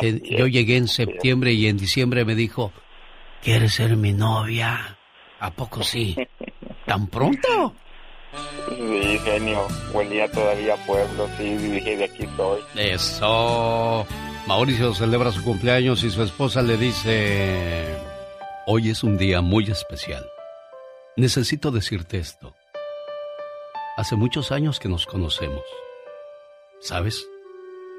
Yo 0.02 0.48
llegué 0.48 0.78
en 0.78 0.88
septiembre 0.88 1.52
y 1.54 1.68
en 1.68 1.78
diciembre 1.78 2.26
me 2.26 2.34
dijo, 2.36 2.74
¿quieres 3.42 3.76
ser 3.76 3.98
mi 3.98 4.14
novia? 4.14 4.98
¿A 5.40 5.52
poco 5.52 5.84
sí? 5.84 6.16
¿Tan 6.86 7.08
pronto? 7.08 7.76
Sí, 8.70 9.20
genio, 9.24 9.68
huelía 9.94 10.30
todavía 10.30 10.74
a 10.74 10.86
pueblo, 10.86 11.30
sí, 11.38 11.56
dije, 11.58 11.98
de 11.98 12.06
aquí 12.06 12.28
soy. 12.36 12.62
Eso. 12.76 14.06
Mauricio 14.48 14.94
celebra 14.94 15.32
su 15.32 15.44
cumpleaños 15.44 16.04
y 16.04 16.12
su 16.12 16.22
esposa 16.22 16.62
le 16.62 16.78
dice, 16.78 17.98
hoy 18.68 18.90
es 18.90 19.04
un 19.04 19.18
día 19.18 19.42
muy 19.42 19.66
especial. 19.66 20.26
Necesito 21.18 21.72
decirte 21.72 22.18
esto. 22.18 22.54
Hace 23.98 24.16
muchos 24.16 24.52
años 24.52 24.80
que 24.80 24.90
nos 24.90 25.06
conocemos. 25.06 25.64
¿Sabes? 26.82 27.26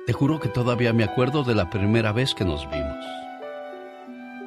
Te 0.06 0.12
juro 0.12 0.38
que 0.38 0.48
todavía 0.48 0.92
me 0.92 1.02
acuerdo 1.02 1.42
de 1.42 1.54
la 1.54 1.70
primera 1.70 2.12
vez 2.12 2.34
que 2.34 2.44
nos 2.44 2.68
vimos. 2.70 3.04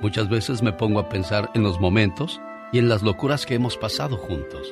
Muchas 0.02 0.30
veces 0.30 0.61
me 0.61 0.72
pongo 0.72 0.99
a 0.99 1.10
pensar 1.10 1.49
en 1.56 1.64
los 1.64 1.82
momentos 1.82 2.40
y 2.72 2.80
en 2.80 2.88
las 2.88 3.02
locuras 3.02 3.45
que 3.45 3.56
hemos 3.56 3.76
pasado 3.76 4.16
juntos. 4.16 4.72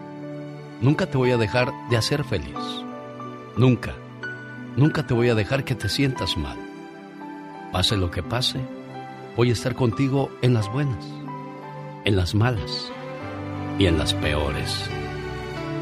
Nunca 0.81 1.05
te 1.05 1.15
voy 1.15 1.29
a 1.29 1.37
dejar 1.37 1.71
de 1.91 1.97
hacer 1.97 2.23
feliz. 2.23 2.57
Nunca, 3.55 3.93
nunca 4.75 5.05
te 5.05 5.13
voy 5.13 5.29
a 5.29 5.35
dejar 5.35 5.63
que 5.63 5.75
te 5.75 5.87
sientas 5.87 6.37
mal. 6.37 6.57
Pase 7.71 7.97
lo 7.97 8.09
que 8.09 8.23
pase, 8.23 8.59
voy 9.37 9.51
a 9.51 9.53
estar 9.53 9.75
contigo 9.75 10.31
en 10.41 10.55
las 10.55 10.71
buenas, 10.71 11.05
en 12.03 12.15
las 12.15 12.33
malas 12.33 12.91
y 13.77 13.85
en 13.85 13.99
las 13.99 14.15
peores. 14.15 14.89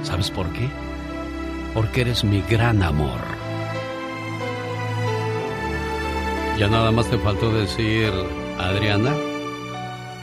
¿Sabes 0.04 0.30
por 0.32 0.52
qué? 0.52 0.68
Porque 1.74 2.02
eres 2.02 2.26
mi 2.26 2.42
gran 2.42 2.84
amor. 2.84 3.22
Ya 6.58 6.68
nada 6.68 6.92
más 6.92 7.10
te 7.10 7.18
faltó 7.18 7.54
decir, 7.54 8.12
Adriana, 8.58 9.16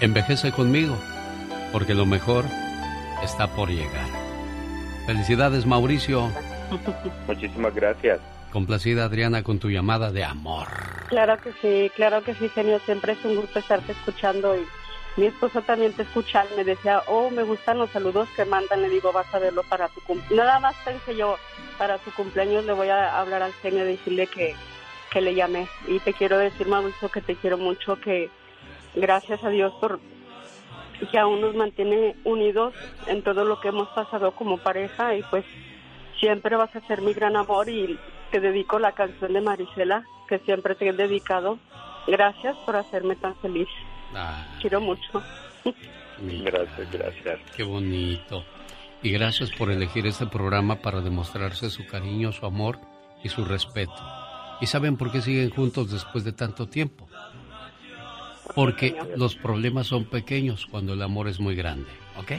envejece 0.00 0.52
conmigo, 0.52 0.98
porque 1.72 1.94
lo 1.94 2.04
mejor 2.04 2.44
está 3.22 3.46
por 3.46 3.70
llegar. 3.70 4.15
Felicidades, 5.06 5.64
Mauricio. 5.64 6.30
Muchísimas 7.28 7.74
gracias. 7.74 8.18
Complacida, 8.52 9.04
Adriana, 9.04 9.42
con 9.42 9.58
tu 9.58 9.70
llamada 9.70 10.10
de 10.10 10.24
amor. 10.24 10.66
Claro 11.08 11.38
que 11.38 11.52
sí, 11.60 11.90
claro 11.94 12.22
que 12.24 12.34
sí, 12.34 12.48
genio. 12.48 12.80
Siempre 12.80 13.12
es 13.12 13.24
un 13.24 13.36
gusto 13.36 13.60
estarte 13.60 13.92
escuchando 13.92 14.56
y 14.56 14.66
mi 15.16 15.26
esposo 15.26 15.62
también 15.62 15.92
te 15.92 16.02
escucha. 16.02 16.44
Me 16.56 16.64
decía, 16.64 17.02
oh, 17.06 17.30
me 17.30 17.44
gustan 17.44 17.78
los 17.78 17.90
saludos 17.90 18.28
que 18.34 18.44
mandan. 18.44 18.82
Le 18.82 18.88
digo, 18.88 19.12
vas 19.12 19.32
a 19.32 19.38
verlo 19.38 19.62
para 19.68 19.88
tu 19.88 20.00
cumpleaños. 20.00 20.44
Nada 20.44 20.58
más 20.58 20.74
pensé 20.84 21.16
yo, 21.16 21.36
para 21.78 21.98
su 21.98 22.12
cumpleaños 22.12 22.64
le 22.64 22.72
voy 22.72 22.88
a 22.88 23.18
hablar 23.18 23.42
al 23.42 23.52
genio 23.54 23.84
y 23.84 23.92
decirle 23.92 24.26
que, 24.26 24.54
que 25.12 25.20
le 25.20 25.34
llame. 25.34 25.68
Y 25.86 26.00
te 26.00 26.14
quiero 26.14 26.38
decir, 26.38 26.66
Mauricio, 26.66 27.10
que 27.10 27.20
te 27.20 27.36
quiero 27.36 27.58
mucho, 27.58 28.00
que 28.00 28.28
gracias 28.94 29.44
a 29.44 29.50
Dios 29.50 29.72
por 29.80 30.00
que 31.10 31.18
aún 31.18 31.40
nos 31.40 31.54
mantiene 31.54 32.16
unidos 32.24 32.74
en 33.06 33.22
todo 33.22 33.44
lo 33.44 33.60
que 33.60 33.68
hemos 33.68 33.88
pasado 33.88 34.32
como 34.32 34.58
pareja 34.58 35.14
y 35.14 35.22
pues 35.24 35.44
siempre 36.20 36.56
vas 36.56 36.74
a 36.74 36.80
ser 36.86 37.02
mi 37.02 37.12
gran 37.12 37.36
amor 37.36 37.68
y 37.68 37.98
te 38.30 38.40
dedico 38.40 38.78
la 38.78 38.92
canción 38.92 39.32
de 39.32 39.40
Marisela 39.40 40.04
que 40.28 40.38
siempre 40.40 40.74
te 40.74 40.88
he 40.88 40.92
dedicado. 40.92 41.58
Gracias 42.06 42.56
por 42.64 42.76
hacerme 42.76 43.16
tan 43.16 43.34
feliz. 43.36 43.68
Ah, 44.14 44.46
Quiero 44.60 44.80
mucho. 44.80 45.22
Gracias, 46.18 46.90
gracias. 46.90 47.40
qué 47.56 47.62
bonito. 47.62 48.44
Y 49.02 49.10
gracias 49.10 49.50
por 49.52 49.70
elegir 49.70 50.06
este 50.06 50.26
programa 50.26 50.76
para 50.76 51.00
demostrarse 51.00 51.68
su 51.70 51.86
cariño, 51.86 52.32
su 52.32 52.46
amor 52.46 52.78
y 53.22 53.28
su 53.28 53.44
respeto. 53.44 53.92
¿Y 54.60 54.66
saben 54.66 54.96
por 54.96 55.12
qué 55.12 55.20
siguen 55.20 55.50
juntos 55.50 55.90
después 55.90 56.24
de 56.24 56.32
tanto 56.32 56.66
tiempo? 56.66 57.05
Porque 58.54 58.96
los 59.16 59.36
problemas 59.36 59.86
son 59.86 60.04
pequeños 60.04 60.66
cuando 60.66 60.94
el 60.94 61.02
amor 61.02 61.28
es 61.28 61.40
muy 61.40 61.54
grande, 61.54 61.90
¿ok? 62.18 62.32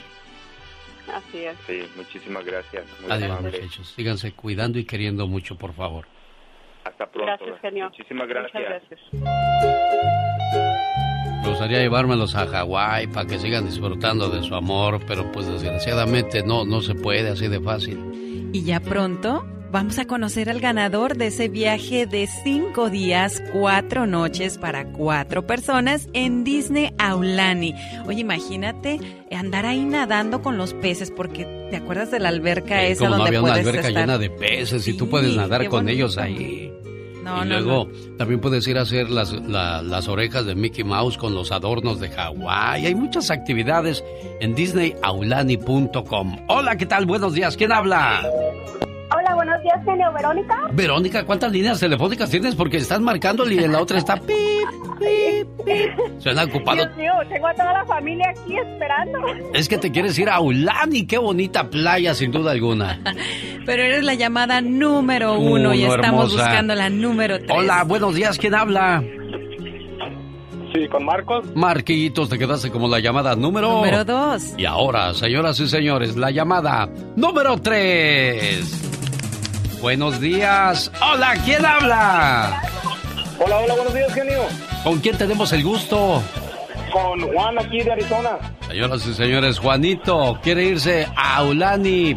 Así 1.14 1.38
es. 1.46 1.56
Sí, 1.66 1.84
muchísimas 1.96 2.46
gracias. 2.46 2.86
Muy 3.02 3.12
Adiós, 3.12 3.32
amable. 3.32 3.62
muchachos. 3.62 3.94
Síganse 3.96 4.32
cuidando 4.34 4.78
y 4.80 4.86
queriendo 4.86 5.28
mucho, 5.28 5.58
por 5.58 5.74
favor. 5.74 6.06
Hasta 6.84 7.06
pronto. 7.10 7.26
Gracias, 7.26 7.62
genio. 7.62 7.86
Muchísimas 7.86 8.28
Muchas 8.28 8.52
gracias. 8.54 9.00
Me 11.44 11.50
gustaría 11.50 11.80
llevármelos 11.80 12.36
a 12.36 12.46
Hawái 12.46 13.08
para 13.08 13.26
que 13.26 13.40
sigan 13.40 13.66
disfrutando 13.66 14.30
de 14.30 14.44
su 14.44 14.54
amor, 14.54 15.00
pero 15.08 15.32
pues 15.32 15.48
desgraciadamente 15.48 16.44
no, 16.44 16.66
no 16.66 16.82
se 16.82 16.94
puede 16.94 17.30
así 17.30 17.48
de 17.48 17.62
fácil. 17.62 18.50
Y 18.54 18.64
ya 18.64 18.80
pronto 18.80 19.46
vamos 19.72 20.00
a 20.00 20.06
conocer 20.06 20.50
al 20.50 20.60
ganador 20.60 21.18
de 21.18 21.28
ese 21.28 21.50
viaje 21.50 22.06
de 22.06 22.28
cinco 22.44 22.90
días, 22.90 23.42
cuatro 23.52 24.06
noches 24.08 24.58
para 24.58 24.86
cuatro 24.92 25.46
personas 25.46 26.08
en 26.14 26.44
Disney 26.44 26.94
Aulani. 26.98 27.74
Oye, 28.06 28.22
imagínate 28.22 29.00
andar 29.32 29.66
ahí 29.66 29.84
nadando 29.84 30.42
con 30.42 30.58
los 30.58 30.74
peces, 30.74 31.12
porque 31.12 31.46
¿te 31.70 31.76
acuerdas 31.78 32.12
de 32.12 32.20
la 32.20 32.30
alberca 32.30 32.84
esa 32.84 33.00
Como 33.06 33.10
no 33.12 33.18
donde 33.18 33.28
había 33.38 33.42
una 33.42 33.54
alberca 33.60 33.88
estar? 33.88 34.04
llena 34.04 34.18
de 34.18 34.30
peces 34.30 34.88
y 34.88 34.94
tú 34.96 35.10
puedes 35.10 35.36
nadar 35.36 35.68
con 35.70 35.90
ellos 35.90 36.18
ahí. 36.18 36.72
No, 37.24 37.44
y 37.44 37.50
no, 37.50 37.60
luego 37.60 37.90
también 38.18 38.40
puedes 38.40 38.66
ir 38.70 38.78
a 38.78 38.84
hacer 38.84 39.10
las, 39.10 39.34
la- 39.34 39.82
las 39.82 40.08
orejas 40.08 40.46
de 40.46 40.56
Mickey 40.56 40.86
Mouse 40.86 41.18
con 41.18 41.36
los 41.36 41.52
adornos 41.52 42.00
de 42.00 42.08
Hawái. 42.10 42.86
Hay 42.86 42.96
muchas 42.96 43.30
actividades 43.32 44.02
en 44.40 44.56
disneyaulani.com. 44.56 46.38
Hola, 46.48 46.78
¿qué 46.78 46.86
tal? 46.86 47.06
Buenos 47.06 47.34
días. 47.34 47.58
¿Quién 47.58 47.74
habla? 47.74 48.22
Buenos 49.38 49.62
días, 49.62 49.80
genio 49.86 50.12
Verónica. 50.14 50.56
Verónica, 50.72 51.24
¿cuántas 51.24 51.52
líneas 51.52 51.80
telefónicas 51.80 52.28
tienes? 52.28 52.56
Porque 52.56 52.78
estás 52.78 53.00
marcando 53.00 53.48
y 53.48 53.64
en 53.64 53.72
la 53.72 53.80
otra 53.80 54.00
está 54.00 54.16
pip, 54.16 54.36
pip, 54.98 55.48
pip. 55.64 56.20
Suena 56.20 56.46
ocupado. 56.46 56.78
Dios 56.78 56.98
mío, 56.98 57.12
tengo 57.30 57.46
a 57.46 57.54
toda 57.54 57.72
la 57.72 57.86
familia 57.86 58.26
aquí 58.32 58.58
esperando. 58.58 59.20
Es 59.54 59.70
que 59.70 59.78
te 59.78 59.92
quieres 59.92 60.18
ir 60.18 60.28
a 60.28 60.38
Aulani. 60.38 61.06
Qué 61.06 61.20
bonita 61.20 61.70
playa, 61.70 62.16
sin 62.16 62.32
duda 62.32 62.50
alguna. 62.50 63.00
Pero 63.68 63.84
eres 63.84 64.04
la 64.04 64.16
llamada 64.16 64.60
número 64.60 65.38
uno 65.38 65.72
y 65.76 65.84
estamos 65.84 66.34
hermosa. 66.34 66.44
buscando 66.48 66.74
la 66.74 66.90
número 66.90 67.38
tres. 67.38 67.52
Hola, 67.52 67.84
buenos 67.84 68.16
días. 68.16 68.40
¿Quién 68.40 68.56
habla? 68.56 69.04
Sí, 70.74 70.88
con 70.90 71.06
Marcos. 71.06 71.46
Marquitos, 71.56 72.28
te 72.28 72.40
quedaste 72.40 72.72
como 72.72 72.88
la 72.88 73.00
llamada 73.00 73.36
número... 73.36 73.72
Número 73.72 74.04
dos. 74.04 74.56
Y 74.58 74.66
ahora, 74.66 75.14
señoras 75.14 75.60
y 75.60 75.68
señores, 75.68 76.18
la 76.18 76.32
llamada 76.32 76.90
número 77.16 77.56
3. 77.58 78.87
Buenos 79.82 80.20
días. 80.20 80.92
Hola, 81.02 81.34
¿quién 81.46 81.66
habla? 81.66 82.62
Hola, 83.40 83.58
hola, 83.58 83.74
buenos 83.76 83.94
días, 83.94 84.14
genio. 84.14 84.42
¿Con 84.84 85.00
quién 85.00 85.18
tenemos 85.18 85.52
el 85.54 85.64
gusto? 85.64 86.22
Con 86.92 87.22
Juan 87.34 87.60
aquí 87.60 87.82
de 87.84 87.92
Arizona. 87.92 88.38
Señoras 88.68 89.06
y 89.06 89.14
señores, 89.14 89.60
Juanito 89.60 90.40
quiere 90.42 90.64
irse 90.64 91.08
a 91.16 91.38
Aulani 91.38 92.16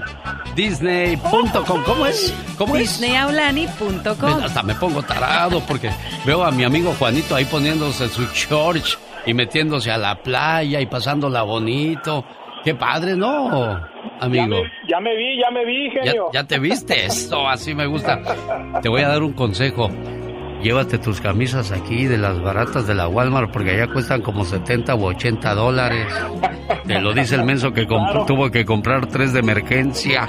Disney.com. 0.54 1.82
¿Cómo 1.84 2.06
es? 2.06 2.34
¿Cómo 2.56 2.76
es? 2.76 2.82
Disneyaulani.com. 3.00 4.44
Hasta 4.44 4.62
me 4.62 4.74
pongo 4.74 5.02
tarado 5.02 5.60
porque 5.66 5.90
veo 6.24 6.44
a 6.44 6.50
mi 6.50 6.64
amigo 6.64 6.94
Juanito 6.98 7.34
ahí 7.34 7.44
poniéndose 7.44 8.08
su 8.08 8.26
church 8.32 8.98
y 9.26 9.34
metiéndose 9.34 9.90
a 9.90 9.98
la 9.98 10.22
playa 10.22 10.80
y 10.80 10.86
pasándola 10.86 11.42
bonito. 11.42 12.24
Qué 12.64 12.74
padre, 12.74 13.16
¿no, 13.16 13.80
amigo? 14.20 14.62
Ya 14.88 15.00
me 15.00 15.16
vi, 15.16 15.38
ya 15.40 15.50
me 15.50 15.64
vi, 15.64 15.90
genio. 15.90 16.30
ya 16.32 16.44
te 16.44 16.58
viste 16.58 17.06
eso, 17.06 17.48
así 17.48 17.74
me 17.74 17.86
gusta. 17.86 18.20
Te 18.82 18.88
voy 18.88 19.02
a 19.02 19.08
dar 19.08 19.22
un 19.22 19.32
consejo. 19.32 19.90
Llévate 20.62 20.98
tus 20.98 21.22
camisas 21.22 21.72
aquí 21.72 22.04
de 22.04 22.18
las 22.18 22.38
baratas 22.42 22.86
de 22.86 22.94
la 22.94 23.08
Walmart 23.08 23.50
porque 23.50 23.70
allá 23.70 23.86
cuestan 23.90 24.20
como 24.20 24.44
70 24.44 24.94
u 24.94 25.06
80 25.06 25.54
dólares. 25.54 26.06
Te 26.86 27.00
lo 27.00 27.14
dice 27.14 27.36
el 27.36 27.44
menso 27.44 27.72
que 27.72 27.86
tuvo 27.86 28.50
que 28.50 28.66
comprar 28.66 29.06
tres 29.06 29.32
de 29.32 29.40
emergencia. 29.40 30.28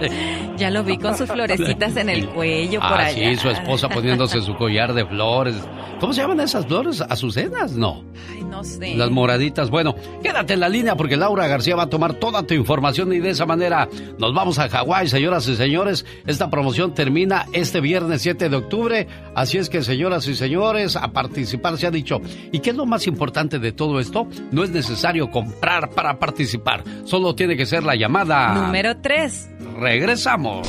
Ya 0.56 0.70
lo 0.70 0.84
vi 0.84 0.98
con 0.98 1.16
sus 1.16 1.30
florecitas 1.30 1.96
en 1.96 2.10
el 2.10 2.28
cuello 2.28 2.80
por 2.80 3.00
Ah, 3.00 3.06
allá. 3.06 3.30
sí, 3.30 3.36
su 3.36 3.48
esposa 3.48 3.88
poniéndose 3.88 4.42
su 4.42 4.54
collar 4.56 4.92
de 4.92 5.06
flores. 5.06 5.56
¿Cómo 6.00 6.12
se 6.12 6.20
llaman 6.22 6.40
esas 6.40 6.66
flores? 6.66 7.00
¿Azucenas? 7.02 7.72
No. 7.72 8.04
Ay, 8.30 8.42
no 8.44 8.62
sé. 8.64 8.94
Las 8.94 9.10
moraditas. 9.10 9.70
Bueno, 9.70 9.94
quédate 10.22 10.54
en 10.54 10.60
la 10.60 10.68
línea 10.68 10.96
porque 10.96 11.16
Laura 11.16 11.46
García 11.46 11.76
va 11.76 11.84
a 11.84 11.88
tomar 11.88 12.14
toda 12.14 12.42
tu 12.46 12.52
información 12.54 13.12
y 13.12 13.20
de 13.20 13.30
esa 13.30 13.46
manera 13.46 13.88
nos 14.18 14.34
vamos 14.34 14.58
a 14.58 14.68
Hawái, 14.68 15.08
señoras 15.08 15.46
y 15.48 15.56
señores. 15.56 16.04
Esta 16.26 16.50
promoción 16.50 16.92
termina 16.94 17.46
este 17.52 17.80
viernes 17.80 18.20
7 18.22 18.48
de 18.50 18.56
octubre. 18.56 19.06
Así 19.34 19.56
es 19.58 19.68
que, 19.70 19.82
señoras 19.82 20.26
y 20.28 20.34
señores, 20.34 20.96
a 20.96 21.08
participar 21.08 21.76
se 21.78 21.86
ha 21.86 21.90
dicho. 21.90 22.20
¿Y 22.52 22.60
qué 22.60 22.70
es 22.70 22.76
lo 22.76 22.84
más 22.86 23.06
importante 23.06 23.58
de 23.58 23.72
todo 23.72 23.98
esto? 24.00 24.26
No 24.52 24.62
es 24.64 24.70
necesario 24.70 25.30
comprar 25.30 25.90
para 25.90 26.18
participar. 26.18 26.82
Solo 27.04 27.34
tiene 27.34 27.56
que 27.56 27.64
ser 27.66 27.84
la 27.84 27.94
llamada. 27.94 28.54
Número 28.54 28.96
3. 29.00 29.48
Regresamos. 29.78 30.68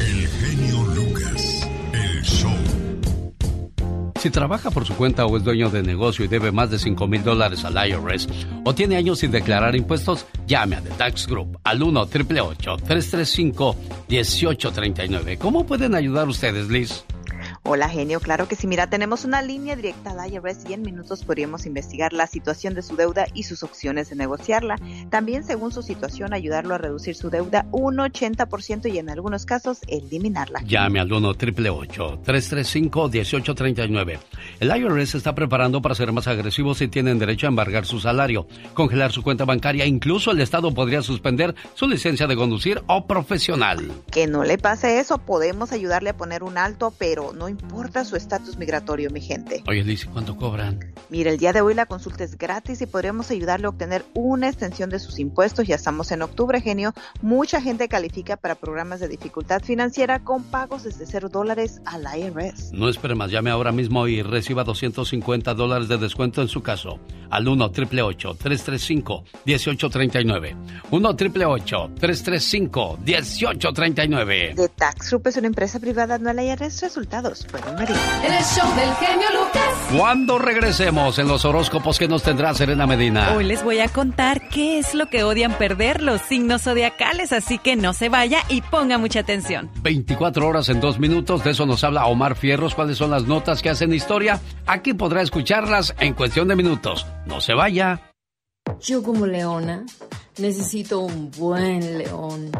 El 0.00 0.26
genio 0.28 0.82
Lucas, 0.94 1.68
el 1.92 2.22
show. 2.22 2.52
Si 4.20 4.30
trabaja 4.30 4.70
por 4.70 4.86
su 4.86 4.94
cuenta 4.94 5.26
o 5.26 5.36
es 5.36 5.44
dueño 5.44 5.70
de 5.70 5.82
negocio 5.82 6.24
y 6.24 6.28
debe 6.28 6.52
más 6.52 6.70
de 6.70 6.78
5 6.78 7.06
mil 7.06 7.22
dólares 7.24 7.64
al 7.64 7.88
IRS 7.88 8.28
o 8.64 8.74
tiene 8.74 8.96
años 8.96 9.18
sin 9.20 9.30
declarar 9.30 9.74
impuestos, 9.76 10.26
llame 10.46 10.76
a 10.76 10.82
The 10.82 10.90
Tax 10.90 11.26
Group 11.26 11.58
al 11.64 11.82
1 11.82 12.06
335 12.06 13.76
1839 14.08 15.38
¿Cómo 15.38 15.64
pueden 15.66 15.94
ayudar 15.94 16.28
ustedes, 16.28 16.68
Liz? 16.68 17.04
Hola 17.62 17.90
genio, 17.90 18.20
claro 18.20 18.48
que 18.48 18.56
sí. 18.56 18.66
Mira, 18.66 18.88
tenemos 18.88 19.26
una 19.26 19.42
línea 19.42 19.76
directa 19.76 20.12
al 20.12 20.32
IRS 20.32 20.64
y 20.68 20.72
en 20.72 20.80
minutos 20.80 21.24
podríamos 21.24 21.66
investigar 21.66 22.14
la 22.14 22.26
situación 22.26 22.74
de 22.74 22.80
su 22.80 22.96
deuda 22.96 23.26
y 23.34 23.42
sus 23.42 23.62
opciones 23.62 24.08
de 24.08 24.16
negociarla. 24.16 24.76
También, 25.10 25.44
según 25.44 25.70
su 25.70 25.82
situación, 25.82 26.32
ayudarlo 26.32 26.74
a 26.74 26.78
reducir 26.78 27.14
su 27.14 27.28
deuda 27.28 27.66
un 27.70 27.98
80% 27.98 28.90
y 28.92 28.98
en 28.98 29.10
algunos 29.10 29.44
casos 29.44 29.80
eliminarla. 29.88 30.62
Llame 30.64 31.00
al 31.00 31.12
1 31.12 31.34
335 31.34 33.08
1839 33.08 34.18
El 34.58 34.76
IRS 34.76 35.16
está 35.16 35.34
preparando 35.34 35.82
para 35.82 35.94
ser 35.94 36.12
más 36.12 36.28
agresivos 36.28 36.78
si 36.78 36.88
tienen 36.88 37.18
derecho 37.18 37.46
a 37.46 37.50
embargar 37.50 37.84
su 37.84 38.00
salario, 38.00 38.46
congelar 38.72 39.12
su 39.12 39.22
cuenta 39.22 39.44
bancaria, 39.44 39.84
incluso 39.84 40.30
el 40.30 40.40
Estado 40.40 40.72
podría 40.72 41.02
suspender 41.02 41.54
su 41.74 41.86
licencia 41.86 42.26
de 42.26 42.36
conducir 42.36 42.82
o 42.86 43.06
profesional. 43.06 43.92
Que 44.10 44.26
no 44.26 44.44
le 44.44 44.56
pase 44.56 44.98
eso, 44.98 45.18
podemos 45.18 45.72
ayudarle 45.72 46.10
a 46.10 46.16
poner 46.16 46.42
un 46.42 46.56
alto, 46.56 46.92
pero 46.96 47.34
no 47.34 47.49
importa 47.50 48.04
su 48.04 48.16
estatus 48.16 48.56
migratorio, 48.56 49.10
mi 49.10 49.20
gente. 49.20 49.62
Oye, 49.68 49.84
Liz, 49.84 50.06
¿cuánto 50.06 50.36
cobran? 50.36 50.80
Mira, 51.10 51.30
el 51.30 51.38
día 51.38 51.52
de 51.52 51.60
hoy 51.60 51.74
la 51.74 51.86
consulta 51.86 52.24
es 52.24 52.38
gratis 52.38 52.80
y 52.80 52.86
podremos 52.86 53.30
ayudarle 53.30 53.66
a 53.66 53.70
obtener 53.70 54.04
una 54.14 54.48
extensión 54.48 54.90
de 54.90 54.98
sus 54.98 55.18
impuestos. 55.18 55.66
Ya 55.66 55.74
estamos 55.74 56.10
en 56.12 56.22
octubre, 56.22 56.60
genio. 56.60 56.94
Mucha 57.22 57.60
gente 57.60 57.88
califica 57.88 58.36
para 58.36 58.54
programas 58.54 59.00
de 59.00 59.08
dificultad 59.08 59.62
financiera 59.62 60.20
con 60.20 60.44
pagos 60.44 60.84
desde 60.84 61.06
0 61.06 61.28
dólares 61.28 61.80
al 61.84 62.04
IRS. 62.04 62.72
No 62.72 62.88
espere 62.88 63.14
más, 63.14 63.30
llame 63.30 63.50
ahora 63.50 63.72
mismo 63.72 64.06
y 64.06 64.22
reciba 64.22 64.64
250 64.64 65.54
dólares 65.54 65.88
de 65.88 65.98
descuento 65.98 66.42
en 66.42 66.48
su 66.48 66.62
caso. 66.62 67.00
Al 67.30 67.46
1 67.46 67.64
888 67.66 68.34
335 68.34 69.24
1839 69.44 70.56
1 70.90 71.08
888 71.08 71.90
335 71.98 72.98
1839 73.04 74.54
De 74.56 74.68
Tax 74.68 75.10
Group 75.10 75.28
es 75.28 75.36
una 75.36 75.46
empresa 75.46 75.78
privada, 75.78 76.18
no 76.18 76.30
al 76.30 76.40
IRS. 76.40 76.82
Resultados 76.82 77.39
En 77.52 78.32
el 78.32 78.44
show 78.44 78.74
del 78.76 78.94
genio 78.94 79.26
Lucas. 79.32 79.96
Cuando 79.96 80.38
regresemos 80.38 81.18
en 81.18 81.26
los 81.26 81.44
horóscopos 81.44 81.98
que 81.98 82.06
nos 82.06 82.22
tendrá 82.22 82.54
Serena 82.54 82.86
Medina. 82.86 83.34
Hoy 83.34 83.44
les 83.44 83.64
voy 83.64 83.80
a 83.80 83.88
contar 83.88 84.48
qué 84.48 84.78
es 84.78 84.94
lo 84.94 85.06
que 85.06 85.24
odian 85.24 85.54
perder 85.54 86.02
los 86.02 86.20
signos 86.22 86.62
zodiacales, 86.62 87.32
así 87.32 87.58
que 87.58 87.76
no 87.76 87.92
se 87.92 88.08
vaya 88.08 88.40
y 88.48 88.60
ponga 88.62 88.98
mucha 88.98 89.20
atención. 89.20 89.70
24 89.82 90.46
horas 90.46 90.68
en 90.68 90.80
dos 90.80 90.98
minutos, 90.98 91.42
de 91.42 91.50
eso 91.50 91.66
nos 91.66 91.82
habla 91.82 92.06
Omar 92.06 92.36
Fierros. 92.36 92.74
¿Cuáles 92.74 92.98
son 92.98 93.10
las 93.10 93.24
notas 93.24 93.62
que 93.62 93.70
hacen 93.70 93.92
historia? 93.92 94.40
Aquí 94.66 94.94
podrá 94.94 95.22
escucharlas 95.22 95.94
en 95.98 96.14
cuestión 96.14 96.46
de 96.46 96.56
minutos. 96.56 97.06
No 97.26 97.40
se 97.40 97.54
vaya. 97.54 98.12
Yo 98.80 99.02
como 99.02 99.26
leona 99.26 99.84
necesito 100.38 101.00
un 101.00 101.30
buen 101.30 101.98
león. 101.98 102.50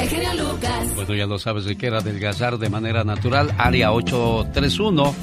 El 0.00 0.08
genio 0.08 0.34
Lucas. 0.34 0.96
Bueno, 0.96 1.14
ya 1.14 1.26
lo 1.26 1.38
sabes, 1.38 1.62
si 1.62 1.76
quiere 1.76 1.98
adelgazar 1.98 2.58
de 2.58 2.68
manera 2.68 3.04
natural, 3.04 3.54
área 3.56 3.92
831. 3.92 5.14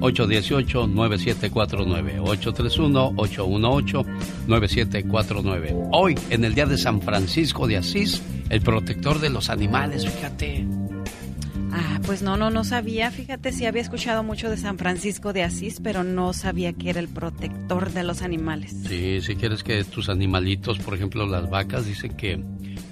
818-9749. 0.00 2.18
831-818-9749. 4.48 5.90
Hoy, 5.92 6.18
en 6.30 6.44
el 6.44 6.56
día 6.56 6.66
de 6.66 6.78
San 6.78 7.00
Francisco 7.00 7.68
de 7.68 7.76
Asís, 7.76 8.20
el 8.50 8.60
protector 8.60 9.20
de 9.20 9.30
los 9.30 9.50
animales, 9.50 10.04
fíjate. 10.04 10.66
Ah, 11.72 12.00
pues 12.06 12.22
no, 12.22 12.36
no, 12.36 12.50
no 12.50 12.64
sabía. 12.64 13.10
Fíjate, 13.10 13.52
sí 13.52 13.66
había 13.66 13.82
escuchado 13.82 14.22
mucho 14.22 14.48
de 14.50 14.56
San 14.56 14.78
Francisco 14.78 15.32
de 15.32 15.42
Asís, 15.42 15.80
pero 15.82 16.04
no 16.04 16.32
sabía 16.32 16.72
que 16.72 16.90
era 16.90 17.00
el 17.00 17.08
protector 17.08 17.92
de 17.92 18.04
los 18.04 18.22
animales. 18.22 18.74
Sí, 18.86 19.20
si 19.20 19.36
quieres 19.36 19.62
que 19.62 19.84
tus 19.84 20.08
animalitos, 20.08 20.78
por 20.78 20.94
ejemplo 20.94 21.26
las 21.26 21.50
vacas, 21.50 21.86
dicen 21.86 22.16
que 22.16 22.42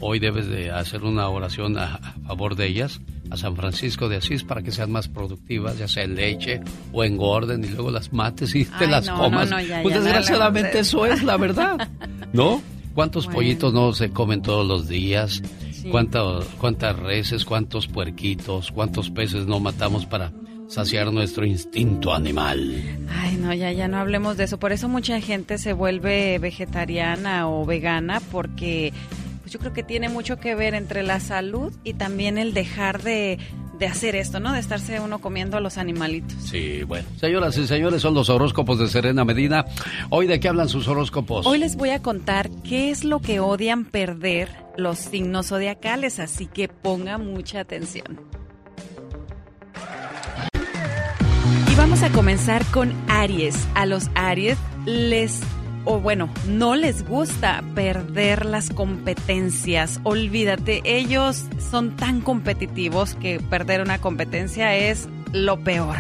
hoy 0.01 0.19
debes 0.19 0.49
de 0.49 0.71
hacer 0.71 1.03
una 1.05 1.29
oración 1.29 1.79
a, 1.79 1.95
a 1.95 2.13
favor 2.27 2.57
de 2.57 2.67
ellas, 2.67 3.01
a 3.31 3.37
San 3.37 3.57
Francisco 3.57 4.09
de 4.09 4.17
Asís, 4.17 4.45
para 4.45 4.63
que 4.63 4.71
sean 4.73 4.91
más 4.93 5.09
productivas, 5.09 5.79
ya 5.79 5.89
sea 5.89 6.03
en 6.05 6.15
leche 6.17 6.61
o 6.93 7.05
engorden 7.05 7.65
y 7.65 7.69
luego 7.69 7.91
las 7.91 8.13
mates 8.13 8.55
y 8.55 8.65
te 8.65 8.87
las 8.87 9.07
no, 9.07 9.17
comas. 9.17 9.49
no, 9.51 9.57
no, 9.57 9.63
ya, 9.63 9.83
pues 9.83 9.95
ya, 9.95 10.01
desgraciadamente 10.03 10.81
eso 10.81 11.07
eso. 11.07 11.15
es 11.15 11.23
la 11.23 11.37
verdad, 11.37 11.89
¿no? 12.33 12.61
¿Cuántos 12.95 13.25
Bueno. 13.27 13.37
pollitos 13.39 13.73
no 13.73 13.93
se 13.93 14.11
comen 14.11 14.43
todos 14.43 14.67
los 14.67 14.89
días? 14.89 15.43
Sí. 15.85 15.91
¿Cuánto- 15.91 16.45
¿Cuántas 16.59 16.99
reses, 16.99 17.45
cuántos 17.45 17.87
puerquitos, 17.87 18.73
cuántos 18.73 19.11
peces 19.11 19.47
no 19.47 19.61
matamos 19.61 20.07
para 20.07 20.33
saciar 20.67 21.13
nuestro 21.13 21.45
instinto 21.45 22.15
animal? 22.15 22.83
Ay, 23.11 23.37
no, 23.37 23.53
ya, 23.53 23.71
ya 23.71 23.87
no 23.87 23.99
hablemos 23.99 24.37
de 24.39 24.45
eso. 24.45 24.59
Por 24.59 24.73
eso 24.73 24.89
mucha 24.89 25.21
gente 25.21 25.59
se 25.59 25.75
vuelve 25.75 26.39
vegetariana 26.39 27.49
o 27.51 27.67
vegana 27.67 28.21
porque 28.33 28.93
pues 29.43 29.53
yo 29.53 29.59
creo 29.59 29.75
que 29.75 29.83
tiene 29.83 30.09
mucho 30.09 30.39
que 30.41 30.55
ver 30.55 30.73
entre 30.75 31.03
la 31.03 31.21
salud 31.21 31.71
y 31.85 31.93
también 31.93 32.39
el 32.39 32.55
dejar 32.55 33.03
de, 33.03 33.39
de 33.79 33.87
hacer 33.87 34.17
esto, 34.17 34.41
¿no? 34.41 34.53
De 34.53 34.61
estarse 34.61 35.01
uno 35.01 35.19
comiendo 35.19 35.57
a 35.57 35.61
los 35.61 35.79
animalitos. 35.79 36.37
Sí, 36.43 36.83
bueno. 36.85 37.07
Señoras 37.19 37.57
y 37.59 37.67
señores, 37.67 38.03
son 38.03 38.15
los 38.15 38.29
horóscopos 38.29 38.79
de 38.79 38.89
Serena 38.89 39.25
Medina. 39.25 39.65
Hoy, 40.11 40.27
¿de 40.27 40.41
qué 40.41 40.49
hablan 40.49 40.69
sus 40.69 40.89
horóscopos? 40.89 41.47
Hoy 41.47 41.59
les 41.59 41.77
voy 41.77 41.91
a 41.91 42.03
contar 42.03 42.51
qué 42.63 42.91
es 42.91 43.05
lo 43.05 43.21
que 43.21 43.41
odian 43.41 43.85
perder 43.85 44.49
los 44.77 44.99
signos 44.99 45.49
zodiacales, 45.49 46.19
así 46.19 46.47
que 46.47 46.69
ponga 46.69 47.19
mucha 47.19 47.61
atención. 47.61 48.21
Y 51.71 51.77
vamos 51.77 52.03
a 52.03 52.11
comenzar 52.11 52.65
con 52.67 52.93
Aries. 53.09 53.67
A 53.75 53.87
los 53.87 54.09
Aries 54.15 54.59
les, 54.87 55.41
o 55.85 56.01
bueno, 56.01 56.29
no 56.49 56.77
les 56.77 57.07
gusta 57.07 57.63
perder 57.75 58.47
las 58.47 58.71
competencias. 58.71 60.01
Olvídate, 60.03 60.83
ellos 60.85 61.45
son 61.71 61.97
tan 61.97 62.21
competitivos 62.21 63.15
que 63.15 63.41
perder 63.41 63.81
una 63.81 64.01
competencia 64.01 64.75
es 64.77 65.09
lo 65.33 65.63
peor. 65.63 65.97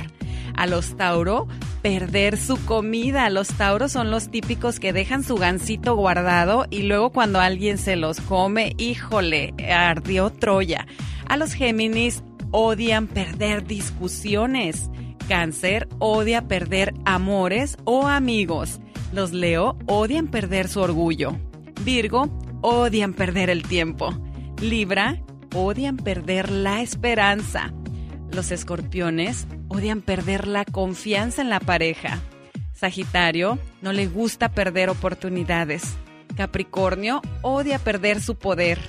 A 0.56 0.66
los 0.66 0.96
Tauro 0.96 1.48
perder 1.82 2.38
su 2.38 2.64
comida. 2.64 3.28
Los 3.28 3.48
Tauros 3.48 3.92
son 3.92 4.10
los 4.10 4.30
típicos 4.30 4.80
que 4.80 4.92
dejan 4.92 5.22
su 5.22 5.34
gansito 5.34 5.94
guardado 5.96 6.66
y 6.70 6.82
luego 6.82 7.10
cuando 7.10 7.40
alguien 7.40 7.76
se 7.76 7.96
los 7.96 8.20
come, 8.20 8.74
híjole, 8.78 9.52
ardió 9.70 10.30
Troya. 10.30 10.86
A 11.28 11.36
los 11.36 11.52
Géminis 11.52 12.22
odian 12.52 13.06
perder 13.06 13.66
discusiones. 13.66 14.90
Cáncer 15.28 15.88
odia 15.98 16.48
perder 16.48 16.94
amores 17.04 17.76
o 17.84 18.06
amigos. 18.06 18.80
Los 19.14 19.32
Leo 19.32 19.78
odian 19.86 20.26
perder 20.26 20.66
su 20.66 20.80
orgullo. 20.80 21.36
Virgo 21.84 22.36
odian 22.62 23.14
perder 23.14 23.48
el 23.48 23.62
tiempo. 23.62 24.12
Libra 24.60 25.22
odian 25.54 25.98
perder 25.98 26.50
la 26.50 26.82
esperanza. 26.82 27.72
Los 28.32 28.50
escorpiones 28.50 29.46
odian 29.68 30.02
perder 30.02 30.48
la 30.48 30.64
confianza 30.64 31.42
en 31.42 31.48
la 31.48 31.60
pareja. 31.60 32.18
Sagitario 32.72 33.60
no 33.82 33.92
le 33.92 34.08
gusta 34.08 34.48
perder 34.48 34.90
oportunidades. 34.90 35.94
Capricornio 36.36 37.22
odia 37.42 37.78
perder 37.78 38.20
su 38.20 38.34
poder. 38.34 38.80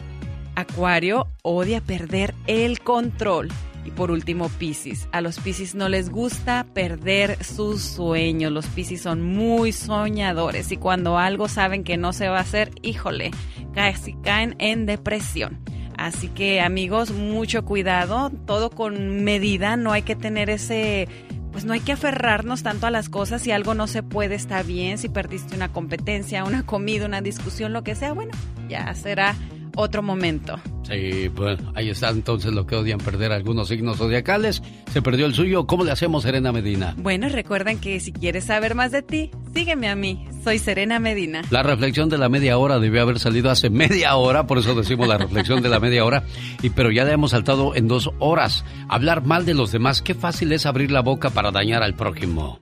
Acuario 0.55 1.27
odia 1.43 1.81
perder 1.81 2.33
el 2.47 2.79
control. 2.79 3.49
Y 3.85 3.91
por 3.91 4.09
último, 4.09 4.49
Piscis. 4.49 5.07
A 5.11 5.21
los 5.21 5.39
Piscis 5.39 5.75
no 5.75 5.87
les 5.87 6.09
gusta 6.09 6.65
perder 6.73 7.43
sus 7.43 7.83
sueños. 7.83 8.51
Los 8.51 8.65
Piscis 8.65 9.01
son 9.01 9.21
muy 9.21 9.71
soñadores 9.71 10.71
y 10.71 10.77
cuando 10.77 11.19
algo 11.19 11.47
saben 11.47 11.83
que 11.83 11.95
no 11.95 12.11
se 12.11 12.27
va 12.27 12.39
a 12.39 12.41
hacer, 12.41 12.71
híjole, 12.81 13.31
casi 13.73 14.13
caen 14.15 14.55
en 14.57 14.87
depresión. 14.87 15.59
Así 15.97 16.27
que 16.27 16.61
amigos, 16.61 17.11
mucho 17.11 17.63
cuidado, 17.63 18.31
todo 18.45 18.69
con 18.69 19.23
medida, 19.23 19.77
no 19.77 19.91
hay 19.93 20.01
que 20.01 20.15
tener 20.15 20.49
ese 20.49 21.07
pues 21.55 21.63
no 21.63 21.71
hay 21.71 21.79
que 21.79 21.93
aferrarnos 21.93 22.63
tanto 22.63 22.85
a 22.85 22.91
las 22.91 23.07
cosas. 23.07 23.41
Si 23.41 23.51
algo 23.51 23.75
no 23.75 23.87
se 23.87 24.03
puede, 24.03 24.35
está 24.35 24.61
bien. 24.61 24.97
Si 24.97 25.07
perdiste 25.07 25.55
una 25.55 25.71
competencia, 25.71 26.43
una 26.43 26.65
comida, 26.65 27.05
una 27.05 27.21
discusión, 27.21 27.71
lo 27.71 27.81
que 27.81 27.95
sea, 27.95 28.11
bueno, 28.11 28.33
ya 28.67 28.93
será 28.93 29.35
otro 29.75 30.01
momento. 30.01 30.59
Sí, 30.87 31.29
bueno, 31.29 31.71
ahí 31.75 31.89
está 31.89 32.09
entonces 32.09 32.53
lo 32.53 32.67
que 32.67 32.75
odian 32.75 32.99
perder 32.99 33.31
algunos 33.31 33.69
signos 33.69 33.97
zodiacales. 33.97 34.61
Se 34.91 35.01
perdió 35.01 35.25
el 35.25 35.33
suyo. 35.33 35.65
¿Cómo 35.65 35.83
le 35.83 35.91
hacemos, 35.91 36.23
Serena 36.23 36.51
Medina? 36.51 36.93
Bueno, 36.97 37.27
recuerden 37.29 37.79
que 37.79 37.99
si 37.99 38.11
quieres 38.11 38.45
saber 38.45 38.75
más 38.75 38.91
de 38.91 39.01
ti, 39.01 39.31
sígueme 39.53 39.89
a 39.89 39.95
mí. 39.95 40.27
Soy 40.43 40.59
Serena 40.59 40.99
Medina. 40.99 41.41
La 41.49 41.63
reflexión 41.63 42.09
de 42.09 42.19
la 42.19 42.29
media 42.29 42.57
hora 42.57 42.79
debió 42.79 43.01
haber 43.01 43.19
salido 43.19 43.49
hace 43.49 43.69
media 43.71 44.15
hora, 44.15 44.45
por 44.45 44.59
eso 44.59 44.75
decimos 44.75 45.07
la 45.07 45.17
reflexión 45.17 45.61
de 45.61 45.69
la 45.69 45.79
media 45.79 46.05
hora. 46.05 46.23
Y 46.61 46.69
pero 46.69 46.91
ya 46.91 47.03
le 47.03 47.13
hemos 47.13 47.31
saltado 47.31 47.75
en 47.75 47.87
dos 47.87 48.11
horas. 48.19 48.63
Hablar 48.87 49.25
mal 49.25 49.45
de 49.45 49.55
los 49.55 49.71
demás, 49.71 50.01
qué 50.01 50.13
fácil 50.13 50.51
es 50.51 50.65
abrir 50.65 50.91
la 50.91 51.01
boca 51.01 51.31
para 51.31 51.51
dañar 51.51 51.81
al 51.81 51.95
prójimo. 51.95 52.61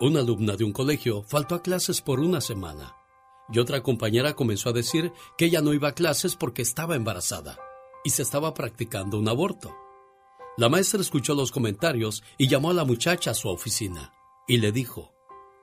Una 0.00 0.20
alumna 0.20 0.56
de 0.56 0.64
un 0.64 0.72
colegio 0.72 1.24
faltó 1.28 1.54
a 1.54 1.62
clases 1.62 2.00
por 2.00 2.20
una 2.20 2.40
semana 2.40 2.99
y 3.52 3.58
otra 3.58 3.82
compañera 3.82 4.34
comenzó 4.34 4.70
a 4.70 4.72
decir 4.72 5.12
que 5.36 5.46
ella 5.46 5.60
no 5.60 5.72
iba 5.72 5.88
a 5.88 5.94
clases 5.94 6.36
porque 6.36 6.62
estaba 6.62 6.96
embarazada 6.96 7.58
y 8.04 8.10
se 8.10 8.22
estaba 8.22 8.54
practicando 8.54 9.18
un 9.18 9.28
aborto. 9.28 9.76
La 10.56 10.68
maestra 10.68 11.00
escuchó 11.00 11.34
los 11.34 11.52
comentarios 11.52 12.22
y 12.38 12.48
llamó 12.48 12.70
a 12.70 12.74
la 12.74 12.84
muchacha 12.84 13.30
a 13.30 13.34
su 13.34 13.48
oficina 13.48 14.12
y 14.46 14.58
le 14.58 14.72
dijo, 14.72 15.12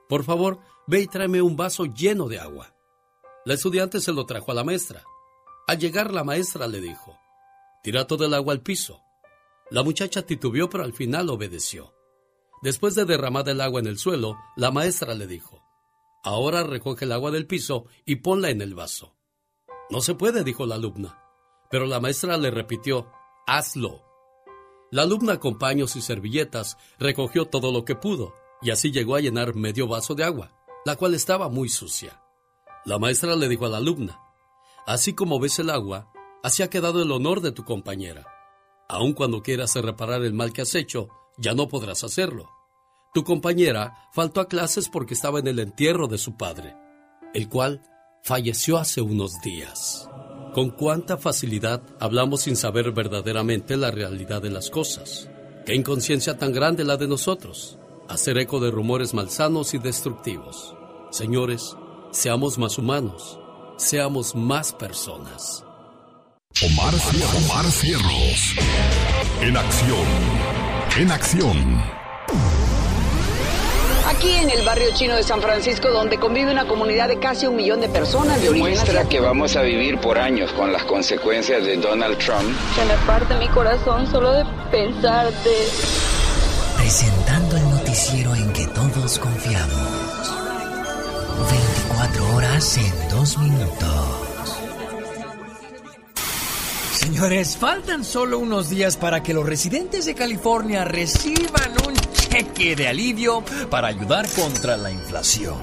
por 0.10 0.24
favor, 0.24 0.60
ve 0.88 1.02
y 1.02 1.08
tráeme 1.08 1.42
un 1.42 1.56
vaso 1.56 1.86
lleno 1.86 2.28
de 2.28 2.40
agua. 2.40 2.74
La 3.46 3.54
estudiante 3.54 4.00
se 4.00 4.14
lo 4.14 4.26
trajo 4.26 4.52
a 4.52 4.56
la 4.56 4.64
maestra. 4.64 5.04
Al 5.68 5.80
llegar 5.80 6.14
la 6.14 6.24
maestra 6.24 6.68
le 6.68 6.80
dijo, 6.80 7.18
tira 7.84 8.08
todo 8.08 8.26
el 8.26 8.34
agua 8.34 8.54
al 8.54 8.62
piso. 8.62 9.02
La 9.70 9.84
muchacha 9.84 10.22
titubeó 10.22 10.70
pero 10.70 10.84
al 10.84 10.94
final 10.94 11.30
obedeció. 11.30 11.94
Después 12.62 12.96
de 12.96 13.06
derramar 13.06 13.48
el 13.50 13.62
agua 13.62 13.82
en 13.82 13.88
el 13.88 14.00
suelo, 14.00 14.38
la 14.56 14.72
maestra 14.72 15.14
le 15.14 15.28
dijo, 15.28 15.57
Ahora 16.28 16.64
recoge 16.64 17.06
el 17.06 17.14
agua 17.14 17.32
del 17.32 17.48
piso 17.48 17.86
y 18.06 18.18
ponla 18.18 18.50
en 18.50 18.62
el 18.62 18.76
vaso. 18.76 19.16
No 19.90 20.02
se 20.02 20.14
puede, 20.14 20.44
dijo 20.44 20.66
la 20.66 20.76
alumna. 20.76 21.24
Pero 21.72 21.86
la 21.86 22.02
maestra 22.02 22.36
le 22.36 22.52
repitió, 22.52 23.10
hazlo. 23.46 24.04
La 24.92 25.04
alumna 25.04 25.40
con 25.40 25.58
paños 25.58 25.96
y 25.96 26.02
servilletas 26.02 26.78
recogió 27.00 27.46
todo 27.46 27.72
lo 27.72 27.86
que 27.86 27.96
pudo 27.96 28.34
y 28.62 28.72
así 28.72 28.92
llegó 28.92 29.16
a 29.16 29.22
llenar 29.22 29.56
medio 29.56 29.88
vaso 29.88 30.16
de 30.16 30.26
agua, 30.26 30.52
la 30.84 30.98
cual 30.98 31.14
estaba 31.14 31.48
muy 31.48 31.70
sucia. 31.70 32.22
La 32.84 33.00
maestra 33.00 33.38
le 33.38 33.48
dijo 33.48 33.66
a 33.66 33.70
la 33.70 33.78
alumna, 33.78 34.20
así 34.86 35.14
como 35.14 35.40
ves 35.40 35.60
el 35.60 35.70
agua, 35.70 36.12
así 36.44 36.62
ha 36.62 36.70
quedado 36.70 37.02
el 37.02 37.12
honor 37.14 37.40
de 37.40 37.54
tu 37.54 37.64
compañera. 37.64 38.28
Aun 38.90 39.14
cuando 39.14 39.42
quieras 39.42 39.74
reparar 39.76 40.26
el 40.26 40.34
mal 40.34 40.52
que 40.52 40.64
has 40.64 40.76
hecho, 40.76 41.08
ya 41.38 41.54
no 41.54 41.70
podrás 41.70 42.04
hacerlo. 42.04 42.57
Tu 43.14 43.24
compañera 43.24 43.96
faltó 44.14 44.42
a 44.42 44.48
clases 44.48 44.90
porque 44.90 45.14
estaba 45.14 45.40
en 45.40 45.48
el 45.48 45.60
entierro 45.60 46.08
de 46.08 46.18
su 46.18 46.38
padre, 46.38 46.76
el 47.34 47.50
cual 47.50 47.82
falleció 48.24 48.78
hace 48.78 49.02
unos 49.02 49.42
días. 49.42 50.10
Con 50.54 50.72
cuánta 50.72 51.18
facilidad 51.18 51.82
hablamos 52.00 52.42
sin 52.42 52.56
saber 52.56 52.92
verdaderamente 52.92 53.78
la 53.78 53.92
realidad 53.92 54.42
de 54.42 54.50
las 54.50 54.70
cosas. 54.70 55.30
Qué 55.66 55.76
inconsciencia 55.76 56.38
tan 56.38 56.52
grande 56.52 56.84
la 56.84 56.98
de 56.98 57.08
nosotros. 57.08 57.78
Hacer 58.08 58.38
eco 58.38 58.60
de 58.60 58.72
rumores 58.72 59.14
malsanos 59.14 59.74
y 59.74 59.80
destructivos. 59.80 60.76
Señores, 61.12 61.76
seamos 62.12 62.58
más 62.58 62.78
humanos, 62.78 63.40
seamos 63.78 64.36
más 64.36 64.74
personas. 64.74 65.64
Omar, 66.64 66.94
Omar 67.46 67.66
Cierros. 67.72 68.56
En 69.42 69.56
acción. 69.56 70.08
En 70.98 71.12
acción. 71.12 72.67
Aquí 74.18 74.32
en 74.32 74.50
el 74.50 74.66
barrio 74.66 74.90
chino 74.96 75.16
de 75.16 75.22
San 75.22 75.44
Francisco, 75.44 75.92
donde 75.92 76.18
convive 76.18 76.52
una 76.52 76.68
comunidad 76.68 77.08
de 77.08 77.20
casi 77.20 77.46
un 77.46 77.56
millón 77.56 77.82
de 77.82 77.88
personas 77.88 78.42
de 78.42 78.50
origen 78.50 78.70
Muestra 78.72 79.08
que 79.08 79.20
vamos 79.20 79.56
a 79.56 79.62
vivir 79.62 80.00
por 80.00 80.18
años 80.18 80.52
con 80.54 80.74
las 80.74 80.84
consecuencias 80.86 81.64
de 81.64 81.78
Donald 81.78 82.18
Trump. 82.18 82.52
Se 82.76 82.84
me 82.84 82.96
parte 83.06 83.36
mi 83.36 83.48
corazón 83.50 84.10
solo 84.10 84.34
de 84.34 84.44
pensar 84.72 85.32
de... 85.44 85.56
Presentando 86.78 87.58
el 87.58 87.70
noticiero 87.70 88.34
en 88.34 88.52
que 88.54 88.66
todos 88.66 89.20
confiamos. 89.20 90.32
24 91.52 92.36
horas 92.36 92.78
en 92.78 93.10
2 93.10 93.38
minutos. 93.38 94.58
Señores, 96.94 97.56
faltan 97.56 98.04
solo 98.04 98.40
unos 98.40 98.72
días 98.72 98.98
para 98.98 99.22
que 99.22 99.36
los 99.36 99.46
residentes 99.46 100.08
de 100.08 100.16
California 100.16 100.86
reciban 100.86 101.72
un 101.88 101.94
cheque 102.30 102.76
de 102.76 102.88
alivio 102.88 103.44
para 103.70 103.88
ayudar 103.88 104.28
contra 104.30 104.78
la 104.78 104.92
inflación. 104.92 105.56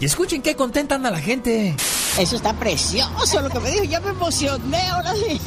Y 0.00 0.04
escuchen 0.04 0.42
qué 0.42 0.56
contenta 0.56 0.96
anda 0.96 1.10
la 1.10 1.20
gente. 1.20 1.76
Eso 2.18 2.36
está 2.36 2.52
precioso 2.54 3.40
lo 3.40 3.48
que 3.48 3.60
me 3.60 3.70
dijo. 3.70 3.84
Ya 3.84 4.00
me 4.00 4.10
emocioné 4.10 4.88
ahora 4.88 5.14
sí. 5.14 5.40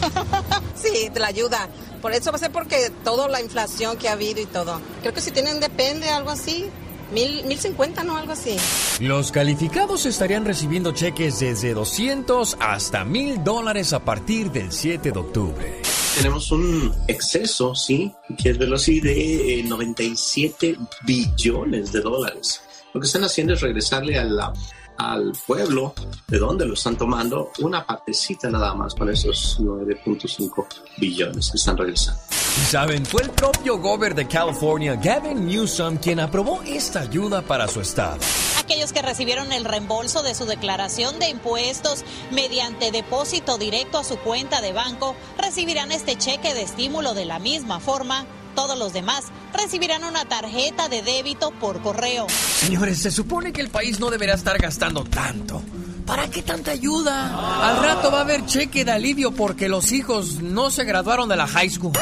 sí, 0.76 1.10
te 1.14 1.20
la 1.20 1.28
ayuda. 1.28 1.68
Por 2.02 2.14
eso 2.14 2.32
va 2.32 2.38
a 2.38 2.40
ser 2.40 2.52
porque 2.52 2.90
toda 3.04 3.28
la 3.28 3.42
inflación 3.42 3.98
que 3.98 4.08
ha 4.08 4.14
habido 4.14 4.42
y 4.42 4.46
todo. 4.46 4.80
Creo 5.02 5.14
que 5.14 5.22
si 5.22 5.32
tienen 5.32 5.60
depende, 5.60 6.10
algo 6.10 6.30
así. 6.30 6.70
Mil, 7.12 7.46
mil 7.46 7.60
cincuenta, 7.60 8.04
¿no? 8.04 8.18
Algo 8.18 8.32
así. 8.32 8.56
Los 9.00 9.32
calificados 9.32 10.06
estarían 10.06 10.46
recibiendo 10.46 10.92
cheques 10.92 11.40
desde 11.40 11.74
200 11.74 12.58
hasta 12.60 13.04
mil 13.04 13.44
dólares 13.44 13.94
a 13.94 14.00
partir 14.04 14.52
del 14.52 14.72
7 14.72 15.12
de 15.12 15.20
octubre. 15.20 15.82
Tenemos 16.16 16.52
un 16.52 16.94
exceso, 17.08 17.76
sí, 17.76 18.12
verlo 18.44 18.78
así, 18.78 19.00
de 19.02 19.64
97 19.68 20.70
eh, 20.70 20.78
billones 21.06 21.92
de 21.92 22.02
dólares. 22.02 22.62
Lo 22.94 23.02
que 23.02 23.08
están 23.08 23.24
haciendo 23.26 23.54
es 23.54 23.62
regresarle 23.62 24.18
a 24.18 24.24
la 24.24 24.54
al 24.98 25.34
pueblo 25.46 25.94
de 26.28 26.40
donde 26.40 26.66
lo 26.66 26.74
están 26.74 26.98
tomando 26.98 27.52
una 27.60 27.86
partecita 27.86 28.50
nada 28.50 28.74
más 28.74 28.96
con 28.96 29.10
esos 29.10 29.60
9.5 29.60 30.66
billones 30.98 31.52
que 31.52 31.58
están 31.58 31.78
regresando. 31.78 32.22
Saben, 32.70 33.06
fue 33.06 33.24
el 33.24 33.32
propio 33.32 33.78
gobernador 33.78 34.16
de 34.16 34.28
California, 34.28 34.96
Gavin 34.96 35.46
Newsom, 35.46 35.98
quien 35.98 36.20
aprobó 36.20 36.62
esta 36.64 37.02
ayuda 37.02 37.42
para 37.42 37.68
su 37.68 37.82
estado. 37.82 38.20
Aquellos 38.66 38.94
que 38.94 39.04
recibieron 39.04 39.52
el 39.52 39.64
reembolso 39.64 40.24
de 40.24 40.34
su 40.34 40.46
declaración 40.46 41.20
de 41.20 41.30
impuestos 41.30 42.04
mediante 42.32 42.92
depósito 42.92 43.60
directo 43.60 44.00
a 44.00 44.04
su 44.04 44.18
cuenta 44.18 44.60
de 44.60 44.74
banco 44.74 45.16
recibirán 45.38 45.92
este 45.92 46.18
cheque 46.18 46.56
de 46.56 46.64
estímulo 46.64 47.14
de 47.14 47.26
la 47.26 47.38
misma 47.38 47.80
forma 47.80 48.26
todos 48.56 48.76
los 48.76 48.92
demás 48.92 49.26
recibirán 49.54 50.04
una 50.04 50.26
tarjeta 50.26 50.90
de 50.90 51.04
débito 51.04 51.52
por 51.52 51.80
correo. 51.84 52.26
Señores, 52.30 53.00
se 53.04 53.12
supone 53.12 53.54
que 53.54 53.62
el 53.62 53.70
país 53.70 54.00
no 54.00 54.10
deberá 54.10 54.34
estar 54.34 54.58
gastando 54.58 55.04
tanto. 55.04 55.62
¿Para 56.06 56.28
qué 56.30 56.44
tanta 56.44 56.72
ayuda? 56.72 57.70
Al 57.70 57.84
rato 57.84 58.12
va 58.12 58.20
a 58.20 58.22
haber 58.22 58.46
cheque 58.46 58.86
de 58.86 58.92
alivio 58.92 59.32
porque 59.32 59.68
los 59.68 59.92
hijos 59.92 60.42
no 60.42 60.70
se 60.70 60.84
graduaron 60.84 61.28
de 61.28 61.36
la 61.36 61.48
high 61.48 61.70
school. 61.70 61.94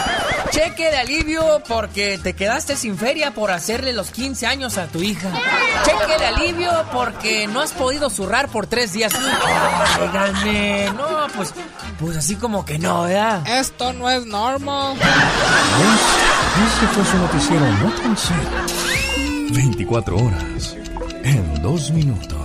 Cheque 0.52 0.92
de 0.92 0.98
alivio 0.98 1.62
porque 1.68 2.20
te 2.22 2.34
quedaste 2.34 2.76
sin 2.76 2.98
feria 2.98 3.34
por 3.34 3.52
hacerle 3.52 3.94
los 3.94 4.12
15 4.12 4.46
años 4.46 4.78
a 4.78 4.88
tu 4.88 5.02
hija. 5.02 5.30
Cheque 5.86 6.18
de 6.20 6.26
alivio 6.26 6.72
porque 6.92 7.48
no 7.48 7.62
has 7.62 7.72
podido 7.72 8.10
zurrar 8.10 8.50
por 8.50 8.68
tres 8.68 8.92
días. 8.92 9.14
Ay, 9.16 10.92
no, 10.96 11.28
pues, 11.36 11.54
pues 12.00 12.18
así 12.18 12.36
como 12.36 12.66
que 12.66 12.78
no, 12.78 13.04
¿verdad? 13.04 13.48
Esto 13.48 13.94
no 13.94 14.10
es 14.10 14.26
normal. 14.26 14.96
Este 16.68 16.88
fue 16.88 17.06
su 17.06 17.18
noticiero, 17.18 17.66
no 17.78 17.92
tan 18.02 18.18
serio. 18.18 18.50
24 19.52 20.18
horas 20.18 20.76
en 21.24 21.62
dos 21.62 21.92
minutos. 21.92 22.43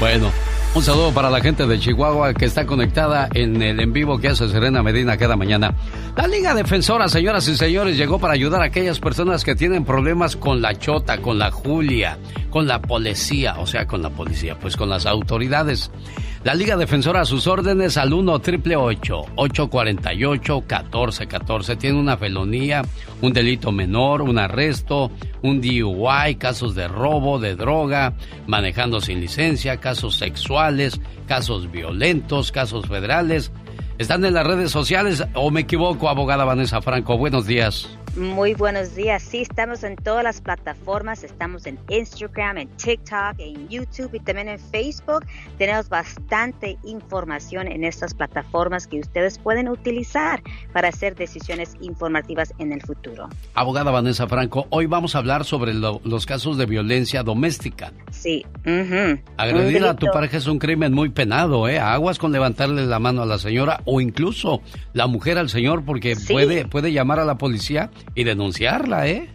Bueno, 0.00 0.30
un 0.74 0.82
saludo 0.82 1.12
para 1.12 1.30
la 1.30 1.40
gente 1.40 1.66
de 1.66 1.78
Chihuahua 1.78 2.34
que 2.34 2.46
está 2.46 2.66
conectada 2.66 3.28
en 3.32 3.62
el 3.62 3.78
en 3.78 3.92
vivo 3.92 4.18
que 4.18 4.28
hace 4.28 4.48
Serena 4.48 4.82
Medina 4.82 5.16
cada 5.16 5.36
mañana. 5.36 5.72
La 6.16 6.26
Liga 6.26 6.52
Defensora, 6.52 7.08
señoras 7.08 7.46
y 7.46 7.56
señores, 7.56 7.96
llegó 7.96 8.18
para 8.18 8.34
ayudar 8.34 8.60
a 8.60 8.66
aquellas 8.66 8.98
personas 8.98 9.44
que 9.44 9.54
tienen 9.54 9.84
problemas 9.84 10.34
con 10.34 10.60
la 10.60 10.76
chota, 10.76 11.18
con 11.18 11.38
la 11.38 11.52
Julia, 11.52 12.18
con 12.50 12.66
la 12.66 12.82
policía, 12.82 13.54
o 13.60 13.66
sea, 13.66 13.86
con 13.86 14.02
la 14.02 14.10
policía, 14.10 14.58
pues 14.58 14.76
con 14.76 14.88
las 14.88 15.06
autoridades. 15.06 15.92
La 16.44 16.54
Liga 16.54 16.76
Defensora 16.76 17.22
a 17.22 17.24
sus 17.24 17.46
órdenes 17.46 17.96
al 17.96 18.12
1 18.12 18.34
848 18.34 19.24
1414 19.34 21.76
Tiene 21.76 21.98
una 21.98 22.18
felonía, 22.18 22.82
un 23.22 23.32
delito 23.32 23.72
menor, 23.72 24.20
un 24.20 24.38
arresto, 24.38 25.10
un 25.40 25.62
DUI, 25.62 26.34
casos 26.34 26.74
de 26.74 26.86
robo, 26.86 27.38
de 27.38 27.56
droga, 27.56 28.12
manejando 28.46 29.00
sin 29.00 29.22
licencia, 29.22 29.78
casos 29.78 30.16
sexuales, 30.16 31.00
casos 31.26 31.72
violentos, 31.72 32.52
casos 32.52 32.88
federales. 32.88 33.50
¿Están 33.96 34.22
en 34.26 34.34
las 34.34 34.46
redes 34.46 34.70
sociales 34.70 35.24
o 35.32 35.50
me 35.50 35.62
equivoco, 35.62 36.10
abogada 36.10 36.44
Vanessa 36.44 36.82
Franco? 36.82 37.16
Buenos 37.16 37.46
días. 37.46 37.88
Muy 38.16 38.54
buenos 38.54 38.94
días. 38.94 39.24
Sí, 39.24 39.38
estamos 39.38 39.82
en 39.82 39.96
todas 39.96 40.22
las 40.22 40.40
plataformas. 40.40 41.24
Estamos 41.24 41.66
en 41.66 41.80
Instagram, 41.88 42.58
en 42.58 42.68
TikTok, 42.68 43.34
en 43.38 43.68
YouTube 43.68 44.10
y 44.12 44.20
también 44.20 44.48
en 44.48 44.60
Facebook. 44.60 45.24
Tenemos 45.58 45.88
bastante 45.88 46.78
información 46.84 47.66
en 47.66 47.82
estas 47.82 48.14
plataformas 48.14 48.86
que 48.86 49.00
ustedes 49.00 49.40
pueden 49.40 49.68
utilizar 49.68 50.44
para 50.72 50.90
hacer 50.90 51.16
decisiones 51.16 51.76
informativas 51.80 52.54
en 52.58 52.72
el 52.72 52.82
futuro. 52.82 53.28
Abogada 53.54 53.90
Vanessa 53.90 54.28
Franco, 54.28 54.68
hoy 54.70 54.86
vamos 54.86 55.16
a 55.16 55.18
hablar 55.18 55.44
sobre 55.44 55.74
los 55.74 56.24
casos 56.24 56.56
de 56.56 56.66
violencia 56.66 57.24
doméstica. 57.24 57.92
Sí. 58.12 58.46
Agredir 59.36 59.86
a 59.86 59.96
tu 59.96 60.06
pareja 60.06 60.36
es 60.36 60.46
un 60.46 60.60
crimen 60.60 60.92
muy 60.92 61.08
penado, 61.08 61.68
¿eh? 61.68 61.80
Aguas 61.80 62.20
con 62.20 62.30
levantarle 62.30 62.86
la 62.86 63.00
mano 63.00 63.22
a 63.22 63.26
la 63.26 63.38
señora 63.38 63.80
o 63.86 64.00
incluso 64.00 64.62
la 64.92 65.08
mujer 65.08 65.36
al 65.36 65.48
señor 65.48 65.84
porque 65.84 66.14
puede, 66.14 66.64
puede 66.66 66.92
llamar 66.92 67.18
a 67.18 67.24
la 67.24 67.38
policía 67.38 67.90
y 68.14 68.24
denunciarla, 68.24 69.08
¿eh? 69.08 69.28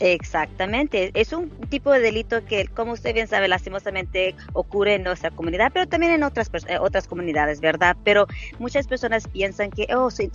Exactamente, 0.00 1.10
es 1.14 1.32
un 1.32 1.48
tipo 1.68 1.90
de 1.90 2.00
delito 2.00 2.44
que, 2.44 2.66
como 2.66 2.92
usted 2.92 3.14
bien 3.14 3.28
sabe, 3.28 3.48
lastimosamente 3.48 4.34
ocurre 4.52 4.96
en 4.96 5.04
nuestra 5.04 5.30
comunidad, 5.30 5.70
pero 5.72 5.86
también 5.86 6.12
en 6.12 6.22
otras 6.22 6.50
eh, 6.68 6.78
otras 6.78 7.06
comunidades, 7.06 7.60
¿verdad? 7.60 7.96
Pero 8.04 8.26
muchas 8.58 8.86
personas 8.86 9.26
piensan 9.28 9.70
que, 9.70 9.86
oh, 9.94 10.10
si, 10.10 10.30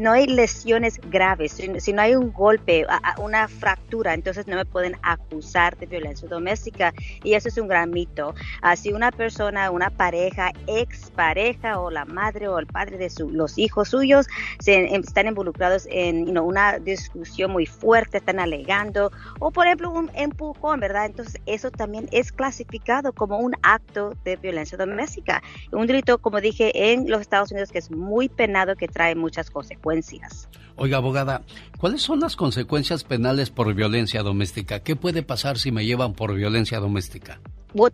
no 0.00 0.12
hay 0.12 0.26
lesiones 0.26 0.98
graves, 1.10 1.52
si, 1.78 1.92
no 1.92 2.02
hay 2.02 2.14
un 2.14 2.32
golpe, 2.32 2.86
una 3.18 3.48
fractura, 3.48 4.14
entonces 4.14 4.46
no 4.46 4.56
me 4.56 4.64
pueden 4.64 4.96
acusar 5.02 5.76
de 5.76 5.86
violencia 5.86 6.26
doméstica 6.28 6.94
y 7.22 7.34
eso 7.34 7.48
es 7.48 7.58
un 7.58 7.68
gran 7.68 7.90
mito. 7.90 8.34
Así 8.62 8.82
si 8.82 8.92
una 8.92 9.12
persona, 9.12 9.70
una 9.70 9.90
pareja, 9.90 10.50
expareja 10.66 11.78
o 11.78 11.90
la 11.90 12.04
madre 12.04 12.48
o 12.48 12.58
el 12.58 12.66
padre 12.66 12.96
de 12.96 13.10
los 13.30 13.58
hijos 13.58 13.90
suyos 13.90 14.26
se, 14.58 14.94
están 14.96 15.26
involucrados 15.26 15.86
en 15.90 16.36
una 16.38 16.78
discusión 16.78 17.52
muy 17.52 17.66
fuerte, 17.66 18.18
están 18.18 18.40
alegando 18.40 19.01
o 19.38 19.50
por 19.50 19.66
ejemplo 19.66 19.90
un 19.90 20.10
empujón, 20.14 20.80
¿verdad? 20.80 21.06
Entonces 21.06 21.40
eso 21.46 21.70
también 21.70 22.08
es 22.12 22.32
clasificado 22.32 23.12
como 23.12 23.38
un 23.38 23.54
acto 23.62 24.14
de 24.24 24.36
violencia 24.36 24.78
doméstica. 24.78 25.42
Un 25.72 25.86
delito, 25.86 26.18
como 26.18 26.40
dije, 26.40 26.92
en 26.92 27.08
los 27.08 27.20
Estados 27.20 27.50
Unidos 27.50 27.70
que 27.70 27.78
es 27.78 27.90
muy 27.90 28.28
penado, 28.28 28.76
que 28.76 28.88
trae 28.88 29.14
muchas 29.14 29.50
consecuencias. 29.50 30.48
Oiga, 30.76 30.98
abogada, 30.98 31.42
¿cuáles 31.78 32.02
son 32.02 32.20
las 32.20 32.36
consecuencias 32.36 33.04
penales 33.04 33.50
por 33.50 33.72
violencia 33.74 34.22
doméstica? 34.22 34.80
¿Qué 34.80 34.96
puede 34.96 35.22
pasar 35.22 35.58
si 35.58 35.70
me 35.70 35.84
llevan 35.84 36.14
por 36.14 36.34
violencia 36.34 36.80
doméstica? 36.80 37.40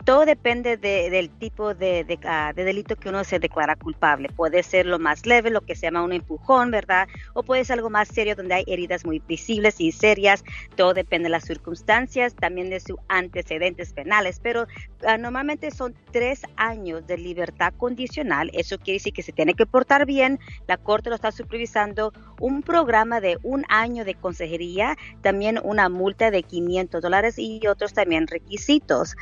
Todo 0.05 0.25
depende 0.25 0.77
del 0.77 1.29
tipo 1.29 1.73
de, 1.73 2.19
ah, 2.25 2.51
de, 2.53 2.63
delito 2.63 2.95
que 2.97 3.09
uno 3.09 3.23
se 3.23 3.39
declara 3.39 3.75
culpable. 3.75 4.29
Puede 4.29 4.61
ser 4.63 4.85
lo 4.85 4.99
más 4.99 5.25
leve, 5.25 5.49
lo 5.49 5.61
que 5.61 5.75
se 5.75 5.87
llama 5.87 6.03
un 6.03 6.11
empujón, 6.11 6.71
¿verdad? 6.71 7.07
O 7.33 7.43
puede 7.43 7.63
ser 7.63 7.77
algo 7.77 7.89
más 7.89 8.09
serio 8.09 8.35
donde 8.35 8.55
hay 8.55 8.63
heridas 8.67 9.05
muy 9.05 9.19
visibles 9.19 9.79
y 9.79 9.91
serias. 9.91 10.43
Todo 10.75 10.93
depende 10.93 11.25
de 11.27 11.29
las 11.29 11.45
circunstancias, 11.45 12.35
también 12.35 12.69
de 12.69 12.79
sus 12.81 12.97
antecedentes 13.07 13.93
penales. 13.93 14.39
Pero 14.41 14.67
ah, 15.05 15.17
normalmente 15.17 15.71
son 15.71 15.95
tres 16.11 16.41
años 16.57 17.07
de 17.07 17.17
libertad 17.17 17.73
condicional. 17.77 18.51
Eso 18.53 18.77
quiere 18.77 18.97
decir 18.97 19.13
que 19.13 19.23
se 19.23 19.31
tiene 19.31 19.53
que 19.53 19.65
portar 19.65 20.05
bien. 20.05 20.39
La 20.67 20.77
corte 20.77 21.09
lo 21.09 21.15
está 21.15 21.31
supervisando. 21.31 22.11
Un 22.41 22.63
programa 22.63 23.21
de 23.21 23.37
un 23.43 23.65
año 23.69 24.05
de 24.05 24.15
consejería, 24.15 24.97
también 25.21 25.59
una 25.63 25.89
multa 25.89 26.31
de 26.31 26.43
500 26.43 27.01
dólares 27.01 27.35
y 27.37 27.65
otros 27.67 27.93
también 27.93 28.27
requisitos. 28.27 29.15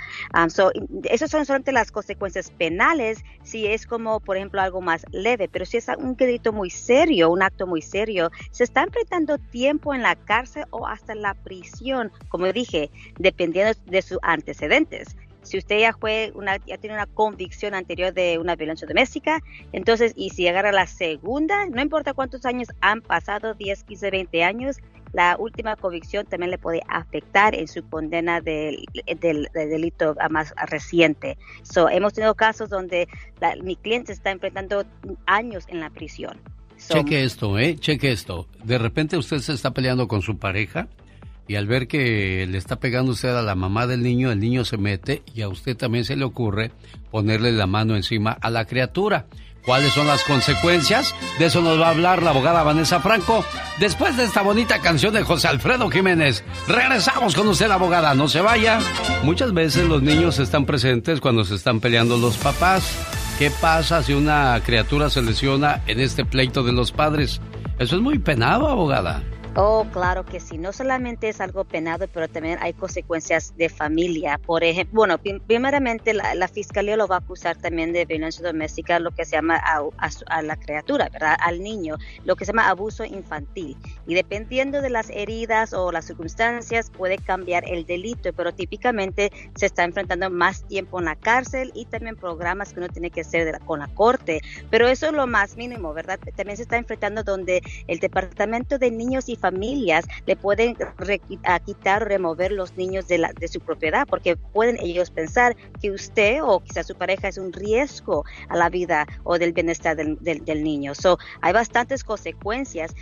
Ah, 0.58 0.72
esas 1.10 1.32
son 1.32 1.46
solamente 1.46 1.72
las 1.72 1.92
consecuencias 1.92 2.52
penales 2.52 3.24
si 3.44 3.68
es 3.68 3.86
como, 3.86 4.20
por 4.20 4.38
ejemplo, 4.38 4.62
algo 4.62 4.82
más 4.82 5.06
leve, 5.12 5.48
pero 5.48 5.66
si 5.66 5.78
es 5.78 5.88
un 5.98 6.16
delito 6.16 6.54
muy 6.54 6.70
serio, 6.70 7.30
un 7.32 7.42
acto 7.42 7.68
muy 7.68 7.82
serio, 7.82 8.30
se 8.52 8.64
está 8.64 8.84
enfrentando 8.84 9.38
tiempo 9.38 9.94
en 9.94 10.04
la 10.04 10.16
cárcel 10.16 10.66
o 10.72 10.88
hasta 10.88 11.16
la 11.16 11.34
prisión, 11.34 12.12
como 12.30 12.52
dije, 12.52 12.90
dependiendo 13.18 13.80
de 13.86 14.02
sus 14.02 14.20
antecedentes. 14.22 15.16
Si 15.48 15.58
usted 15.58 15.80
ya 15.80 15.94
fue 15.94 16.34
una, 16.36 16.58
ya 16.66 16.78
tiene 16.78 16.96
una 16.96 17.06
convicción 17.06 17.74
anterior 17.74 18.14
de 18.14 18.38
una 18.38 18.56
violencia 18.56 18.86
doméstica, 18.86 19.42
entonces, 19.72 20.12
y 20.16 20.32
si 20.32 20.48
agarra 20.48 20.74
la 20.74 20.88
segunda, 20.88 21.66
no 21.68 21.82
importa 21.82 22.14
cuántos 22.14 22.46
años 22.46 22.68
han 22.82 23.02
pasado, 23.02 23.54
10, 23.54 23.84
15, 23.86 24.12
20 24.12 24.44
años, 24.44 24.78
la 25.14 25.38
última 25.40 25.78
convicción 25.78 26.26
también 26.26 26.52
le 26.52 26.58
puede 26.58 26.82
afectar 26.90 27.56
en 27.56 27.70
su 27.70 27.82
condena 27.88 28.42
del, 28.42 28.86
delito 29.54 30.16
más 30.30 30.54
reciente. 30.70 31.38
So, 31.64 31.90
hemos 31.90 32.14
tenido 32.14 32.36
casos 32.36 32.70
donde 32.70 33.08
mi 33.64 33.78
cliente 33.78 34.12
está 34.12 34.32
enfrentando 34.32 34.84
años 35.26 35.66
en 35.70 35.80
la 35.80 35.90
prisión. 35.90 36.38
Cheque 36.78 37.24
esto, 37.24 37.58
¿eh? 37.58 37.78
Cheque 37.78 38.12
esto. 38.12 38.48
De 38.64 38.78
repente 38.78 39.18
usted 39.18 39.40
se 39.40 39.54
está 39.54 39.72
peleando 39.72 40.08
con 40.08 40.22
su 40.22 40.38
pareja 40.38 40.88
y 41.48 41.56
al 41.56 41.68
ver 41.68 41.88
que 41.88 42.46
le 42.50 42.58
está 42.58 42.78
pegando 42.78 43.14
usted 43.14 43.36
a 43.36 43.42
la 43.42 43.56
mamá 43.56 43.88
del 43.88 44.04
niño, 44.04 44.32
el 44.32 44.40
niño 44.40 44.66
se 44.66 44.78
mete 44.78 45.24
y 45.34 45.42
a 45.42 45.48
usted 45.48 45.78
también 45.78 46.06
se 46.06 46.16
le 46.16 46.26
ocurre 46.26 46.72
ponerle 47.12 47.52
la 47.52 47.68
mano 47.68 47.96
encima 47.96 48.32
a 48.32 48.50
la 48.50 48.66
criatura. 48.66 49.26
¿Cuáles 49.68 49.92
son 49.92 50.08
las 50.08 50.24
consecuencias? 50.24 51.14
De 51.40 51.48
eso 51.48 51.62
nos 51.62 51.78
va 51.78 51.88
a 51.88 51.90
hablar 51.90 52.24
la 52.24 52.30
abogada 52.30 52.64
Vanessa 52.64 53.02
Franco 53.02 53.44
después 53.80 54.16
de 54.16 54.24
esta 54.24 54.42
bonita 54.42 54.80
canción 54.80 55.14
de 55.14 55.24
José 55.24 55.50
Alfredo 55.50 55.90
Jiménez. 55.90 56.46
Regresamos 56.70 57.36
con 57.36 57.50
usted, 57.50 57.70
abogada, 57.70 58.14
no 58.16 58.30
se 58.30 58.40
vaya. 58.40 58.80
Muchas 59.24 59.54
veces 59.54 59.84
los 59.86 60.02
niños 60.02 60.40
están 60.40 60.66
presentes 60.66 61.20
cuando 61.20 61.44
se 61.44 61.56
están 61.56 61.82
peleando 61.82 62.18
los 62.18 62.38
papás. 62.38 62.98
¿Qué 63.38 63.52
pasa 63.52 64.02
si 64.04 64.14
una 64.14 64.58
criatura 64.66 65.10
se 65.10 65.22
lesiona 65.22 65.82
en 65.86 66.00
este 66.00 66.24
pleito 66.24 66.64
de 66.64 66.72
los 66.72 66.94
padres? 66.94 67.42
Eso 67.78 67.98
es 67.98 68.02
muy 68.02 68.20
penado, 68.20 68.70
abogada. 68.70 69.22
Oh, 69.60 69.88
claro 69.92 70.24
que 70.24 70.40
sí. 70.40 70.60
No 70.60 70.72
solamente 70.72 71.30
es 71.30 71.42
algo 71.42 71.64
penado, 71.66 72.08
pero 72.08 72.28
también 72.28 72.60
hay 72.62 72.74
consecuencias 72.74 73.58
de 73.58 73.70
familia. 73.70 74.38
Por 74.38 74.64
ejemplo, 74.64 74.98
bueno, 74.98 75.18
primeramente 75.18 76.14
la, 76.14 76.48
fiscalía 76.48 76.96
lo 76.96 77.08
va 77.08 77.16
a 77.16 77.20
acusar 77.20 77.58
también 77.58 77.92
de 77.92 78.06
violencia 78.06 78.46
doméstica, 78.46 79.00
lo 79.00 79.10
que 79.10 79.26
se 79.26 79.32
llama 79.32 79.56
a, 79.58 80.42
la 80.44 80.56
criatura, 80.58 81.10
¿verdad? 81.10 81.36
Al 81.40 81.64
niño, 81.64 81.96
lo 82.24 82.36
que 82.36 82.46
se 82.46 82.52
llama 82.52 82.70
abuso 82.70 83.04
infantil. 83.04 83.76
Y 84.06 84.14
dependiendo 84.14 84.80
de 84.80 84.92
las 84.92 85.10
heridas 85.10 85.74
o 85.74 85.92
las 85.92 86.06
circunstancias, 86.06 86.92
puede 86.92 87.18
cambiar 87.18 87.68
el 87.68 87.88
delito, 87.88 88.34
pero 88.34 88.54
típicamente 88.54 89.32
se 89.56 89.66
está 89.66 89.86
enfrentando 89.86 90.30
más 90.30 90.68
tiempo 90.68 91.00
en 91.00 91.06
la 91.06 91.16
cárcel 91.16 91.72
y 91.74 91.86
también 91.86 92.16
programas 92.16 92.74
que 92.74 92.80
uno 92.80 92.90
tiene 92.90 93.10
que 93.10 93.22
hacer 93.22 93.60
con 93.66 93.80
la 93.80 93.88
corte. 93.88 94.40
Pero 94.70 94.88
eso 94.88 95.08
es 95.08 95.14
lo 95.14 95.26
más 95.26 95.58
mínimo, 95.58 95.96
¿verdad? 95.96 96.20
También 96.36 96.58
se 96.58 96.64
está 96.64 96.78
enfrentando 96.78 97.24
donde 97.24 97.64
el 97.88 97.98
Departamento 97.98 98.78
de 98.78 98.92
Niños 98.92 99.28
y 99.30 99.36
Familias 99.36 99.47
familias 99.48 100.06
le 100.26 100.36
pueden 100.36 100.76
quitar 101.66 102.04
o 102.04 102.06
remover 102.06 102.52
los 102.52 102.76
niños 102.76 103.08
de, 103.08 103.18
la, 103.18 103.32
de 103.34 103.48
su 103.48 103.60
propiedad 103.60 104.06
porque 104.08 104.36
pueden 104.36 104.78
ellos 104.82 105.10
pensar 105.10 105.56
que 105.82 105.92
usted 105.92 106.40
o 106.44 106.60
quizás 106.60 106.88
su 106.88 106.96
pareja 106.96 107.28
es 107.30 107.38
un 107.38 107.54
riesgo 107.54 108.26
a 108.50 108.58
la 108.58 108.70
vida 108.70 109.08
o 109.24 109.38
del 109.38 109.54
bienestar 109.54 109.96
del, 109.96 110.18
del, 110.20 110.64
niño. 110.64 110.94
So, 110.96 111.18
hay 111.42 111.54
bastantes 111.54 112.04
consecuencias, 112.04 112.94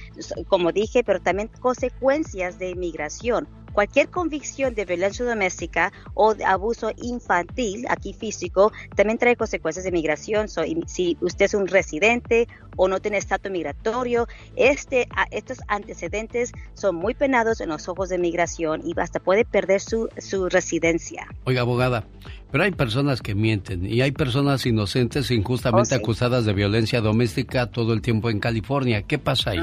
como 0.47 0.71
dije, 0.71 1.03
pero 1.03 1.19
también 1.19 1.49
consecuencias 1.61 2.59
de 2.59 2.69
inmigración 2.71 3.47
Cualquier 3.75 4.07
convicción 4.07 4.73
de 4.73 4.85
violencia 4.85 5.25
doméstica 5.25 5.91
o 6.13 6.33
de 6.33 6.45
abuso 6.45 6.91
infantil, 6.95 7.85
aquí 7.89 8.13
físico, 8.13 8.71
también 8.95 9.17
trae 9.17 9.35
consecuencias 9.35 9.83
de 9.83 9.91
migración. 9.91 10.47
si 10.47 11.17
usted 11.19 11.45
es 11.45 11.53
un 11.53 11.67
residente 11.67 12.47
o 12.77 12.87
no 12.87 13.01
tiene 13.01 13.17
estatus 13.17 13.51
migratorio, 13.51 14.29
este, 14.55 15.09
estos 15.29 15.57
antecedentes 15.67 16.53
son 16.73 16.95
muy 16.95 17.15
penados 17.15 17.59
en 17.59 17.67
los 17.67 17.89
ojos 17.89 18.07
de 18.07 18.17
migración 18.17 18.81
y 18.85 18.97
hasta 18.97 19.19
puede 19.19 19.43
perder 19.43 19.81
su, 19.81 20.07
su 20.19 20.47
residencia. 20.47 21.27
Oiga, 21.43 21.59
abogada, 21.59 22.05
pero 22.51 22.63
hay 22.63 22.71
personas 22.71 23.21
que 23.21 23.35
mienten 23.35 23.85
y 23.85 23.99
hay 23.99 24.13
personas 24.13 24.65
inocentes 24.65 25.31
injustamente 25.31 25.95
oh, 25.95 25.97
acusadas 25.97 26.45
de 26.45 26.53
violencia 26.53 27.01
doméstica 27.01 27.69
todo 27.69 27.91
el 27.91 28.01
tiempo 28.01 28.29
en 28.29 28.39
California. 28.39 29.01
¿Qué 29.01 29.19
pasa 29.19 29.51
ahí? 29.51 29.59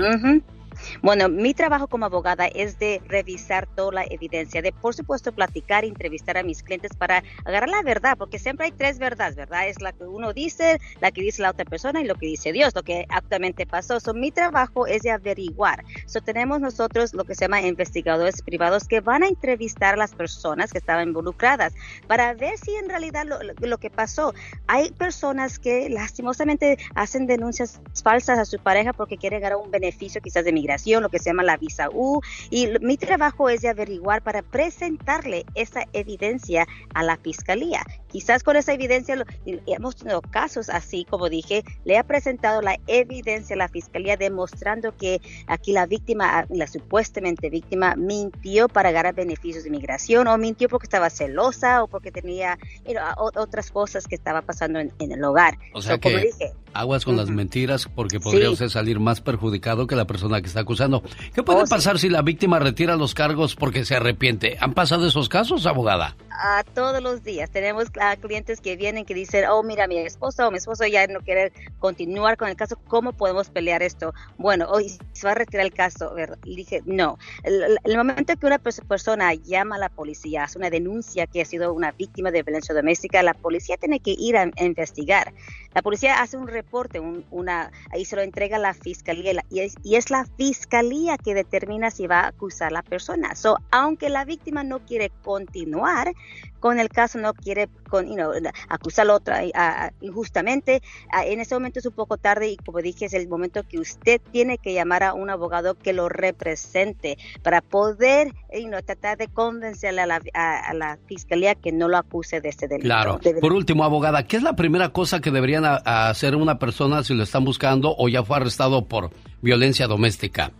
Bueno, 1.02 1.28
mi 1.28 1.54
trabajo 1.54 1.88
como 1.88 2.06
abogada 2.06 2.46
es 2.46 2.78
de 2.78 3.00
revisar 3.04 3.66
toda 3.66 3.92
la 3.92 4.04
evidencia, 4.08 4.62
de 4.62 4.72
por 4.72 4.94
supuesto 4.94 5.32
platicar, 5.32 5.84
entrevistar 5.84 6.36
a 6.38 6.42
mis 6.42 6.62
clientes 6.62 6.92
para 6.96 7.22
agarrar 7.44 7.68
la 7.68 7.82
verdad, 7.82 8.16
porque 8.18 8.38
siempre 8.38 8.66
hay 8.66 8.72
tres 8.72 8.98
verdades, 8.98 9.36
¿verdad? 9.36 9.68
Es 9.68 9.80
la 9.80 9.92
que 9.92 10.04
uno 10.04 10.32
dice, 10.32 10.78
la 11.00 11.10
que 11.12 11.22
dice 11.22 11.42
la 11.42 11.50
otra 11.50 11.64
persona 11.64 12.00
y 12.00 12.04
lo 12.04 12.14
que 12.16 12.26
dice 12.26 12.52
Dios, 12.52 12.72
lo 12.74 12.82
que 12.82 13.04
actualmente 13.08 13.66
pasó. 13.66 14.00
So, 14.00 14.14
mi 14.14 14.30
trabajo 14.32 14.86
es 14.86 15.02
de 15.02 15.10
averiguar. 15.10 15.84
So, 16.06 16.20
tenemos 16.20 16.60
nosotros 16.60 17.14
lo 17.14 17.24
que 17.24 17.34
se 17.34 17.44
llama 17.44 17.62
investigadores 17.62 18.42
privados 18.42 18.86
que 18.88 19.00
van 19.00 19.22
a 19.22 19.28
entrevistar 19.28 19.94
a 19.94 19.96
las 19.98 20.14
personas 20.14 20.72
que 20.72 20.78
estaban 20.78 21.08
involucradas 21.08 21.74
para 22.06 22.34
ver 22.34 22.58
si 22.58 22.74
en 22.76 22.88
realidad 22.88 23.24
lo, 23.26 23.38
lo- 23.42 23.78
que 23.78 23.90
pasó. 23.90 24.32
Hay 24.66 24.92
personas 24.92 25.58
que 25.58 25.88
lastimosamente 25.90 26.76
hacen 26.94 27.26
denuncias 27.26 27.80
falsas 28.02 28.38
a 28.38 28.44
su 28.44 28.58
pareja 28.60 28.92
porque 28.92 29.18
quieren 29.18 29.40
ganar 29.40 29.56
un 29.58 29.70
beneficio 29.70 30.20
quizás 30.20 30.44
de 30.44 30.52
migración, 30.52 30.71
lo 31.00 31.08
que 31.08 31.18
se 31.18 31.30
llama 31.30 31.42
la 31.42 31.56
visa 31.56 31.88
U. 31.92 32.20
Y 32.50 32.68
mi 32.80 32.96
trabajo 32.96 33.48
es 33.48 33.60
de 33.62 33.68
averiguar 33.68 34.22
para 34.22 34.42
presentarle 34.42 35.44
esa 35.54 35.84
evidencia 35.92 36.66
a 36.94 37.02
la 37.02 37.16
fiscalía. 37.16 37.84
Quizás 38.08 38.42
con 38.42 38.56
esa 38.56 38.72
evidencia, 38.72 39.16
lo- 39.16 39.24
hemos 39.66 39.96
tenido 39.96 40.20
casos 40.22 40.68
así, 40.68 41.06
como 41.08 41.28
dije, 41.28 41.62
le 41.84 41.96
ha 41.98 42.04
presentado 42.04 42.60
la 42.62 42.78
evidencia 42.86 43.54
a 43.54 43.58
la 43.58 43.68
fiscalía 43.68 44.16
demostrando 44.16 44.96
que 44.96 45.20
aquí 45.46 45.72
la 45.72 45.86
víctima, 45.86 46.46
la 46.50 46.66
supuestamente 46.66 47.48
víctima, 47.48 47.94
mintió 47.96 48.68
para 48.68 48.90
ganar 48.92 49.14
beneficios 49.14 49.64
de 49.64 49.70
migración 49.70 50.26
o 50.28 50.36
mintió 50.38 50.68
porque 50.68 50.86
estaba 50.86 51.10
celosa 51.10 51.82
o 51.82 51.88
porque 51.88 52.10
tenía 52.12 52.58
you 52.86 52.92
know, 52.94 53.04
o- 53.16 53.40
otras 53.40 53.70
cosas 53.70 54.06
que 54.06 54.14
estaba 54.14 54.42
pasando 54.42 54.78
en, 54.78 54.92
en 54.98 55.12
el 55.12 55.24
hogar. 55.24 55.56
O 55.72 55.80
sea 55.80 55.94
So, 55.94 56.00
como 56.00 56.16
que 56.16 56.26
dije, 56.26 56.52
aguas 56.74 57.04
con 57.04 57.16
las 57.16 57.30
mentiras 57.30 57.88
porque 57.94 58.20
podría 58.20 58.46
Sí. 58.48 58.52
usted 58.54 58.68
salir 58.68 59.00
más 59.00 59.20
perjudicado 59.20 59.86
que 59.86 59.96
la 59.96 60.06
persona 60.06 60.40
que 60.40 60.46
está 60.48 60.60
acusando. 60.60 61.02
¿Qué 61.34 61.42
puede 61.42 61.62
Oh, 61.62 61.66
sí. 61.66 61.70
pasar 61.70 61.98
si 61.98 62.08
la 62.08 62.22
víctima 62.22 62.58
retira 62.58 62.96
los 62.96 63.14
cargos 63.14 63.54
porque 63.56 63.84
se 63.84 63.96
arrepiente? 63.96 64.56
¿Han 64.60 64.74
pasado 64.74 65.06
esos 65.06 65.28
casos, 65.28 65.66
abogada? 65.66 66.16
A 66.40 66.64
todos 66.74 67.02
los 67.02 67.22
días. 67.22 67.50
Tenemos 67.50 67.86
ah, 68.00 68.16
clientes 68.16 68.60
que 68.60 68.76
vienen 68.76 69.04
que 69.04 69.14
dicen, 69.14 69.44
oh, 69.48 69.62
mira, 69.62 69.86
mi 69.86 69.98
esposa 69.98 70.46
o 70.46 70.50
mi 70.50 70.58
esposo 70.58 70.86
ya 70.86 71.06
no 71.06 71.20
quiere 71.20 71.52
continuar 71.78 72.36
con 72.36 72.48
el 72.48 72.56
caso, 72.56 72.76
¿cómo 72.88 73.12
podemos 73.12 73.50
pelear 73.50 73.82
esto? 73.82 74.12
Bueno, 74.38 74.66
hoy 74.68 74.96
se 75.12 75.26
va 75.26 75.32
a 75.32 75.34
retirar 75.34 75.66
el 75.66 75.72
caso. 75.72 76.14
Y 76.44 76.56
dije, 76.56 76.82
no. 76.86 77.18
El, 77.44 77.78
momento 77.96 78.36
que 78.36 78.46
una 78.46 78.58
pers- 78.58 78.84
persona 78.86 79.34
llama 79.34 79.76
a 79.76 79.78
la 79.78 79.88
policía, 79.88 80.44
hace 80.44 80.58
una 80.58 80.70
denuncia 80.70 81.26
que 81.26 81.40
ha 81.42 81.44
sido 81.44 81.72
una 81.72 81.92
víctima 81.92 82.30
de 82.30 82.42
violencia 82.42 82.74
doméstica, 82.74 83.22
la 83.22 83.34
policía 83.34 83.76
tiene 83.76 84.00
que 84.00 84.14
ir 84.18 84.36
a, 84.36 84.42
a 84.42 84.64
investigar. 84.64 85.32
La 85.74 85.82
policía 85.82 86.20
hace 86.20 86.36
un 86.36 86.48
reporte, 86.48 87.00
un- 87.00 87.24
una, 87.30 87.70
ahí 87.92 88.04
se 88.04 88.16
lo 88.16 88.22
entrega 88.22 88.56
a 88.56 88.60
la 88.60 88.74
fiscalía 88.74 89.32
y 89.32 89.38
y 89.50 89.60
es, 89.60 89.74
y 89.82 89.96
es 89.96 90.10
la 90.10 90.26
fiscalía 90.36 91.16
que 91.18 91.34
determina 91.34 91.90
si 91.90 92.06
va 92.06 92.20
a 92.20 92.28
acusar 92.28 92.68
a 92.68 92.70
la 92.70 92.82
persona. 92.82 93.34
So, 93.34 93.58
aunque 93.70 94.08
la 94.08 94.24
víctima 94.24 94.64
no 94.64 94.80
quiere 94.80 95.10
continuar 95.22 96.12
con 96.60 96.78
el 96.78 96.88
caso, 96.90 97.18
no 97.18 97.34
quiere 97.34 97.68
con, 97.90 98.06
you 98.06 98.14
know, 98.14 98.30
acusar 98.68 99.08
a 99.10 99.14
otra 99.14 99.40
ah, 99.54 99.90
injustamente, 100.00 100.80
en 101.26 101.40
ese 101.40 101.54
momento 101.54 101.80
es 101.80 101.86
un 101.86 101.92
poco 101.94 102.18
tarde 102.18 102.48
y 102.48 102.56
como 102.56 102.78
dije, 102.78 103.06
es 103.06 103.14
el 103.14 103.28
momento 103.28 103.62
que 103.64 103.78
usted 103.80 104.20
tiene 104.30 104.58
que 104.58 104.72
llamar 104.72 105.02
a 105.02 105.12
un 105.14 105.28
abogado 105.28 105.74
que 105.74 105.92
lo 105.92 106.08
represente 106.08 107.18
para 107.42 107.60
poder 107.60 108.32
you 108.52 108.68
know, 108.68 108.80
tratar 108.82 109.18
de 109.18 109.28
convencerle 109.28 110.02
a 110.02 110.06
la, 110.06 110.20
a- 110.34 110.70
a 110.70 110.74
la 110.74 110.98
fiscalía 111.06 111.54
que 111.54 111.72
no 111.72 111.88
lo 111.88 111.96
acuse 111.96 112.40
de 112.40 112.48
este 112.50 112.68
delito. 112.68 112.86
Claro. 112.86 113.18
De- 113.22 113.34
Por 113.34 113.52
último, 113.52 113.84
abogada, 113.84 114.26
¿qué 114.26 114.36
es 114.36 114.42
la 114.42 114.54
primera 114.54 114.90
cosa 114.90 115.20
que 115.20 115.30
deberían 115.30 115.64
a- 115.64 115.80
a 115.84 116.10
hacer 116.10 116.36
una 116.36 116.58
persona 116.58 117.02
si 117.02 117.14
lo 117.14 117.22
están 117.24 117.44
buscando 117.44 117.94
o 117.98 118.08
ya 118.08 118.22
fue 118.22 118.36
arrestado 118.36 118.86
por 118.86 119.10
violencia 119.40 119.86
doméstica? 119.88 120.52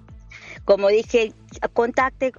Como 0.64 0.88
dije, 0.88 1.32
contacte, 1.72 2.32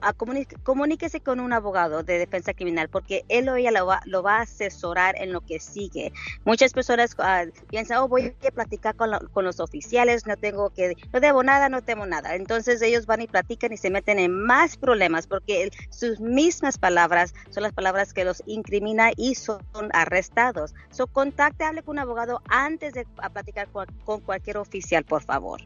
comuníquese 0.63 1.19
con 1.21 1.41
un 1.41 1.51
abogado 1.51 2.03
de 2.03 2.19
defensa 2.19 2.53
criminal 2.53 2.87
porque 2.89 3.23
él 3.27 3.49
o 3.49 3.55
ella 3.57 3.71
lo 3.71 3.85
va, 3.85 4.01
lo 4.05 4.23
va 4.23 4.37
a 4.37 4.41
asesorar 4.43 5.15
en 5.19 5.33
lo 5.33 5.41
que 5.41 5.59
sigue. 5.59 6.13
Muchas 6.45 6.71
personas 6.71 7.15
ah, 7.19 7.43
piensan, 7.69 7.97
oh, 7.99 8.07
voy 8.07 8.35
a 8.47 8.51
platicar 8.51 8.95
con, 8.95 9.11
lo- 9.11 9.19
con 9.31 9.43
los 9.43 9.59
oficiales, 9.59 10.25
no 10.25 10.37
tengo 10.37 10.69
que, 10.69 10.95
no 11.11 11.19
debo 11.19 11.43
nada, 11.43 11.67
no 11.69 11.81
temo 11.81 12.05
nada. 12.05 12.35
Entonces 12.35 12.81
ellos 12.81 13.05
van 13.07 13.21
y 13.21 13.27
platican 13.27 13.73
y 13.73 13.77
se 13.77 13.89
meten 13.89 14.19
en 14.19 14.31
más 14.33 14.77
problemas 14.77 15.27
porque 15.27 15.63
el- 15.63 15.71
sus 15.89 16.21
mismas 16.21 16.77
palabras 16.77 17.33
son 17.49 17.63
las 17.63 17.73
palabras 17.73 18.13
que 18.13 18.23
los 18.25 18.41
incrimina 18.45 19.11
y 19.17 19.35
son 19.35 19.59
arrestados. 19.93 20.73
So, 20.91 21.07
contacte, 21.07 21.65
hable 21.65 21.83
con 21.83 21.93
un 21.97 21.99
abogado 21.99 22.41
antes 22.47 22.93
de 22.93 23.05
platicar 23.33 23.69
con 23.69 24.21
cualquier 24.21 24.57
oficial, 24.57 25.03
por 25.03 25.23
favor. 25.23 25.61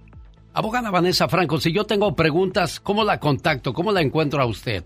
Abogada 0.57 0.89
Vanessa 0.89 1.27
Franco, 1.29 1.59
si 1.59 1.71
yo 1.71 1.83
tengo 1.85 2.15
preguntas, 2.15 2.79
¿cómo 2.79 3.03
la 3.03 3.19
contacto? 3.19 3.73
¿Cómo 3.73 3.91
la 3.91 4.01
encuentro 4.01 4.41
a 4.41 4.47
usted? 4.47 4.83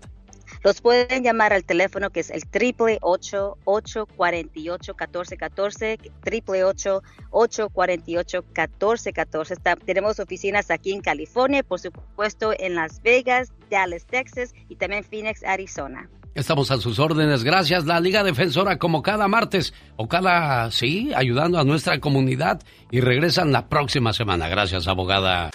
Los 0.62 0.82
pueden 0.82 1.24
llamar 1.24 1.54
al 1.54 1.64
teléfono 1.64 2.10
que 2.10 2.20
es 2.20 2.28
el 2.28 2.46
triple 2.46 2.98
ocho 3.00 3.56
ocho 3.64 4.04
cuarenta 4.04 4.58
y 4.58 4.68
ocho 4.68 4.92
catorce 4.92 5.38
catorce 5.38 5.98
triple 6.22 6.62
ocho 6.62 7.02
ocho 7.30 7.70
cuarenta 7.70 8.10
y 8.10 8.18
ocho 8.18 8.44
catorce 8.52 9.14
catorce. 9.14 9.54
Está- 9.54 9.76
Tenemos 9.76 10.20
oficinas 10.20 10.70
aquí 10.70 10.92
en 10.92 11.00
California, 11.00 11.62
por 11.62 11.80
supuesto 11.80 12.52
en 12.58 12.74
Las 12.74 13.00
Vegas, 13.00 13.50
Dallas, 13.70 14.04
Texas 14.04 14.52
y 14.68 14.76
también 14.76 15.04
Phoenix, 15.04 15.42
Arizona. 15.42 16.10
Estamos 16.34 16.70
a 16.70 16.78
sus 16.78 16.98
órdenes. 16.98 17.44
Gracias, 17.44 17.84
la 17.84 18.00
Liga 18.00 18.22
Defensora, 18.22 18.78
como 18.78 19.02
cada 19.02 19.28
martes 19.28 19.74
o 19.96 20.08
cada, 20.08 20.70
sí, 20.70 21.12
ayudando 21.14 21.58
a 21.58 21.64
nuestra 21.64 22.00
comunidad. 22.00 22.62
Y 22.90 23.00
regresan 23.00 23.52
la 23.52 23.68
próxima 23.68 24.12
semana. 24.12 24.48
Gracias, 24.48 24.88
abogada. 24.88 25.50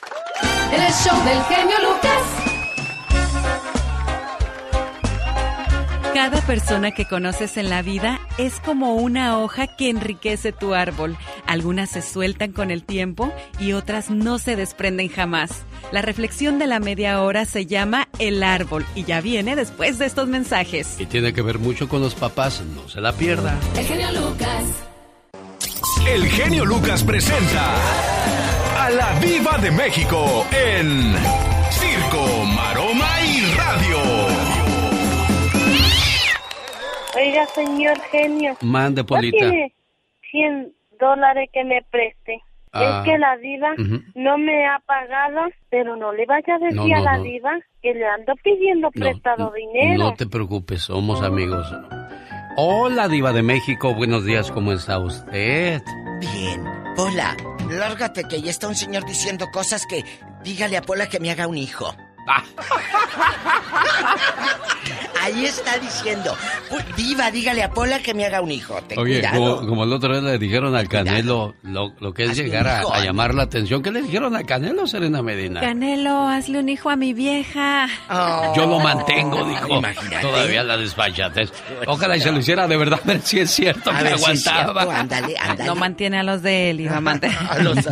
El 0.71 0.93
show 0.93 1.23
del 1.23 1.43
genio 1.43 1.77
Lucas. 1.81 2.26
Cada 6.17 6.41
persona 6.41 6.89
que 6.89 7.05
conoces 7.05 7.57
en 7.57 7.69
la 7.69 7.83
vida 7.83 8.19
es 8.39 8.59
como 8.59 8.95
una 8.95 9.37
hoja 9.37 9.67
que 9.67 9.87
enriquece 9.87 10.51
tu 10.51 10.73
árbol. 10.73 11.15
Algunas 11.45 11.91
se 11.91 12.01
sueltan 12.01 12.53
con 12.53 12.71
el 12.71 12.83
tiempo 12.83 13.31
y 13.59 13.73
otras 13.73 14.09
no 14.09 14.39
se 14.39 14.55
desprenden 14.55 15.09
jamás. 15.09 15.51
La 15.91 16.01
reflexión 16.01 16.57
de 16.57 16.65
la 16.65 16.79
media 16.79 17.21
hora 17.21 17.45
se 17.45 17.67
llama 17.67 18.07
El 18.17 18.41
árbol 18.41 18.83
y 18.95 19.03
ya 19.03 19.21
viene 19.21 19.55
después 19.55 19.99
de 19.99 20.07
estos 20.07 20.27
mensajes. 20.27 20.99
Y 20.99 21.05
tiene 21.05 21.33
que 21.33 21.43
ver 21.43 21.59
mucho 21.59 21.87
con 21.87 22.01
los 22.01 22.15
papás. 22.15 22.63
No 22.75 22.89
se 22.89 22.99
la 22.99 23.13
pierda. 23.13 23.55
El 23.77 23.85
genio 23.85 24.11
Lucas. 24.13 24.63
El 26.09 26.25
genio 26.25 26.65
Lucas 26.65 27.03
presenta 27.03 27.75
a 28.79 28.89
la 28.89 29.19
Viva 29.19 29.59
de 29.59 29.69
México 29.69 30.47
en 30.51 31.13
Oiga, 37.17 37.45
señor 37.47 37.99
genio. 38.11 38.55
Mande, 38.61 39.01
¿No 39.01 39.07
Polita. 39.07 39.37
tiene 39.37 39.73
100 40.31 40.73
dólares 40.99 41.49
que 41.51 41.63
me 41.63 41.81
preste? 41.89 42.41
Ah, 42.73 43.01
es 43.03 43.11
que 43.11 43.17
la 43.17 43.37
diva 43.37 43.73
no 44.13 44.37
me 44.37 44.67
ha 44.67 44.79
pagado, 44.85 45.41
pero 45.69 45.95
no 45.95 46.11
le 46.13 46.25
vaya 46.25 46.55
a 46.55 46.59
decir 46.59 46.75
No, 46.75 46.87
no, 46.87 46.95
a 46.95 46.99
la 46.99 47.17
no. 47.17 47.23
diva 47.23 47.51
que 47.81 47.93
le 47.93 48.05
ando 48.05 48.33
pidiendo 48.43 48.91
prestado 48.91 49.51
dinero. 49.51 49.97
No 50.03 50.13
te 50.13 50.27
preocupes, 50.27 50.81
somos 50.83 51.21
amigos. 51.23 51.65
Hola, 52.57 53.07
Diva 53.07 53.33
de 53.33 53.43
México. 53.43 53.93
Buenos 53.95 54.25
días, 54.25 54.51
¿cómo 54.51 54.71
está 54.73 54.99
usted? 54.99 55.81
Bien. 56.19 56.63
Pola, 56.95 57.35
lárgate 57.69 58.23
que 58.27 58.41
ya 58.41 58.49
está 58.49 58.67
un 58.67 58.75
señor 58.75 59.05
diciendo 59.05 59.45
cosas 59.53 59.85
que 59.87 60.03
dígale 60.43 60.77
a 60.77 60.81
Pola 60.81 61.07
que 61.07 61.19
me 61.19 61.29
haga 61.31 61.47
un 61.47 61.57
hijo. 61.57 61.95
Ah. 62.27 62.43
Ahí 65.21 65.45
está 65.45 65.77
diciendo, 65.79 66.33
"Pu- 66.69 66.95
Diva, 66.95 67.29
dígale 67.31 67.61
a 67.63 67.69
Pola 67.71 67.99
que 67.99 68.13
me 68.13 68.25
haga 68.25 68.39
un 68.39 68.49
hijo. 68.51 68.75
Ten 68.87 68.97
Oye, 68.97 69.15
cuidado. 69.19 69.57
como, 69.57 69.67
como 69.67 69.83
el 69.83 69.91
otro 69.91 70.13
día 70.21 70.31
le 70.31 70.37
dijeron 70.37 70.73
al 70.75 70.87
Canelo 70.87 71.55
lo, 71.63 71.91
lo 71.99 72.13
que 72.13 72.25
es 72.25 72.37
llegar 72.37 72.65
a, 72.67 72.83
llamar 73.03 73.33
la 73.35 73.43
atención. 73.43 73.81
¿Qué 73.83 73.91
le 73.91 74.03
dijeron 74.03 74.35
al 74.37 74.45
Canelo, 74.45 74.87
Serena 74.87 75.21
Medina? 75.21 75.59
Canelo, 75.59 76.27
hazle 76.29 76.59
un 76.59 76.69
hijo 76.69 76.89
a 76.89 76.95
mi 76.95 77.13
vieja. 77.13 77.87
Yo 78.55 78.65
lo 78.67 78.79
mantengo, 78.79 79.43
dijo. 79.49 79.67
Imagínate. 79.79 80.21
Todavía 80.21 80.63
la 80.63 80.77
despachatez. 80.77 81.51
Ojalá 81.87 82.15
y 82.15 82.21
se 82.21 82.31
lo 82.31 82.39
hiciera 82.39 82.65
de 82.67 82.77
verdad, 82.77 82.99
a 83.03 83.07
ver 83.07 83.21
si 83.21 83.39
es 83.39 83.51
cierto 83.51 83.91
A 83.91 83.97
que 83.97 84.03
ver 84.05 84.17
si 84.19 84.31
es 84.31 84.47
aguantaba. 84.47 84.81
cierto, 84.83 84.91
ándale, 85.01 85.35
ándale. 85.37 85.65
No 85.65 85.75
mantiene 85.75 86.19
a 86.19 86.23
los 86.23 86.41
de 86.41 86.69
él, 86.69 86.79
iba 86.81 86.97
a 86.97 87.01
mantener. 87.01 87.37
A, 87.49 87.57
los- 87.59 87.85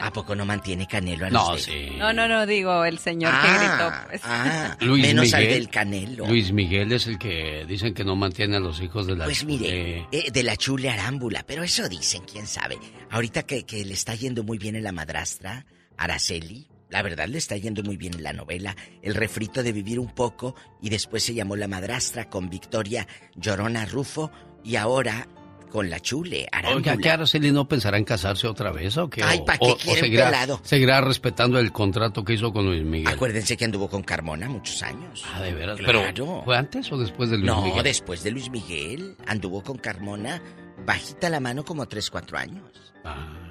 ¿A 0.00 0.10
poco 0.12 0.34
no 0.34 0.44
mantiene 0.44 0.86
Canelo 0.86 1.26
a 1.26 1.30
los 1.30 1.42
No, 1.48 1.54
de- 1.54 1.60
sí. 1.62 1.96
No, 1.98 2.12
no, 2.12 2.28
no, 2.28 2.44
digo 2.44 2.84
el 2.84 2.98
señor 2.98 3.32
que 3.40 3.48
Ah, 3.68 4.06
pues. 4.08 4.20
ah, 4.24 4.76
Luis 4.80 5.02
menos 5.02 5.32
al 5.34 5.42
Miguel. 5.42 5.58
del 5.58 5.68
Canelo. 5.70 6.26
Luis 6.26 6.52
Miguel 6.52 6.92
es 6.92 7.06
el 7.06 7.18
que 7.18 7.64
dicen 7.66 7.94
que 7.94 8.04
no 8.04 8.16
mantiene 8.16 8.56
a 8.56 8.60
los 8.60 8.80
hijos 8.80 9.06
de 9.06 9.16
la 9.16 9.24
Pues 9.24 9.44
mire, 9.44 10.06
eh, 10.12 10.30
de 10.32 10.42
la 10.42 10.56
chule 10.56 10.88
arámbula, 10.90 11.44
pero 11.46 11.62
eso 11.62 11.88
dicen, 11.88 12.22
quién 12.30 12.46
sabe. 12.46 12.78
Ahorita 13.10 13.42
que, 13.44 13.64
que 13.64 13.84
le 13.84 13.94
está 13.94 14.14
yendo 14.14 14.42
muy 14.44 14.58
bien 14.58 14.76
en 14.76 14.84
la 14.84 14.92
madrastra, 14.92 15.66
Araceli, 15.96 16.68
la 16.88 17.02
verdad 17.02 17.26
le 17.26 17.38
está 17.38 17.56
yendo 17.56 17.82
muy 17.82 17.96
bien 17.96 18.14
en 18.14 18.22
la 18.22 18.32
novela, 18.32 18.76
El 19.02 19.14
refrito 19.14 19.62
de 19.62 19.72
vivir 19.72 19.98
un 19.98 20.14
poco, 20.14 20.54
y 20.80 20.88
después 20.88 21.22
se 21.24 21.34
llamó 21.34 21.56
La 21.56 21.68
madrastra 21.68 22.28
con 22.28 22.48
Victoria 22.48 23.06
Llorona 23.34 23.86
Rufo, 23.86 24.30
y 24.62 24.76
ahora 24.76 25.28
con 25.66 25.90
la 25.90 26.00
chule, 26.00 26.38
Oiga, 26.40 26.48
Arámbula. 26.52 26.96
¿qué 26.98 27.10
Araceli 27.10 27.52
no 27.52 27.66
pensará 27.68 27.98
en 27.98 28.04
casarse 28.04 28.46
otra 28.46 28.70
vez 28.72 28.96
o 28.96 29.08
qué? 29.10 29.22
Ay, 29.22 29.38
O- 29.40 29.44
¿pa' 29.44 29.58
qué 29.58 29.74
quiere 29.82 30.00
seguirá, 30.00 30.24
pelado? 30.26 30.60
seguirá 30.62 31.00
respetando 31.00 31.58
el 31.58 31.72
contrato 31.72 32.24
que 32.24 32.34
hizo 32.34 32.52
con 32.52 32.66
Luis 32.66 32.82
Miguel. 32.84 33.08
Acuérdense 33.12 33.56
que 33.56 33.64
anduvo 33.64 33.88
con 33.88 34.02
Carmona 34.02 34.48
muchos 34.48 34.82
años. 34.82 35.24
Ah, 35.34 35.40
de 35.40 35.52
veras. 35.52 35.78
Claro. 35.78 36.02
Pero, 36.06 36.42
¿fue 36.44 36.56
antes 36.56 36.90
o 36.92 36.98
después 36.98 37.30
de 37.30 37.36
Luis 37.38 37.46
no, 37.46 37.62
Miguel? 37.62 37.82
después 37.84 38.22
de 38.22 38.30
Luis 38.30 38.50
Miguel. 38.50 39.16
Anduvo 39.26 39.62
con 39.62 39.78
Carmona 39.78 40.40
bajita 40.84 41.28
la 41.30 41.40
mano 41.40 41.64
como 41.64 41.86
3, 41.86 42.10
4 42.10 42.38
años. 42.38 42.62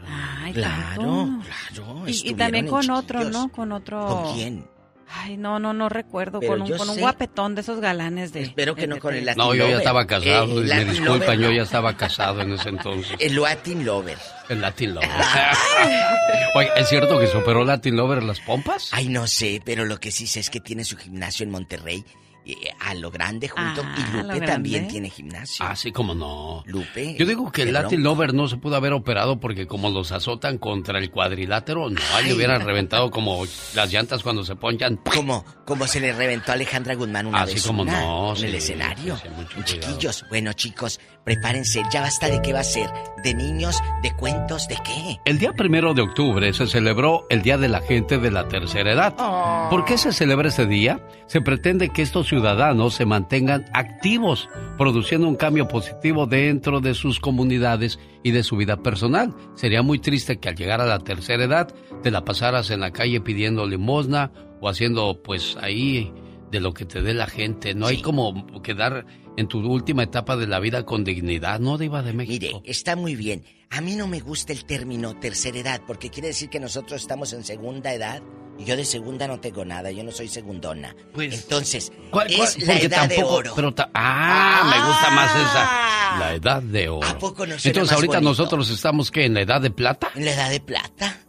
Ay, 0.08 0.54
Claro, 0.54 1.02
tanto. 1.02 1.46
claro. 1.74 2.04
Y- 2.08 2.34
también 2.36 2.68
con 2.68 2.90
otro. 2.92 3.24
¿no? 3.30 3.50
Con 3.52 3.72
otro. 3.72 4.06
¿Con 4.08 4.34
quién? 4.36 4.66
Ay, 5.08 5.38
no, 5.38 5.60
no, 5.60 5.74
no 5.74 5.88
recuerdo. 5.88 6.40
Pero 6.40 6.54
Con 6.54 6.62
un, 6.64 6.78
con 6.78 6.90
un 6.90 6.96
sé- 6.96 7.02
guapetón 7.02 7.56
de 7.56 7.62
esos 7.62 7.80
galanes 7.80 8.34
de. 8.34 8.42
Espero 8.42 8.74
que 8.76 8.82
de- 8.82 8.88
no 8.88 9.00
con 9.00 9.14
el 9.14 9.26
Latin 9.26 9.38
No, 9.44 9.54
yo 9.54 9.60
ya 9.60 9.64
Lover. 9.66 9.78
estaba 9.78 10.08
casado. 10.08 10.62
Eh, 10.62 10.66
me 10.66 10.86
disculpan, 10.86 11.20
Lover, 11.20 11.40
yo 11.40 11.52
ya 11.52 11.62
estaba 11.64 11.96
casado 11.96 12.42
en 12.42 12.54
ese 12.54 12.70
entonces. 12.70 13.16
El 13.20 13.40
Latin 13.40 13.86
Lover. 13.86 14.18
El 14.50 14.62
Latin 14.62 14.96
Lover. 14.96 15.10
Oye, 16.56 16.70
¿es 16.78 16.90
cierto 16.90 17.20
que 17.20 17.28
superó 17.28 17.64
Latin 17.64 17.96
Lover 17.96 18.24
las 18.24 18.40
pompas? 18.40 18.90
Ay, 18.94 19.10
no 19.10 19.28
sé, 19.28 19.62
pero 19.64 19.86
lo 19.86 20.00
que 20.00 20.12
sí 20.12 20.26
sé 20.28 20.40
es 20.40 20.50
que 20.50 20.60
tiene 20.60 20.84
su 20.86 20.98
gimnasio 20.98 21.44
en 21.44 21.52
Monterrey. 21.52 22.04
Eh, 22.46 22.56
a 22.80 22.94
lo 22.94 23.12
grande 23.12 23.48
junto. 23.50 23.82
Ah, 23.84 23.96
y 23.98 24.02
Lupe 24.18 24.28
grande. 24.28 24.46
también 24.48 24.88
tiene 24.88 25.10
gimnasio. 25.10 25.66
Así 25.66 25.92
como 25.92 26.14
no. 26.14 26.64
Lupe. 26.66 27.16
Yo 27.18 27.26
digo 27.26 27.52
que 27.52 27.64
el 27.64 27.74
Latin. 27.74 28.04
Lover 28.04 28.34
no 28.34 28.48
se 28.48 28.58
pudo 28.58 28.76
haber 28.76 28.94
operado 28.94 29.40
porque 29.40 29.68
como 29.68 29.90
los 29.90 30.12
azotan 30.12 30.58
contra 30.58 31.00
el 31.00 31.10
cuadrilátero, 31.12 31.90
no, 31.90 32.00
ahí 32.14 32.24
le 32.26 32.30
Ay. 32.30 32.36
hubieran 32.36 32.62
reventado 32.66 33.10
como 33.12 33.44
las 33.76 33.92
llantas 33.92 34.22
cuando 34.24 34.44
se 34.44 34.56
ponchan. 34.56 34.98
Como, 34.98 35.44
como 35.66 35.88
se 35.88 36.00
le 36.00 36.14
reventó 36.14 36.52
a 36.52 36.56
Alejandra 36.56 36.96
Guzmán 36.96 37.26
una 37.28 37.42
Así 37.42 37.56
vez 37.56 37.68
como 37.68 37.82
una, 37.82 38.00
no, 38.02 38.30
en 38.32 38.36
sí, 38.38 38.46
el 38.46 38.56
escenario. 38.56 39.18
sí, 39.18 39.24
Chiquillos, 39.66 40.26
bueno 40.30 40.54
chicos, 40.54 41.00
prepárense, 41.24 41.82
ya 41.92 42.02
basta 42.02 42.28
de 42.30 42.42
qué 42.42 42.54
va 42.54 42.60
a 42.60 42.64
ser, 42.64 42.90
de 43.24 43.34
niños, 43.34 43.82
de 44.04 44.14
cuentos, 44.16 44.68
de 44.68 44.76
qué. 44.84 45.20
El 45.26 45.40
día 45.40 45.54
primero 45.54 45.94
de 45.94 46.02
octubre 46.04 46.54
se 46.54 46.68
celebró 46.68 47.26
el 47.30 47.42
Día 47.42 47.58
de 47.58 47.68
la 47.70 47.82
Gente 47.82 48.18
de 48.18 48.32
la 48.32 48.48
Tercera 48.48 48.92
Edad. 48.92 49.16
Oh. 49.18 49.68
¿Por 49.70 49.86
qué 49.86 49.98
se 49.98 50.12
celebra 50.14 50.50
ese 50.50 50.66
día? 50.66 51.00
Se 51.28 51.42
pretende 51.42 51.90
que 51.90 52.02
estos 52.02 52.32
ciudadanos 52.36 52.96
se 52.96 53.06
mantengan 53.06 53.66
activos, 53.72 54.50
produciendo 54.78 55.26
un 55.26 55.38
cambio 55.38 55.70
positivo 55.70 56.26
dentro 56.26 56.82
de 56.82 56.94
sus 56.94 57.22
comunidades 57.22 57.98
y 58.24 58.32
de 58.32 58.44
su 58.44 58.58
vida 58.58 58.76
personal. 58.76 59.34
Sería 59.56 59.82
muy 59.82 60.00
triste 60.00 60.38
que 60.38 60.50
al 60.50 60.56
llegar 60.58 60.82
a 60.82 60.86
la 60.86 61.00
tercera 61.00 61.46
edad 61.46 61.74
te 62.04 62.12
la 62.12 62.26
pasaras 62.26 62.72
en 62.72 62.82
la 62.82 62.92
calle 62.92 63.22
pidiendo 63.22 63.66
limosna 63.66 64.34
o 64.60 64.68
haciendo 64.68 65.22
pues 65.24 65.56
ahí 65.62 66.12
de 66.52 66.60
lo 66.60 66.74
que 66.74 66.84
te 66.84 67.02
dé 67.02 67.14
la 67.14 67.28
gente. 67.28 67.74
No 67.74 67.88
hay 67.88 68.02
como 68.02 68.46
quedar 68.62 69.06
en 69.38 69.48
tu 69.48 69.60
última 69.60 70.04
etapa 70.04 70.36
de 70.38 70.48
la 70.48 70.60
vida 70.60 70.86
con 70.86 71.04
dignidad, 71.04 71.60
¿no, 71.60 71.78
Diva 71.78 72.02
de 72.02 72.14
México? 72.14 72.60
Mire, 72.62 72.62
está 72.72 72.96
muy 72.96 73.16
bien. 73.16 73.44
A 73.70 73.82
mí 73.82 73.96
no 73.96 74.08
me 74.08 74.20
gusta 74.20 74.54
el 74.54 74.64
término 74.66 75.16
tercera 75.20 75.58
edad 75.58 75.82
porque 75.86 76.10
quiere 76.10 76.30
decir 76.30 76.50
que 76.50 76.60
nosotros 76.60 77.02
estamos 77.02 77.34
en 77.34 77.44
segunda 77.44 77.94
edad 77.94 78.22
y 78.58 78.64
yo 78.64 78.78
de 78.78 78.86
segunda 78.86 79.28
no 79.28 79.40
tengo 79.42 79.66
nada, 79.66 79.92
yo 79.92 80.04
no 80.04 80.12
soy 80.12 80.28
segundona. 80.30 80.96
Entonces, 81.18 81.92
¿Cuál- 82.12 82.28
cuál? 82.34 82.48
es 82.48 82.66
la 82.66 82.80
edad 82.80 83.10
de 83.10 83.16
tampoco- 83.16 83.36
oro. 83.36 83.54
Pero 83.56 83.74
ta- 83.74 83.90
ah, 83.94 84.72
me 84.72 84.88
gusta 84.88 85.10
más 85.12 85.32
esa. 85.36 86.20
La 86.20 86.34
edad 86.36 86.62
de 86.64 86.88
oro. 86.88 87.06
¿A 87.08 87.18
poco 87.18 87.46
no 87.46 87.56
Entonces 87.56 87.92
ahorita 87.92 88.20
bonito? 88.20 88.22
nosotros 88.22 88.70
estamos 88.70 89.12
que 89.12 89.26
en 89.26 89.34
la 89.34 89.42
edad 89.42 89.60
de 89.60 89.72
plata. 89.72 90.10
En 90.16 90.24
la 90.24 90.32
edad 90.34 90.50
de 90.50 90.62
plata. 90.62 91.20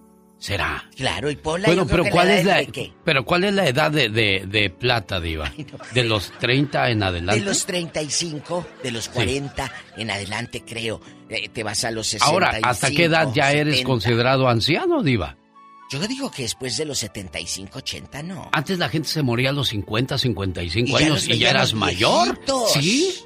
¿Será? 0.46 0.88
Claro, 0.94 1.28
y 1.28 1.34
Pola 1.34 1.66
bueno, 1.66 1.82
yo 1.82 1.88
creo 1.88 1.96
pero 1.96 2.04
que 2.04 2.10
¿cuál 2.12 2.28
la 2.28 2.36
es 2.36 2.44
la 2.46 2.56
de 2.58 2.92
pero 3.04 3.24
cuál 3.24 3.42
es 3.42 3.52
la 3.52 3.66
edad 3.66 3.90
de, 3.90 4.08
de, 4.08 4.44
de 4.46 4.70
plata, 4.70 5.20
diva? 5.20 5.52
De 5.92 6.04
los 6.04 6.30
30 6.38 6.90
en 6.90 7.02
adelante. 7.02 7.40
De 7.40 7.46
los 7.46 7.66
35, 7.66 8.64
de 8.80 8.92
los 8.92 9.08
40 9.08 9.72
en 9.96 10.08
adelante, 10.08 10.62
creo. 10.64 11.00
Eh, 11.28 11.48
te 11.48 11.64
vas 11.64 11.82
a 11.82 11.90
los 11.90 12.06
65. 12.06 12.32
Ahora, 12.32 12.60
¿hasta 12.62 12.92
qué 12.92 13.06
edad 13.06 13.26
ya 13.34 13.50
eres 13.50 13.78
70. 13.78 13.86
considerado 13.88 14.48
anciano, 14.48 15.02
diva? 15.02 15.36
Yo 15.90 15.98
digo 16.06 16.30
que 16.30 16.42
después 16.42 16.76
de 16.76 16.84
los 16.84 16.98
75, 16.98 17.78
80, 17.78 18.22
no. 18.22 18.48
Antes 18.52 18.78
la 18.78 18.88
gente 18.88 19.08
se 19.08 19.22
moría 19.24 19.50
a 19.50 19.52
los 19.52 19.66
50, 19.70 20.16
55 20.16 20.88
Y 20.90 21.02
años 21.02 21.26
los 21.26 21.28
y 21.28 21.38
ya 21.40 21.50
eras 21.50 21.74
mayor. 21.74 22.38
Sí. 22.72 23.16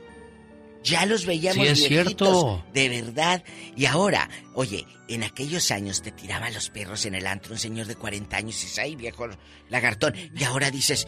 Ya 0.83 1.05
los 1.07 1.27
veíamos 1.27 1.67
Sí, 1.67 1.73
es 1.73 1.89
viejitos, 1.89 2.29
cierto. 2.29 2.65
De 2.73 2.89
verdad. 2.89 3.45
Y 3.77 3.85
ahora, 3.87 4.29
oye, 4.55 4.87
en 5.09 5.23
aquellos 5.25 5.71
años 5.71 6.01
te 6.03 6.11
tiraban 6.11 6.55
los 6.55 6.71
perros 6.71 7.05
en 7.05 7.15
el 7.15 7.27
antro 7.27 7.53
un 7.53 7.59
señor 7.59 7.87
de 7.87 7.97
40 7.97 8.37
años 8.37 8.57
y 8.63 8.63
dices, 8.67 8.79
ay, 8.79 8.97
viejo 8.97 9.29
lagartón. 9.69 10.15
Y 10.35 10.43
ahora 10.45 10.71
dices, 10.71 11.07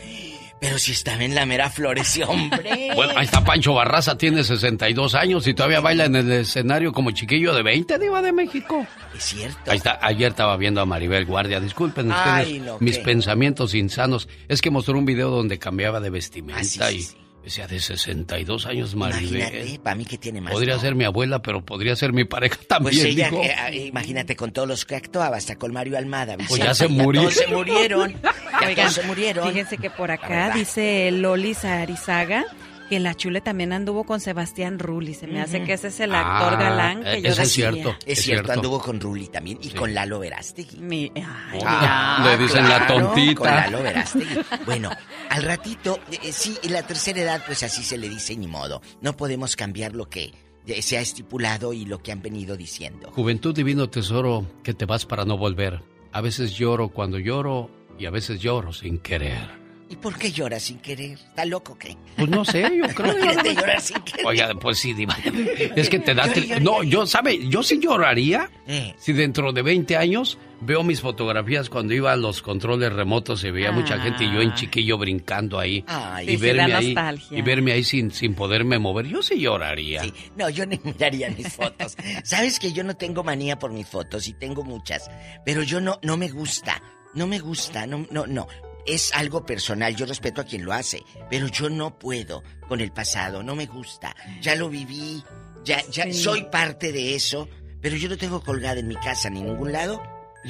pero 0.60 0.78
si 0.78 0.92
estaba 0.92 1.24
en 1.24 1.34
la 1.34 1.46
mera 1.46 1.70
flor 1.70 1.98
ese 1.98 2.24
hombre. 2.24 2.90
Bueno, 2.94 3.14
ahí 3.16 3.24
está 3.24 3.42
Pancho 3.42 3.72
Barraza, 3.72 4.18
tiene 4.18 4.44
62 4.44 5.14
años 5.14 5.46
y 5.46 5.54
todavía 5.54 5.80
baila 5.80 6.04
en 6.04 6.16
el 6.16 6.30
escenario 6.32 6.92
como 6.92 7.10
chiquillo 7.12 7.54
de 7.54 7.62
20, 7.62 7.98
diva 7.98 8.20
de 8.20 8.32
México. 8.32 8.86
Es 9.16 9.24
cierto. 9.24 9.70
Ahí 9.70 9.78
está, 9.78 9.98
ayer 10.02 10.30
estaba 10.32 10.56
viendo 10.58 10.80
a 10.82 10.86
Maribel 10.86 11.24
Guardia. 11.24 11.58
Disculpen 11.60 12.10
ustedes 12.10 12.46
Ay, 12.46 12.60
no, 12.60 12.76
mis 12.80 12.98
pensamientos 12.98 13.74
insanos. 13.74 14.28
Es 14.48 14.60
que 14.60 14.70
mostró 14.70 14.98
un 14.98 15.06
video 15.06 15.30
donde 15.30 15.58
cambiaba 15.58 16.00
de 16.00 16.10
vestimenta 16.10 16.60
Ah, 16.60 16.64
sí, 16.64 16.96
y 16.96 17.02
sí. 17.02 17.16
Decía 17.42 17.66
de 17.66 17.80
62 17.80 18.66
años 18.66 18.94
Maribel. 18.94 19.40
Imagínate, 19.40 19.80
para 19.80 19.96
mí 19.96 20.04
que 20.04 20.18
tiene 20.18 20.40
más. 20.40 20.52
Podría 20.52 20.74
¿no? 20.74 20.80
ser 20.80 20.94
mi 20.94 21.04
abuela, 21.04 21.42
pero 21.42 21.64
podría 21.64 21.96
ser 21.96 22.12
mi 22.12 22.24
pareja 22.24 22.56
también. 22.68 22.94
Pues 22.94 23.04
ella, 23.04 23.30
dijo. 23.30 23.42
eh, 23.42 23.54
eh, 23.70 23.86
imagínate 23.86 24.36
con 24.36 24.52
todos 24.52 24.68
los 24.68 24.84
que 24.84 24.96
actuaba, 24.96 25.36
hasta 25.36 25.56
con 25.56 25.72
Mario 25.72 25.98
Almada. 25.98 26.36
Pues 26.36 26.56
ya 26.62 26.74
se 26.74 26.88
murió. 26.88 27.22
Todos 27.22 27.34
se 27.34 27.46
murieron. 27.48 28.12
Ya 28.22 28.32
Oigan, 28.68 28.76
todos 28.86 28.92
se 28.94 29.02
murieron. 29.04 29.48
Fíjense 29.48 29.78
que 29.78 29.90
por 29.90 30.10
acá 30.10 30.50
dice 30.54 31.10
Loli 31.10 31.54
Sarizaga 31.54 32.44
que 32.92 33.00
la 33.00 33.14
Chule 33.14 33.40
también 33.40 33.72
anduvo 33.72 34.04
con 34.04 34.20
Sebastián 34.20 34.78
Rulli. 34.78 35.14
Se 35.14 35.26
me 35.26 35.40
hace 35.40 35.56
Ujú. 35.56 35.66
que 35.66 35.72
ese 35.72 35.88
es 35.88 35.98
el 36.00 36.14
actor 36.14 36.52
Ah, 36.52 36.56
galán 36.60 37.02
que 37.02 37.12
eh, 37.14 37.22
yo 37.22 37.30
ese 37.30 37.42
es 37.42 37.48
decía. 37.48 37.72
cierto. 37.72 37.90
Es, 38.04 38.18
Es 38.18 38.24
cierto, 38.24 38.44
cierto. 38.44 38.52
anduvo 38.52 38.78
con 38.82 39.00
Ruli 39.00 39.28
también 39.28 39.58
y 39.62 39.70
con 39.70 39.94
Lalo 39.94 40.18
Verástegui. 40.18 40.76
Mi- 40.78 41.10
ay, 41.16 41.60
Ah, 41.64 42.22
Le 42.36 42.36
dicen 42.42 42.68
la 42.68 42.84
claro, 42.86 43.06
tontita. 43.06 43.34
Con 43.34 43.46
Lalo 43.48 43.82
Verástegui. 43.82 44.38
Bueno, 44.66 44.90
al 45.30 45.42
ratito, 45.42 46.00
eh, 46.10 46.18
eh, 46.24 46.32
sí, 46.32 46.54
en 46.62 46.72
la 46.74 46.82
tercera 46.86 47.20
edad, 47.22 47.42
pues 47.46 47.62
así 47.62 47.82
se 47.82 47.96
le 47.96 48.10
dice, 48.10 48.36
ni 48.36 48.46
modo. 48.46 48.82
No 49.00 49.16
podemos 49.16 49.56
cambiar 49.56 49.94
lo 49.94 50.10
que 50.10 50.34
eh, 50.66 50.82
se 50.82 50.98
ha 50.98 51.00
estipulado 51.00 51.72
y 51.72 51.86
lo 51.86 52.02
que 52.02 52.12
han 52.12 52.20
venido 52.20 52.58
diciendo. 52.58 53.10
Juventud 53.14 53.54
divino 53.54 53.88
tesoro, 53.88 54.46
que 54.62 54.74
te 54.74 54.84
vas 54.84 55.06
para 55.06 55.24
no 55.24 55.38
volver. 55.38 55.80
A 56.12 56.20
veces 56.20 56.52
lloro 56.58 56.88
cuando 56.90 57.18
lloro 57.18 57.70
y 57.98 58.04
a 58.04 58.10
veces 58.10 58.38
lloro 58.40 58.74
sin 58.74 58.98
querer. 58.98 59.61
¿Y 59.92 59.96
por 59.96 60.16
qué 60.18 60.32
lloras 60.32 60.62
sin 60.62 60.78
querer? 60.78 61.10
¿Está 61.12 61.44
loco 61.44 61.76
qué? 61.76 61.94
Pues 62.16 62.30
no 62.30 62.46
sé, 62.46 62.62
yo 62.62 62.86
creo. 62.94 63.12
Imagínate 63.18 63.54
llorar 63.54 63.78
sin 63.82 64.00
querer. 64.00 64.24
Oiga, 64.26 64.54
pues 64.58 64.78
sí, 64.78 64.94
diva. 64.94 65.14
Es 65.76 65.90
que 65.90 65.98
te 65.98 66.14
da... 66.14 66.24
tri- 66.32 66.60
No, 66.62 66.82
yo, 66.82 67.04
¿sabe? 67.06 67.46
Yo 67.48 67.62
sí 67.62 67.78
lloraría 67.78 68.48
Eh. 68.66 68.94
si 68.98 69.12
dentro 69.12 69.52
de 69.52 69.60
20 69.60 69.94
años 69.98 70.38
veo 70.62 70.82
mis 70.82 71.02
fotografías 71.02 71.68
cuando 71.68 71.92
iba 71.92 72.10
a 72.10 72.16
los 72.16 72.40
controles 72.40 72.90
remotos 72.90 73.44
y 73.44 73.50
veía 73.50 73.70
mucha 73.70 73.98
gente 73.98 74.24
y 74.24 74.32
yo 74.32 74.40
en 74.40 74.54
chiquillo 74.54 74.96
brincando 74.96 75.58
ahí. 75.58 75.84
Ay, 75.86 76.24
y 76.24 76.30
sí, 76.30 76.36
sí, 76.38 76.42
verme 76.42 76.62
ahí 76.74 76.86
nostalgia. 76.94 77.38
y 77.38 77.42
verme 77.42 77.72
ahí 77.72 77.84
sin, 77.84 78.10
sin 78.12 78.34
poderme 78.34 78.78
mover. 78.78 79.06
Yo 79.08 79.22
sí 79.22 79.38
lloraría. 79.40 80.02
No, 80.36 80.48
yo 80.48 80.64
ni 80.64 80.78
miraría 80.84 81.28
mis 81.30 81.52
fotos. 81.52 81.96
Sabes 82.24 82.58
que 82.58 82.72
yo 82.72 82.82
no 82.82 82.96
tengo 82.96 83.22
manía 83.22 83.58
por 83.58 83.72
mis 83.72 83.86
fotos 83.86 84.26
y 84.26 84.32
tengo 84.32 84.64
muchas, 84.64 85.10
pero 85.44 85.62
yo 85.62 85.82
no 85.82 85.98
no 86.02 86.16
me 86.16 86.28
gusta, 86.30 86.80
no 87.14 87.26
me 87.26 87.40
gusta, 87.40 87.86
no 87.86 88.06
no 88.10 88.26
no. 88.26 88.46
Es 88.86 89.12
algo 89.14 89.46
personal, 89.46 89.94
yo 89.94 90.06
respeto 90.06 90.40
a 90.40 90.44
quien 90.44 90.64
lo 90.64 90.72
hace, 90.72 91.02
pero 91.30 91.46
yo 91.46 91.70
no 91.70 91.98
puedo 91.98 92.42
con 92.68 92.80
el 92.80 92.92
pasado, 92.92 93.42
no 93.42 93.54
me 93.54 93.66
gusta. 93.66 94.14
Ya 94.40 94.54
lo 94.56 94.68
viví, 94.68 95.22
ya 95.64 95.80
ya 95.90 96.04
Sí. 96.04 96.14
soy 96.14 96.42
parte 96.50 96.90
de 96.92 97.14
eso, 97.14 97.48
pero 97.80 97.96
yo 97.96 98.08
no 98.08 98.16
tengo 98.16 98.42
colgada 98.42 98.80
en 98.80 98.88
mi 98.88 98.96
casa 98.96 99.30
ni 99.30 99.40
en 99.40 99.46
ningún 99.46 99.72
lado 99.72 100.02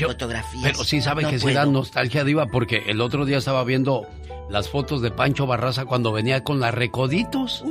fotografías. 0.07 0.63
Pero 0.65 0.85
sí 0.85 1.03
sabe 1.03 1.23
No 1.23 1.31
que 1.31 1.39
puedo. 1.39 1.55
da 1.55 1.67
nostalgia, 1.67 2.25
Diva, 2.25 2.47
porque 2.47 2.85
el 2.87 3.01
otro 3.03 3.27
día 3.27 3.37
estaba 3.37 3.63
viendo 3.65 4.07
las 4.49 4.69
fotos 4.71 5.03
de 5.03 5.11
Pancho 5.11 5.47
Barraza 5.47 5.85
cuando 5.85 6.13
venía 6.13 6.43
con 6.43 6.61
la 6.61 6.71
Recoditos. 6.71 7.63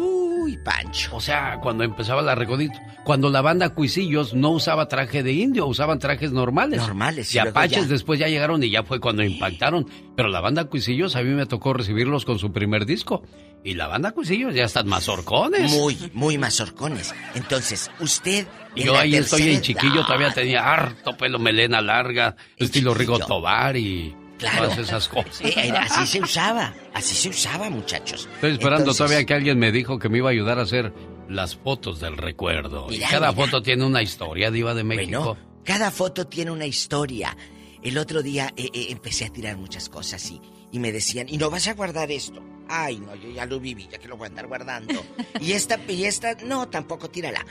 Uy, 0.42 0.58
Pancho. 0.58 1.16
O 1.16 1.22
sea, 1.22 1.60
cuando 1.62 1.84
empezaba 1.84 2.22
la 2.22 2.34
Recoditos. 2.34 2.80
Cuando 3.04 3.30
la 3.30 3.42
banda 3.42 3.70
Cuisillos 3.70 4.34
no 4.34 4.50
usaba 4.52 4.88
traje 4.88 5.22
de 5.24 5.34
indio, 5.34 5.66
usaban 5.68 6.00
trajes 6.00 6.32
normales. 6.32 6.80
Normales, 6.80 7.34
y 7.34 7.38
Y 7.38 7.40
Apaches 7.40 7.84
ya. 7.84 7.88
después 7.88 8.20
ya 8.20 8.28
llegaron 8.28 8.64
y 8.64 8.70
ya 8.70 8.84
fue 8.84 9.00
cuando 9.00 9.24
impactaron. 9.24 9.88
Pero 10.16 10.30
la 10.30 10.40
banda 10.42 10.66
Cuisillos 10.66 11.16
a 11.16 11.22
mí 11.22 11.30
me 11.30 11.46
tocó 11.46 11.74
recibirlos 11.74 12.26
con 12.26 12.40
su 12.40 12.52
primer 12.52 12.86
disco. 12.86 13.24
Y 13.64 13.76
la 13.76 13.88
banda 13.88 14.12
Cuisillos 14.12 14.56
ya 14.56 14.64
están 14.66 14.88
más 14.88 15.08
horcones. 15.08 15.72
Muy, 15.72 15.98
muy 16.14 16.38
mazorcones. 16.38 17.14
Entonces, 17.36 17.92
usted. 18.00 18.48
Yo 18.76 18.98
ahí 18.98 19.16
estoy 19.16 19.52
en 19.54 19.62
chiquillo, 19.62 19.96
edad, 19.98 20.06
todavía 20.06 20.32
tenía 20.34 20.74
harto 20.74 21.18
pelo, 21.18 21.38
melena 21.40 21.82
larga, 21.82 22.36
estilo 22.58 22.94
Rigo 22.94 23.20
Tobar 23.20 23.76
y 23.78 24.16
Claro. 24.42 24.64
todas 24.64 24.78
esas 24.80 25.08
cosas. 25.08 25.40
Eh, 25.42 25.72
así 25.80 26.06
se 26.08 26.20
usaba, 26.22 26.74
así 26.94 27.16
se 27.16 27.30
usaba, 27.30 27.70
muchachos. 27.70 28.28
Estoy 28.36 28.52
esperando 28.52 28.80
Entonces, 28.84 28.98
todavía 28.98 29.26
que 29.26 29.34
alguien 29.34 29.58
me 29.60 29.72
dijo 29.72 30.00
que 30.00 30.10
me 30.10 30.18
iba 30.18 30.30
a 30.30 30.32
ayudar 30.32 30.60
a 30.60 30.64
hacer 30.64 30.92
las 31.30 31.56
fotos 31.56 32.00
del 32.00 32.18
recuerdo. 32.18 32.88
Mira, 32.90 33.08
y 33.08 33.10
cada 33.10 33.32
mira. 33.32 33.46
foto 33.46 33.62
tiene 33.62 33.86
una 33.86 34.02
historia, 34.02 34.52
Diva 34.52 34.74
de 34.74 34.84
México. 34.84 35.24
Bueno, 35.36 35.62
cada 35.64 35.92
foto 35.92 36.28
tiene 36.28 36.52
una 36.52 36.66
historia. 36.66 37.38
El 37.84 37.98
otro 37.98 38.22
día 38.22 38.52
eh, 38.58 38.70
eh, 38.74 38.88
empecé 38.90 39.26
a 39.26 39.30
tirar 39.30 39.58
muchas 39.58 39.90
cosas 39.90 40.30
y, 40.30 40.42
y 40.72 40.80
me 40.80 40.92
decían, 40.92 41.28
y 41.30 41.38
no 41.38 41.50
vas 41.50 41.68
a 41.68 41.74
guardar 41.74 42.12
esto. 42.12 42.44
Ay, 42.74 43.00
no, 43.00 43.14
yo 43.16 43.30
ya 43.30 43.46
lo 43.46 43.60
viví, 43.60 43.90
ya 43.92 43.98
que 43.98 44.08
lo 44.08 44.16
voy 44.16 44.28
a 44.28 44.30
andar 44.30 44.48
guardando. 44.48 45.04
Y 45.42 45.52
esta, 45.52 45.78
y 45.90 46.06
esta, 46.06 46.36
no, 46.46 46.70
tampoco 46.70 47.10
tírala. 47.10 47.46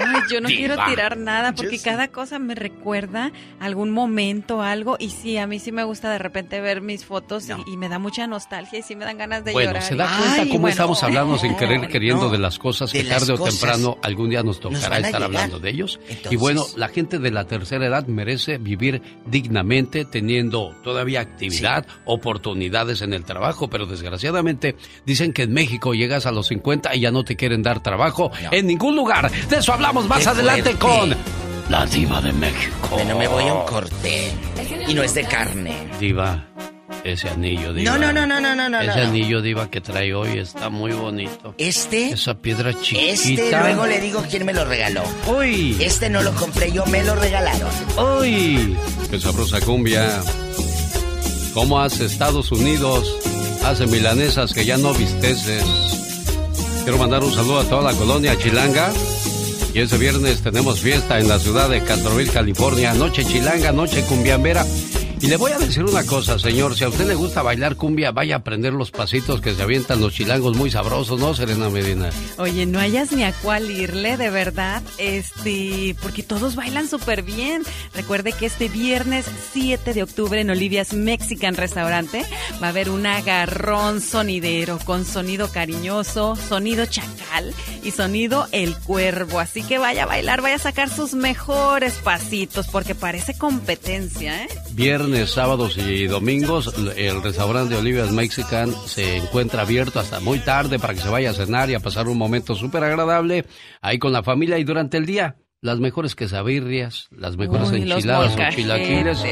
Ay, 0.00 0.22
yo 0.30 0.40
no 0.40 0.48
quiero 0.48 0.76
tirar 0.88 1.18
nada 1.18 1.52
porque 1.54 1.72
Yo 1.76 1.78
sí. 1.78 1.84
cada 1.84 2.08
cosa 2.08 2.38
me 2.38 2.54
recuerda 2.54 3.30
algún 3.60 3.90
momento, 3.90 4.62
algo. 4.62 4.96
Y 4.98 5.10
sí, 5.10 5.36
a 5.36 5.46
mí 5.46 5.58
sí 5.58 5.70
me 5.70 5.84
gusta 5.84 6.10
de 6.10 6.18
repente 6.18 6.60
ver 6.62 6.80
mis 6.80 7.04
fotos 7.04 7.46
y- 7.48 7.72
y, 7.72 7.76
me 7.76 7.90
da 7.90 7.98
mucha 7.98 8.26
nostalgia 8.26 8.78
y 8.78 8.82
sí 8.82 8.96
me 8.96 9.04
dan 9.04 9.18
ganas 9.18 9.44
de 9.44 9.52
Bueno, 9.52 9.70
llorar. 9.72 9.82
¿se 9.82 9.96
da 9.96 10.06
cuenta 10.16 10.34
Ay, 10.42 10.48
cómo 10.48 10.60
bueno. 10.60 10.68
estamos 10.70 11.02
hablando 11.02 11.36
sin 11.38 11.54
querer 11.58 11.86
queriendo 11.88 12.24
no. 12.24 12.30
de 12.30 12.38
las 12.38 12.58
cosas 12.58 12.90
que 12.90 13.04
tarde 13.04 13.34
o 13.34 13.38
temprano 13.44 13.98
algún 14.02 14.30
día 14.30 14.42
nos 14.42 14.60
tocará 14.60 14.96
estar 14.96 15.04
llegar. 15.06 15.22
hablando 15.24 15.58
de 15.58 15.68
ellos? 15.70 16.00
Y 16.30 16.36
bueno, 16.36 16.64
la 16.76 16.88
gente 16.88 17.18
de 17.18 17.30
la 17.30 17.44
tercera 17.46 17.84
edad 17.86 18.06
merece 18.06 18.56
vivir 18.56 19.02
dignamente 19.26 20.06
teniendo 20.06 20.74
todavía 20.82 21.20
actividad, 21.20 21.86
oportunidades 22.06 23.02
en 23.02 23.12
el 23.12 23.24
trabajo, 23.24 23.68
pero 23.68 23.84
desgraciadamente 23.84 24.37
dicen 25.04 25.32
que 25.32 25.42
en 25.42 25.52
México 25.52 25.94
llegas 25.94 26.26
a 26.26 26.32
los 26.32 26.48
50 26.48 26.94
y 26.94 27.00
ya 27.00 27.10
no 27.10 27.24
te 27.24 27.36
quieren 27.36 27.62
dar 27.62 27.82
trabajo 27.82 28.30
en 28.50 28.66
ningún 28.66 28.96
lugar. 28.96 29.30
De 29.48 29.56
eso 29.56 29.72
hablamos 29.72 30.06
más 30.08 30.22
Qué 30.22 30.28
adelante 30.28 30.74
fuerte. 30.74 30.78
con 31.08 31.16
la 31.70 31.84
diva 31.86 32.20
de 32.22 32.32
México. 32.32 32.88
Bueno, 32.90 33.18
me 33.18 33.28
voy 33.28 33.44
a 33.48 33.54
un 33.54 33.66
corte. 33.66 34.32
Y 34.86 34.94
no 34.94 35.02
es 35.02 35.12
de 35.14 35.24
carne. 35.24 35.74
Diva, 36.00 36.46
ese 37.04 37.28
anillo, 37.28 37.74
diva. 37.74 37.92
No, 37.92 37.98
no, 37.98 38.12
no, 38.12 38.26
no, 38.26 38.40
no, 38.40 38.54
no, 38.54 38.68
no. 38.70 38.80
Ese 38.80 38.96
no. 39.02 39.08
anillo, 39.08 39.42
diva, 39.42 39.70
que 39.70 39.80
trae 39.82 40.14
hoy 40.14 40.38
está 40.38 40.70
muy 40.70 40.92
bonito. 40.92 41.54
Este. 41.58 42.10
Esa 42.10 42.38
piedra 42.38 42.72
chiquita. 42.72 43.12
Este, 43.12 43.50
luego 43.50 43.86
le 43.86 44.00
digo 44.00 44.24
quién 44.30 44.46
me 44.46 44.54
lo 44.54 44.64
regaló. 44.64 45.02
¡Uy! 45.26 45.76
Este 45.80 46.08
no 46.08 46.22
lo 46.22 46.32
compré 46.34 46.72
yo, 46.72 46.86
me 46.86 47.04
lo 47.04 47.14
regalaron. 47.16 47.68
¡Uy! 48.20 48.74
¡Qué 49.10 49.20
sabrosa 49.20 49.60
cumbia! 49.60 50.22
¿Cómo 51.52 51.80
hace 51.80 52.04
Estados 52.06 52.50
Unidos? 52.52 53.14
Hace 53.68 53.86
milanesas 53.86 54.54
que 54.54 54.64
ya 54.64 54.78
no 54.78 54.94
visteces. 54.94 55.62
Quiero 56.84 56.96
mandar 56.96 57.22
un 57.22 57.30
saludo 57.30 57.58
a 57.60 57.64
toda 57.64 57.92
la 57.92 57.98
colonia 57.98 58.34
Chilanga. 58.38 58.90
Y 59.74 59.80
ese 59.80 59.98
viernes 59.98 60.40
tenemos 60.40 60.80
fiesta 60.80 61.18
en 61.18 61.28
la 61.28 61.38
ciudad 61.38 61.68
de 61.68 61.84
Castroville, 61.84 62.30
California. 62.30 62.94
Noche 62.94 63.26
chilanga, 63.26 63.70
noche 63.70 64.02
cumbiambera. 64.04 64.64
Y 65.20 65.26
le 65.26 65.36
voy 65.36 65.52
a 65.52 65.58
decir 65.58 65.84
una 65.84 66.04
cosa, 66.04 66.38
señor. 66.38 66.76
Si 66.76 66.84
a 66.84 66.88
usted 66.88 67.06
le 67.06 67.14
gusta 67.14 67.42
bailar 67.42 67.76
cumbia, 67.76 68.12
vaya 68.12 68.36
a 68.36 68.38
aprender 68.38 68.72
los 68.72 68.90
pasitos 68.90 69.40
que 69.40 69.54
se 69.54 69.62
avientan 69.62 70.00
los 70.00 70.14
chilangos 70.14 70.56
muy 70.56 70.70
sabrosos, 70.70 71.18
¿no, 71.18 71.34
Serena 71.34 71.68
Medina? 71.70 72.10
Oye, 72.38 72.66
no 72.66 72.78
hayas 72.78 73.12
ni 73.12 73.24
a 73.24 73.32
cuál 73.32 73.70
irle, 73.70 74.16
de 74.16 74.30
verdad, 74.30 74.82
este, 74.98 75.96
porque 76.00 76.22
todos 76.22 76.54
bailan 76.54 76.88
súper 76.88 77.22
bien. 77.22 77.62
Recuerde 77.94 78.32
que 78.32 78.46
este 78.46 78.68
viernes 78.68 79.26
7 79.52 79.92
de 79.92 80.02
octubre 80.02 80.40
en 80.40 80.50
Olivia's 80.50 80.92
Mexican 80.92 81.56
Restaurante 81.56 82.24
va 82.62 82.68
a 82.68 82.70
haber 82.70 82.90
un 82.90 83.06
agarrón 83.06 84.00
sonidero 84.00 84.78
con 84.84 85.04
sonido 85.04 85.50
cariñoso, 85.50 86.36
sonido 86.36 86.86
chacal 86.86 87.54
y 87.82 87.90
sonido 87.90 88.46
el 88.52 88.76
cuervo. 88.76 89.40
Así 89.40 89.62
que 89.62 89.78
vaya 89.78 90.04
a 90.04 90.06
bailar, 90.06 90.42
vaya 90.42 90.56
a 90.56 90.60
sacar 90.60 90.90
sus 90.90 91.14
mejores 91.14 91.94
pasitos 91.94 92.68
porque 92.68 92.94
parece 92.94 93.36
competencia, 93.36 94.44
¿eh? 94.44 94.48
Viernes, 94.72 95.07
sábados 95.26 95.76
y 95.78 96.06
domingos, 96.06 96.74
el 96.96 97.22
restaurante 97.22 97.74
de 97.74 97.80
Olivia's 97.80 98.12
Mexican 98.12 98.72
se 98.86 99.16
encuentra 99.16 99.62
abierto 99.62 100.00
hasta 100.00 100.20
muy 100.20 100.38
tarde 100.38 100.78
para 100.78 100.94
que 100.94 101.00
se 101.00 101.08
vaya 101.08 101.30
a 101.30 101.34
cenar 101.34 101.70
y 101.70 101.74
a 101.74 101.80
pasar 101.80 102.08
un 102.08 102.18
momento 102.18 102.54
súper 102.54 102.84
agradable 102.84 103.44
ahí 103.80 103.98
con 103.98 104.12
la 104.12 104.22
familia 104.22 104.58
y 104.58 104.64
durante 104.64 104.96
el 104.96 105.06
día. 105.06 105.36
Las 105.60 105.80
mejores 105.80 106.14
quesabirrias, 106.14 107.08
las 107.10 107.36
mejores 107.36 107.70
Uy, 107.70 107.82
enchiladas 107.82 108.34
o 108.36 108.54
chilaquiles. 108.54 109.24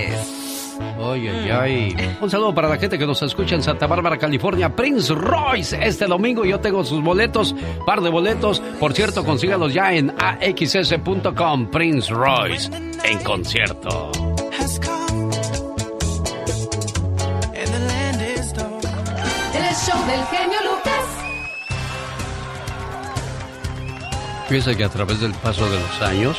Oye, 0.99 1.31
ay, 1.53 1.95
ay. 1.99 2.17
Un 2.21 2.31
saludo 2.31 2.55
para 2.55 2.69
la 2.69 2.77
gente 2.79 2.99
que 2.99 3.07
nos 3.07 3.23
escucha 3.23 3.55
en 3.55 3.63
Santa 3.63 3.87
Bárbara, 3.87 4.19
California. 4.19 4.75
Prince 4.75 5.15
Royce, 5.15 5.79
este 5.81 6.07
domingo 6.07 6.45
yo 6.45 6.61
tengo 6.61 6.85
sus 6.85 7.03
boletos, 7.03 7.55
par 7.87 8.01
de 8.01 8.11
boletos. 8.11 8.61
Por 8.81 8.93
cierto, 8.93 9.25
consígalos 9.25 9.73
ya 9.73 9.93
en 9.95 10.13
axs.com. 10.19 11.71
Prince 11.71 12.13
Royce 12.13 12.71
en 13.05 13.19
concierto. 13.23 14.36
Del 20.07 20.25
genio 20.27 20.59
Lucas. 20.63 21.05
Fíjese 24.49 24.77
que 24.77 24.85
a 24.85 24.89
través 24.89 25.21
del 25.21 25.33
paso 25.35 25.69
de 25.69 25.79
los 25.81 26.03
años, 26.03 26.39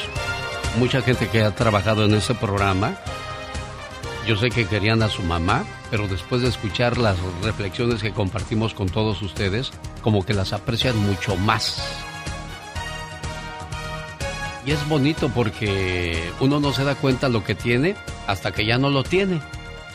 mucha 0.77 1.01
gente 1.01 1.27
que 1.27 1.43
ha 1.43 1.55
trabajado 1.55 2.05
en 2.05 2.13
ese 2.13 2.33
programa, 2.35 2.95
yo 4.27 4.35
sé 4.35 4.49
que 4.49 4.65
querían 4.65 5.01
a 5.03 5.09
su 5.09 5.23
mamá, 5.23 5.65
pero 5.89 6.07
después 6.07 6.41
de 6.41 6.49
escuchar 6.49 6.97
las 6.97 7.17
reflexiones 7.43 8.01
que 8.01 8.13
compartimos 8.13 8.73
con 8.73 8.89
todos 8.89 9.21
ustedes, 9.21 9.71
como 10.01 10.25
que 10.25 10.33
las 10.33 10.53
aprecian 10.53 10.97
mucho 10.97 11.35
más. 11.35 11.81
Y 14.65 14.71
es 14.71 14.87
bonito 14.89 15.29
porque 15.33 16.29
uno 16.41 16.59
no 16.59 16.73
se 16.73 16.83
da 16.83 16.95
cuenta 16.95 17.29
lo 17.29 17.43
que 17.43 17.55
tiene 17.55 17.95
hasta 18.27 18.51
que 18.51 18.65
ya 18.65 18.77
no 18.77 18.89
lo 18.89 19.03
tiene. 19.03 19.39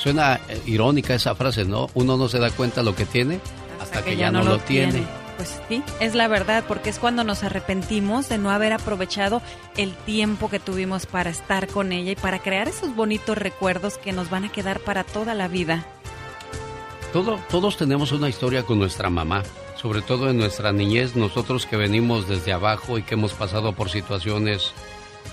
Suena 0.03 0.41
eh, 0.49 0.61
irónica 0.66 1.15
esa 1.15 1.35
frase, 1.35 1.65
¿no? 1.65 1.89
Uno 1.95 2.16
no 2.16 2.29
se 2.29 2.39
da 2.39 2.51
cuenta 2.51 2.83
lo 2.83 2.97
que 2.97 3.05
tiene 3.05 3.39
hasta, 3.81 4.03
que, 4.05 4.16
ya, 4.16 4.31
no, 4.33 4.43
lo 4.43 4.59
tiene. 4.59 5.03
Pues 5.37 5.61
sí, 5.69 5.83
es 6.01 6.15
la 6.15 6.27
verdad, 6.29 6.65
porque 6.66 6.91
es 6.91 6.99
cuando 6.99 7.24
nos 7.24 7.43
arrepentimos 7.45 8.29
de 8.29 8.39
no 8.39 8.51
haber 8.51 8.73
aprovechado 8.73 9.41
el 9.77 9.95
tiempo 9.95 10.51
que 10.51 10.59
tuvimos 10.59 11.07
para 11.07 11.31
estar 11.31 11.69
con 11.69 11.93
ella 11.93 12.12
y 12.12 12.16
para 12.16 12.41
crear 12.41 12.69
esos 12.69 12.95
bonitos 12.97 13.39
recuerdos 13.39 13.97
que 13.99 14.12
nos 14.12 14.29
van 14.29 14.45
a 14.45 14.53
quedar 14.53 14.81
para 14.81 15.05
toda 15.05 15.35
la 15.35 15.49
vida. 15.49 15.87
Todo- 17.12 17.39
todos 17.51 17.77
tenemos 17.77 18.12
una 18.12 18.29
historia 18.29 18.62
con 18.65 18.79
nuestra 18.79 19.09
mamá, 19.11 19.43
sobre 19.81 20.03
todo 20.03 20.31
en 20.31 20.39
nuestra 20.39 20.73
niñez, 20.73 21.15
nosotros 21.16 21.66
que 21.66 21.77
venimos 21.77 22.29
desde 22.29 22.53
abajo 22.53 22.99
y 22.99 23.03
que 23.03 23.15
hemos 23.15 23.33
pasado 23.35 23.73
por 23.73 23.91
situaciones 23.91 24.73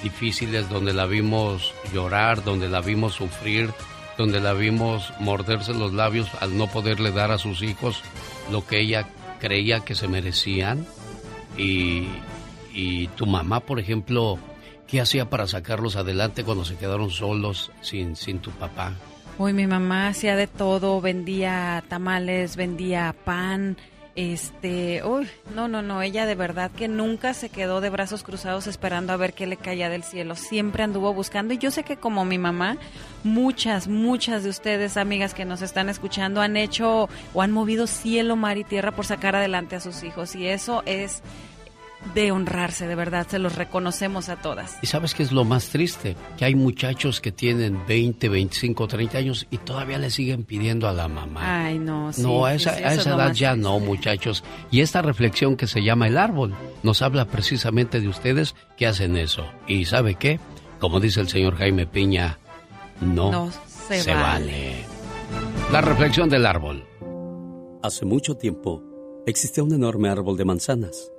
difíciles 0.04 0.70
donde 0.70 0.94
la 0.94 1.06
vimos 1.06 1.74
llorar, 1.94 2.44
donde 2.44 2.70
la 2.70 2.82
vimos 2.82 3.14
sufrir, 3.16 3.72
donde 4.20 4.41
la 4.41 4.52
vimos 4.52 5.14
morderse 5.22 5.74
los 5.74 5.94
labios 5.94 6.30
al 6.41 6.58
no 6.58 6.68
poderle 6.68 7.14
dar 7.14 7.32
a 7.32 7.38
sus 7.38 7.62
hijos 7.62 8.04
lo 8.52 8.68
que 8.68 8.82
ella 8.82 9.08
creía 9.40 9.80
que 9.80 9.96
se 9.96 10.10
merecían. 10.10 10.86
Y, 11.58 12.10
y 12.74 13.08
tu 13.16 13.26
mamá, 13.26 13.62
por 13.62 13.80
ejemplo, 13.80 14.38
¿qué 14.88 15.00
hacía 15.00 15.30
para 15.30 15.48
sacarlos 15.48 15.96
adelante 15.96 16.44
cuando 16.44 16.66
se 16.66 16.76
quedaron 16.76 17.12
solos 17.12 17.72
sin, 17.80 18.18
sin 18.18 18.40
tu 18.40 18.52
papá? 18.52 18.91
Uy, 19.38 19.54
mi 19.54 19.68
mamá 19.68 20.10
hacía 20.10 20.36
de 20.36 20.48
todo, 20.48 21.00
vendía 21.00 21.82
tamales, 21.88 22.58
vendía 22.58 23.16
pan, 23.24 23.78
este, 24.15 25.03
uy, 25.03 25.30
no, 25.56 25.68
no, 25.68 25.81
no, 25.81 26.02
ella 26.02 26.26
de 26.26 26.36
verdad 26.36 26.72
que 26.72 26.88
nunca 26.88 27.34
se 27.34 27.49
quedó 27.49 27.81
de 27.81 27.90
brazos 27.90 28.23
cruzados 28.23 28.68
esperando 28.68 29.14
a 29.14 29.18
ver 29.18 29.34
qué 29.34 29.48
le 29.48 29.57
caía 29.57 29.90
del 29.90 30.03
cielo, 30.03 30.36
siempre 30.36 30.84
anduvo 30.84 31.14
buscando 31.14 31.53
y 31.53 31.57
yo 31.57 31.72
sé 31.72 31.84
que 31.84 31.98
como 31.98 32.26
mi 32.26 32.38
mamá, 32.38 32.77
muchas, 33.23 33.88
muchas 33.88 34.44
de 34.44 34.49
ustedes, 34.49 34.98
amigas 34.98 35.34
que 35.34 35.45
nos 35.45 35.61
están 35.61 35.90
escuchando, 35.90 36.41
han 36.41 36.57
hecho 36.57 37.10
o 37.34 37.41
han 37.41 37.52
movido 37.52 37.88
cielo, 37.88 38.36
mar 38.36 38.57
y 38.57 38.64
tierra 38.64 38.91
por 38.91 39.06
sacar 39.06 39.36
adelante 39.36 39.76
a 39.76 39.80
sus 39.80 40.03
hijos 40.03 40.36
y 40.36 40.48
eso 40.48 40.84
es 40.86 41.22
de 42.14 42.32
honrarse, 42.32 42.88
de 42.88 42.96
verdad, 42.96 43.28
se 43.28 43.40
los 43.40 43.56
reconocemos 43.56 44.30
a 44.30 44.38
todas. 44.38 44.78
¿Y 44.82 44.88
sabes 44.88 45.14
qué 45.14 45.24
es 45.24 45.32
lo 45.32 45.44
más 45.44 45.70
triste? 45.70 46.16
Que 46.38 46.46
hay 46.46 46.56
muchachos 46.56 47.22
que 47.22 47.32
tienen 47.32 47.86
20, 47.88 48.30
25, 48.30 48.88
30 48.88 49.18
años 49.18 49.48
y 49.52 49.58
todavía 49.58 49.98
le 49.98 50.10
siguen 50.10 50.44
pidiendo 50.44 50.88
a 50.88 50.94
la 50.94 51.08
mamá. 51.08 51.66
Ay, 51.66 51.78
no, 51.78 52.12
sí, 52.14 52.22
no, 52.22 52.46
a 52.46 52.52
sí, 52.52 52.56
esa, 52.58 52.78
sí, 52.78 52.84
a 52.84 52.94
esa 52.94 53.16
edad 53.16 53.34
ya 53.34 53.56
no, 53.56 53.80
muchachos. 53.80 54.44
Y 54.72 54.82
esta 54.82 55.02
reflexión 55.02 55.56
que 55.56 55.68
se 55.68 55.84
llama 55.84 56.08
El 56.08 56.18
Árbol 56.18 56.56
nos 56.84 57.02
habla 57.02 57.26
precisamente 57.26 58.00
de 58.00 58.08
ustedes 58.08 58.56
que 58.78 58.88
hacen 58.88 59.18
eso. 59.18 59.46
¿Y 59.68 59.86
sabe 59.86 60.16
qué? 60.16 60.40
Como 60.80 61.00
dice 61.00 61.20
el 61.20 61.28
señor 61.28 61.58
Jaime 61.58 61.86
Piña, 61.86 62.40
no, 63.02 63.32
No 63.32 63.52
se 63.90 64.14
vale. 64.14 64.86
La 65.72 65.82
reflexión 65.82 66.30
del 66.30 66.46
árbol. 66.46 66.86
Hace 67.84 68.06
mucho 68.06 68.36
tiempo 68.36 68.84
existía 69.26 69.64
un 69.64 69.74
enorme 69.74 70.10
árbol 70.10 70.38
de 70.38 70.46
manzanas. 70.46 71.12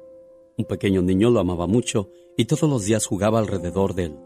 Un 0.60 0.66
pequeño 0.66 1.00
niño 1.00 1.30
lo 1.30 1.40
amaba 1.40 1.66
mucho 1.66 2.10
y 2.36 2.44
todos 2.44 2.68
los 2.68 2.84
días 2.84 3.06
jugaba 3.06 3.38
alrededor 3.38 3.94
de 3.94 4.04
él. 4.04 4.18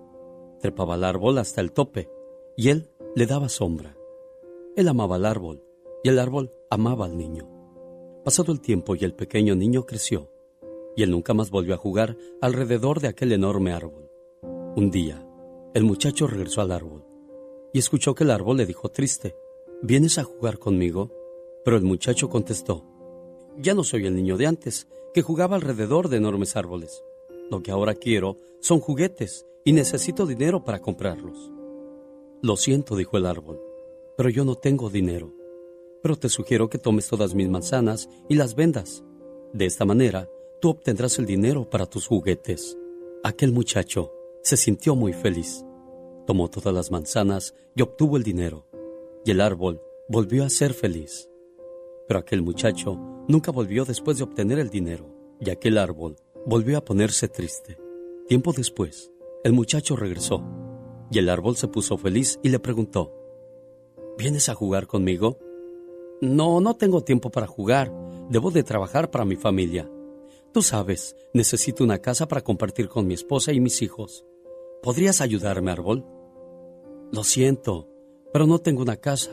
Trepaba 0.59 0.95
al 0.95 1.05
árbol 1.05 1.39
hasta 1.39 1.61
el 1.61 1.71
tope 1.71 2.11
y 2.57 2.71
él 2.71 2.91
le 3.15 3.27
daba 3.27 3.49
sombra. 3.49 3.97
Él 4.75 4.89
amaba 4.89 5.15
al 5.15 5.27
árbol 5.27 5.63
y 6.03 6.09
el 6.09 6.19
árbol 6.19 6.53
amaba 6.71 7.05
al 7.05 7.17
niño. 7.17 7.49
Pasado 8.25 8.51
el 8.51 8.61
tiempo 8.61 8.97
y 8.97 9.05
el 9.05 9.15
pequeño 9.15 9.55
niño 9.55 9.87
creció 9.87 10.29
y 10.97 11.05
él 11.05 11.13
nunca 11.13 11.35
más 11.35 11.51
volvió 11.51 11.73
a 11.73 11.79
jugar 11.79 12.17
alrededor 12.41 12.99
de 12.99 13.07
aquel 13.07 13.31
enorme 13.31 13.71
árbol. 13.71 14.11
Un 14.75 14.91
día, 14.91 15.25
el 15.73 15.85
muchacho 15.85 16.27
regresó 16.27 16.63
al 16.63 16.73
árbol 16.73 17.05
y 17.73 17.79
escuchó 17.79 18.17
que 18.17 18.25
el 18.25 18.33
árbol 18.33 18.57
le 18.57 18.67
dijo 18.67 18.89
triste, 18.89 19.37
¿vienes 19.83 20.19
a 20.19 20.25
jugar 20.25 20.59
conmigo? 20.59 21.13
Pero 21.65 21.77
el 21.77 21.85
muchacho 21.85 22.29
contestó, 22.29 22.85
ya 23.57 23.73
no 23.73 23.85
soy 23.85 24.07
el 24.07 24.17
niño 24.17 24.37
de 24.37 24.49
antes, 24.49 24.89
que 25.15 25.23
jugaba 25.23 25.57
alrededor 25.57 26.09
de 26.09 26.19
enormes 26.19 26.57
árboles. 26.57 27.03
Lo 27.51 27.63
que 27.63 27.71
ahora 27.71 27.95
quiero 27.95 28.39
son 28.61 28.81
juguetes 28.81 29.47
y 29.65 29.73
necesito 29.73 30.27
dinero 30.27 30.65
para 30.65 30.81
comprarlos. 30.81 31.53
Lo 32.43 32.57
siento, 32.57 32.97
dijo 32.97 33.17
el 33.17 33.25
árbol, 33.25 33.61
pero 34.17 34.29
yo 34.29 34.45
no 34.45 34.57
tengo 34.57 34.91
dinero. 34.91 35.33
pero 36.03 36.17
te 36.17 36.29
sugiero 36.29 36.69
que 36.69 36.77
tomes 36.77 37.09
todas 37.09 37.35
mis 37.35 37.49
manzanas 37.49 38.11
y 38.29 38.35
las 38.35 38.55
vendas. 38.55 39.03
De 39.55 39.65
esta 39.65 39.87
manera, 39.87 40.29
tú 40.61 40.69
obtendrás 40.69 41.19
el 41.19 41.25
dinero 41.25 41.71
para 41.71 41.87
tus 41.87 42.07
juguetes. 42.07 42.77
Aquel 43.23 43.53
muchacho 43.53 44.13
se 44.43 44.59
sintió 44.59 44.95
muy 44.95 45.15
feliz. 45.15 45.65
Tomó 46.27 46.51
todas 46.51 46.75
las 46.75 46.91
manzanas 46.91 47.55
y 47.75 47.81
obtuvo 47.81 48.19
el 48.19 48.23
dinero. 48.23 48.67
Y 49.25 49.31
el 49.31 49.41
árbol 49.41 49.81
volvió 50.07 50.45
a 50.45 50.51
ser 50.51 50.75
feliz. 50.75 51.31
Pero 52.07 52.21
aquel 52.21 52.43
muchacho 52.43 52.99
nunca 53.29 53.51
volvió 53.51 53.85
después 53.85 54.19
de 54.19 54.25
obtener 54.25 54.59
el 54.59 54.71
dinero. 54.71 55.07
Y 55.41 55.51
aquel 55.51 55.79
árbol 55.79 56.17
volvió 56.47 56.79
a 56.79 56.85
ponerse 56.85 57.29
triste. 57.29 57.79
Tiempo 58.29 58.53
después, 58.53 59.13
el 59.43 59.53
muchacho 59.53 59.97
regresó. 59.97 60.43
Y 61.11 61.19
el 61.19 61.29
árbol 61.29 61.57
se 61.57 61.69
puso 61.69 61.99
feliz 61.99 62.39
y 62.43 62.49
le 62.49 62.59
preguntó, 62.59 63.13
¿Vienes 64.17 64.49
a 64.49 64.55
jugar 64.55 64.87
conmigo? 64.87 65.39
No, 66.21 66.61
no 66.61 66.75
tengo 66.75 67.03
tiempo 67.03 67.31
para 67.31 67.47
jugar. 67.47 67.93
Debo 68.31 68.51
de 68.51 68.63
trabajar 68.63 69.11
para 69.11 69.25
mi 69.25 69.37
familia. 69.37 69.91
Tú 70.53 70.63
sabes, 70.63 71.17
necesito 71.33 71.83
una 71.83 71.99
casa 71.99 72.29
para 72.29 72.43
compartir 72.43 72.89
con 72.89 73.07
mi 73.07 73.15
esposa 73.15 73.53
y 73.53 73.61
mis 73.61 73.83
hijos. 73.83 74.25
¿Podrías 74.83 75.21
ayudarme, 75.21 75.73
árbol? 75.73 76.07
Lo 77.11 77.25
siento, 77.25 77.89
pero 78.33 78.47
no 78.47 78.61
tengo 78.61 78.83
una 78.83 78.97
casa. 78.97 79.33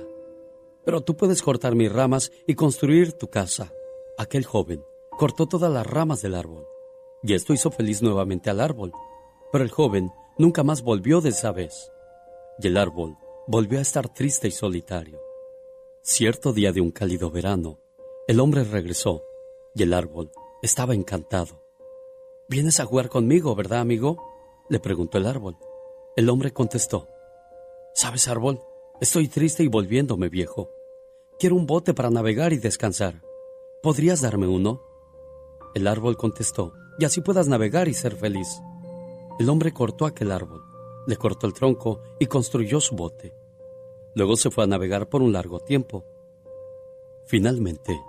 Pero 0.84 1.02
tú 1.02 1.16
puedes 1.16 1.42
cortar 1.42 1.76
mis 1.76 1.92
ramas 1.92 2.32
y 2.48 2.56
construir 2.56 3.14
tu 3.14 3.28
casa. 3.30 3.72
Aquel 4.18 4.46
joven 4.46 4.84
cortó 5.12 5.48
todas 5.48 5.72
las 5.72 5.86
ramas 5.86 6.22
del 6.22 6.36
árbol. 6.36 6.66
Y 7.24 7.34
esto 7.34 7.54
hizo 7.54 7.72
feliz 7.72 8.02
nuevamente 8.02 8.50
al 8.50 8.60
árbol. 8.60 8.92
Pero 9.52 9.64
el 9.64 9.70
joven 9.70 10.12
nunca 10.38 10.64
más 10.64 10.82
volvió 10.82 11.22
de 11.22 11.30
esa 11.30 11.52
vez. 11.52 11.92
Y 12.60 12.68
el 12.68 12.78
árbol 12.78 13.18
volvió 13.48 13.80
a 13.80 13.84
estar 13.84 14.10
triste 14.10 14.48
y 14.48 14.52
solitario. 14.52 15.20
Cierto 16.02 16.54
día 16.54 16.72
de 16.72 16.82
un 16.82 16.92
cálido 16.92 17.30
verano, 17.30 17.80
el 18.28 18.40
hombre 18.40 18.64
regresó 18.64 19.24
y 19.76 19.84
el 19.84 19.94
árbol 19.94 20.32
estaba 20.62 20.96
encantado. 20.96 21.62
¿Vienes 22.48 22.80
a 22.80 22.86
jugar 22.86 23.10
conmigo, 23.10 23.56
verdad, 23.56 23.80
amigo? 23.80 24.18
le 24.70 24.80
preguntó 24.80 25.18
el 25.18 25.28
árbol. 25.28 25.58
El 26.16 26.30
hombre 26.30 26.52
contestó, 26.52 27.08
¿Sabes, 27.94 28.28
árbol? 28.28 28.62
Estoy 29.02 29.30
triste 29.30 29.64
y 29.64 29.68
volviéndome 29.68 30.30
viejo. 30.30 30.70
Quiero 31.40 31.56
un 31.56 31.66
bote 31.66 31.92
para 31.92 32.12
navegar 32.12 32.54
y 32.54 32.60
descansar. 32.60 33.24
¿Podrías 33.82 34.22
darme 34.22 34.46
uno? 34.46 34.84
El 35.74 35.88
árbol 35.88 36.18
contestó, 36.18 36.74
y 37.00 37.06
así 37.06 37.20
puedas 37.20 37.48
navegar 37.48 37.88
y 37.88 37.96
ser 37.96 38.16
feliz. 38.16 38.62
El 39.40 39.50
hombre 39.50 39.74
cortó 39.74 40.06
aquel 40.06 40.32
árbol, 40.32 40.62
le 41.08 41.16
cortó 41.16 41.48
el 41.48 41.54
tronco 41.54 42.00
y 42.20 42.28
construyó 42.28 42.80
su 42.80 42.96
bote. 42.96 43.34
Luego 44.14 44.38
se 44.38 44.52
fue 44.52 44.66
a 44.66 44.68
navegar 44.68 45.10
por 45.10 45.24
un 45.24 45.34
largo 45.34 45.60
tiempo. 45.62 46.06
Finalmente, 47.26 48.00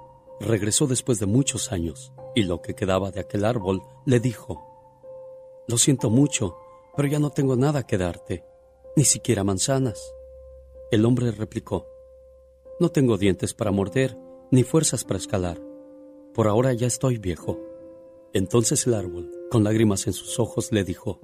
regresó 0.41 0.87
después 0.87 1.19
de 1.19 1.25
muchos 1.25 1.73
años 1.73 2.13
y 2.35 2.43
lo 2.43 2.61
que 2.61 2.75
quedaba 2.75 3.11
de 3.11 3.21
aquel 3.21 3.47
árbol 3.47 3.81
le 4.05 4.21
dijo, 4.21 4.63
Lo 5.69 5.79
siento 5.79 6.11
mucho, 6.11 6.55
pero 6.95 7.09
ya 7.09 7.19
no 7.19 7.31
tengo 7.31 7.57
nada 7.57 7.87
que 7.87 7.97
darte, 7.97 8.45
ni 8.95 9.05
siquiera 9.05 9.43
manzanas. 9.43 10.13
El 10.93 11.07
hombre 11.07 11.31
replicó, 11.31 11.87
No 12.79 12.91
tengo 12.91 13.17
dientes 13.17 13.55
para 13.55 13.71
morder, 13.71 14.19
ni 14.51 14.63
fuerzas 14.63 15.05
para 15.05 15.17
escalar. 15.17 15.59
Por 16.35 16.49
ahora 16.49 16.75
ya 16.75 16.87
estoy 16.87 17.17
viejo. 17.17 17.59
Entonces 18.35 18.87
el 18.87 18.93
árbol, 18.93 19.33
con 19.51 19.65
lágrimas 19.65 20.07
en 20.07 20.13
sus 20.13 20.39
ojos, 20.39 20.71
le 20.71 20.85
dijo, 20.85 21.19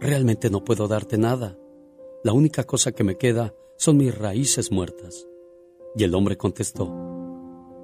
Realmente 0.00 0.50
no 0.50 0.64
puedo 0.64 0.88
darte 0.88 1.16
nada. 1.16 1.56
La 2.24 2.32
única 2.32 2.64
cosa 2.64 2.90
que 2.90 3.04
me 3.04 3.16
queda 3.16 3.54
son 3.76 3.98
mis 3.98 4.18
raíces 4.18 4.72
muertas. 4.72 5.28
Y 5.94 6.02
el 6.02 6.12
hombre 6.16 6.36
contestó, 6.36 6.86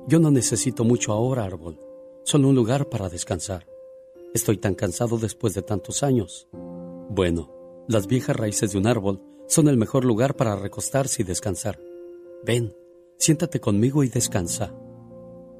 Yo 0.08 0.18
no 0.18 0.32
necesito 0.32 0.82
mucho 0.82 1.12
ahora, 1.12 1.44
árbol, 1.44 1.78
solo 2.24 2.48
un 2.48 2.56
lugar 2.56 2.88
para 2.88 3.08
descansar. 3.08 3.68
Estoy 4.34 4.56
tan 4.56 4.74
cansado 4.74 5.16
después 5.16 5.54
de 5.54 5.62
tantos 5.62 6.02
años. 6.02 6.48
Bueno, 7.08 7.84
las 7.86 8.08
viejas 8.08 8.34
raíces 8.34 8.72
de 8.72 8.78
un 8.78 8.88
árbol 8.88 9.22
son 9.48 9.66
el 9.66 9.78
mejor 9.78 10.04
lugar 10.04 10.36
para 10.36 10.54
recostarse 10.56 11.22
y 11.22 11.24
descansar. 11.24 11.80
Ven, 12.44 12.76
siéntate 13.16 13.60
conmigo 13.60 14.04
y 14.04 14.08
descansa. 14.08 14.74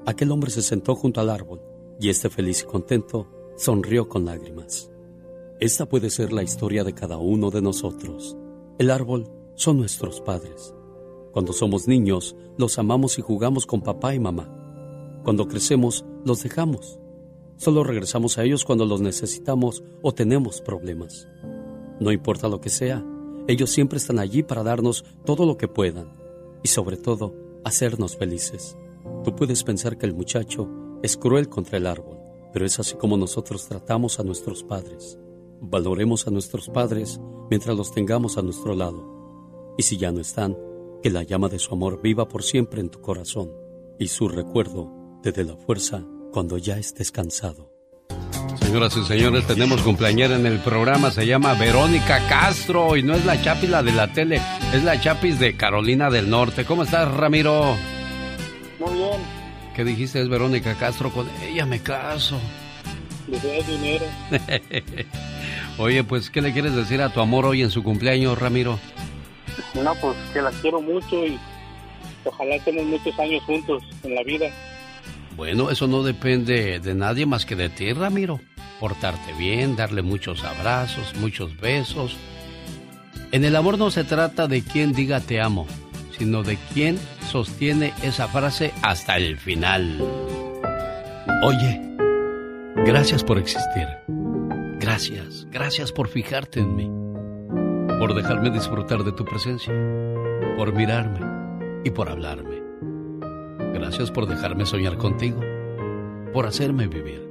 Aquel 0.05 0.31
hombre 0.31 0.51
se 0.51 0.61
sentó 0.61 0.95
junto 0.95 1.19
al 1.19 1.29
árbol 1.29 1.61
y 1.99 2.09
este 2.09 2.29
feliz 2.29 2.61
y 2.61 2.65
contento 2.65 3.27
sonrió 3.57 4.07
con 4.07 4.25
lágrimas. 4.25 4.91
Esta 5.59 5.89
puede 5.89 6.09
ser 6.11 6.31
la 6.31 6.43
historia 6.43 6.83
de 6.83 6.93
cada 6.93 7.17
uno 7.17 7.49
de 7.49 7.61
nosotros. 7.61 8.37
El 8.77 8.91
árbol 8.91 9.27
son 9.55 9.77
nuestros 9.77 10.21
padres. 10.21 10.73
Cuando 11.33 11.51
somos 11.51 11.87
niños, 11.87 12.35
los 12.57 12.77
amamos 12.79 13.17
y 13.17 13.21
jugamos 13.21 13.65
con 13.65 13.81
papá 13.81 14.13
y 14.13 14.19
mamá. 14.19 14.55
Cuando 15.23 15.47
crecemos, 15.47 16.05
los 16.23 16.43
dejamos. 16.43 16.99
Solo 17.57 17.83
regresamos 17.83 18.37
a 18.37 18.43
ellos 18.43 18.63
cuando 18.63 18.85
los 18.85 19.01
necesitamos 19.01 19.83
o 20.01 20.13
tenemos 20.13 20.61
problemas. 20.61 21.27
No 21.99 22.11
importa 22.13 22.47
lo 22.47 22.61
que 22.61 22.69
sea, 22.69 23.03
ellos 23.49 23.71
siempre 23.71 23.97
están 23.97 24.19
allí 24.19 24.43
para 24.43 24.61
darnos 24.61 25.03
todo 25.25 25.47
lo 25.47 25.57
que 25.57 25.67
puedan 25.67 26.13
y 26.61 26.67
sobre 26.67 26.97
todo 26.97 27.33
hacernos 27.63 28.15
felices. 28.15 28.77
Tú 29.23 29.35
puedes 29.35 29.63
pensar 29.63 29.97
que 29.97 30.05
el 30.05 30.13
muchacho 30.13 30.69
es 31.01 31.17
cruel 31.17 31.49
contra 31.49 31.79
el 31.79 31.87
árbol, 31.87 32.19
pero 32.53 32.67
es 32.67 32.79
así 32.79 32.93
como 32.95 33.17
nosotros 33.17 33.67
tratamos 33.67 34.19
a 34.19 34.23
nuestros 34.23 34.63
padres. 34.63 35.17
Valoremos 35.61 36.27
a 36.27 36.31
nuestros 36.31 36.69
padres 36.69 37.19
mientras 37.49 37.75
los 37.75 37.91
tengamos 37.91 38.37
a 38.37 38.43
nuestro 38.43 38.75
lado. 38.75 39.73
Y 39.79 39.81
si 39.81 39.97
ya 39.97 40.11
no 40.11 40.21
están, 40.21 40.55
que 41.01 41.09
la 41.09 41.23
llama 41.23 41.49
de 41.49 41.57
su 41.57 41.73
amor 41.73 42.03
viva 42.03 42.27
por 42.27 42.43
siempre 42.43 42.81
en 42.81 42.89
tu 42.89 43.01
corazón 43.01 43.51
y 43.97 44.09
su 44.09 44.27
recuerdo 44.27 44.91
te 45.23 45.31
dé 45.31 45.43
la 45.43 45.57
fuerza 45.57 46.05
cuando 46.31 46.59
ya 46.59 46.77
estés 46.77 47.11
cansado. 47.11 47.68
Señoras 48.57 48.95
y 48.97 49.03
señores, 49.05 49.45
tenemos 49.47 49.81
cumpleañera 49.81 50.35
en 50.35 50.45
el 50.45 50.59
programa, 50.59 51.11
se 51.11 51.25
llama 51.25 51.53
Verónica 51.53 52.19
Castro 52.27 52.95
y 52.95 53.03
no 53.03 53.13
es 53.15 53.25
la 53.25 53.41
chapis 53.41 53.69
la 53.69 53.83
de 53.83 53.91
la 53.91 54.07
tele, 54.13 54.41
es 54.73 54.83
la 54.83 54.99
chapis 54.99 55.39
de 55.39 55.55
Carolina 55.55 56.09
del 56.09 56.29
Norte. 56.29 56.65
¿Cómo 56.65 56.83
estás, 56.83 57.11
Ramiro? 57.11 57.75
Muy 58.79 58.93
bien. 58.93 59.19
¿Qué 59.75 59.83
dijiste? 59.83 60.21
Es 60.21 60.29
Verónica 60.29 60.75
Castro, 60.75 61.11
con 61.11 61.27
ella 61.41 61.65
me 61.65 61.79
caso. 61.79 62.39
Le 63.27 63.39
doy 63.39 63.63
dinero. 63.63 64.05
Oye, 65.77 66.03
pues, 66.03 66.29
¿qué 66.29 66.41
le 66.41 66.51
quieres 66.51 66.75
decir 66.75 67.01
a 67.01 67.13
tu 67.13 67.21
amor 67.21 67.45
hoy 67.45 67.61
en 67.61 67.71
su 67.71 67.83
cumpleaños, 67.83 68.37
Ramiro? 68.37 68.77
No, 69.73 69.95
pues 69.95 70.15
que 70.33 70.41
la 70.41 70.51
quiero 70.61 70.81
mucho 70.81 71.25
y 71.25 71.39
ojalá 72.25 72.55
estemos 72.55 72.85
muchos 72.85 73.17
años 73.19 73.43
juntos 73.43 73.83
en 74.03 74.15
la 74.15 74.23
vida. 74.23 74.47
Bueno, 75.39 75.69
eso 75.69 75.87
no 75.87 76.03
depende 76.03 76.81
de 76.81 76.95
nadie 76.95 77.25
más 77.25 77.45
que 77.45 77.55
de 77.55 77.69
ti, 77.69 77.93
Ramiro. 77.93 78.41
Portarte 78.77 79.31
bien, 79.39 79.77
darle 79.77 80.01
muchos 80.01 80.43
abrazos, 80.43 81.15
muchos 81.15 81.57
besos. 81.61 82.17
En 83.31 83.45
el 83.45 83.55
amor 83.55 83.77
no 83.77 83.89
se 83.89 84.03
trata 84.03 84.49
de 84.49 84.63
quién 84.63 84.91
diga 84.91 85.21
te 85.21 85.39
amo, 85.39 85.65
sino 86.17 86.43
de 86.43 86.57
quién 86.73 86.99
sostiene 87.31 87.93
esa 88.03 88.27
frase 88.27 88.73
hasta 88.81 89.15
el 89.15 89.37
final. 89.37 90.01
Oye, 91.41 91.81
gracias 92.85 93.23
por 93.23 93.37
existir. 93.37 93.87
Gracias, 94.77 95.47
gracias 95.51 95.93
por 95.93 96.09
fijarte 96.09 96.59
en 96.59 96.75
mí, 96.75 96.91
por 97.97 98.13
dejarme 98.13 98.49
disfrutar 98.49 99.05
de 99.05 99.13
tu 99.13 99.23
presencia, 99.23 99.73
por 100.57 100.73
mirarme 100.73 101.21
y 101.85 101.91
por 101.91 102.09
hablarme. 102.09 102.58
Gracias 103.73 104.11
por 104.11 104.27
dejarme 104.27 104.65
soñar 104.65 104.97
contigo, 104.97 105.39
por 106.33 106.45
hacerme 106.45 106.87
vivir, 106.87 107.27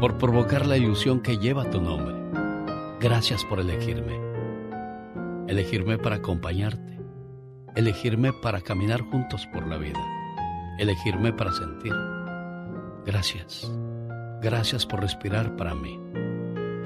por 0.00 0.18
provocar 0.18 0.66
la 0.66 0.76
ilusión 0.76 1.20
que 1.20 1.38
lleva 1.38 1.70
tu 1.70 1.80
nombre. 1.80 2.14
Gracias 3.00 3.44
por 3.44 3.60
elegirme. 3.60 4.18
Elegirme 5.46 5.98
para 5.98 6.16
acompañarte. 6.16 6.98
Elegirme 7.76 8.32
para 8.32 8.60
caminar 8.60 9.02
juntos 9.02 9.46
por 9.52 9.66
la 9.66 9.78
vida. 9.78 10.00
Elegirme 10.78 11.32
para 11.32 11.52
sentir. 11.52 11.94
Gracias. 13.06 13.70
Gracias 14.42 14.86
por 14.86 15.00
respirar 15.00 15.56
para 15.56 15.74
mí 15.74 15.98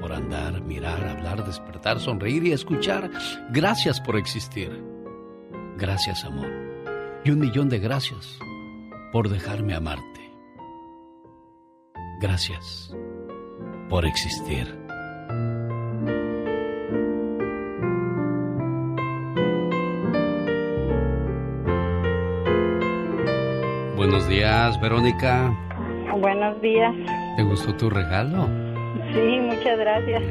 por 0.03 0.11
andar, 0.11 0.61
mirar, 0.63 1.01
hablar, 1.07 1.45
despertar, 1.45 1.97
sonreír 1.97 2.43
y 2.43 2.51
escuchar. 2.51 3.09
Gracias 3.51 4.01
por 4.01 4.17
existir. 4.17 4.83
Gracias, 5.77 6.25
amor. 6.25 6.62
Y 7.25 7.31
un 7.31 7.39
millón 7.39 7.69
de 7.69 7.79
gracias 7.79 8.37
por 9.13 9.29
dejarme 9.29 9.73
amarte. 9.73 10.29
Gracias 12.19 12.93
por 13.89 14.05
existir. 14.05 14.67
Buenos 23.95 24.27
días, 24.27 24.81
Verónica. 24.81 25.57
Buenos 26.19 26.61
días. 26.61 26.93
¿Te 27.37 27.43
gustó 27.43 27.73
tu 27.77 27.89
regalo? 27.89 28.47
Sí, 29.13 29.39
muchas 29.39 29.79
gracias. 29.79 30.23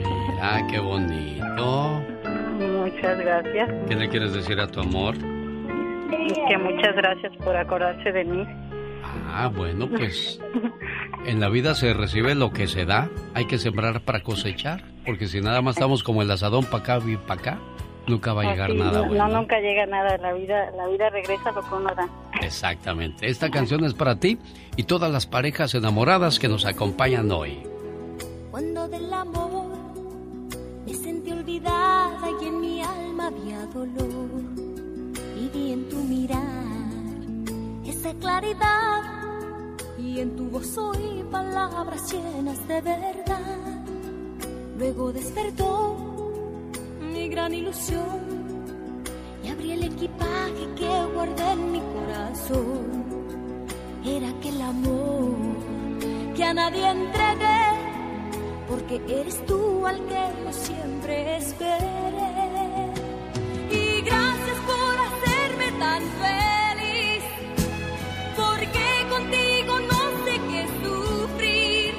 Ah, 0.43 0.61
qué 0.71 0.79
bonito. 0.79 2.03
Muchas 2.59 3.19
gracias. 3.19 3.71
¿Qué 3.89 3.95
le 3.97 4.11
quieres 4.11 4.35
decir 4.35 4.61
a 4.61 4.67
tu 4.67 4.81
amor? 4.81 5.15
Que 6.49 6.59
muchas 6.59 6.95
gracias 6.97 7.33
por 7.39 7.57
acordarse 7.57 8.13
de 8.13 8.25
mí. 8.25 8.47
Ah, 9.35 9.51
bueno, 9.55 9.89
pues 9.89 10.41
en 11.27 11.41
la 11.41 11.49
vida 11.49 11.75
se 11.75 11.95
recibe 11.95 12.35
lo 12.35 12.53
que 12.53 12.67
se 12.69 12.85
da. 12.85 13.09
Hay 13.35 13.47
que 13.47 13.59
sembrar 13.59 14.03
para 14.03 14.21
cosechar. 14.23 14.85
Porque 15.05 15.27
si 15.27 15.41
nada 15.41 15.63
más 15.63 15.77
estamos 15.77 16.03
como 16.03 16.23
el 16.23 16.31
asadón 16.31 16.65
para 16.67 16.79
acá 16.97 16.99
y 17.07 17.17
para 17.17 17.41
acá, 17.41 17.59
nunca 18.07 18.33
va 18.33 18.43
a 18.43 18.53
llegar 18.53 18.71
Así, 18.71 18.79
nada 18.79 19.01
no, 19.01 19.09
bueno. 19.09 19.29
no, 19.29 19.41
nunca 19.41 19.59
llega 19.61 19.87
nada. 19.87 20.17
La 20.19 20.33
vida, 20.33 20.71
la 20.77 20.87
vida 20.87 21.11
regresa 21.11 21.51
lo 21.51 21.63
que 21.63 21.75
uno 21.75 21.95
da. 21.95 22.09
Exactamente. 22.41 23.27
Esta 23.29 23.51
canción 23.51 23.85
es 23.85 23.95
para 23.95 24.17
ti 24.21 24.39
y 24.77 24.85
todas 24.85 25.11
las 25.11 25.27
parejas 25.27 25.75
enamoradas 25.75 26.39
que 26.39 26.49
nos 26.49 26.67
acompañan 26.67 27.31
hoy. 27.33 27.59
Cuando 28.51 28.87
del 28.89 29.13
amor 29.13 29.73
me 30.87 30.95
sentí 30.95 31.33
olvidada 31.33 32.29
y 32.41 32.47
en 32.47 32.61
mi 32.61 32.83
alma 32.83 33.27
había 33.29 33.67
dolor. 33.67 34.22
En 35.73 35.89
tu 35.89 35.97
mirar 35.97 36.67
esa 37.87 38.13
claridad 38.21 39.01
y 39.99 40.21
en 40.21 40.37
tu 40.37 40.51
voz 40.51 40.77
oí 40.77 41.25
palabras 41.31 42.13
llenas 42.13 42.69
de 42.69 42.81
verdad. 42.83 43.83
Luego 44.77 45.15
despertó 45.15 45.97
mi 47.01 47.27
gran 47.29 47.55
ilusión 47.55 48.21
y 49.43 49.49
abrí 49.49 49.73
el 49.73 49.85
equipaje 49.85 50.65
que 50.77 51.05
guardé 51.15 51.53
en 51.53 51.73
mi 51.73 51.81
corazón. 51.81 52.85
Era 54.05 54.29
aquel 54.29 54.61
amor 54.61 55.37
que 56.37 56.45
a 56.45 56.53
nadie 56.53 56.87
entregué 56.87 57.63
porque 58.69 59.01
eres 59.09 59.47
tú 59.47 59.87
al 59.87 59.97
que 60.05 60.23
yo 60.45 60.53
siempre 60.53 61.37
esperé. 61.39 62.03
Y 63.71 64.03
hacerme 64.11 64.32
tan 65.93 66.03
feliz, 66.23 67.23
porque 68.35 68.87
contigo 69.11 69.75
no 69.93 70.03
sé 70.25 70.35
qué 70.49 70.63
sufrir. 70.83 71.95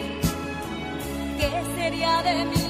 ¿Qué 1.40 1.52
sería 1.76 2.24
de 2.24 2.45
mí 2.45 2.62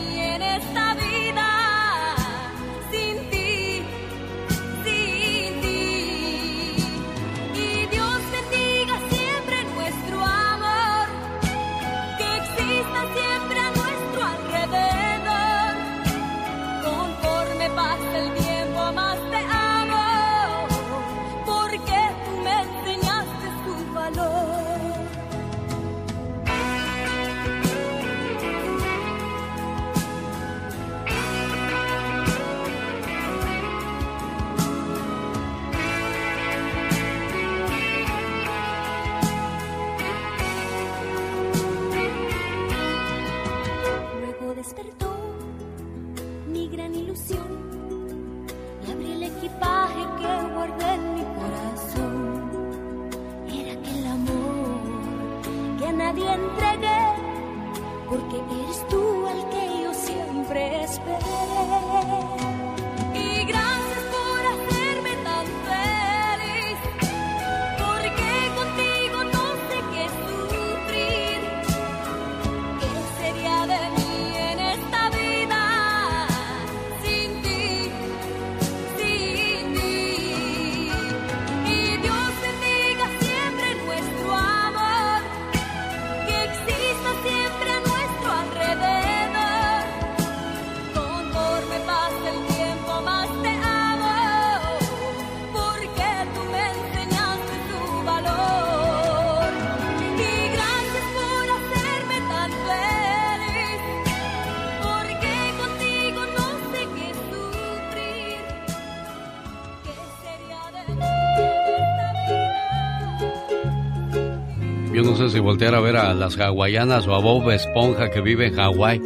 Si 115.33 115.39
voltear 115.39 115.73
a 115.73 115.79
ver 115.79 115.97
a 115.97 116.13
las 116.13 116.37
hawaianas 116.37 117.07
o 117.07 117.15
a 117.15 117.19
Bob 117.19 117.49
Esponja 117.49 118.11
que 118.11 118.21
vive 118.21 118.45
en 118.45 118.53
Hawái. 118.53 118.99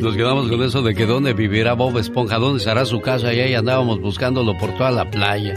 Nos 0.00 0.16
quedamos 0.16 0.48
con 0.48 0.62
eso 0.62 0.80
de 0.80 0.94
que 0.94 1.04
dónde 1.04 1.34
vivirá 1.34 1.74
Bob 1.74 1.98
Esponja, 1.98 2.38
dónde 2.38 2.60
estará 2.60 2.86
su 2.86 3.02
casa 3.02 3.34
y 3.34 3.40
ahí 3.40 3.52
andábamos 3.52 4.00
buscándolo 4.00 4.56
por 4.56 4.74
toda 4.78 4.90
la 4.90 5.10
playa. 5.10 5.54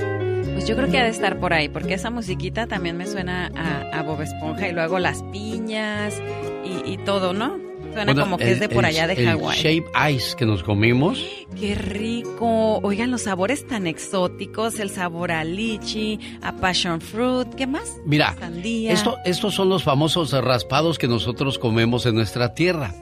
Pues 0.51 0.67
yo 0.67 0.75
creo 0.75 0.91
que 0.91 0.97
ha 0.99 1.05
de 1.05 1.11
estar 1.11 1.39
por 1.39 1.53
ahí, 1.53 1.69
porque 1.69 1.93
esa 1.93 2.09
musiquita 2.09 2.67
también 2.67 2.97
me 2.97 3.07
suena 3.07 3.49
a, 3.55 3.99
a 3.99 4.03
Bob 4.03 4.21
Esponja 4.21 4.67
y 4.67 4.73
luego 4.73 4.99
las 4.99 5.23
piñas 5.31 6.21
y, 6.65 6.91
y 6.91 6.97
todo, 6.97 7.31
¿no? 7.31 7.70
Suena 7.91 8.05
Bueno, 8.05 8.22
como 8.23 8.38
que 8.38 8.45
el- 8.45 8.49
es 8.53 8.59
de 8.59 8.69
por 8.69 8.85
allá 8.85 9.07
de 9.07 9.13
el 9.13 9.26
Hawái. 9.27 9.57
Shape 9.57 10.11
Ice 10.13 10.35
que 10.38 10.45
nos 10.45 10.63
comimos. 10.63 11.19
Qué 11.59 11.76
rico. 11.76 12.80
Oigan, 12.84 13.11
los 13.11 13.23
sabores 13.23 13.68
tan 13.68 13.85
exóticos, 13.88 14.80
el 14.80 14.89
sabor 14.89 15.31
a 15.31 15.43
lichi, 15.43 16.19
a 16.41 16.53
passion 16.53 17.01
fruit, 17.01 17.47
¿qué 17.55 17.68
más? 17.68 17.97
Mira, 18.05 18.35
Sandía. 18.39 18.93
esto, 18.93 19.18
estos 19.26 19.53
son 19.53 19.69
los 19.69 19.84
famosos 19.84 20.31
raspados 20.31 20.97
que 20.97 21.07
nosotros 21.07 21.59
comemos 21.59 22.05
en 22.05 22.15
nuestra 22.15 22.53
tierra. 22.53 22.93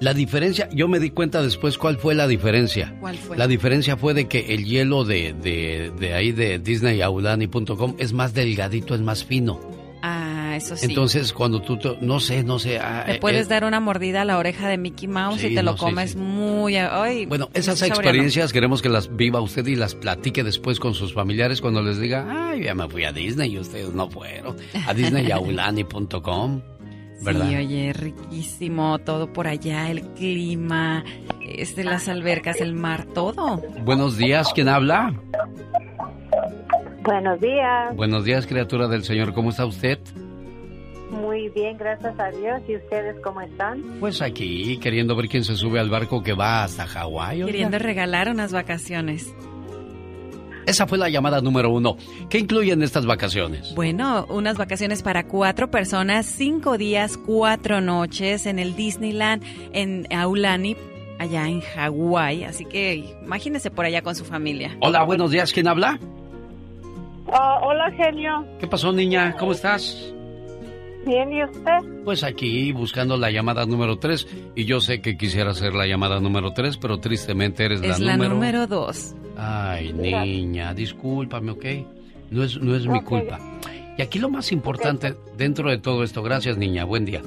La 0.00 0.14
diferencia, 0.14 0.68
yo 0.72 0.88
me 0.88 0.98
di 0.98 1.10
cuenta 1.10 1.42
después 1.42 1.78
cuál 1.78 1.96
fue 1.96 2.14
la 2.16 2.26
diferencia. 2.26 2.94
¿Cuál 3.00 3.16
fue? 3.16 3.36
La 3.38 3.46
diferencia 3.46 3.96
fue 3.96 4.14
de 4.14 4.26
que 4.26 4.52
el 4.54 4.64
hielo 4.64 5.04
de, 5.04 5.32
de, 5.32 5.92
de 5.98 6.14
ahí 6.14 6.32
de 6.32 6.58
disneyaulani.com 6.58 7.94
es 7.98 8.12
más 8.12 8.34
delgadito, 8.34 8.94
es 8.94 9.00
más 9.00 9.24
fino. 9.24 9.60
Ah, 10.02 10.41
eso 10.56 10.76
sí. 10.76 10.86
Entonces, 10.86 11.32
cuando 11.32 11.60
tú, 11.62 11.76
te- 11.78 11.96
no 12.00 12.20
sé, 12.20 12.42
no 12.44 12.58
sé. 12.58 12.78
ah, 12.78 13.04
Te 13.06 13.18
puedes 13.18 13.46
eh, 13.46 13.50
dar 13.50 13.64
una 13.64 13.80
mordida 13.80 14.22
a 14.22 14.24
la 14.24 14.38
oreja 14.38 14.68
de 14.68 14.78
Mickey 14.78 15.08
Mouse 15.08 15.40
Sí, 15.40 15.48
y 15.48 15.54
te 15.54 15.62
lo 15.62 15.72
no, 15.72 15.76
comes 15.76 16.12
sí. 16.12 16.18
muy... 16.18 16.76
Ay, 16.76 17.26
Bueno, 17.26 17.48
esas 17.54 17.80
experiencias 17.82 18.52
queremos 18.52 18.82
que 18.82 18.88
las 18.88 19.14
viva 19.16 19.40
usted 19.40 19.66
y 19.66 19.76
las 19.76 19.94
platique 19.94 20.42
después 20.44 20.78
con 20.80 20.94
sus 20.94 21.12
familiares 21.14 21.60
cuando 21.60 21.82
les 21.82 21.98
diga, 22.00 22.26
ay, 22.50 22.64
ya 22.64 22.74
me 22.74 22.88
fui 22.88 23.04
a 23.04 23.12
Disney 23.12 23.52
y 23.54 23.58
ustedes 23.58 23.92
no 23.92 24.08
fueron. 24.10 24.56
A 24.86 24.94
disneyaulani.com, 24.94 26.60
¿verdad? 27.22 27.48
Sí, 27.48 27.54
oye, 27.56 27.92
riquísimo, 27.92 28.98
todo 28.98 29.32
por 29.32 29.46
allá, 29.46 29.90
el 29.90 30.02
clima, 30.14 31.04
este, 31.46 31.84
las 31.84 32.08
albercas, 32.08 32.60
el 32.60 32.74
mar, 32.74 33.06
todo. 33.14 33.62
Buenos 33.84 34.16
días, 34.16 34.50
¿quién 34.54 34.68
habla? 34.68 35.14
Buenos 37.04 37.40
días. 37.40 37.96
Buenos 37.96 38.24
días, 38.24 38.46
criatura 38.46 38.86
del 38.88 39.02
Señor, 39.04 39.34
¿cómo 39.34 39.50
está 39.50 39.66
usted? 39.66 39.98
Muy 41.12 41.50
bien, 41.50 41.76
gracias 41.76 42.18
a 42.18 42.30
Dios. 42.30 42.62
¿Y 42.66 42.76
ustedes 42.76 43.16
cómo 43.22 43.42
están? 43.42 43.82
Pues 44.00 44.22
aquí, 44.22 44.78
queriendo 44.78 45.14
ver 45.14 45.28
quién 45.28 45.44
se 45.44 45.56
sube 45.56 45.78
al 45.78 45.90
barco 45.90 46.22
que 46.22 46.32
va 46.32 46.64
hasta 46.64 46.86
Hawái. 46.86 47.44
Queriendo 47.44 47.78
regalar 47.78 48.30
unas 48.30 48.52
vacaciones. 48.52 49.32
Esa 50.64 50.86
fue 50.86 50.96
la 50.96 51.08
llamada 51.08 51.40
número 51.40 51.70
uno. 51.70 51.96
¿Qué 52.30 52.38
incluyen 52.38 52.82
estas 52.82 53.04
vacaciones? 53.04 53.74
Bueno, 53.74 54.26
unas 54.30 54.56
vacaciones 54.56 55.02
para 55.02 55.26
cuatro 55.26 55.70
personas, 55.70 56.24
cinco 56.24 56.78
días, 56.78 57.18
cuatro 57.18 57.80
noches 57.80 58.46
en 58.46 58.58
el 58.58 58.74
Disneyland 58.76 59.42
en 59.72 60.06
Aulani, 60.14 60.76
allá 61.18 61.48
en 61.48 61.60
Hawái. 61.60 62.44
Así 62.44 62.64
que 62.64 63.16
imagínese 63.22 63.70
por 63.70 63.84
allá 63.84 64.02
con 64.02 64.14
su 64.14 64.24
familia. 64.24 64.76
Hola, 64.80 65.02
buenos 65.02 65.30
días, 65.30 65.52
¿quién 65.52 65.66
habla? 65.66 65.98
Oh, 67.26 67.58
hola, 67.66 67.90
genio. 67.90 68.46
¿Qué 68.60 68.66
pasó, 68.66 68.92
niña? 68.92 69.36
¿Cómo 69.36 69.52
estás? 69.52 70.14
Bien, 71.04 71.32
¿y 71.32 71.42
usted? 71.42 71.78
Pues 72.04 72.22
aquí 72.22 72.72
buscando 72.72 73.16
la 73.16 73.30
llamada 73.30 73.66
número 73.66 73.98
tres. 73.98 74.26
Y 74.54 74.64
yo 74.64 74.80
sé 74.80 75.00
que 75.00 75.16
quisiera 75.16 75.50
hacer 75.50 75.74
la 75.74 75.86
llamada 75.86 76.20
número 76.20 76.52
tres, 76.52 76.76
pero 76.76 76.98
tristemente 76.98 77.64
eres 77.64 77.82
es 77.82 77.98
la, 77.98 78.06
la 78.06 78.12
número... 78.16 78.34
número 78.34 78.66
dos. 78.66 79.14
Ay, 79.36 79.92
niña, 79.92 80.74
discúlpame, 80.74 81.52
¿ok? 81.52 81.64
No 82.30 82.44
es, 82.44 82.60
no 82.60 82.74
es 82.74 82.86
mi 82.86 83.02
culpa. 83.02 83.38
Y 83.98 84.02
aquí 84.02 84.18
lo 84.18 84.30
más 84.30 84.52
importante 84.52 85.16
dentro 85.36 85.70
de 85.70 85.78
todo 85.78 86.02
esto, 86.02 86.22
gracias 86.22 86.56
niña, 86.56 86.84
buen 86.84 87.04
día. 87.04 87.22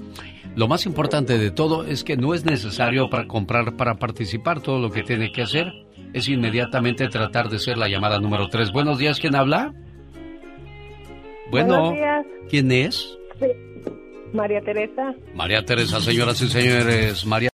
Lo 0.55 0.67
más 0.67 0.85
importante 0.85 1.37
de 1.37 1.51
todo 1.51 1.83
es 1.83 2.03
que 2.03 2.15
no 2.15 2.33
es 2.33 2.45
necesario 2.45 3.09
para 3.09 3.27
comprar, 3.27 3.75
para 3.75 3.95
participar. 3.95 4.61
Todo 4.61 4.79
lo 4.79 4.89
que 4.89 5.03
tiene 5.03 5.31
que 5.31 5.41
hacer 5.41 5.73
es 6.13 6.29
inmediatamente 6.29 7.09
tratar 7.09 7.49
de 7.49 7.59
ser 7.59 7.77
la 7.77 7.89
llamada 7.89 8.19
número 8.19 8.47
3. 8.47 8.71
Buenos 8.71 8.97
días, 8.97 9.19
¿quién 9.19 9.35
habla? 9.35 9.73
Bueno, 11.51 11.93
¿quién 12.49 12.71
es? 12.71 13.17
María 14.33 14.61
Teresa. 14.61 15.13
María 15.33 15.63
Teresa, 15.63 16.01
señoras 16.01 16.41
y 16.41 16.47
señores, 16.47 17.25
María 17.25 17.49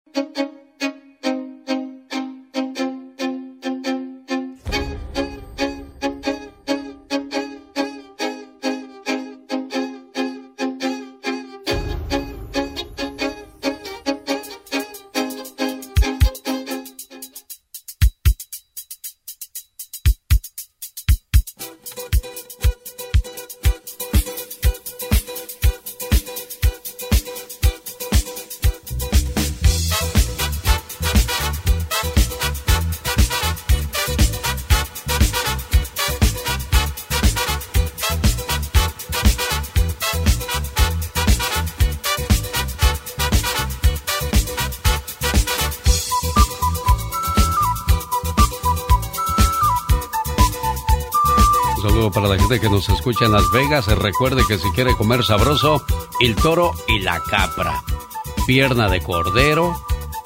que 52.60 52.70
nos 52.70 52.90
escucha 52.90 53.26
en 53.26 53.32
Las 53.32 53.50
Vegas, 53.52 53.88
recuerde 53.88 54.44
que 54.48 54.58
si 54.58 54.70
quiere 54.72 54.94
comer 54.96 55.24
sabroso, 55.24 55.84
el 56.20 56.36
toro 56.36 56.74
y 56.88 57.00
la 57.00 57.20
capra. 57.22 57.82
Pierna 58.46 58.90
de 58.90 59.02
cordero, 59.02 59.76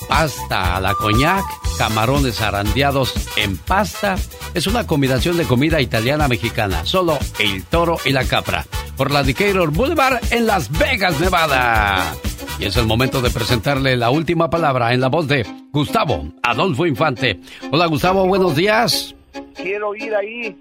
pasta 0.07 0.75
a 0.75 0.81
la 0.81 0.95
coñac, 0.95 1.43
camarones 1.77 2.41
arandeados 2.41 3.13
en 3.37 3.57
pasta. 3.57 4.15
Es 4.53 4.67
una 4.67 4.87
combinación 4.87 5.37
de 5.37 5.45
comida 5.45 5.81
italiana 5.81 6.27
mexicana. 6.27 6.85
Solo 6.85 7.17
el 7.39 7.63
toro 7.65 7.97
y 8.05 8.11
la 8.11 8.25
capra. 8.25 8.65
Por 8.97 9.11
la 9.11 9.23
Decatur 9.23 9.71
Boulevard 9.71 10.19
en 10.31 10.47
Las 10.47 10.71
Vegas, 10.77 11.19
Nevada. 11.19 12.13
Y 12.59 12.65
es 12.65 12.77
el 12.77 12.85
momento 12.85 13.21
de 13.21 13.29
presentarle 13.29 13.97
la 13.97 14.09
última 14.09 14.49
palabra 14.49 14.93
en 14.93 15.01
la 15.01 15.09
voz 15.09 15.27
de 15.27 15.45
Gustavo 15.71 16.31
Adolfo 16.41 16.85
Infante. 16.85 17.39
Hola 17.71 17.87
Gustavo, 17.87 18.25
buenos 18.27 18.55
días. 18.55 19.15
Quiero 19.55 19.95
ir 19.95 20.13
ahí. 20.15 20.55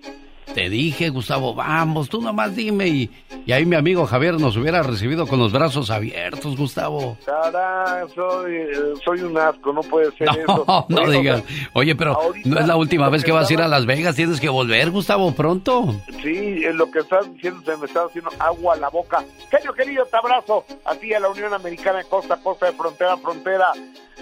Te 0.54 0.68
dije, 0.68 1.08
Gustavo, 1.08 1.54
vamos, 1.54 2.08
tú 2.08 2.20
nomás 2.20 2.54
dime. 2.54 2.86
Y, 2.88 3.10
y 3.46 3.52
ahí 3.52 3.64
mi 3.64 3.76
amigo 3.76 4.06
Javier 4.06 4.38
nos 4.38 4.56
hubiera 4.56 4.82
recibido 4.82 5.26
con 5.26 5.38
los 5.38 5.50
brazos 5.50 5.90
abiertos, 5.90 6.56
Gustavo. 6.56 7.16
Caray, 7.24 8.06
soy, 8.14 8.68
soy 9.02 9.22
un 9.22 9.38
asco, 9.38 9.72
no 9.72 9.80
puede 9.82 10.12
ser 10.12 10.28
eso. 10.28 10.64
No, 10.72 10.86
no 10.88 11.10
digas. 11.10 11.42
Oye, 11.74 11.94
pero 11.94 12.18
no 12.44 12.58
es 12.58 12.66
la 12.66 12.76
última 12.76 13.08
vez 13.08 13.24
que 13.24 13.32
vas 13.32 13.48
a 13.48 13.52
ir 13.52 13.60
a 13.60 13.68
Las 13.68 13.86
Vegas, 13.86 14.16
tienes 14.16 14.40
que 14.40 14.48
volver, 14.48 14.90
Gustavo, 14.90 15.32
pronto. 15.32 15.94
Sí, 16.22 16.62
lo 16.72 16.90
que 16.90 17.00
estás 17.00 17.32
diciendo 17.32 17.62
se 17.64 17.76
me 17.76 17.86
está 17.86 18.04
haciendo 18.04 18.30
agua 18.38 18.74
a 18.74 18.76
la 18.76 18.88
boca. 18.88 19.24
Genio 19.50 19.72
querido, 19.72 20.04
te 20.06 20.16
abrazo 20.16 20.64
a 20.84 20.94
ti, 20.94 21.14
a 21.14 21.20
la 21.20 21.28
Unión 21.28 21.52
Americana, 21.54 22.02
costa 22.04 22.34
a 22.34 22.42
costa, 22.42 22.66
de 22.66 22.72
frontera 22.72 23.14
a 23.14 23.16
frontera, 23.16 23.72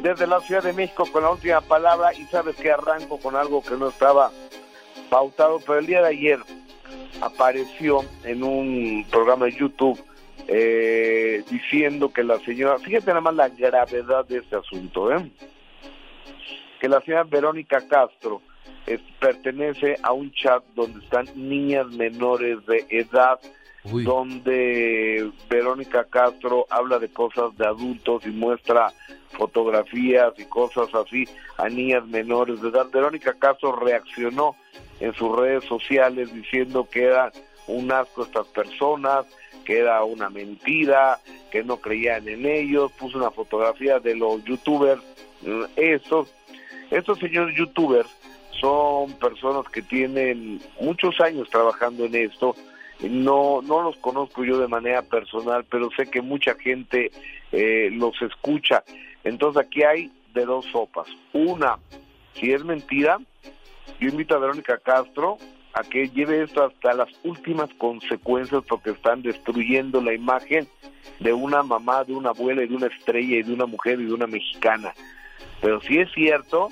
desde 0.02 0.26
la 0.26 0.40
Ciudad 0.40 0.62
de 0.62 0.72
México 0.72 1.06
con 1.10 1.22
la 1.22 1.30
última 1.30 1.60
palabra. 1.60 2.14
Y 2.14 2.24
sabes 2.26 2.56
que 2.56 2.70
arranco 2.70 3.18
con 3.18 3.36
algo 3.36 3.62
que 3.62 3.76
no 3.76 3.88
estaba 3.88 4.30
pautado, 5.10 5.60
pero 5.60 5.80
el 5.80 5.86
día 5.86 6.00
de 6.00 6.08
ayer 6.08 6.38
apareció 7.20 8.00
en 8.24 8.42
un 8.42 9.04
programa 9.10 9.46
de 9.46 9.52
YouTube 9.52 10.00
eh, 10.48 11.44
diciendo 11.50 12.12
que 12.12 12.24
la 12.24 12.38
señora, 12.40 12.78
fíjate 12.78 13.06
nada 13.08 13.20
más 13.20 13.34
la 13.34 13.48
gravedad 13.48 14.24
de 14.26 14.38
este 14.38 14.56
asunto, 14.56 15.12
¿eh? 15.12 15.30
que 16.80 16.88
la 16.88 17.00
señora 17.02 17.24
Verónica 17.24 17.86
Castro 17.86 18.40
pertenece 19.20 19.96
a 20.02 20.12
un 20.12 20.32
chat 20.32 20.64
donde 20.74 21.04
están 21.04 21.26
niñas 21.34 21.86
menores 21.88 22.64
de 22.66 22.86
edad, 22.88 23.38
donde 23.84 25.30
Verónica 25.48 26.04
Castro 26.04 26.66
habla 26.68 26.98
de 26.98 27.08
cosas 27.08 27.56
de 27.56 27.66
adultos 27.66 28.26
y 28.26 28.30
muestra 28.30 28.92
fotografías 29.30 30.34
y 30.38 30.44
cosas 30.44 30.94
así 30.94 31.26
a 31.56 31.68
niñas 31.68 32.06
menores 32.06 32.60
de 32.60 32.68
edad. 32.68 32.90
Verónica 32.90 33.34
Castro 33.38 33.76
reaccionó 33.76 34.56
en 35.00 35.14
sus 35.14 35.34
redes 35.36 35.64
sociales 35.64 36.32
diciendo 36.32 36.86
que 36.90 37.04
era 37.04 37.32
un 37.66 37.90
asco 37.92 38.24
estas 38.24 38.46
personas, 38.48 39.24
que 39.64 39.78
era 39.78 40.04
una 40.04 40.28
mentira, 40.28 41.18
que 41.50 41.62
no 41.62 41.78
creían 41.78 42.28
en 42.28 42.46
ellos, 42.46 42.92
puso 42.92 43.18
una 43.18 43.30
fotografía 43.30 43.98
de 43.98 44.14
los 44.14 44.44
youtubers, 44.44 45.02
estos, 45.76 46.28
estos 46.90 47.18
señores 47.18 47.56
youtubers 47.56 48.08
son 48.60 49.12
personas 49.14 49.66
que 49.70 49.80
tienen 49.80 50.60
muchos 50.80 51.18
años 51.20 51.48
trabajando 51.48 52.04
en 52.04 52.14
esto, 52.14 52.54
no, 53.08 53.62
no 53.62 53.82
los 53.82 53.96
conozco 53.96 54.44
yo 54.44 54.58
de 54.58 54.68
manera 54.68 55.02
personal, 55.02 55.64
pero 55.70 55.90
sé 55.96 56.06
que 56.10 56.20
mucha 56.20 56.54
gente 56.54 57.10
eh, 57.52 57.90
los 57.92 58.20
escucha. 58.22 58.84
Entonces 59.24 59.62
aquí 59.64 59.82
hay 59.82 60.10
de 60.34 60.44
dos 60.44 60.66
sopas. 60.66 61.08
Una, 61.32 61.78
si 62.34 62.52
es 62.52 62.64
mentira, 62.64 63.18
yo 63.98 64.08
invito 64.08 64.34
a 64.34 64.38
Verónica 64.38 64.78
Castro 64.78 65.38
a 65.72 65.82
que 65.82 66.08
lleve 66.08 66.42
esto 66.42 66.64
hasta 66.64 66.94
las 66.94 67.08
últimas 67.22 67.70
consecuencias 67.74 68.62
porque 68.68 68.90
están 68.90 69.22
destruyendo 69.22 70.00
la 70.00 70.14
imagen 70.14 70.68
de 71.20 71.32
una 71.32 71.62
mamá, 71.62 72.04
de 72.04 72.14
una 72.14 72.30
abuela 72.30 72.62
y 72.62 72.68
de 72.68 72.74
una 72.74 72.86
estrella 72.86 73.36
y 73.36 73.42
de 73.42 73.52
una 73.52 73.66
mujer 73.66 74.00
y 74.00 74.06
de 74.06 74.14
una 74.14 74.26
mexicana. 74.26 74.92
Pero 75.60 75.80
si 75.82 75.98
es 75.98 76.10
cierto, 76.12 76.68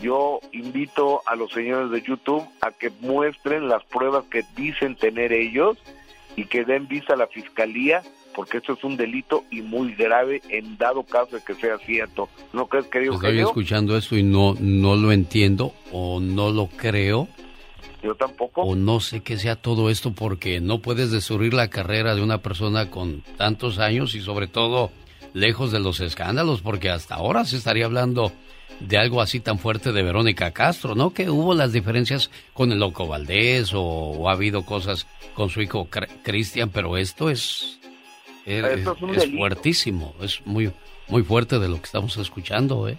yo 0.00 0.40
invito 0.52 1.22
a 1.26 1.36
los 1.36 1.52
señores 1.52 1.90
de 1.90 2.02
YouTube 2.02 2.44
a 2.60 2.72
que 2.72 2.90
muestren 3.00 3.68
las 3.68 3.84
pruebas 3.84 4.24
que 4.30 4.44
dicen 4.56 4.96
tener 4.96 5.32
ellos 5.32 5.78
y 6.36 6.46
que 6.46 6.64
den 6.64 6.88
vista 6.88 7.14
a 7.14 7.16
la 7.16 7.26
fiscalía 7.26 8.02
porque 8.34 8.58
esto 8.58 8.72
es 8.72 8.84
un 8.84 8.96
delito 8.96 9.44
y 9.50 9.62
muy 9.62 9.94
grave 9.94 10.42
en 10.48 10.76
dado 10.76 11.04
caso 11.04 11.36
de 11.36 11.42
que 11.42 11.54
sea 11.54 11.78
cierto. 11.78 12.28
¿No 12.52 12.66
crees, 12.66 12.86
querido 12.86 13.14
Estoy 13.14 13.38
escuchando 13.38 13.96
esto 13.96 14.16
y 14.16 14.22
no, 14.22 14.54
no 14.58 14.96
lo 14.96 15.12
entiendo 15.12 15.72
o 15.92 16.20
no 16.20 16.50
lo 16.50 16.66
creo. 16.66 17.28
Yo 18.02 18.14
tampoco. 18.16 18.62
O 18.62 18.74
no 18.74 19.00
sé 19.00 19.22
qué 19.22 19.38
sea 19.38 19.56
todo 19.56 19.88
esto 19.88 20.12
porque 20.12 20.60
no 20.60 20.80
puedes 20.80 21.10
destruir 21.10 21.54
la 21.54 21.68
carrera 21.68 22.14
de 22.14 22.22
una 22.22 22.38
persona 22.38 22.90
con 22.90 23.22
tantos 23.38 23.78
años 23.78 24.14
y 24.14 24.20
sobre 24.20 24.46
todo 24.46 24.90
lejos 25.32 25.72
de 25.72 25.80
los 25.80 26.00
escándalos 26.00 26.60
porque 26.60 26.90
hasta 26.90 27.14
ahora 27.14 27.44
se 27.44 27.56
estaría 27.56 27.86
hablando 27.86 28.32
de 28.80 28.98
algo 28.98 29.20
así 29.20 29.40
tan 29.40 29.58
fuerte 29.58 29.92
de 29.92 30.02
Verónica 30.02 30.50
Castro, 30.52 30.94
¿no? 30.94 31.12
Que 31.12 31.30
hubo 31.30 31.54
las 31.54 31.72
diferencias 31.72 32.30
con 32.52 32.72
el 32.72 32.78
Loco 32.78 33.06
Valdés 33.06 33.72
o, 33.74 33.82
o 33.82 34.28
ha 34.28 34.32
habido 34.32 34.64
cosas 34.64 35.06
con 35.34 35.50
su 35.50 35.62
hijo 35.62 35.88
Cristian, 36.22 36.70
pero 36.70 36.96
esto 36.96 37.30
es 37.30 37.78
es, 38.46 39.30
fuertísimo, 39.36 40.14
es 40.20 40.44
muy, 40.46 40.70
muy 41.08 41.22
fuerte 41.22 41.58
de 41.58 41.68
lo 41.68 41.76
que 41.76 41.84
estamos 41.84 42.16
escuchando, 42.16 42.88
¿eh? 42.88 42.98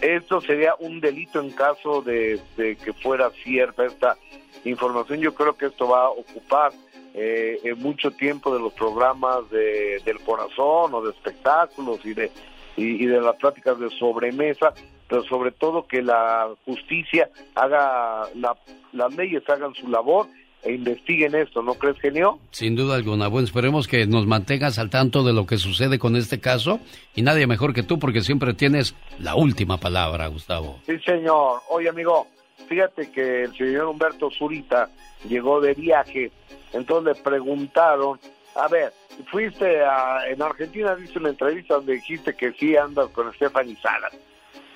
Esto 0.00 0.40
sería 0.40 0.74
un 0.80 1.00
delito 1.00 1.40
en 1.40 1.50
caso 1.50 2.02
de, 2.02 2.40
que 2.56 2.92
fuera 2.92 3.30
cierta 3.44 3.84
esta 3.84 4.16
información. 4.64 5.20
Yo 5.20 5.32
creo 5.34 5.56
que 5.56 5.66
esto 5.66 5.88
va 5.88 6.06
a 6.06 6.10
ocupar 6.10 6.72
eh, 7.14 7.60
mucho 7.76 8.10
tiempo 8.10 8.52
de 8.52 8.60
los 8.60 8.72
programas 8.72 9.48
de, 9.50 10.00
del 10.04 10.18
corazón 10.20 10.94
o 10.94 11.02
de 11.02 11.10
espectáculos 11.10 12.00
y 12.04 12.14
de, 12.14 12.32
y, 12.76 13.06
de 13.06 13.20
las 13.20 13.36
pláticas 13.36 13.78
de 13.78 13.90
sobremesa, 13.90 14.72
pero 15.08 15.22
sobre 15.24 15.50
todo 15.52 15.86
que 15.86 16.02
la 16.02 16.48
justicia 16.64 17.28
haga, 17.54 18.28
la, 18.34 18.56
las 18.92 19.14
leyes 19.14 19.42
hagan 19.48 19.74
su 19.74 19.88
labor 19.88 20.26
e 20.62 20.74
investiguen 20.74 21.34
esto, 21.34 21.60
¿no 21.62 21.74
crees, 21.74 21.98
genio? 21.98 22.38
Sin 22.52 22.76
duda 22.76 22.94
alguna. 22.94 23.26
Bueno, 23.26 23.46
esperemos 23.46 23.88
que 23.88 24.06
nos 24.06 24.26
mantengas 24.26 24.78
al 24.78 24.90
tanto 24.90 25.24
de 25.24 25.32
lo 25.32 25.44
que 25.44 25.58
sucede 25.58 25.98
con 25.98 26.14
este 26.14 26.40
caso 26.40 26.78
y 27.16 27.22
nadie 27.22 27.46
mejor 27.46 27.74
que 27.74 27.82
tú 27.82 27.98
porque 27.98 28.20
siempre 28.20 28.54
tienes 28.54 28.94
la 29.18 29.34
última 29.34 29.78
palabra, 29.78 30.28
Gustavo. 30.28 30.78
Sí, 30.86 30.98
señor. 31.04 31.60
Oye, 31.68 31.88
amigo, 31.88 32.28
fíjate 32.68 33.10
que 33.10 33.44
el 33.44 33.56
señor 33.56 33.86
Humberto 33.86 34.30
Zurita 34.30 34.88
llegó 35.28 35.60
de 35.60 35.74
viaje, 35.74 36.30
entonces 36.72 37.16
le 37.16 37.22
preguntaron, 37.22 38.20
a 38.54 38.68
ver, 38.68 38.92
fuiste 39.30 39.82
a, 39.82 40.26
en 40.28 40.42
Argentina, 40.42 40.94
dice 40.94 41.18
una 41.18 41.30
entrevista 41.30 41.74
donde 41.74 41.94
dijiste 41.94 42.34
que 42.34 42.52
sí 42.52 42.76
andas 42.76 43.08
con 43.08 43.32
Stephanie 43.34 43.76
Salas. 43.80 44.12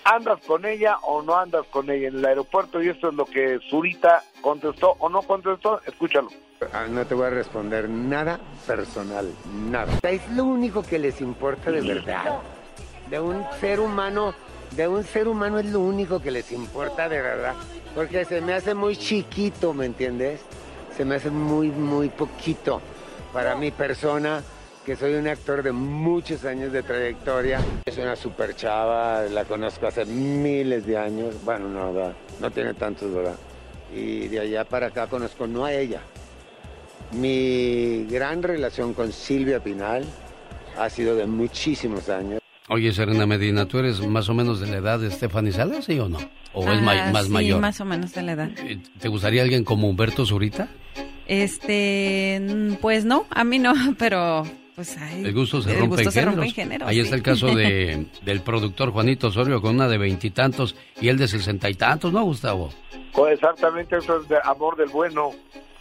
¿Andas 0.04 0.40
con 0.46 0.64
ella 0.64 0.98
o 1.02 1.20
no 1.22 1.36
andas 1.36 1.66
con 1.66 1.90
ella 1.90 2.08
en 2.08 2.16
el 2.18 2.24
aeropuerto? 2.24 2.80
Y 2.80 2.88
esto 2.88 3.08
es 3.08 3.14
lo 3.14 3.24
que 3.24 3.58
Zurita 3.68 4.22
contestó 4.40 4.94
o 5.00 5.08
no 5.08 5.20
contestó. 5.22 5.80
Escúchalo. 5.84 6.28
Ah, 6.72 6.86
No 6.88 7.04
te 7.04 7.14
voy 7.14 7.26
a 7.26 7.30
responder 7.30 7.88
nada 7.88 8.38
personal, 8.66 9.28
nada. 9.68 9.98
Es 10.02 10.28
lo 10.30 10.44
único 10.44 10.82
que 10.82 11.00
les 11.00 11.20
importa 11.20 11.72
de 11.72 11.80
verdad. 11.80 12.38
De 13.10 13.18
un 13.18 13.44
ser 13.60 13.80
humano, 13.80 14.32
de 14.76 14.86
un 14.86 15.02
ser 15.02 15.26
humano 15.26 15.58
es 15.58 15.66
lo 15.66 15.80
único 15.80 16.22
que 16.22 16.30
les 16.30 16.52
importa 16.52 17.08
de 17.08 17.20
verdad. 17.20 17.54
Porque 17.94 18.24
se 18.24 18.40
me 18.40 18.54
hace 18.54 18.74
muy 18.74 18.96
chiquito, 18.96 19.74
¿me 19.74 19.86
entiendes? 19.86 20.40
Se 20.96 21.04
me 21.04 21.16
hace 21.16 21.30
muy, 21.30 21.68
muy 21.70 22.10
poquito 22.10 22.80
para 23.32 23.54
mi 23.56 23.70
persona, 23.70 24.42
que 24.84 24.96
soy 24.96 25.14
un 25.14 25.26
actor 25.28 25.62
de 25.62 25.72
muchos 25.72 26.44
años 26.44 26.72
de 26.72 26.82
trayectoria. 26.82 27.60
Es 27.86 27.98
una 27.98 28.16
super 28.16 28.54
chava, 28.54 29.22
la 29.22 29.44
conozco 29.44 29.86
hace 29.86 30.04
miles 30.04 30.86
de 30.86 30.96
años. 30.96 31.34
Bueno, 31.44 31.68
no, 31.68 31.92
¿verdad? 31.92 32.14
no 32.40 32.50
tiene 32.50 32.74
tantos, 32.74 33.12
¿verdad? 33.12 33.36
Y 33.94 34.28
de 34.28 34.40
allá 34.40 34.64
para 34.64 34.88
acá 34.88 35.06
conozco 35.06 35.46
no 35.46 35.64
a 35.64 35.72
ella, 35.72 36.00
mi 37.12 38.04
gran 38.10 38.42
relación 38.42 38.94
con 38.94 39.12
Silvia 39.12 39.60
Pinal 39.60 40.04
ha 40.78 40.90
sido 40.90 41.14
de 41.14 41.26
muchísimos 41.26 42.08
años. 42.08 42.40
Oye, 42.68 42.92
Serena 42.92 43.26
Medina, 43.26 43.66
¿tú 43.66 43.78
eres 43.78 44.04
más 44.04 44.28
o 44.28 44.34
menos 44.34 44.58
de 44.60 44.66
la 44.66 44.78
edad 44.78 44.98
de 44.98 45.10
Stephanie 45.12 45.52
Salas, 45.52 45.84
sí 45.84 45.98
o 46.00 46.08
no? 46.08 46.18
¿O 46.52 46.68
es 46.72 46.82
ma- 46.82 46.92
Ah, 47.08 47.10
más 47.12 47.26
sí, 47.26 47.32
mayor? 47.32 47.60
más 47.60 47.80
o 47.80 47.84
menos 47.84 48.12
de 48.12 48.22
la 48.22 48.32
edad. 48.32 48.50
¿Te 48.98 49.08
gustaría 49.08 49.42
alguien 49.42 49.62
como 49.62 49.88
Humberto 49.88 50.26
Zurita? 50.26 50.68
Este, 51.28 52.40
mm, 52.40 52.74
pues 52.76 53.04
no, 53.04 53.26
a 53.30 53.44
mí 53.44 53.58
no, 53.58 53.72
pero 53.98 54.44
pues 54.74 54.96
ay, 54.98 55.24
El 55.24 55.32
gusto 55.34 55.62
se 55.62 55.70
el 55.72 55.78
rompe 55.80 55.96
gusto 55.96 56.08
en 56.08 56.12
se 56.12 56.20
rompe 56.24 56.36
géneros. 56.42 56.48
en 56.48 56.54
géneros, 56.54 56.88
Ahí 56.88 56.94
sí. 56.96 57.00
está 57.02 57.16
el 57.16 57.22
caso 57.22 57.46
de, 57.54 58.06
del 58.22 58.40
productor 58.42 58.90
Juanito 58.92 59.28
Osorio 59.28 59.60
con 59.62 59.74
una 59.74 59.88
de 59.88 59.98
veintitantos 59.98 60.76
y, 61.00 61.08
él 61.08 61.16
de 61.18 61.28
sesenta 61.28 61.70
y 61.70 61.74
tantos, 61.74 62.12
¿no, 62.12 62.22
Gustavo? 62.24 62.70
Pues 63.12 63.34
exactamente 63.34 63.96
eso 63.96 64.20
es 64.20 64.28
de 64.28 64.36
amor 64.44 64.76
del 64.76 64.88
bueno, 64.90 65.30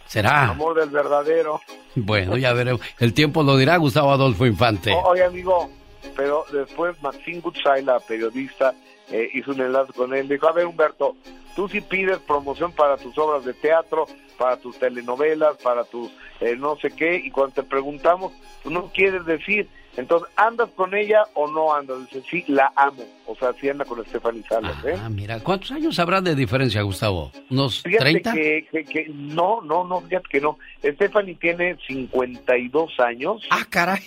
¿Será? 0.06 0.48
amor 0.48 0.78
del 0.78 0.88
verdadero. 0.90 1.60
Bueno, 1.94 2.36
ya 2.38 2.52
veremos. 2.54 2.80
El 2.98 3.12
tiempo 3.12 3.42
lo 3.42 3.56
dirá 3.56 3.76
Gustavo 3.76 4.12
Adolfo 4.12 4.46
Infante. 4.46 4.92
O- 4.92 5.02
Oye, 5.10 5.24
amigo, 5.24 5.70
pero 6.16 6.44
después 6.52 7.00
Maxine 7.02 7.40
Goodside, 7.40 7.82
la 7.82 8.00
periodista, 8.00 8.72
eh, 9.10 9.30
hizo 9.34 9.52
un 9.52 9.60
enlace 9.60 9.92
con 9.92 10.14
él. 10.14 10.28
Dijo, 10.28 10.48
a 10.48 10.52
ver, 10.52 10.66
Humberto, 10.66 11.16
tú 11.54 11.68
sí 11.68 11.80
pides 11.80 12.18
promoción 12.18 12.72
para 12.72 12.96
tus 12.96 13.16
obras 13.18 13.44
de 13.44 13.54
teatro, 13.54 14.06
para 14.38 14.56
tus 14.58 14.78
telenovelas, 14.78 15.56
para 15.58 15.84
tus 15.84 16.10
eh, 16.40 16.56
no 16.56 16.76
sé 16.76 16.90
qué, 16.90 17.16
y 17.16 17.30
cuando 17.30 17.54
te 17.54 17.62
preguntamos, 17.62 18.32
tú 18.62 18.70
no 18.70 18.90
quieres 18.92 19.24
decir. 19.24 19.68
Entonces, 19.96 20.28
¿andas 20.36 20.68
con 20.76 20.94
ella 20.94 21.22
o 21.34 21.50
no 21.50 21.74
andas? 21.74 21.98
Dice, 22.10 22.22
sí, 22.30 22.44
la 22.48 22.72
amo. 22.76 23.02
O 23.28 23.34
sea, 23.34 23.52
sí 23.60 23.68
anda 23.68 23.84
con 23.84 24.04
Stephanie 24.06 24.42
Salas, 24.48 24.76
¿eh? 24.84 24.94
Ah, 25.02 25.08
mira, 25.08 25.40
¿cuántos 25.40 25.72
años 25.72 25.98
habrá 25.98 26.20
de 26.20 26.34
diferencia, 26.36 26.82
Gustavo? 26.82 27.32
¿Unos 27.50 27.82
Fíjate 27.82 28.04
30? 28.04 28.32
que, 28.34 28.68
que, 28.70 28.84
que 28.84 29.06
no, 29.12 29.60
no, 29.62 29.84
no, 29.84 30.00
fíjate 30.02 30.28
que 30.30 30.40
no. 30.40 30.58
Stephanie 30.84 31.34
tiene 31.34 31.76
52 31.88 33.00
años. 33.00 33.42
Ah, 33.50 33.64
caray. 33.68 34.00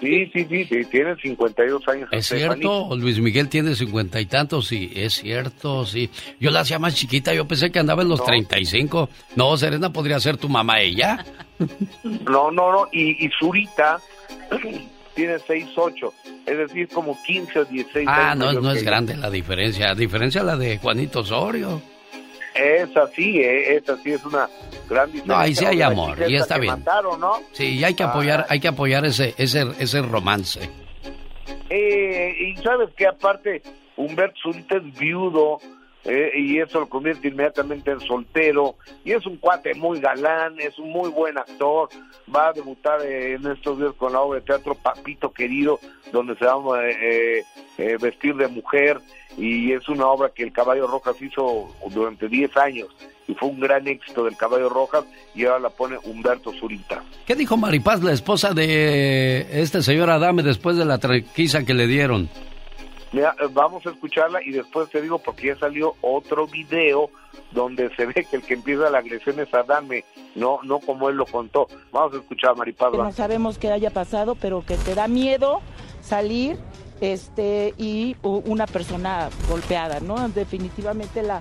Sí, 0.00 0.26
sí, 0.32 0.44
sí, 0.48 0.64
sí, 0.64 0.84
tiene 0.90 1.14
52 1.16 1.86
años. 1.88 2.08
Es 2.10 2.26
Stephanie. 2.26 2.62
cierto, 2.62 2.96
Luis 2.96 3.20
Miguel 3.20 3.48
tiene 3.48 3.74
cincuenta 3.76 4.20
y 4.20 4.26
tantos, 4.26 4.66
sí, 4.66 4.90
es 4.94 5.14
cierto, 5.14 5.86
sí. 5.86 6.10
Yo 6.40 6.50
la 6.50 6.60
hacía 6.60 6.78
más 6.80 6.94
chiquita, 6.96 7.32
yo 7.32 7.46
pensé 7.46 7.70
que 7.70 7.78
andaba 7.78 8.02
en 8.02 8.08
los 8.08 8.18
No. 8.20 8.26
35. 8.26 9.08
No, 9.36 9.56
Serena 9.56 9.92
podría 9.92 10.18
ser 10.18 10.36
tu 10.36 10.48
mamá 10.48 10.80
ella. 10.80 11.24
No, 12.02 12.50
no, 12.50 12.72
no, 12.72 12.88
y, 12.92 13.24
y 13.24 13.30
Zurita 13.38 13.98
tiene 15.14 15.36
6'8", 15.36 16.12
es 16.46 16.58
decir, 16.58 16.88
como 16.88 17.16
15 17.24 17.58
o 17.60 17.64
16 17.64 18.06
Ah, 18.08 18.32
años 18.32 18.38
no, 18.38 18.46
mayor 18.46 18.62
no 18.62 18.72
que 18.72 18.78
es 18.78 18.84
grande 18.84 19.16
la 19.16 19.30
diferencia. 19.30 19.94
Diferencia 19.94 20.42
la 20.42 20.56
de 20.56 20.78
Juanito 20.78 21.20
Osorio. 21.20 21.80
Esa 22.54 23.06
sí, 23.08 23.38
eh, 23.40 23.76
esa 23.76 23.96
sí 23.98 24.12
es 24.12 24.24
una 24.24 24.48
gran 24.88 25.06
diferencia. 25.12 25.34
No, 25.34 25.38
ahí 25.38 25.54
sí 25.54 25.64
hay 25.66 25.82
amor, 25.82 26.16
y 26.26 26.36
está 26.36 26.56
bien. 26.58 26.72
mataron, 26.78 27.20
¿no? 27.20 27.34
Sí, 27.52 27.64
y 27.78 27.84
hay 27.84 27.94
que 27.94 28.02
Ah. 28.04 28.08
apoyar, 28.10 28.46
hay 28.48 28.60
que 28.60 28.68
apoyar 28.68 29.04
ese, 29.04 29.34
ese, 29.36 29.66
ese 29.78 30.00
romance. 30.02 30.70
Eh, 31.68 32.34
y 32.40 32.56
sabes 32.62 32.88
que 32.96 33.06
aparte, 33.06 33.62
Humberto 33.96 34.38
Zurita 34.42 34.76
es 34.76 34.98
viudo, 34.98 35.58
eh, 36.08 36.30
y 36.36 36.58
eso 36.60 36.80
lo 36.80 36.88
convierte 36.88 37.28
inmediatamente 37.28 37.90
en 37.90 38.00
soltero, 38.00 38.76
y 39.04 39.12
es 39.12 39.26
un 39.26 39.38
cuate 39.38 39.74
muy 39.74 40.00
galán, 40.00 40.54
es 40.60 40.78
un 40.78 40.90
muy 40.90 41.10
buen 41.10 41.36
actor, 41.36 41.88
va 42.34 42.48
a 42.48 42.52
debutar 42.52 43.02
eh, 43.02 43.34
en 43.34 43.46
estos 43.46 43.78
días 43.78 43.92
con 43.96 44.12
la 44.12 44.20
obra 44.20 44.38
de 44.38 44.46
teatro 44.46 44.74
Papito 44.74 45.32
Querido, 45.32 45.80
donde 46.12 46.36
se 46.36 46.44
va 46.44 46.78
a 46.78 46.88
eh, 46.88 47.44
eh, 47.78 47.96
vestir 48.00 48.36
de 48.36 48.46
mujer, 48.46 49.00
y 49.36 49.72
es 49.72 49.88
una 49.88 50.06
obra 50.06 50.30
que 50.34 50.44
el 50.44 50.52
Caballo 50.52 50.86
Rojas 50.86 51.20
hizo 51.20 51.74
durante 51.90 52.28
10 52.28 52.56
años, 52.56 52.88
y 53.26 53.34
fue 53.34 53.48
un 53.48 53.58
gran 53.58 53.88
éxito 53.88 54.24
del 54.24 54.36
Caballo 54.36 54.68
Rojas, 54.68 55.04
y 55.34 55.44
ahora 55.44 55.58
la 55.58 55.70
pone 55.70 55.98
Humberto 56.04 56.52
Zurita. 56.52 57.02
¿Qué 57.26 57.34
dijo 57.34 57.56
Maripaz, 57.56 58.00
la 58.04 58.12
esposa 58.12 58.54
de 58.54 59.60
este 59.60 59.82
señor 59.82 60.10
Adame, 60.10 60.44
después 60.44 60.76
de 60.76 60.84
la 60.84 60.98
tranquiza 60.98 61.64
que 61.64 61.74
le 61.74 61.88
dieron? 61.88 62.28
Mira, 63.16 63.34
eh, 63.40 63.48
vamos 63.50 63.86
a 63.86 63.90
escucharla 63.92 64.42
y 64.42 64.50
después 64.50 64.90
te 64.90 65.00
digo 65.00 65.18
porque 65.18 65.46
ya 65.46 65.58
salió 65.58 65.94
otro 66.02 66.46
video 66.46 67.08
donde 67.50 67.88
se 67.96 68.04
ve 68.04 68.12
que 68.12 68.36
el 68.36 68.42
que 68.42 68.52
empieza 68.52 68.90
la 68.90 68.98
agresión 68.98 69.40
es 69.40 69.54
Adame, 69.54 70.04
no 70.34 70.58
no 70.64 70.80
como 70.80 71.08
él 71.08 71.16
lo 71.16 71.24
contó. 71.24 71.66
Vamos 71.92 72.12
a 72.12 72.18
escuchar 72.18 72.50
a 72.50 72.54
Maripaz. 72.56 72.90
que 72.92 72.98
no 72.98 73.12
sabemos 73.12 73.56
qué 73.56 73.72
haya 73.72 73.88
pasado, 73.88 74.34
pero 74.34 74.66
que 74.66 74.76
te 74.76 74.94
da 74.94 75.08
miedo 75.08 75.62
salir 76.02 76.58
este 77.00 77.72
y 77.78 78.16
una 78.22 78.66
persona 78.66 79.30
golpeada, 79.48 80.00
¿no? 80.00 80.28
Definitivamente 80.28 81.22
la, 81.22 81.40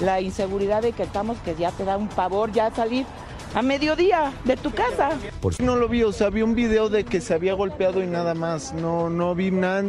la 0.00 0.20
inseguridad 0.20 0.82
de 0.82 0.92
que 0.92 1.04
estamos, 1.04 1.38
que 1.38 1.54
ya 1.54 1.70
te 1.70 1.86
da 1.86 1.96
un 1.96 2.08
pavor 2.08 2.52
ya 2.52 2.70
salir 2.70 3.06
a 3.54 3.62
mediodía 3.62 4.30
de 4.44 4.58
tu 4.58 4.72
casa. 4.72 5.12
No 5.58 5.76
lo 5.76 5.88
vi, 5.88 6.02
o 6.02 6.12
sea, 6.12 6.28
vi 6.28 6.42
un 6.42 6.54
video 6.54 6.90
de 6.90 7.04
que 7.04 7.22
se 7.22 7.32
había 7.32 7.54
golpeado 7.54 8.02
y 8.02 8.06
nada 8.06 8.34
más. 8.34 8.74
No, 8.74 9.08
no 9.08 9.34
vi 9.34 9.50
nada. 9.50 9.84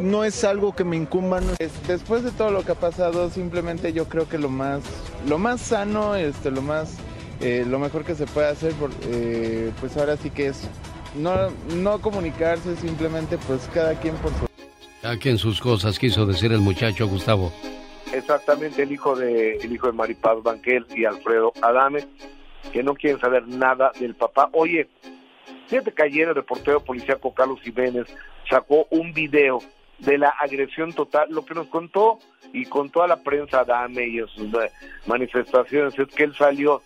No 0.00 0.24
es 0.24 0.42
algo 0.44 0.74
que 0.74 0.84
me 0.84 0.96
incumba. 0.96 1.40
no 1.40 1.52
después 1.86 2.24
de 2.24 2.30
todo 2.32 2.50
lo 2.50 2.64
que 2.64 2.72
ha 2.72 2.76
pasado, 2.76 3.30
simplemente 3.30 3.92
yo 3.92 4.08
creo 4.08 4.28
que 4.28 4.38
lo 4.38 4.48
más, 4.48 4.82
lo 5.28 5.38
más 5.38 5.60
sano, 5.60 6.16
este, 6.16 6.50
lo 6.50 6.62
más, 6.62 6.96
eh, 7.40 7.64
lo 7.66 7.78
mejor 7.78 8.04
que 8.04 8.14
se 8.14 8.26
puede 8.26 8.48
hacer, 8.48 8.72
por- 8.74 8.90
eh, 9.08 9.70
pues 9.80 9.96
ahora 9.96 10.16
sí 10.16 10.30
que 10.30 10.46
es 10.48 10.68
no, 11.14 11.50
no 11.76 12.00
comunicarse, 12.00 12.74
simplemente 12.76 13.38
pues 13.46 13.68
cada 13.72 13.94
quien 14.00 14.16
por 14.16 14.32
su 14.32 14.46
Cada 15.00 15.16
quien 15.16 15.38
sus 15.38 15.60
cosas, 15.60 15.98
quiso 15.98 16.26
decir 16.26 16.50
el 16.52 16.60
muchacho 16.60 17.06
Gustavo. 17.06 17.52
Exactamente 18.12 18.82
el 18.82 18.92
hijo 18.92 19.14
de 19.16 19.56
el 19.58 19.72
hijo 19.72 19.86
de 19.86 19.92
Maripaz 19.92 20.42
Banquel 20.42 20.86
y 20.94 21.04
Alfredo 21.04 21.52
Adame 21.62 22.06
que 22.72 22.82
no 22.82 22.94
quieren 22.94 23.20
saber 23.20 23.46
nada 23.46 23.92
del 24.00 24.14
papá. 24.14 24.48
Oye, 24.52 24.88
fíjate 25.68 25.92
que 25.92 26.02
ayer 26.02 26.28
el 26.28 26.34
reportero 26.34 26.80
policíaco 26.80 27.32
Carlos 27.34 27.60
Jiménez 27.62 28.06
sacó 28.48 28.86
un 28.90 29.12
video 29.12 29.58
de 30.04 30.18
la 30.18 30.28
agresión 30.28 30.92
total, 30.92 31.28
lo 31.30 31.44
que 31.44 31.54
nos 31.54 31.66
contó 31.68 32.18
y 32.52 32.66
con 32.66 32.90
toda 32.90 33.06
la 33.06 33.16
prensa 33.16 33.60
Adame 33.60 34.06
y 34.06 34.18
en 34.18 34.28
sus 34.28 34.52
eh, 34.54 34.70
manifestaciones 35.06 35.98
es 35.98 36.08
que 36.08 36.24
él 36.24 36.34
salió 36.36 36.82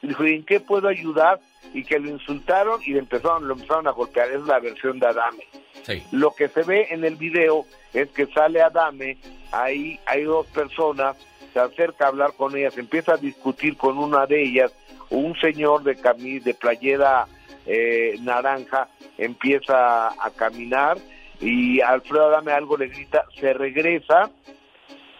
y 0.00 0.08
dijo, 0.08 0.26
¿y 0.26 0.34
en 0.34 0.44
qué 0.44 0.60
puedo 0.60 0.88
ayudar? 0.88 1.40
Y 1.74 1.84
que 1.84 1.98
lo 1.98 2.10
insultaron 2.10 2.80
y 2.84 2.92
le 2.92 2.98
empezaron, 2.98 3.46
lo 3.46 3.54
empezaron 3.54 3.86
a 3.86 3.92
golpear, 3.92 4.30
es 4.30 4.42
la 4.42 4.58
versión 4.58 4.98
de 4.98 5.06
Adame. 5.06 5.44
Sí. 5.82 6.02
Lo 6.10 6.34
que 6.34 6.48
se 6.48 6.62
ve 6.64 6.88
en 6.90 7.04
el 7.04 7.16
video 7.16 7.64
es 7.92 8.08
que 8.10 8.26
sale 8.26 8.60
Adame, 8.60 9.16
ahí 9.52 9.98
hay 10.06 10.24
dos 10.24 10.46
personas, 10.48 11.16
se 11.52 11.60
acerca 11.60 12.06
a 12.06 12.08
hablar 12.08 12.32
con 12.36 12.56
ellas, 12.56 12.76
empieza 12.76 13.14
a 13.14 13.16
discutir 13.16 13.76
con 13.76 13.98
una 13.98 14.26
de 14.26 14.42
ellas, 14.42 14.72
un 15.10 15.36
señor 15.38 15.82
de 15.82 15.96
camis, 15.96 16.42
de 16.44 16.54
playera 16.54 17.26
eh, 17.66 18.16
naranja 18.22 18.88
empieza 19.18 20.08
a 20.08 20.30
caminar 20.34 20.98
y 21.42 21.80
Alfredo 21.80 22.26
Adame 22.28 22.52
algo 22.52 22.76
le 22.76 22.86
grita, 22.88 23.24
se 23.38 23.52
regresa 23.52 24.30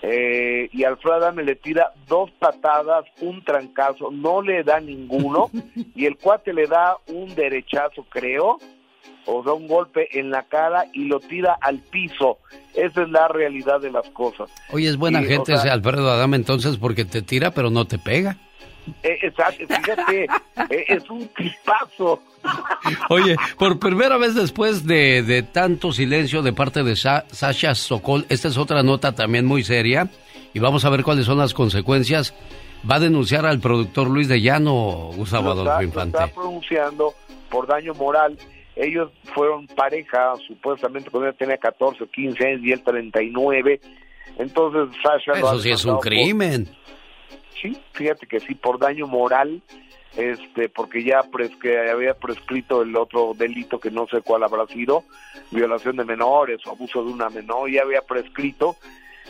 eh, 0.03 0.69
y 0.73 0.85
Alfredo 0.85 1.17
Adame 1.17 1.45
le 1.45 1.55
tira 1.57 1.93
dos 2.09 2.31
patadas, 2.39 3.05
un 3.21 3.45
trancazo, 3.45 4.11
no 4.11 4.43
le 4.43 4.65
da 4.65 4.81
ninguno 4.81 5.51
y 5.95 6.07
el 6.07 6.17
cuate 6.17 6.53
le 6.53 6.67
da 6.67 6.97
un 7.09 7.35
derechazo, 7.35 8.05
creo, 8.09 8.59
o 9.27 9.45
sea, 9.45 9.53
un 9.53 9.69
golpe 9.69 10.19
en 10.19 10.31
la 10.31 10.43
cara 10.45 10.87
y 10.93 11.05
lo 11.05 11.21
tira 11.21 11.57
al 11.61 11.79
piso. 11.79 12.39
Esa 12.75 13.03
es 13.03 13.09
la 13.11 13.29
realidad 13.29 13.81
de 13.81 13.93
las 13.93 14.09
cosas. 14.11 14.51
Oye, 14.73 14.89
es 14.89 14.97
buena 14.97 15.21
o 15.21 15.25
gente 15.25 15.47
sea- 15.47 15.57
ese 15.57 15.71
Alfredo 15.71 16.11
Adame 16.11 16.37
entonces 16.37 16.77
porque 16.79 17.05
te 17.05 17.23
tira 17.23 17.53
pero 17.53 17.71
no 17.71 17.85
te 17.85 17.99
pega. 17.99 18.37
Eh, 19.03 19.19
exacto, 19.23 19.65
fíjate, 19.69 20.25
eh, 20.71 20.85
es 20.89 21.09
un 21.11 21.29
tipazo. 21.29 22.21
Oye, 23.09 23.37
por 23.59 23.79
primera 23.79 24.17
vez 24.17 24.35
después 24.35 24.85
de, 24.87 25.23
de 25.23 25.43
tanto 25.43 25.93
silencio 25.93 26.43
de 26.43 26.53
parte 26.53 26.83
de 26.83 26.97
Sa- 26.97 27.25
Sasha 27.31 27.75
Sokol, 27.75 28.27
esta 28.29 28.49
es 28.49 28.59
otra 28.59 28.83
nota 28.83 29.13
también 29.15 29.47
muy 29.47 29.63
seria 29.63 30.09
y 30.53 30.59
vamos 30.59 30.85
a 30.85 30.91
ver 30.91 31.03
cuáles 31.05 31.27
son 31.27 31.39
las 31.39 31.55
consecuencias. 31.55 32.35
Va 32.91 32.97
a 32.97 33.01
denunciar 33.01 33.47
al 33.47 33.61
productor 33.61 34.09
Luis 34.09 34.27
de 34.29 34.41
Llano, 34.41 35.11
Gustavo 35.15 35.53
Adolfo 35.53 35.83
Infante. 35.83 36.19
está 36.19 36.35
pronunciando 36.35 37.15
por 37.49 37.69
daño 37.69 37.95
moral. 37.95 38.37
Ellos 38.75 39.13
fueron 39.35 39.67
pareja, 39.69 40.33
supuestamente 40.49 41.09
cuando 41.11 41.29
ella 41.29 41.37
tenía 41.39 41.59
14 41.59 42.03
o 42.03 42.07
15 42.09 42.45
años 42.45 42.61
y 42.65 42.73
él 42.73 42.83
39. 42.83 43.81
Entonces 44.39 44.97
Sasha 45.03 45.39
Eso 45.39 45.59
sí 45.61 45.71
es 45.71 45.85
un 45.85 45.95
por- 45.95 46.05
crimen. 46.05 46.69
Sí, 47.63 47.81
fíjate 47.93 48.27
que 48.27 48.41
sí, 48.41 48.55
por 48.57 48.79
daño 48.79 49.07
moral. 49.07 49.63
este 50.17 50.69
porque 50.69 51.03
ya 51.05 51.23
pres 51.23 51.57
que 51.57 51.89
había 51.91 52.13
prescrito 52.13 52.83
el 52.83 52.95
otro 52.97 53.33
delito 53.35 53.79
que 53.79 53.91
no 53.91 54.07
sé 54.09 54.21
cuál 54.21 54.43
habrá 54.43 54.67
sido, 54.67 55.05
violación 55.51 55.97
de 55.97 56.05
menores 56.05 56.61
o 56.67 56.73
abuso 56.73 57.03
de 57.03 57.13
una 57.13 57.31
menor, 57.31 57.71
ya 57.71 57.83
había 57.83 58.03
prescrito 58.03 58.77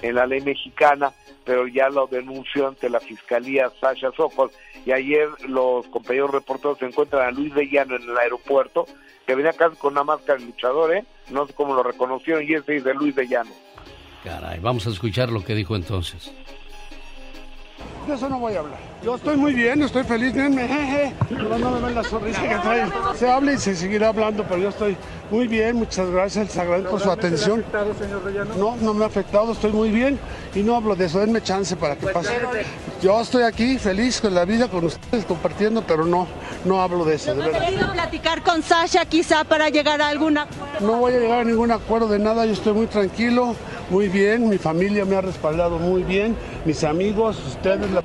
en 0.01 0.17
la 0.17 0.27
ley 0.27 0.41
mexicana, 0.41 1.13
pero 1.45 1.69
ya 1.69 1.89
lo 1.89 2.09
denunció 2.09 2.67
ante 2.67 2.91
la 2.91 2.99
Fiscalía 2.99 3.71
Sasha 3.81 4.11
Sokol 4.17 4.51
y 4.85 4.91
ayer 4.91 5.29
los 5.47 5.87
compañeros 5.89 6.33
reporteros 6.33 6.79
se 6.79 6.87
encuentran 6.87 7.29
a 7.29 7.31
Luis 7.31 7.55
de 7.55 7.69
Llano 7.69 7.95
en 7.95 8.03
el 8.03 8.19
aeropuerto, 8.19 8.87
que 9.27 9.37
venía 9.37 9.53
casi 9.53 9.77
con 9.77 9.93
una 9.93 10.03
máscara 10.03 10.41
de 10.41 10.47
luchador, 10.47 10.95
¿eh? 10.97 11.05
no 11.31 11.47
sé 11.47 11.53
cómo 11.53 11.75
lo 11.75 11.85
reconocieron, 11.85 12.43
y 12.43 12.55
ese 12.55 12.79
es 12.79 12.85
de 12.85 12.95
Luis 12.95 13.15
de 13.15 13.29
Llano. 13.29 13.53
Caray, 14.25 14.59
vamos 14.59 14.87
a 14.87 14.91
escuchar 14.91 15.31
lo 15.31 15.45
que 15.45 15.55
dijo 15.55 15.77
entonces. 15.77 16.33
De 18.07 18.15
eso 18.15 18.29
no 18.29 18.39
voy 18.41 18.55
a 18.55 18.61
hablar. 18.61 18.79
Yo 19.03 19.15
estoy 19.17 19.37
muy 19.37 19.53
bien, 19.53 19.83
estoy 19.83 20.05
feliz, 20.05 20.35
nenme, 20.35 20.67
jeje. 20.67 21.13
No, 21.31 21.59
no 21.59 21.71
me 21.73 21.81
ven 21.81 21.95
la 21.95 22.05
sonrisa 22.05 22.43
que 22.43 22.55
trae. 22.57 22.87
Se 23.17 23.29
habla 23.29 23.53
y 23.53 23.59
se 23.59 23.75
seguirá 23.77 24.09
hablando, 24.09 24.45
pero 24.45 24.61
yo 24.61 24.69
estoy 24.69 24.97
muy 25.31 25.49
bien, 25.49 25.77
muchas 25.77 26.11
gracias, 26.11 26.49
les 26.49 26.59
agradezco 26.59 26.91
por 26.91 27.01
su 27.01 27.11
atención. 27.11 27.65
No, 28.59 28.77
no 28.77 28.93
me 28.95 29.05
ha 29.05 29.07
afectado, 29.07 29.53
estoy 29.53 29.73
muy 29.73 29.91
bien 29.91 30.19
y 30.55 30.63
no 30.63 30.77
hablo 30.77 30.95
de 30.95 31.07
eso, 31.07 31.21
denme 31.21 31.43
chance 31.43 31.75
para 31.77 31.97
que 31.97 32.09
pase. 32.09 32.31
Yo 33.01 33.21
estoy 33.21 33.45
aquí 33.45 33.79
feliz 33.79 34.21
con 34.21 34.35
la 34.35 34.45
vida, 34.45 34.69
con 34.69 34.85
ustedes 34.85 35.25
compartiendo, 35.25 35.83
pero 35.87 36.05
no, 36.05 36.27
no 36.65 36.83
hablo 36.83 37.05
de 37.05 37.15
eso, 37.15 37.35
de 37.35 37.47
verdad. 37.47 37.65
¿Querido 37.65 37.93
platicar 37.93 38.43
con 38.43 38.63
Sasha 38.63 39.05
quizá 39.05 39.45
para 39.45 39.69
llegar 39.69 40.01
a 40.03 40.09
alguna 40.09 40.47
No 40.81 40.95
voy 40.97 41.15
a 41.15 41.19
llegar 41.19 41.41
a 41.41 41.45
ningún 41.45 41.71
acuerdo 41.71 42.09
de 42.09 42.19
nada, 42.19 42.47
yo 42.47 42.53
estoy 42.53 42.75
muy 42.75 42.87
tranquilo, 42.87 43.57
muy 43.91 44.09
bien, 44.09 44.49
mi 44.49 44.59
familia 44.59 45.05
me 45.05 45.17
ha 45.17 45.21
respaldado 45.21 45.79
muy 45.79 46.03
bien, 46.03 46.37
mis 46.65 46.85
amigos, 46.85 47.39
ustedes. 47.47 47.92
La- 47.93 48.03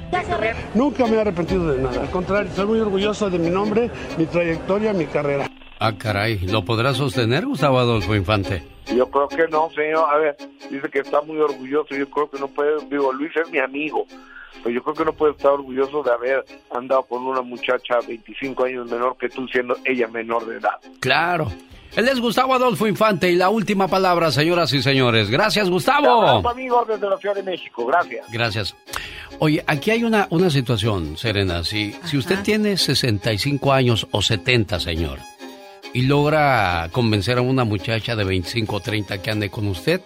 Nunca 0.73 1.05
me 1.07 1.15
he 1.15 1.21
arrepentido 1.21 1.71
de 1.71 1.81
nada, 1.81 2.01
al 2.01 2.09
contrario, 2.09 2.49
estoy 2.49 2.65
muy 2.65 2.79
orgulloso 2.79 3.29
de 3.29 3.39
mi 3.39 3.49
nombre, 3.49 3.89
mi 4.17 4.25
trayectoria, 4.25 4.93
mi 4.93 5.05
carrera. 5.05 5.49
Ah, 5.79 5.93
caray, 5.97 6.39
¿lo 6.39 6.65
podrá 6.65 6.93
sostener 6.93 7.45
Gustavo 7.45 7.79
Adolfo 7.79 8.15
Infante? 8.15 8.63
Yo 8.95 9.09
creo 9.11 9.27
que 9.27 9.47
no, 9.49 9.69
señor. 9.75 10.05
A 10.09 10.17
ver, 10.17 10.37
dice 10.71 10.89
que 10.89 10.99
está 10.99 11.21
muy 11.21 11.37
orgulloso. 11.37 11.93
Yo 11.95 12.09
creo 12.09 12.29
que 12.31 12.39
no 12.39 12.47
puede. 12.47 12.83
Digo, 12.89 13.11
Luis 13.13 13.31
es 13.35 13.51
mi 13.51 13.59
amigo. 13.59 14.05
Pero 14.63 14.71
yo 14.73 14.81
creo 14.81 14.95
que 14.95 15.05
no 15.05 15.13
puede 15.13 15.33
estar 15.33 15.51
orgulloso 15.51 16.01
de 16.01 16.11
haber 16.11 16.45
andado 16.75 17.03
con 17.03 17.27
una 17.27 17.41
muchacha 17.41 17.99
25 18.07 18.63
años 18.65 18.89
menor 18.89 19.17
que 19.17 19.29
tú, 19.29 19.47
siendo 19.49 19.75
ella 19.85 20.07
menor 20.07 20.47
de 20.47 20.57
edad. 20.57 20.79
Claro. 20.99 21.51
Él 21.95 22.07
es 22.07 22.19
Gustavo 22.19 22.53
Adolfo 22.53 22.87
Infante 22.87 23.31
y 23.31 23.35
la 23.35 23.49
última 23.49 23.87
palabra, 23.87 24.31
señoras 24.31 24.71
y 24.73 24.81
señores. 24.81 25.29
Gracias, 25.29 25.69
Gustavo. 25.69 26.21
Abrazo, 26.21 26.49
amigo, 26.49 26.85
desde 26.87 27.09
la 27.09 27.17
Ciudad 27.17 27.35
de 27.35 27.43
México. 27.43 27.85
Gracias. 27.85 28.25
Gracias. 28.31 28.75
Oye, 29.39 29.63
aquí 29.67 29.91
hay 29.91 30.03
una, 30.03 30.27
una 30.29 30.49
situación, 30.49 31.17
Serena. 31.17 31.63
Si, 31.63 31.95
si 32.05 32.17
usted 32.17 32.41
tiene 32.43 32.77
65 32.77 33.73
años 33.73 34.07
o 34.11 34.21
70, 34.21 34.79
señor, 34.79 35.19
y 35.93 36.03
logra 36.03 36.89
convencer 36.91 37.37
a 37.37 37.41
una 37.41 37.63
muchacha 37.63 38.15
de 38.15 38.23
25 38.23 38.75
o 38.75 38.79
30 38.79 39.21
que 39.21 39.31
ande 39.31 39.49
con 39.49 39.67
usted, 39.67 40.01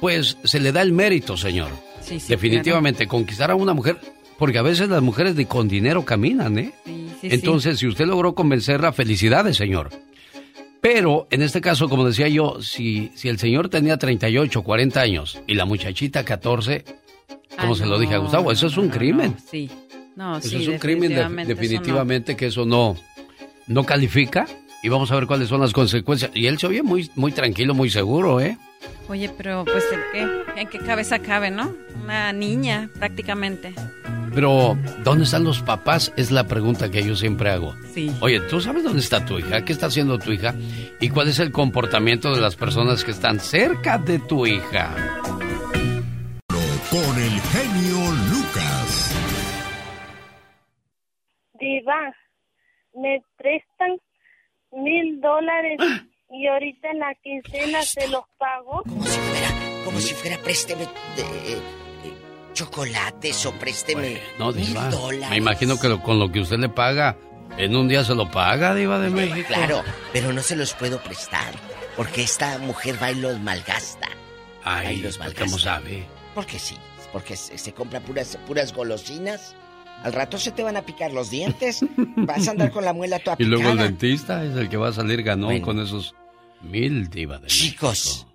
pues 0.00 0.38
se 0.44 0.60
le 0.60 0.72
da 0.72 0.82
el 0.82 0.92
mérito, 0.92 1.36
señor. 1.36 1.70
Sí, 2.00 2.20
sí, 2.20 2.28
Definitivamente, 2.28 3.08
conquistar 3.08 3.50
a 3.50 3.56
una 3.56 3.74
mujer, 3.74 3.98
porque 4.38 4.58
a 4.58 4.62
veces 4.62 4.88
las 4.88 5.02
mujeres 5.02 5.34
ni 5.34 5.44
con 5.44 5.66
dinero 5.68 6.04
caminan, 6.04 6.58
¿eh? 6.58 6.72
sí, 6.84 7.08
Entonces, 7.22 7.78
si 7.78 7.86
usted 7.86 8.06
logró 8.06 8.34
convencerla, 8.34 8.92
felicidades, 8.92 9.56
señor. 9.56 9.90
Pero, 10.88 11.26
en 11.32 11.42
este 11.42 11.60
caso, 11.60 11.88
como 11.88 12.04
decía 12.06 12.28
yo, 12.28 12.62
si, 12.62 13.10
si 13.16 13.28
el 13.28 13.40
señor 13.40 13.68
tenía 13.68 13.96
38, 13.96 14.62
40 14.62 15.00
años 15.00 15.40
y 15.48 15.54
la 15.54 15.64
muchachita 15.64 16.24
14, 16.24 16.84
como 17.58 17.72
Ah, 17.72 17.76
se 17.76 17.86
lo 17.86 17.98
dije 17.98 18.14
a 18.14 18.18
no, 18.18 18.22
Gustavo, 18.22 18.52
eso 18.52 18.68
es 18.68 18.76
un 18.76 18.88
crimen. 18.88 19.34
Sí. 19.50 19.68
No, 20.14 20.38
Eso 20.38 20.48
sí, 20.50 20.62
es 20.62 20.68
un 20.68 20.78
crimen, 20.78 21.08
de- 21.08 21.16
definitivamente, 21.16 21.52
eso 21.52 21.56
no. 21.56 21.60
definitivamente 21.60 22.36
que 22.36 22.46
eso 22.46 22.64
no, 22.66 22.96
no 23.66 23.82
califica. 23.84 24.46
Y 24.86 24.88
vamos 24.88 25.10
a 25.10 25.16
ver 25.16 25.26
cuáles 25.26 25.48
son 25.48 25.60
las 25.60 25.72
consecuencias. 25.72 26.30
Y 26.32 26.46
él 26.46 26.58
se 26.58 26.68
oye 26.68 26.80
muy, 26.80 27.10
muy 27.16 27.32
tranquilo, 27.32 27.74
muy 27.74 27.90
seguro, 27.90 28.40
¿eh? 28.40 28.56
Oye, 29.08 29.28
pero 29.36 29.64
pues 29.64 29.84
¿en 29.90 30.00
qué, 30.12 30.60
en 30.60 30.68
qué 30.68 30.78
cabeza 30.78 31.18
cabe, 31.18 31.50
no? 31.50 31.74
Una 32.04 32.32
niña, 32.32 32.88
prácticamente. 32.96 33.74
Pero, 34.32 34.78
¿dónde 35.02 35.24
están 35.24 35.42
los 35.42 35.60
papás? 35.60 36.12
Es 36.16 36.30
la 36.30 36.46
pregunta 36.46 36.88
que 36.88 37.02
yo 37.02 37.16
siempre 37.16 37.50
hago. 37.50 37.74
Sí. 37.92 38.12
Oye, 38.20 38.38
¿tú 38.38 38.60
sabes 38.60 38.84
dónde 38.84 39.00
está 39.00 39.24
tu 39.24 39.40
hija? 39.40 39.64
¿Qué 39.64 39.72
está 39.72 39.86
haciendo 39.86 40.20
tu 40.20 40.30
hija? 40.30 40.54
¿Y 41.00 41.08
cuál 41.08 41.26
es 41.26 41.40
el 41.40 41.50
comportamiento 41.50 42.32
de 42.32 42.40
las 42.40 42.54
personas 42.54 43.02
que 43.02 43.10
están 43.10 43.40
cerca 43.40 43.98
de 43.98 44.20
tu 44.20 44.46
hija? 44.46 44.94
Con 46.92 47.18
el 47.18 47.40
genio 47.40 48.12
Lucas. 48.30 49.16
Diva, 51.58 52.14
me 52.94 53.20
prestan 53.36 53.98
mil 54.76 55.20
dólares 55.20 55.78
y 56.30 56.46
ahorita 56.46 56.90
en 56.90 56.98
la 57.00 57.14
quincena 57.22 57.82
se 57.82 58.08
los 58.08 58.24
pago. 58.38 58.82
Como 59.84 60.00
si 60.00 60.14
fuera 60.14 60.36
présteme 60.38 60.84
de, 61.16 61.22
eh, 61.22 61.58
eh, 62.04 62.12
chocolates 62.52 63.46
o 63.46 63.52
présteme 63.52 64.20
No, 64.38 64.52
mil 64.52 64.66
Diva. 64.66 64.88
dólares. 64.90 65.30
Me 65.30 65.36
imagino 65.36 65.78
que 65.78 65.88
lo- 65.88 66.02
con 66.02 66.18
lo 66.18 66.30
que 66.30 66.40
usted 66.40 66.58
le 66.58 66.68
paga, 66.68 67.16
en 67.56 67.76
un 67.76 67.88
día 67.88 68.04
se 68.04 68.14
lo 68.14 68.30
paga, 68.30 68.74
Diva 68.74 68.98
de 68.98 69.10
México. 69.10 69.48
Claro, 69.48 69.82
pero 70.12 70.32
no 70.32 70.42
se 70.42 70.56
los 70.56 70.74
puedo 70.74 71.00
prestar 71.02 71.54
porque 71.96 72.22
esta 72.22 72.58
mujer 72.58 73.00
va 73.02 73.10
y 73.12 73.14
los 73.16 73.38
malgasta. 73.40 74.08
Va 74.66 74.84
y 74.84 74.86
Ay, 74.88 74.96
los 74.96 75.16
pues, 75.16 75.18
malgasta. 75.20 75.44
¿cómo 75.44 75.58
sabe? 75.58 76.04
Porque 76.34 76.58
sí, 76.58 76.76
porque 77.12 77.36
se, 77.36 77.56
se 77.56 77.72
compra 77.72 78.00
puras, 78.00 78.36
puras 78.46 78.72
golosinas. 78.74 79.54
Al 80.02 80.12
rato 80.12 80.38
se 80.38 80.52
te 80.52 80.62
van 80.62 80.76
a 80.76 80.82
picar 80.82 81.12
los 81.12 81.30
dientes. 81.30 81.80
Vas 82.16 82.46
a 82.46 82.52
andar 82.52 82.70
con 82.70 82.84
la 82.84 82.92
muela 82.92 83.18
toda 83.18 83.36
Y 83.40 83.44
luego 83.44 83.64
el 83.64 83.72
picada. 83.72 83.88
dentista 83.88 84.44
es 84.44 84.56
el 84.56 84.68
que 84.68 84.76
va 84.76 84.88
a 84.88 84.92
salir 84.92 85.22
ganón 85.22 85.50
Bueno. 85.50 85.64
con 85.66 85.80
esos 85.80 86.14
mil 86.62 87.08
Diva 87.10 87.38
de 87.38 87.48
Chicos, 87.48 88.26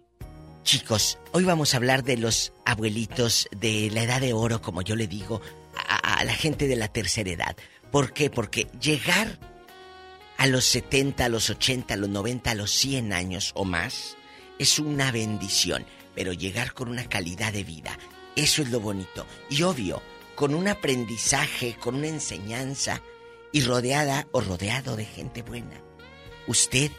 chicos, 0.64 1.18
hoy 1.32 1.44
vamos 1.44 1.74
a 1.74 1.78
hablar 1.78 2.04
de 2.04 2.18
los 2.18 2.54
abuelitos 2.66 3.48
de 3.58 3.90
la 3.92 4.04
edad 4.04 4.22
de 4.22 4.34
oro, 4.34 4.62
como 4.62 4.82
yo 4.82 4.96
le 4.96 5.08
digo, 5.08 5.42
a, 5.90 6.20
a 6.20 6.24
la 6.24 6.34
gente 6.34 6.68
de 6.68 6.76
la 6.76 6.88
tercera 6.88 7.30
edad. 7.32 7.56
¿Por 7.92 8.14
qué? 8.14 8.30
Porque 8.30 8.68
llegar 8.80 9.38
a 10.38 10.48
los 10.48 10.66
70, 10.66 11.26
a 11.26 11.30
los 11.30 11.50
80, 11.50 11.94
a 11.94 11.98
los 11.98 12.10
90, 12.10 12.52
a 12.52 12.56
los 12.56 12.72
100 12.72 13.14
años 13.14 13.52
o 13.56 13.66
más 13.66 14.18
es 14.60 14.78
una 14.80 15.12
bendición, 15.12 15.86
pero 16.16 16.32
llegar 16.34 16.74
con 16.74 16.90
una 16.90 17.06
calidad 17.06 17.52
de 17.54 17.64
vida, 17.64 17.98
eso 18.36 18.62
es 18.62 18.70
lo 18.70 18.80
bonito. 18.80 19.26
Y 19.50 19.64
obvio, 19.64 20.02
con 20.36 20.56
un 20.56 20.68
aprendizaje, 20.68 21.76
con 21.80 21.96
una 21.96 22.08
enseñanza 22.08 23.02
y 23.52 23.62
rodeada 23.62 24.28
o 24.32 24.42
rodeado 24.42 24.96
de 24.96 25.06
gente 25.06 25.42
buena. 25.42 25.82
Usted 26.48 26.92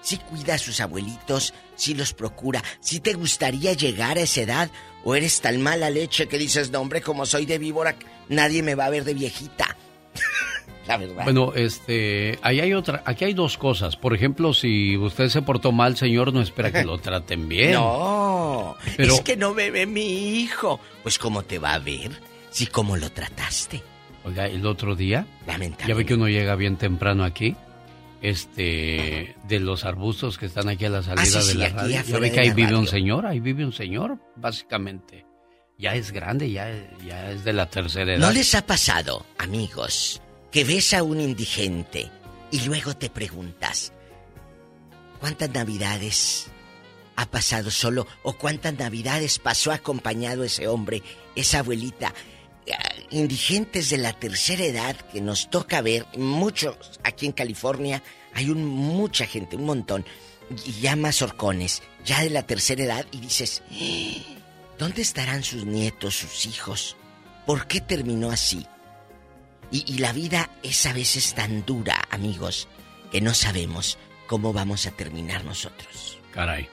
si 0.00 0.16
cuida 0.16 0.54
a 0.54 0.58
sus 0.58 0.80
abuelitos, 0.80 1.52
si 1.74 1.94
los 1.94 2.14
procura, 2.14 2.62
si 2.80 3.00
te 3.00 3.14
gustaría 3.14 3.72
llegar 3.74 4.16
a 4.16 4.22
esa 4.22 4.40
edad 4.42 4.70
o 5.04 5.14
eres 5.14 5.40
tan 5.40 5.60
mala 5.60 5.90
leche 5.90 6.28
que 6.28 6.38
dices, 6.38 6.70
no 6.70 6.80
hombre, 6.80 7.02
como 7.02 7.26
soy 7.26 7.46
de 7.46 7.58
víbora, 7.58 7.96
nadie 8.28 8.62
me 8.62 8.74
va 8.74 8.86
a 8.86 8.90
ver 8.90 9.04
de 9.04 9.14
viejita. 9.14 9.76
La 10.86 10.96
verdad. 10.96 11.24
Bueno, 11.24 11.52
este, 11.54 12.38
ahí 12.40 12.60
hay 12.60 12.72
otra, 12.72 13.02
aquí 13.04 13.26
hay 13.26 13.34
dos 13.34 13.58
cosas. 13.58 13.96
Por 13.96 14.14
ejemplo, 14.14 14.54
si 14.54 14.96
usted 14.96 15.28
se 15.28 15.42
portó 15.42 15.70
mal, 15.70 15.98
señor, 15.98 16.32
no 16.32 16.40
espera 16.40 16.72
que 16.72 16.84
lo 16.84 16.96
traten 17.02 17.46
bien. 17.46 17.72
No, 17.72 18.76
Pero- 18.96 19.14
es 19.14 19.20
que 19.20 19.36
no 19.36 19.52
me 19.52 19.70
ve 19.70 19.84
mi 19.84 20.40
hijo. 20.40 20.80
Pues 21.02 21.18
cómo 21.18 21.42
te 21.42 21.58
va 21.58 21.74
a 21.74 21.78
ver 21.78 22.12
si 22.50 22.66
cómo 22.66 22.96
lo 22.96 23.10
trataste. 23.10 23.82
Oiga, 24.24 24.46
el 24.46 24.66
otro 24.66 24.94
día, 24.96 25.26
Lamentable. 25.46 25.88
ya 25.88 25.94
ve 25.94 26.04
que 26.04 26.14
uno 26.14 26.28
llega 26.28 26.54
bien 26.56 26.76
temprano 26.76 27.24
aquí, 27.24 27.56
este, 28.20 29.36
de 29.46 29.60
los 29.60 29.84
arbustos 29.84 30.38
que 30.38 30.46
están 30.46 30.68
aquí 30.68 30.84
a 30.84 30.90
la 30.90 31.02
salida 31.02 31.22
Ah, 31.22 31.26
sí, 31.26 31.34
de 31.38 31.42
sí, 31.42 31.58
la 31.58 31.66
aquí 31.66 31.74
radio. 31.76 32.02
Ya 32.04 32.18
ve 32.18 32.32
que 32.32 32.40
ahí 32.40 32.50
vive 32.50 32.76
un 32.76 32.86
señor, 32.86 33.26
ahí 33.26 33.40
vive 33.40 33.64
un 33.64 33.72
señor, 33.72 34.18
básicamente. 34.36 35.24
Ya 35.78 35.94
es 35.94 36.10
grande, 36.10 36.50
ya, 36.50 36.68
ya 37.06 37.30
es 37.30 37.44
de 37.44 37.52
la 37.52 37.70
tercera 37.70 38.12
edad. 38.14 38.20
¿No 38.26 38.32
les 38.32 38.54
ha 38.56 38.66
pasado, 38.66 39.24
amigos, 39.38 40.20
que 40.50 40.64
ves 40.64 40.92
a 40.94 41.02
un 41.04 41.20
indigente 41.20 42.10
y 42.50 42.62
luego 42.62 42.96
te 42.96 43.08
preguntas, 43.10 43.92
¿cuántas 45.20 45.50
navidades 45.50 46.48
ha 47.14 47.26
pasado 47.26 47.70
solo 47.70 48.06
o 48.24 48.32
cuántas 48.32 48.74
navidades 48.76 49.38
pasó 49.38 49.70
acompañado 49.70 50.42
ese 50.42 50.66
hombre, 50.66 51.02
esa 51.36 51.60
abuelita? 51.60 52.12
Indigentes 53.10 53.90
de 53.90 53.98
la 53.98 54.12
tercera 54.12 54.64
edad 54.64 54.96
que 54.96 55.20
nos 55.20 55.48
toca 55.50 55.80
ver, 55.80 56.06
muchos 56.16 56.76
aquí 57.04 57.26
en 57.26 57.32
California, 57.32 58.02
hay 58.34 58.46
mucha 58.46 59.26
gente, 59.26 59.56
un 59.56 59.64
montón, 59.64 60.04
y 60.66 60.72
ya 60.80 60.96
más 60.96 61.22
horcones, 61.22 61.82
ya 62.04 62.22
de 62.22 62.30
la 62.30 62.42
tercera 62.42 62.82
edad, 62.84 63.06
y 63.12 63.18
dices, 63.20 63.62
"¡Ah! 63.70 64.36
¿dónde 64.78 65.02
estarán 65.02 65.42
sus 65.42 65.64
nietos, 65.64 66.14
sus 66.16 66.46
hijos? 66.46 66.96
¿Por 67.46 67.66
qué 67.66 67.80
terminó 67.80 68.30
así? 68.30 68.66
Y, 69.70 69.84
y 69.92 69.98
la 69.98 70.12
vida 70.12 70.50
es 70.62 70.86
a 70.86 70.92
veces 70.92 71.34
tan 71.34 71.64
dura, 71.64 72.06
amigos, 72.10 72.68
que 73.10 73.20
no 73.20 73.34
sabemos 73.34 73.98
cómo 74.26 74.52
vamos 74.52 74.86
a 74.86 74.90
terminar 74.90 75.44
nosotros. 75.44 76.18
Caray. 76.32 76.68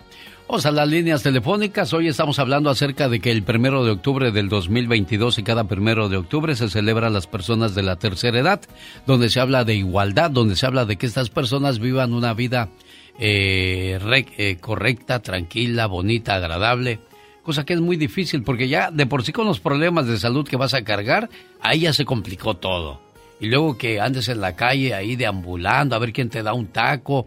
Vamos 0.48 0.68
a 0.68 0.72
las 0.72 0.88
líneas 0.88 1.24
telefónicas. 1.24 1.92
Hoy 1.94 2.08
estamos 2.08 2.38
hablando 2.38 2.70
acerca 2.70 3.10
de 3.10 3.20
que 3.20 3.32
el 3.32 3.42
primero 3.42 3.84
de 3.84 3.90
octubre 3.90 4.32
del 4.32 4.48
2022 4.48 5.40
y 5.40 5.44
cada 5.44 5.64
primero 5.64 6.08
de 6.08 6.18
octubre 6.18 6.56
se 6.56 6.70
celebra 6.70 7.08
a 7.08 7.10
las 7.10 7.26
personas 7.26 7.74
de 7.74 7.82
la 7.82 7.96
tercera 7.96 8.40
edad, 8.40 8.62
donde 9.08 9.32
se 9.32 9.40
habla 9.40 9.64
de 9.64 9.74
igualdad, 9.74 10.30
donde 10.30 10.56
se 10.56 10.68
habla 10.68 10.86
de 10.86 10.98
que 10.98 11.08
estas 11.08 11.32
personas 11.32 11.80
vivan 11.80 12.14
una 12.14 12.36
vida 12.36 12.70
eh, 13.18 13.98
eh, 14.38 14.58
correcta, 14.62 15.20
tranquila, 15.20 15.88
bonita, 15.88 16.36
agradable. 16.36 17.00
Cosa 17.42 17.66
que 17.66 17.74
es 17.74 17.82
muy 17.82 17.98
difícil 17.98 18.44
porque 18.44 18.68
ya 18.68 18.92
de 18.92 19.08
por 19.08 19.24
sí 19.24 19.32
con 19.32 19.48
los 19.48 19.60
problemas 19.60 20.06
de 20.06 20.20
salud 20.20 20.48
que 20.48 20.58
vas 20.58 20.76
a 20.76 20.84
cargar, 20.84 21.28
ahí 21.60 21.82
ya 21.82 21.94
se 21.94 22.06
complicó 22.06 22.56
todo. 22.56 23.02
Y 23.40 23.48
luego 23.48 23.80
que 23.80 24.00
andes 24.00 24.30
en 24.30 24.42
la 24.42 24.56
calle 24.56 24.94
ahí 24.94 25.16
deambulando 25.16 25.96
a 25.96 26.00
ver 26.00 26.14
quién 26.14 26.30
te 26.30 26.44
da 26.44 26.54
un 26.54 26.68
taco. 26.68 27.26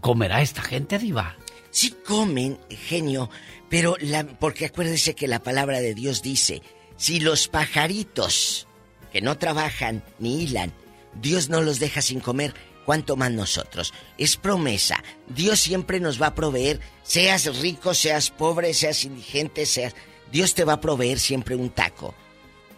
¿Comerá 0.00 0.42
esta 0.42 0.60
gente, 0.60 0.98
Diva? 0.98 1.34
Sí 1.76 1.90
comen, 2.06 2.58
genio, 2.70 3.28
pero 3.68 3.98
la, 4.00 4.24
porque 4.26 4.64
acuérdese 4.64 5.14
que 5.14 5.28
la 5.28 5.42
palabra 5.42 5.82
de 5.82 5.94
Dios 5.94 6.22
dice, 6.22 6.62
si 6.96 7.20
los 7.20 7.48
pajaritos 7.48 8.66
que 9.12 9.20
no 9.20 9.36
trabajan 9.36 10.02
ni 10.18 10.42
hilan, 10.42 10.72
Dios 11.20 11.50
no 11.50 11.60
los 11.60 11.78
deja 11.78 12.00
sin 12.00 12.20
comer, 12.20 12.54
cuánto 12.86 13.14
más 13.16 13.30
nosotros. 13.30 13.92
Es 14.16 14.38
promesa. 14.38 15.04
Dios 15.28 15.60
siempre 15.60 16.00
nos 16.00 16.18
va 16.20 16.28
a 16.28 16.34
proveer, 16.34 16.80
seas 17.02 17.60
rico, 17.60 17.92
seas 17.92 18.30
pobre, 18.30 18.72
seas 18.72 19.04
indigente, 19.04 19.66
seas... 19.66 19.94
Dios 20.32 20.54
te 20.54 20.64
va 20.64 20.72
a 20.72 20.80
proveer 20.80 21.18
siempre 21.18 21.56
un 21.56 21.68
taco. 21.68 22.14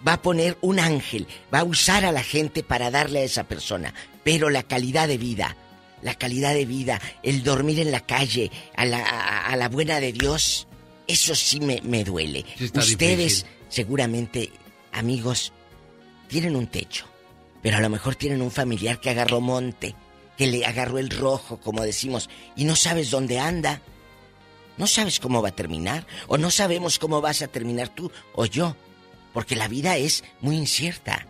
Va 0.05 0.15
a 0.15 0.23
poner 0.23 0.59
un 0.61 0.81
ángel, 0.81 1.29
va 1.55 1.61
a 1.61 1.65
usar 1.65 2.05
a 2.05 2.11
la 2.11 2.25
gente 2.25 2.65
para 2.65 2.91
darle 2.91 3.21
a 3.21 3.25
esa 3.25 3.45
persona, 3.45 3.95
pero 4.25 4.51
la 4.51 4.65
calidad 4.65 5.07
de 5.07 5.19
vida 5.19 5.57
la 6.03 6.15
calidad 6.15 6.55
de 6.55 6.65
vida, 6.65 7.01
el 7.23 7.43
dormir 7.43 7.81
en 7.81 7.91
la 7.91 8.01
calle, 8.01 8.51
a 8.77 8.85
la, 8.85 8.99
a, 9.05 9.47
a 9.49 9.57
la 9.57 9.69
buena 9.69 10.01
de 10.01 10.13
Dios, 10.13 10.67
eso 11.07 11.35
sí 11.35 11.61
me, 11.61 11.81
me 11.83 12.05
duele. 12.05 12.45
Sí 12.57 12.65
Ustedes, 12.75 12.97
difícil. 12.99 13.47
seguramente, 13.69 14.51
amigos, 14.93 15.53
tienen 16.29 16.57
un 16.57 16.67
techo, 16.67 17.07
pero 17.63 17.79
a 17.79 17.81
lo 17.81 17.89
mejor 17.89 18.15
tienen 18.15 18.43
un 18.43 18.51
familiar 18.51 19.01
que 19.01 19.11
agarró 19.11 19.41
monte, 19.41 19.95
que 20.37 20.47
le 20.47 20.65
agarró 20.65 20.99
el 20.99 21.11
rojo, 21.11 21.59
como 21.61 21.83
decimos, 21.83 22.29
y 22.57 22.65
no 22.65 22.77
sabes 22.77 23.11
dónde 23.11 23.39
anda. 23.39 23.83
No 24.77 24.87
sabes 24.87 25.19
cómo 25.19 25.43
va 25.43 25.49
a 25.49 25.57
terminar, 25.57 26.07
o 26.29 26.39
no 26.39 26.53
sabemos 26.53 27.01
cómo 27.01 27.21
vas 27.21 27.43
a 27.43 27.49
terminar 27.49 27.89
tú 27.89 28.13
o 28.35 28.47
yo, 28.47 28.77
porque 29.33 29.57
la 29.57 29.67
vida 29.67 29.97
es 29.97 30.23
muy 30.41 30.57
incierta. 30.57 31.27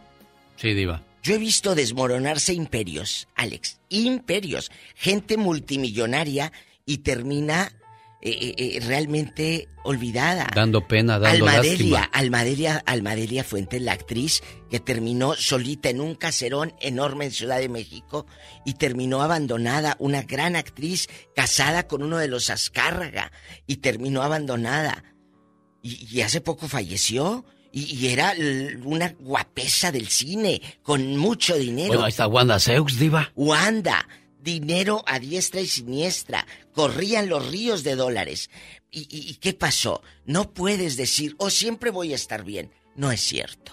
Sí, 0.56 0.74
Diva. 0.74 1.02
Yo 1.22 1.34
he 1.34 1.38
visto 1.38 1.74
desmoronarse 1.74 2.52
imperios, 2.52 3.26
Alex, 3.34 3.77
imperios, 3.88 4.70
gente 4.94 5.36
multimillonaria 5.36 6.52
y 6.84 6.98
termina 6.98 7.72
eh, 8.20 8.30
eh, 8.30 8.54
eh, 8.58 8.80
realmente 8.80 9.68
olvidada. 9.84 10.50
Dando 10.52 10.88
pena, 10.88 11.20
dando 11.20 11.46
Almadelia, 11.46 12.00
lástima. 12.00 12.10
Almadelia, 12.12 12.82
Almadelia 12.84 13.44
Fuentes, 13.44 13.80
la 13.80 13.92
actriz 13.92 14.42
que 14.68 14.80
terminó 14.80 15.34
solita 15.34 15.88
en 15.88 16.00
un 16.00 16.16
caserón 16.16 16.74
enorme 16.80 17.26
en 17.26 17.30
Ciudad 17.30 17.60
de 17.60 17.68
México 17.68 18.26
y 18.64 18.74
terminó 18.74 19.22
abandonada, 19.22 19.96
una 20.00 20.22
gran 20.22 20.56
actriz 20.56 21.08
casada 21.36 21.86
con 21.86 22.02
uno 22.02 22.18
de 22.18 22.26
los 22.26 22.50
Azcárraga 22.50 23.30
y 23.68 23.76
terminó 23.76 24.22
abandonada. 24.22 25.04
Y, 25.80 26.08
y 26.10 26.22
hace 26.22 26.40
poco 26.40 26.66
falleció 26.66 27.44
y, 27.72 27.94
y 27.96 28.08
era 28.12 28.32
una 28.84 29.14
guapesa 29.20 29.92
del 29.92 30.08
cine 30.08 30.60
con 30.82 31.16
mucho 31.16 31.56
dinero. 31.56 31.88
Bueno, 31.88 32.04
ahí 32.04 32.10
está 32.10 32.26
Wanda 32.26 32.58
Seux, 32.58 32.98
Diva. 32.98 33.30
Wanda, 33.34 34.08
dinero 34.40 35.02
a 35.06 35.18
diestra 35.18 35.60
y 35.60 35.66
siniestra, 35.66 36.46
corrían 36.72 37.28
los 37.28 37.50
ríos 37.50 37.84
de 37.84 37.94
dólares. 37.96 38.50
¿Y, 38.90 39.00
y- 39.10 39.30
y 39.30 39.34
qué 39.36 39.52
pasó? 39.52 40.02
No 40.24 40.52
puedes 40.52 40.96
decir, 40.96 41.34
oh, 41.38 41.50
siempre 41.50 41.90
voy 41.90 42.12
a 42.12 42.16
estar 42.16 42.44
bien. 42.44 42.70
No 42.96 43.12
es 43.12 43.20
cierto. 43.20 43.72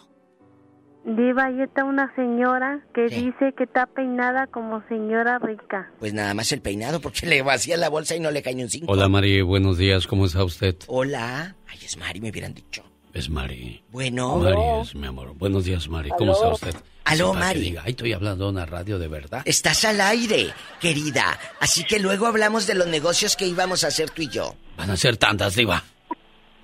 Diva, 1.06 1.46
ahí 1.46 1.62
está 1.62 1.84
una 1.84 2.12
señora 2.16 2.84
que 2.96 3.04
dice 3.04 3.54
que 3.56 3.66
está 3.66 3.86
peinada 3.86 4.48
como 4.48 4.84
señora 4.90 5.38
rica. 5.38 5.92
Pues 6.00 6.14
nada 6.16 6.34
más 6.34 6.52
el 6.52 6.62
peinado 6.62 7.00
porque 7.00 7.28
le 7.28 7.44
vacía 7.44 7.78
la 7.78 7.90
bolsa 7.90 8.16
y 8.16 8.20
no 8.20 8.32
le 8.32 8.42
cae 8.42 8.56
un 8.56 8.70
cinco. 8.72 8.92
Hola, 8.92 9.08
Mari, 9.08 9.42
buenos 9.44 9.78
días, 9.78 10.08
¿cómo 10.08 10.26
está 10.26 10.44
usted? 10.44 10.76
Hola. 10.88 11.56
Ay, 11.68 11.78
es 11.86 11.96
Mari, 11.98 12.22
me 12.22 12.32
hubieran 12.32 12.56
dicho. 12.56 12.84
Es 13.16 13.30
Mari. 13.30 13.82
Bueno. 13.92 14.36
Mari 14.36 14.82
es 14.82 14.94
mi 14.94 15.08
amor. 15.08 15.34
Buenos 15.36 15.64
días, 15.64 15.88
Mari, 15.88 16.10
¿cómo 16.18 16.36
Aló. 16.36 16.54
está 16.54 16.68
usted? 16.68 16.82
Aló, 17.06 17.28
Sepa 17.30 17.40
Mari. 17.40 17.60
diga, 17.62 17.82
Ay, 17.86 17.92
estoy 17.92 18.12
hablando 18.12 18.44
de 18.44 18.52
una 18.52 18.66
radio 18.66 19.00
de 19.00 19.08
verdad. 19.08 19.42
Estás 19.46 19.86
al 19.86 20.02
aire, 20.02 20.54
querida. 20.82 21.40
Así 21.62 21.86
que 21.86 22.00
luego 22.00 22.28
hablamos 22.28 22.68
de 22.68 22.76
los 22.76 22.88
negocios 22.88 23.38
que 23.38 23.48
íbamos 23.48 23.86
a 23.86 23.88
hacer 23.88 24.10
tú 24.10 24.24
y 24.24 24.28
yo. 24.28 24.56
Van 24.76 24.92
a 24.92 24.98
ser 24.98 25.16
tantas, 25.16 25.56
Diva. 25.56 25.82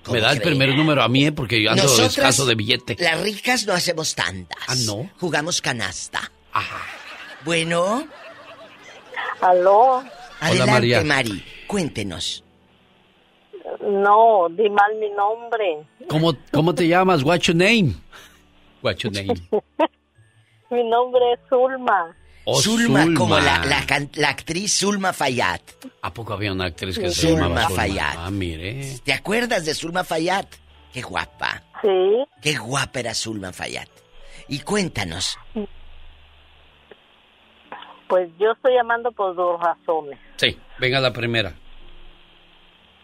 ¿Cómo 0.03 0.15
Me 0.15 0.19
da 0.21 0.33
el 0.33 0.41
primer 0.41 0.75
número 0.75 1.01
a 1.01 1.07
mí, 1.07 1.27
¿eh? 1.27 1.31
porque 1.31 1.61
yo 1.63 1.69
ando 1.71 1.83
Nosotras, 1.83 2.17
escaso 2.17 2.45
de 2.45 2.55
billete. 2.55 2.97
Las 2.99 3.21
ricas 3.21 3.65
no 3.65 3.71
hacemos 3.71 4.13
tantas. 4.13 4.59
Ah, 4.67 4.75
¿no? 4.85 5.09
Jugamos 5.21 5.61
canasta. 5.61 6.29
Bueno. 7.45 8.05
Aló. 9.39 10.03
Adelante, 10.41 10.71
María. 10.71 11.03
Mari. 11.05 11.45
Cuéntenos. 11.65 12.43
No, 13.79 14.47
di 14.49 14.69
mal 14.69 14.95
mi 14.99 15.09
nombre. 15.11 15.85
¿Cómo, 16.07 16.33
¿Cómo 16.51 16.75
te 16.75 16.87
llamas? 16.87 17.23
What's 17.23 17.47
your 17.47 17.55
name? 17.55 17.95
What's 18.81 19.03
your 19.03 19.13
name? 19.13 19.33
Mi 20.71 20.83
nombre 20.89 21.33
es 21.33 21.39
Zulma. 21.49 22.15
Oh, 22.45 22.59
Zulma, 22.61 23.03
Zulma. 23.03 23.19
como 23.19 23.37
la, 23.37 23.63
la, 24.15 24.29
actriz 24.29 24.79
Zulma 24.79 25.13
Fayat. 25.13 25.61
¿A 26.01 26.13
poco 26.13 26.33
había 26.33 26.51
una 26.53 26.65
actriz 26.65 26.97
que 26.97 27.09
se 27.09 27.27
Zulma 27.27 27.43
llamaba 27.43 27.67
Zulma? 27.67 27.75
Fayat. 27.75 28.15
Ah, 28.17 28.31
mire. 28.31 28.99
¿Te 29.03 29.13
acuerdas 29.13 29.65
de 29.65 29.73
Zulma 29.73 30.03
Fayat? 30.03 30.47
Qué 30.93 31.01
guapa. 31.01 31.61
Sí. 31.81 32.23
Qué 32.41 32.55
guapa 32.55 32.99
era 32.99 33.13
Zulma 33.13 33.51
Fayat. 33.51 33.89
Y 34.47 34.59
cuéntanos. 34.59 35.37
Pues 38.07 38.29
yo 38.39 38.51
estoy 38.53 38.73
llamando 38.73 39.11
por 39.11 39.35
dos 39.35 39.59
razones. 39.61 40.17
Sí, 40.37 40.57
venga 40.79 40.99
la 40.99 41.13
primera. 41.13 41.53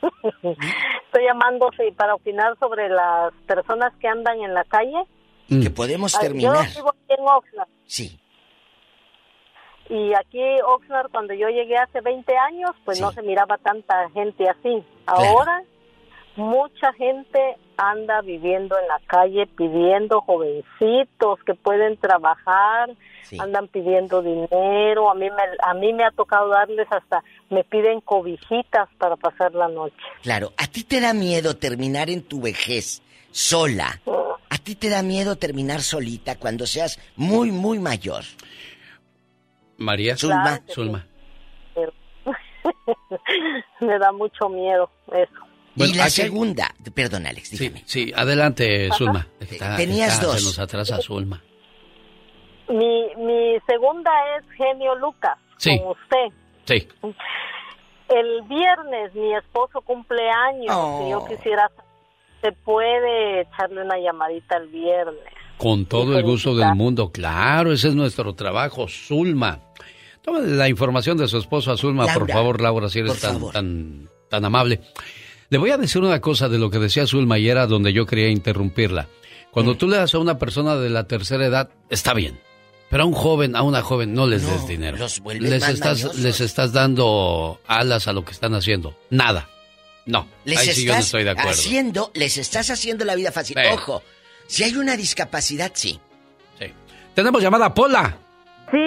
Estoy 0.44 1.24
llamando 1.26 1.70
sí, 1.78 1.92
para 1.96 2.16
opinar 2.16 2.58
sobre 2.60 2.90
las 2.90 3.34
personas 3.46 3.94
que 4.00 4.08
andan 4.08 4.40
en 4.42 4.54
la 4.54 4.64
calle. 4.66 5.04
Y 5.48 5.62
que 5.64 5.70
podemos 5.70 6.16
Ah, 6.16 6.20
terminar. 6.20 6.66
Yo 6.68 6.76
vivo 6.76 6.90
aquí 6.90 7.14
en 7.22 7.28
Oxnard. 7.28 7.70
Sí. 7.86 8.20
Y 9.90 10.14
aquí 10.14 10.42
Oxnard, 10.66 11.10
cuando 11.12 11.34
yo 11.34 11.48
llegué 11.48 11.78
hace 11.78 12.02
20 12.02 12.38
años, 12.38 12.72
pues 12.84 13.00
no 13.00 13.12
se 13.12 13.22
miraba 13.22 13.58
tanta 13.58 14.10
gente 14.10 14.50
así. 14.50 14.84
Ahora, 15.06 15.64
mucha 16.36 16.92
gente 16.94 17.58
anda 17.78 18.22
viviendo 18.22 18.76
en 18.80 18.88
la 18.88 19.00
calle 19.08 19.48
pidiendo 19.48 20.22
jovencitos 20.22 21.40
que 21.46 21.54
pueden 21.54 21.98
trabajar, 21.98 22.90
andan 23.40 23.68
pidiendo 23.68 24.22
dinero. 24.22 25.10
A 25.10 25.16
mí 25.16 25.30
me, 25.30 25.44
a 25.64 25.74
mí 25.74 25.94
me 25.94 26.04
ha 26.04 26.12
tocado 26.12 26.50
darles 26.50 26.88
hasta, 26.92 27.24
me 27.50 27.64
piden 27.64 28.02
cobijitas 28.02 28.90
para 28.98 29.16
pasar 29.16 29.54
la 29.54 29.68
noche. 29.68 29.96
Claro, 30.24 30.54
¿a 30.58 30.68
ti 30.68 30.84
te 30.84 31.00
da 31.00 31.14
miedo 31.14 31.56
terminar 31.56 32.10
en 32.10 32.24
tu 32.24 32.42
vejez 32.42 33.02
sola? 33.32 34.02
¿A 34.50 34.58
ti 34.58 34.76
te 34.76 34.90
da 34.90 35.04
miedo 35.04 35.36
terminar 35.36 35.82
solita 35.82 36.38
cuando 36.38 36.66
seas 36.66 37.00
muy, 37.16 37.52
muy 37.52 37.80
mayor? 37.80 38.24
María. 39.78 40.18
Zulma. 40.18 40.44
Claro 40.44 40.64
Zulma. 40.68 41.08
Me 43.80 44.00
da 44.00 44.12
mucho 44.12 44.50
miedo 44.50 44.90
eso. 45.12 45.47
Bueno, 45.78 45.94
y 45.94 45.98
la 45.98 46.04
aquí- 46.06 46.12
segunda, 46.14 46.74
perdón 46.94 47.26
Alex, 47.28 47.50
Sí, 47.50 47.58
dígame. 47.58 47.84
sí, 47.86 48.12
adelante, 48.16 48.90
Zulma. 48.98 49.28
Está- 49.40 49.76
Tenías 49.78 50.14
está- 50.16 50.26
dos. 50.28 50.40
Se 50.40 50.46
nos 50.46 50.60
atrasa 50.60 51.02
Zulma. 51.02 51.42
Mi, 52.70 53.16
mi 53.16 53.58
segunda 53.66 54.12
es 54.38 54.46
Genio 54.58 54.96
Lucas, 54.96 55.38
Sí. 55.58 55.80
con 55.80 55.92
usted. 55.92 56.36
Sí. 56.66 56.88
El 58.10 58.42
viernes 58.48 59.14
mi 59.16 59.34
esposo 59.36 59.82
cumple 59.82 60.30
años 60.30 60.76
Oh. 60.76 61.06
y 61.08 61.12
yo 61.12 61.26
quisiera, 61.28 61.70
¿se 62.42 62.52
puede 62.52 63.42
echarle 63.42 63.84
una 63.84 63.98
llamadita 64.00 64.58
el 64.58 64.68
viernes? 64.68 65.24
Con 65.58 65.86
todo 65.86 66.18
el 66.18 66.24
gusto 66.24 66.56
del 66.56 66.76
mundo, 66.76 67.12
claro, 67.12 67.72
ese 67.72 67.88
es 67.90 67.96
nuestro 67.96 68.34
trabajo, 68.36 68.88
Zulma. 68.88 69.60
Toma 70.22 70.40
la 70.40 70.68
información 70.68 71.18
de 71.18 71.28
su 71.28 71.38
esposo 71.38 71.72
a 71.72 71.78
Zulma, 71.78 72.06
por 72.14 72.30
favor, 72.30 72.62
Laura, 72.62 72.90
si 72.90 73.00
eres 73.00 73.20
tan, 73.22 73.50
tan, 73.52 74.10
tan 74.30 74.44
amable. 74.46 74.82
Le 75.50 75.58
voy 75.58 75.72
a 75.72 75.78
decir 75.78 76.02
una 76.02 76.20
cosa 76.22 76.50
de 76.50 76.58
lo 76.58 76.70
que 76.70 76.80
decía 76.80 77.08
Zulma 77.08 77.38
y 77.40 77.48
era 77.50 77.68
donde 77.68 77.94
yo 77.94 78.06
quería 78.06 78.30
interrumpirla. 78.30 79.08
Cuando 79.52 79.74
Mm. 79.74 79.78
tú 79.78 79.88
le 79.88 79.98
das 79.98 80.14
a 80.14 80.20
una 80.20 80.38
persona 80.38 80.76
de 80.76 80.90
la 80.90 81.06
tercera 81.06 81.46
edad, 81.46 81.70
está 81.90 82.14
bien. 82.14 82.40
Pero 82.90 83.04
a 83.04 83.06
un 83.06 83.14
joven, 83.14 83.56
a 83.56 83.64
una 83.64 83.82
joven, 83.82 84.14
no 84.14 84.28
les 84.28 84.46
des 84.46 84.68
dinero. 84.68 84.98
los 84.98 85.22
les 85.26 85.62
más 85.62 85.70
estás, 85.74 86.00
mañosos. 86.04 86.20
les 86.22 86.40
estás 86.42 86.72
dando 86.74 87.60
alas 87.68 88.08
a 88.08 88.14
lo 88.14 88.24
que 88.24 88.32
están 88.32 88.54
haciendo. 88.56 88.96
Nada. 89.10 89.50
No. 90.06 90.28
Les 90.46 90.60
Ahí 90.60 90.68
sí 90.74 90.86
yo 90.86 90.94
no 90.94 91.00
estoy 91.00 91.24
de 91.26 91.32
acuerdo. 91.32 91.50
haciendo, 91.52 92.12
les 92.14 92.38
estás 92.38 92.70
haciendo 92.70 93.04
la 93.04 93.16
vida 93.16 93.32
fácil. 93.34 93.58
Sí. 93.60 93.74
Ojo, 93.74 94.04
si 94.48 94.64
hay 94.64 94.76
una 94.76 94.96
discapacidad, 94.96 95.72
sí. 95.74 96.00
Tenemos 97.14 97.42
llamada 97.42 97.74
Pola. 97.74 98.16
Sí, 98.72 98.78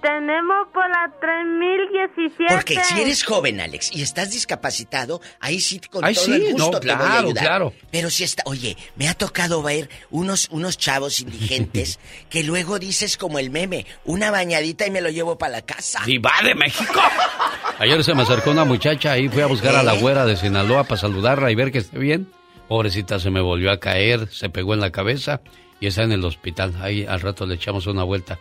tenemos 0.00 0.68
por 0.72 0.88
la 0.88 1.12
3017. 1.20 2.54
Porque 2.54 2.82
si 2.84 3.00
eres 3.00 3.24
joven, 3.24 3.60
Alex, 3.60 3.90
y 3.92 4.02
estás 4.02 4.30
discapacitado, 4.32 5.20
ahí 5.40 5.60
sí 5.60 5.80
con 5.80 6.04
Ay, 6.04 6.14
todo 6.14 6.24
sí, 6.24 6.32
el 6.32 6.52
gusto 6.52 6.70
no, 6.72 6.80
te 6.80 6.86
voy 6.86 6.94
a 6.94 6.98
claro, 6.98 7.26
ayudar. 7.26 7.44
claro. 7.44 7.72
Pero 7.90 8.10
si 8.10 8.24
está, 8.24 8.42
oye, 8.46 8.76
me 8.96 9.08
ha 9.08 9.14
tocado 9.14 9.62
ver 9.62 9.88
unos, 10.10 10.48
unos 10.50 10.78
chavos 10.78 11.20
indigentes 11.20 11.98
que 12.30 12.42
luego 12.44 12.78
dices 12.78 13.16
como 13.16 13.38
el 13.38 13.50
meme, 13.50 13.86
una 14.04 14.30
bañadita 14.30 14.86
y 14.86 14.90
me 14.90 15.00
lo 15.00 15.10
llevo 15.10 15.38
para 15.38 15.52
la 15.52 15.62
casa. 15.62 16.02
¡Diva 16.04 16.32
de 16.42 16.54
México! 16.54 17.00
Ayer 17.78 18.02
se 18.04 18.14
me 18.14 18.22
acercó 18.22 18.50
una 18.50 18.64
muchacha 18.64 19.12
ahí, 19.12 19.28
fui 19.28 19.42
a 19.42 19.46
buscar 19.46 19.74
a 19.76 19.82
la 19.82 19.94
güera 19.94 20.24
de 20.26 20.36
Sinaloa 20.36 20.84
para 20.84 21.00
saludarla 21.00 21.50
y 21.50 21.54
ver 21.54 21.72
que 21.72 21.78
esté 21.78 21.98
bien. 21.98 22.30
Pobrecita 22.68 23.18
se 23.18 23.30
me 23.30 23.40
volvió 23.40 23.70
a 23.70 23.78
caer, 23.78 24.28
se 24.32 24.48
pegó 24.48 24.74
en 24.74 24.80
la 24.80 24.90
cabeza 24.90 25.40
y 25.80 25.86
está 25.86 26.02
en 26.02 26.12
el 26.12 26.24
hospital. 26.24 26.74
Ahí 26.80 27.04
al 27.04 27.20
rato 27.20 27.44
le 27.46 27.56
echamos 27.56 27.86
una 27.86 28.04
vuelta. 28.04 28.38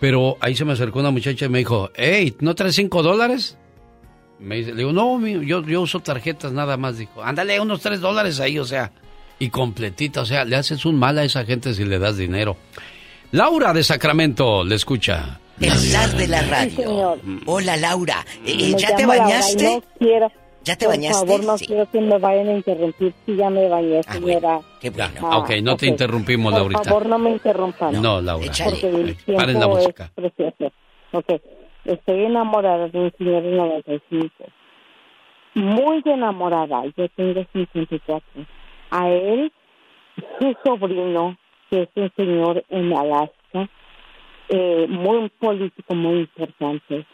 Pero 0.00 0.36
ahí 0.40 0.54
se 0.54 0.64
me 0.64 0.72
acercó 0.74 1.00
una 1.00 1.10
muchacha 1.10 1.46
y 1.46 1.48
me 1.48 1.58
dijo, 1.58 1.90
hey, 1.94 2.36
¿no 2.40 2.54
traes 2.54 2.76
cinco 2.76 3.02
dólares? 3.02 3.56
Me 4.38 4.56
dice, 4.56 4.70
le 4.70 4.76
digo, 4.78 4.92
no, 4.92 5.18
yo, 5.26 5.62
yo 5.64 5.80
uso 5.80 6.00
tarjetas 6.00 6.52
nada 6.52 6.76
más. 6.76 6.98
Dijo, 6.98 7.22
ándale, 7.22 7.58
unos 7.60 7.80
tres 7.80 8.00
dólares 8.00 8.38
ahí, 8.38 8.58
o 8.58 8.64
sea, 8.64 8.92
y 9.40 9.48
completita. 9.50 10.20
O 10.20 10.26
sea, 10.26 10.44
le 10.44 10.54
haces 10.56 10.84
un 10.84 10.96
mal 10.96 11.18
a 11.18 11.24
esa 11.24 11.44
gente 11.44 11.74
si 11.74 11.84
le 11.84 11.98
das 11.98 12.16
dinero. 12.16 12.56
Laura 13.32 13.72
de 13.72 13.82
Sacramento, 13.82 14.62
le 14.64 14.76
escucha. 14.76 15.40
El 15.60 15.72
zar 15.72 16.10
de 16.16 16.28
la 16.28 16.40
Sí, 16.42 16.48
radio. 16.50 16.76
señor. 16.76 17.18
Hola, 17.46 17.76
Laura. 17.76 18.24
Eh, 18.46 18.74
¿Ya 18.78 18.94
te 18.94 19.02
Laura 19.02 19.18
bañaste? 19.24 19.64
No 19.64 19.82
quiero. 19.98 20.32
¿Ya 20.68 20.76
te 20.76 20.84
por 20.84 20.94
bañaste? 20.96 21.26
favor, 21.26 21.44
no 21.46 21.56
Sí. 21.56 21.66
quiero 21.66 21.90
que 21.90 21.98
me 22.00 22.18
vayan 22.18 22.48
a 22.48 22.52
interrumpir. 22.52 23.14
Sí, 23.24 23.36
ya 23.36 23.48
me 23.48 23.68
bañé, 23.70 24.02
señora. 24.02 24.60
Qué 24.82 24.90
bueno. 24.90 25.20
Ah, 25.22 25.38
ok, 25.38 25.50
no 25.62 25.76
te 25.76 25.86
ok. 25.86 25.90
interrumpimos, 25.92 26.52
Por 26.52 26.60
Laurita. 26.60 26.84
favor, 26.84 27.06
no 27.06 27.18
me 27.18 27.30
interrumpan. 27.30 28.02
No, 28.02 28.20
Laura. 28.20 28.52
Porque 28.64 28.86
el 28.88 29.10
Ok, 29.12 29.34
Paren 29.36 29.58
la 29.60 29.66
música. 29.66 30.04
es 30.04 30.10
precioso. 30.10 30.72
Ok, 31.12 31.40
estoy 31.86 32.24
enamorada 32.24 32.88
de 32.88 32.98
un 32.98 33.12
señor 33.16 33.42
de 33.44 33.50
95. 33.50 34.44
Muy 35.54 36.02
enamorada. 36.04 36.82
Yo 36.96 37.08
tengo 37.16 37.42
54. 37.50 38.26
A 38.90 39.08
él, 39.08 39.50
su 40.38 40.54
sobrino, 40.64 41.38
que 41.70 41.82
es 41.84 41.88
un 41.96 42.12
señor 42.14 42.62
en 42.68 42.92
Alaska, 42.94 43.70
eh, 44.50 44.86
muy 44.88 45.30
político, 45.30 45.94
muy 45.94 46.18
importante. 46.20 47.06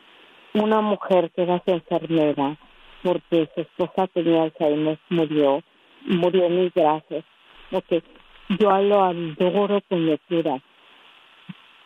Una 0.55 0.81
mujer 0.81 1.31
que 1.34 1.42
era 1.42 1.62
su 1.65 1.70
enfermera, 1.73 2.57
porque 3.05 3.50
su 3.55 3.60
esposa 3.60 4.07
tenía 4.08 4.44
Alzheimer, 4.44 4.99
murió, 5.10 5.62
murió 6.07 6.47
en 6.47 6.62
mis 6.62 6.74
brazos. 6.74 7.23
Ok, 7.70 8.02
yo 8.58 8.78
lo 8.81 9.05
adoro 9.05 9.81
con 9.89 10.07
locura. 10.07 10.58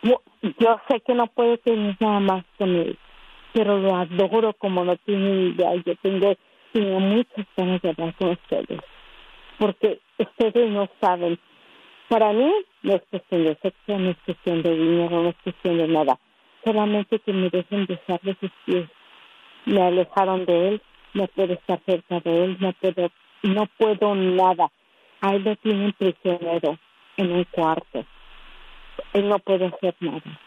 Yo, 0.03 0.23
yo 0.61 0.81
sé 0.89 1.01
que 1.01 1.15
no 1.15 1.27
puedo 1.27 1.59
tener 1.59 1.97
nada 1.99 2.21
más 2.21 2.45
con 2.57 2.69
él, 2.77 2.97
pero 3.53 3.79
lo 3.79 3.97
adoro 3.97 4.53
como 4.55 4.85
no 4.85 4.97
tiene 4.99 5.49
idea. 5.49 5.75
Yo 5.85 5.97
tengo, 5.97 6.37
tengo 6.73 7.01
muchas 7.01 7.47
ganas 7.57 7.83
de 7.83 7.89
hablar 7.91 8.15
con 8.15 8.31
ustedes, 8.31 8.81
porque 9.59 9.99
ustedes 10.19 10.71
no 10.71 10.89
saben. 11.01 11.37
Para 12.09 12.33
mí 12.33 12.51
no 12.83 12.95
es 12.95 13.03
cuestión 13.11 13.43
de 13.43 13.57
sexo, 13.57 13.99
no 13.99 14.11
es 14.11 14.17
cuestión 14.25 14.63
de 14.63 14.71
dinero, 14.71 15.21
no 15.21 15.31
es 15.31 15.37
cuestión 15.43 15.79
de 15.79 15.89
nada. 15.89 16.17
Solamente 16.65 17.19
que 17.19 17.33
me 17.33 17.51
dejen 17.51 17.87
besarle 17.87 18.37
sus 18.41 18.51
pies. 18.65 18.89
Me 19.67 19.83
alejaron 19.83 20.47
de 20.47 20.69
él, 20.69 20.83
no 21.15 21.27
puedo 21.29 21.55
estar 21.55 21.81
cerca 21.87 22.21
de 22.21 22.45
él, 22.45 22.57
no 22.61 22.73
puedo, 22.73 23.11
no 23.43 23.67
puedo 23.79 24.15
nada. 24.15 24.71
A 25.21 25.35
él 25.35 25.45
lo 25.45 25.57
tienen 25.57 25.93
prisionero 25.93 26.79
en 27.17 27.33
un 27.33 27.45
cuarto. 27.45 28.05
Él 29.13 29.29
no 29.29 29.39
puede 29.39 29.67
hacer 29.67 29.95
nada. 30.01 30.41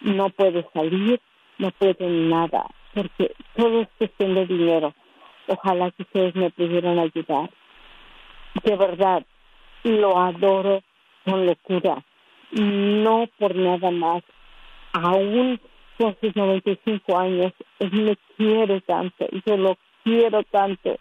No 0.00 0.30
puede 0.30 0.66
salir, 0.72 1.20
no 1.58 1.70
puede 1.70 2.06
nada, 2.08 2.66
porque 2.92 3.34
todo 3.56 3.82
es 3.82 3.88
cuestión 3.98 4.34
de 4.34 4.46
dinero. 4.46 4.94
Ojalá 5.46 5.90
que 5.90 6.02
ustedes 6.02 6.34
me 6.34 6.50
pudieran 6.50 6.98
ayudar. 6.98 7.50
De 8.62 8.76
verdad, 8.76 9.24
lo 9.84 10.18
adoro 10.18 10.82
con 11.24 11.46
locura. 11.46 12.02
No 12.50 13.28
por 13.38 13.54
nada 13.54 13.90
más. 13.90 14.22
Aún 14.92 15.60
con 15.98 16.16
sus 16.20 16.34
95 16.34 17.18
años, 17.18 17.52
él 17.78 17.92
me 17.92 18.16
quiere 18.36 18.80
tanto, 18.82 19.26
yo 19.46 19.56
lo 19.56 19.76
quiero 20.04 20.42
tanto. 20.44 20.96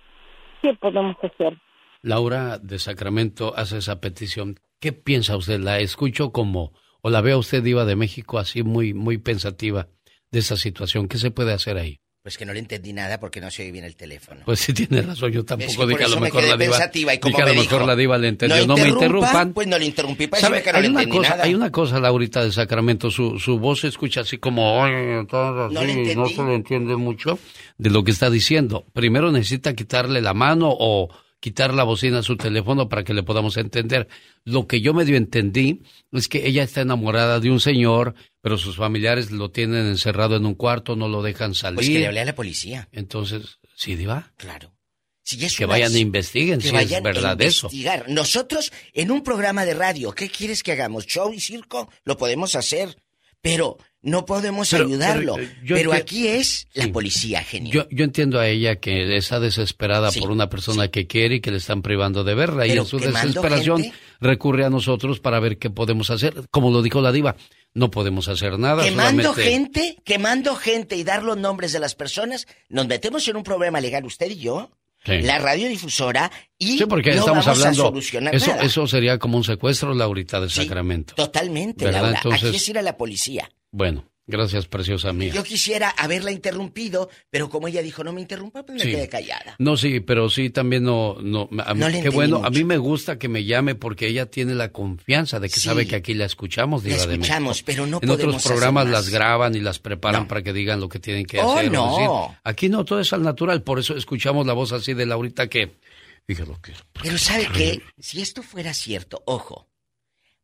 ¿Qué 0.61 0.73
podemos 0.73 1.15
hacer? 1.21 1.57
Laura 2.01 2.57
de 2.57 2.79
Sacramento 2.79 3.53
hace 3.55 3.77
esa 3.77 4.01
petición. 4.01 4.59
¿Qué 4.79 4.91
piensa 4.91 5.37
usted? 5.37 5.59
¿La 5.59 5.79
escucho 5.79 6.31
como, 6.31 6.73
o 7.01 7.09
la 7.09 7.21
ve 7.21 7.33
a 7.33 7.37
usted, 7.37 7.63
Diva 7.63 7.85
de 7.85 7.95
México, 7.95 8.39
así 8.39 8.63
muy, 8.63 8.93
muy 8.93 9.17
pensativa 9.17 9.87
de 10.31 10.39
esa 10.39 10.57
situación? 10.57 11.07
¿Qué 11.07 11.17
se 11.17 11.31
puede 11.31 11.53
hacer 11.53 11.77
ahí? 11.77 11.99
Pues 12.23 12.37
que 12.37 12.45
no 12.45 12.53
le 12.53 12.59
entendí 12.59 12.93
nada 12.93 13.19
porque 13.19 13.41
no 13.41 13.51
se 13.51 13.63
oye 13.63 13.73
bien 13.73 13.83
el 13.83 13.97
teléfono. 13.97 14.43
Pues 14.45 14.61
sí 14.61 14.71
tiene 14.73 15.01
razón, 15.01 15.29
yo 15.33 15.43
tampoco 15.43 15.69
Es 15.69 15.75
que 15.75 15.83
por 15.83 15.89
dije 15.89 16.03
a 16.05 16.07
lo 16.07 16.15
me 16.15 16.21
mejor 16.21 16.41
la 16.43 16.55
diva. 16.55 16.57
pensativa 16.77 17.13
y 17.13 17.19
como 17.19 17.31
dije 17.31 17.41
a 17.43 17.45
lo 17.47 17.53
me 17.53 17.59
mejor 17.59 17.85
la 17.85 17.95
diva 17.97 18.17
le 18.17 18.27
entendió. 18.29 18.59
no 18.59 18.65
No, 18.65 18.73
me 18.75 18.79
interrumpa, 18.87 19.05
interrumpan. 19.05 19.53
Pues 19.53 19.67
no 19.67 19.77
le 19.77 19.85
interrumpí 19.85 20.27
para 20.27 20.39
¿Sabe? 20.41 20.63
que 20.63 20.71
no 20.71 20.77
hay, 20.77 20.83
le 20.83 20.89
una 20.89 21.09
cosa, 21.09 21.29
nada. 21.31 21.43
hay 21.43 21.53
una 21.53 21.69
cosa, 21.69 21.99
Laurita 21.99 22.41
de 22.45 22.53
Sacramento, 22.53 23.11
su, 23.11 23.37
su 23.39 23.59
voz 23.59 23.81
se 23.81 23.89
escucha 23.89 24.21
así 24.21 24.37
como, 24.37 24.79
"Oye, 24.81 25.25
todo 25.29 25.65
así", 25.65 25.73
No 25.75 25.83
le 25.83 26.15
no 26.15 26.29
se 26.29 26.43
le 26.43 26.55
entiende 26.55 26.95
mucho 26.95 27.39
de 27.77 27.89
lo 27.89 28.05
que 28.05 28.11
está 28.11 28.29
diciendo. 28.29 28.85
Primero 28.93 29.29
necesita 29.33 29.73
quitarle 29.73 30.21
la 30.21 30.33
mano 30.33 30.69
o 30.71 31.09
quitar 31.43 31.73
la 31.73 31.83
bocina 31.83 32.19
a 32.19 32.23
su 32.23 32.37
teléfono 32.37 32.87
para 32.87 33.03
que 33.03 33.13
le 33.13 33.21
podamos 33.21 33.57
entender. 33.57 34.07
Lo 34.45 34.65
que 34.65 34.79
yo 34.79 34.93
medio 34.93 35.17
entendí 35.17 35.81
es 36.13 36.29
que 36.29 36.47
ella 36.47 36.63
está 36.63 36.79
enamorada 36.79 37.41
de 37.41 37.51
un 37.51 37.59
señor, 37.59 38.15
pero 38.41 38.57
sus 38.57 38.77
familiares 38.77 39.29
lo 39.29 39.51
tienen 39.51 39.87
encerrado 39.87 40.37
en 40.37 40.45
un 40.45 40.55
cuarto, 40.55 40.95
no 40.95 41.09
lo 41.09 41.21
dejan 41.21 41.53
salir. 41.53 41.75
Pues 41.75 41.87
que 41.89 41.99
le 41.99 42.07
hablé 42.07 42.21
a 42.21 42.25
la 42.25 42.33
policía. 42.33 42.87
Entonces, 42.93 43.59
¿sí, 43.75 43.95
Diva? 43.95 44.31
Claro. 44.37 44.73
Si 45.21 45.43
es 45.43 45.57
que 45.57 45.65
una- 45.65 45.73
vayan 45.73 45.93
e 45.95 45.99
investiguen 45.99 46.59
que 46.61 46.67
si 46.67 46.73
vayan 46.73 46.99
es 46.99 47.03
verdad 47.03 47.37
a 47.41 47.43
eso. 47.43 47.67
investigar. 47.67 48.05
Nosotros, 48.09 48.71
en 48.93 49.11
un 49.11 49.21
programa 49.21 49.65
de 49.65 49.73
radio, 49.73 50.13
¿qué 50.13 50.29
quieres 50.29 50.63
que 50.63 50.71
hagamos? 50.71 51.05
¿Show 51.07 51.33
y 51.33 51.41
circo? 51.41 51.89
Lo 52.05 52.15
podemos 52.17 52.55
hacer. 52.55 52.95
Pero 53.43 53.77
no 54.01 54.25
podemos 54.25 54.69
Pero- 54.71 54.85
ayudarlo. 54.85 55.35
pero, 55.35 55.47
Pero, 55.47 55.51
eh, 55.51 55.83
yo 55.83 55.91
enti- 55.91 55.95
aquí 55.97 56.27
es 56.29 56.67
la 56.73 56.87
policía, 56.87 57.43
genio. 57.43 57.71
Yo, 57.73 57.87
yo 57.91 58.05
entiendo 58.05 58.39
a 58.39 58.47
ella 58.47 58.77
que 58.77 59.15
está 59.17 59.39
desesperada 59.41 60.11
por 60.13 60.31
una 60.31 60.49
persona 60.49 60.87
que 60.87 61.07
quiere 61.07 61.35
y 61.35 61.39
que 61.41 61.51
le 61.51 61.57
están 61.57 61.81
privando 61.81 62.23
de 62.23 62.33
verla. 62.35 62.65
y 62.65 62.69
Pero 62.69 62.81
en 62.83 62.87
su 62.87 62.99
desesperación 62.99 63.81
gente. 63.83 63.97
recurre 64.21 64.63
a 64.65 64.69
nosotros 64.69 65.19
para 65.19 65.39
ver 65.41 65.57
qué 65.57 65.69
podemos 65.69 66.09
hacer. 66.09 66.33
Como 66.51 66.71
lo 66.71 66.81
dijo 66.81 67.01
la 67.01 67.11
diva, 67.11 67.35
no 67.73 67.91
podemos 67.91 68.29
hacer 68.29 68.57
nada. 68.57 68.83
Quemando 68.83 69.23
solamente- 69.33 69.43
gente, 69.51 69.97
quemando 70.05 70.55
gente 70.55 70.95
y 70.95 71.03
dar 71.03 71.21
los 71.23 71.37
nombres 71.37 71.73
de 71.73 71.79
las 71.79 71.95
personas, 71.95 72.47
nos 72.69 72.87
metemos 72.87 73.27
en 73.27 73.35
un 73.35 73.43
problema 73.43 73.81
legal 73.81 74.05
usted 74.05 74.31
y 74.31 74.37
yo, 74.37 74.71
Sí. 75.05 75.21
la 75.21 75.37
radiodifusora, 75.39 76.31
y 76.57 76.77
Sí, 76.77 76.85
porque 76.85 77.11
no 77.11 77.19
estamos 77.19 77.45
vamos 77.45 77.59
hablando. 77.59 77.83
a 77.83 77.85
solucionar 77.87 78.35
eso, 78.35 78.51
nada. 78.51 78.63
eso 78.63 78.87
sería 78.87 79.19
como 79.19 79.37
un 79.37 79.43
secuestro, 79.43 79.93
Laurita 79.93 80.39
de 80.39 80.49
Sacramento. 80.49 81.13
Totalmente, 81.15 81.85
¿Verdad? 81.85 82.01
Laura. 82.03 82.17
Entonces- 82.19 82.47
Aquí 82.49 82.55
es 82.55 82.69
ir 82.69 82.77
a 82.77 82.81
la 82.81 82.95
policía. 82.97 83.49
Bueno, 83.71 84.05
gracias, 84.25 84.67
preciosa 84.67 85.11
mía. 85.13 85.33
Yo 85.33 85.43
quisiera 85.43 85.89
haberla 85.89 86.31
interrumpido, 86.31 87.09
pero 87.29 87.49
como 87.49 87.67
ella 87.67 87.81
dijo 87.81 88.03
no 88.03 88.13
me 88.13 88.21
interrumpa, 88.21 88.63
pues 88.63 88.77
me 88.79 88.83
Sí. 88.83 88.91
quedé 88.91 89.09
callada. 89.09 89.55
No, 89.59 89.75
sí, 89.77 89.99
pero 89.99 90.29
sí 90.29 90.49
también 90.49 90.83
no, 90.83 91.17
no, 91.21 91.49
a 91.65 91.73
mí- 91.73 91.79
No 91.79 91.89
le 91.89 92.01
qué 92.01 92.09
bueno, 92.09 92.41
a 92.43 92.49
mí 92.49 92.63
me 92.63 92.77
gusta 92.77 93.17
que 93.19 93.27
me 93.27 93.43
llame 93.43 93.75
porque 93.75 94.07
ella 94.07 94.25
tiene 94.27 94.55
la 94.55 94.71
confianza 94.71 95.39
de 95.39 95.49
que 95.49 95.55
Sí. 95.59 95.61
sabe 95.67 95.87
que 95.87 95.95
aquí 95.95 96.13
la 96.13 96.25
escuchamos, 96.25 96.83
La 96.83 96.89
Diva 96.89 97.01
de 97.01 97.07
México. 97.07 97.23
escuchamos, 97.23 97.63
pero 97.63 97.85
no 97.85 97.99
En 98.01 98.07
podemos 98.09 98.35
otros 98.35 98.43
programas 98.47 98.83
hacer 98.85 98.93
más. 98.93 99.03
las 99.05 99.09
graban 99.13 99.55
y 99.55 99.59
las 99.59 99.79
preparan 99.79 100.27
para 100.27 100.41
que 100.41 100.53
digan 100.53 100.79
lo 100.79 100.89
que 100.89 100.99
tienen 100.99 101.25
que 101.25 101.39
Oh, 101.39 101.55
hacer. 101.57 101.71
no. 101.71 101.91
decir. 101.97 102.37
Aquí 102.43 102.69
no, 102.69 102.85
todo 102.85 102.99
es 102.99 103.11
al 103.13 103.23
natural, 103.23 103.63
por 103.63 103.79
eso 103.79 103.95
escuchamos 103.95 104.45
la 104.47 104.53
voz 104.53 104.71
así 104.71 104.93
de 104.93 105.05
Laurita 105.05 105.47
que, 105.47 105.77
fíjalo 106.25 106.61
que 106.61 106.71
Pero 107.01 107.17
¿sabe 107.17 107.47
qué? 107.53 107.81
Si 107.99 108.21
esto 108.21 108.41
fuera 108.41 108.73
cierto, 108.73 109.21
ojo, 109.25 109.67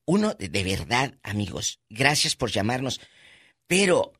uno 0.05 0.33
de 0.37 0.63
verdad, 0.63 1.13
amigos, 1.23 1.79
gracias 1.89 2.35
por 2.35 2.51
llamarnos, 2.51 2.99
pero 3.69 4.13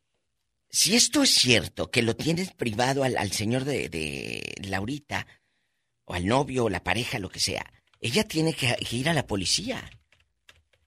si 0.70 0.96
esto 0.96 1.24
es 1.24 1.32
cierto, 1.34 1.90
que 1.90 2.04
lo 2.04 2.16
tienes 2.16 2.52
privado 2.54 3.04
al, 3.04 3.18
al 3.18 3.32
señor 3.32 3.66
de, 3.66 3.90
de 3.90 4.54
Laurita, 4.68 5.26
o 6.06 6.14
al 6.14 6.28
novio, 6.28 6.66
o 6.66 6.70
la 6.70 6.84
pareja, 6.84 7.18
lo 7.18 7.30
que 7.30 7.40
sea, 7.40 7.66
ella 8.00 8.24
tiene 8.24 8.54
que, 8.54 8.76
que 8.76 8.96
ir 8.96 9.10
a 9.10 9.14
la 9.16 9.26
policía. 9.26 9.90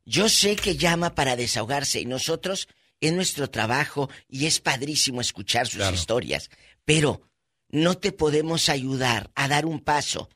Yo 0.05 0.28
sé 0.28 0.55
que 0.55 0.76
llama 0.76 1.16
para 1.16 1.34
desahogarse 1.34 2.00
y 2.00 2.07
nosotros 2.07 2.68
es 3.00 3.12
nuestro 3.12 3.50
trabajo 3.50 4.08
y 4.28 4.47
es 4.47 4.60
padrísimo 4.60 5.20
escuchar 5.20 5.66
sus 5.66 5.82
historias, 5.92 6.49
pero 6.84 7.23
no 7.68 7.97
te 7.99 8.12
podemos 8.12 8.68
ayudar 8.68 9.32
a 9.34 9.49
dar 9.49 9.66
un 9.66 9.81
paso 9.81 10.28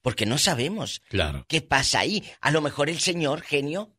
porque 0.00 0.24
no 0.24 0.38
sabemos 0.38 1.02
Claro. 1.10 1.44
qué 1.48 1.60
pasa 1.60 1.98
ahí. 2.00 2.24
A 2.40 2.50
lo 2.50 2.62
mejor 2.62 2.88
el 2.88 3.00
señor 3.00 3.42
genio. 3.42 3.93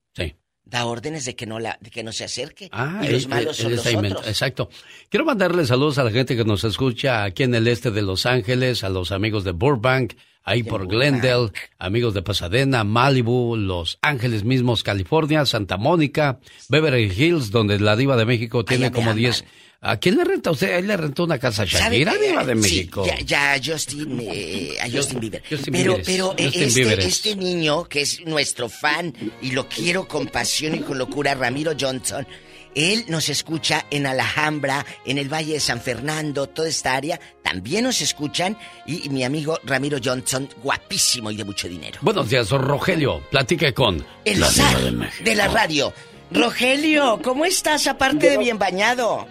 Da 0.65 0.85
órdenes 0.85 1.25
de 1.25 1.35
que 1.35 1.45
no 1.45 1.59
la 1.59 1.77
de 1.79 1.91
que 1.91 2.03
no 2.03 2.11
se 2.11 2.23
acerque 2.23 2.69
Ah, 2.71 3.01
y 3.03 3.07
los 3.09 3.27
malos 3.27 3.57
son 3.57 3.75
los 3.75 3.85
otros. 3.85 4.27
Exacto. 4.27 4.69
Quiero 5.09 5.25
mandarle 5.25 5.65
saludos 5.65 5.97
a 5.97 6.03
la 6.03 6.11
gente 6.11 6.35
que 6.35 6.43
nos 6.43 6.63
escucha 6.63 7.23
aquí 7.23 7.43
en 7.43 7.55
el 7.55 7.67
este 7.67 7.91
de 7.91 8.01
Los 8.01 8.25
Ángeles, 8.25 8.83
a 8.83 8.89
los 8.89 9.11
amigos 9.11 9.43
de 9.43 9.51
Burbank, 9.51 10.13
ahí 10.43 10.63
por 10.63 10.87
Glendale, 10.87 11.51
amigos 11.79 12.13
de 12.13 12.21
Pasadena, 12.21 12.83
Malibu, 12.83 13.55
Los 13.55 13.97
Ángeles 14.01 14.43
mismos, 14.43 14.83
California, 14.83 15.45
Santa 15.45 15.77
Mónica, 15.77 16.39
Beverly 16.69 17.11
Hills, 17.11 17.51
donde 17.51 17.79
la 17.79 17.95
diva 17.95 18.15
de 18.15 18.25
México 18.25 18.65
tiene 18.65 18.91
como 18.91 19.13
10... 19.13 19.45
¿A 19.87 19.97
quién 19.97 20.17
le 20.17 20.23
renta 20.23 20.49
usted? 20.51 20.73
Ahí 20.75 20.81
le 20.81 20.97
rentó 20.97 21.23
una 21.25 21.37
casa 21.37 21.61
a 21.63 21.67
¿Sabe 21.67 21.97
Shakira, 21.99 22.13
diva 22.15 22.43
de 22.43 22.53
Sí, 22.55 22.59
México. 22.61 23.05
ya, 23.05 23.19
ya 23.21 23.53
a 23.53 23.59
Justin, 23.63 24.19
eh, 24.31 24.77
a 24.81 24.89
Justin 24.89 25.19
Bieber. 25.19 25.43
Justin 25.47 25.73
pero 25.73 25.95
Bieberes, 25.95 26.05
pero 26.07 26.27
Justin 26.31 26.63
este, 26.89 27.07
este 27.07 27.35
niño, 27.35 27.83
que 27.85 28.01
es 28.01 28.21
nuestro 28.25 28.67
fan 28.67 29.13
y 29.41 29.51
lo 29.51 29.69
quiero 29.69 30.07
con 30.07 30.25
pasión 30.27 30.73
y 30.75 30.79
con 30.79 30.97
locura, 30.97 31.35
Ramiro 31.35 31.73
Johnson, 31.79 32.25
él 32.73 33.05
nos 33.07 33.29
escucha 33.29 33.85
en 33.91 34.05
Alhambra, 34.07 34.85
en 35.05 35.17
el 35.17 35.31
Valle 35.31 35.53
de 35.53 35.59
San 35.59 35.79
Fernando, 35.79 36.47
toda 36.47 36.67
esta 36.67 36.93
área. 36.95 37.19
También 37.43 37.83
nos 37.85 38.01
escuchan. 38.01 38.57
Y, 38.85 39.05
y 39.05 39.09
mi 39.09 39.23
amigo 39.23 39.59
Ramiro 39.63 39.97
Johnson, 40.03 40.49
guapísimo 40.63 41.31
y 41.31 41.37
de 41.37 41.45
mucho 41.45 41.69
dinero. 41.69 41.99
Buenos 42.01 42.27
días, 42.27 42.49
Rogelio. 42.49 43.21
Platique 43.31 43.73
con 43.73 44.03
El 44.25 44.39
la 44.41 44.49
diva 44.49 44.71
zar 44.71 44.81
de 44.81 44.91
México. 44.91 45.23
de 45.23 45.35
la 45.35 45.47
radio. 45.47 45.93
Rogelio, 46.31 47.19
¿cómo 47.23 47.45
estás 47.45 47.87
aparte 47.87 48.31
de 48.31 48.37
bien 48.37 48.57
bañado? 48.59 49.25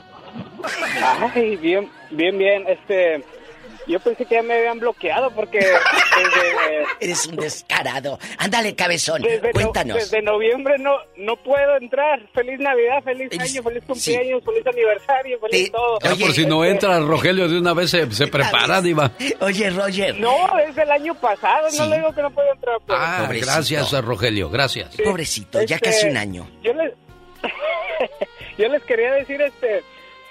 Ay, 1.35 1.57
bien, 1.57 1.91
bien, 2.11 2.39
bien. 2.39 2.65
Este, 2.69 3.23
yo 3.87 4.01
pensé 4.01 4.25
que 4.25 4.35
ya 4.37 4.43
me 4.43 4.55
habían 4.55 4.79
bloqueado 4.81 5.31
porque 5.33 5.59
desde, 5.59 6.85
Eres 7.01 7.27
un 7.27 7.37
descarado. 7.37 8.19
Ándale, 8.39 8.75
cabezón, 8.75 9.21
desde 9.23 9.49
no- 9.49 9.53
cuéntanos. 9.53 9.97
desde 9.99 10.23
noviembre 10.23 10.79
no 10.79 10.93
no 11.17 11.37
puedo 11.37 11.77
entrar. 11.77 12.21
Feliz 12.33 12.59
Navidad, 12.61 13.03
feliz 13.05 13.29
año, 13.39 13.63
feliz 13.63 13.85
cumpleaños, 13.87 14.43
feliz 14.45 14.67
aniversario, 14.67 15.39
feliz 15.41 15.71
todo. 15.71 15.99
Ya 16.03 16.15
por 16.17 16.33
si 16.33 16.47
no 16.47 16.65
entra 16.65 16.99
Rogelio 17.01 17.47
de 17.49 17.59
una 17.59 17.75
vez 17.75 17.91
se, 17.91 18.11
se 18.13 18.27
prepara, 18.29 18.81
diva. 18.81 19.11
Oye, 19.41 19.69
Roger. 19.71 20.19
No, 20.19 20.59
es 20.61 20.75
del 20.75 20.91
año 20.91 21.15
pasado, 21.17 21.69
no 21.77 21.87
le 21.87 21.97
digo 21.97 22.15
que 22.15 22.23
no 22.23 22.31
puedo 22.31 22.53
entrar. 22.53 22.77
pero- 22.87 22.99
Ah, 22.99 23.29
gracias, 23.31 23.93
Rogelio, 24.05 24.49
gracias. 24.49 24.97
Pobrecito, 25.05 25.63
ya 25.63 25.77
Este, 25.77 25.91
casi 25.91 26.07
un 26.09 26.17
año. 26.17 26.49
Yo 26.63 26.73
les, 26.73 26.93
yo 28.59 28.69
les 28.69 28.83
quería 28.85 29.13
decir, 29.13 29.41
este, 29.43 29.83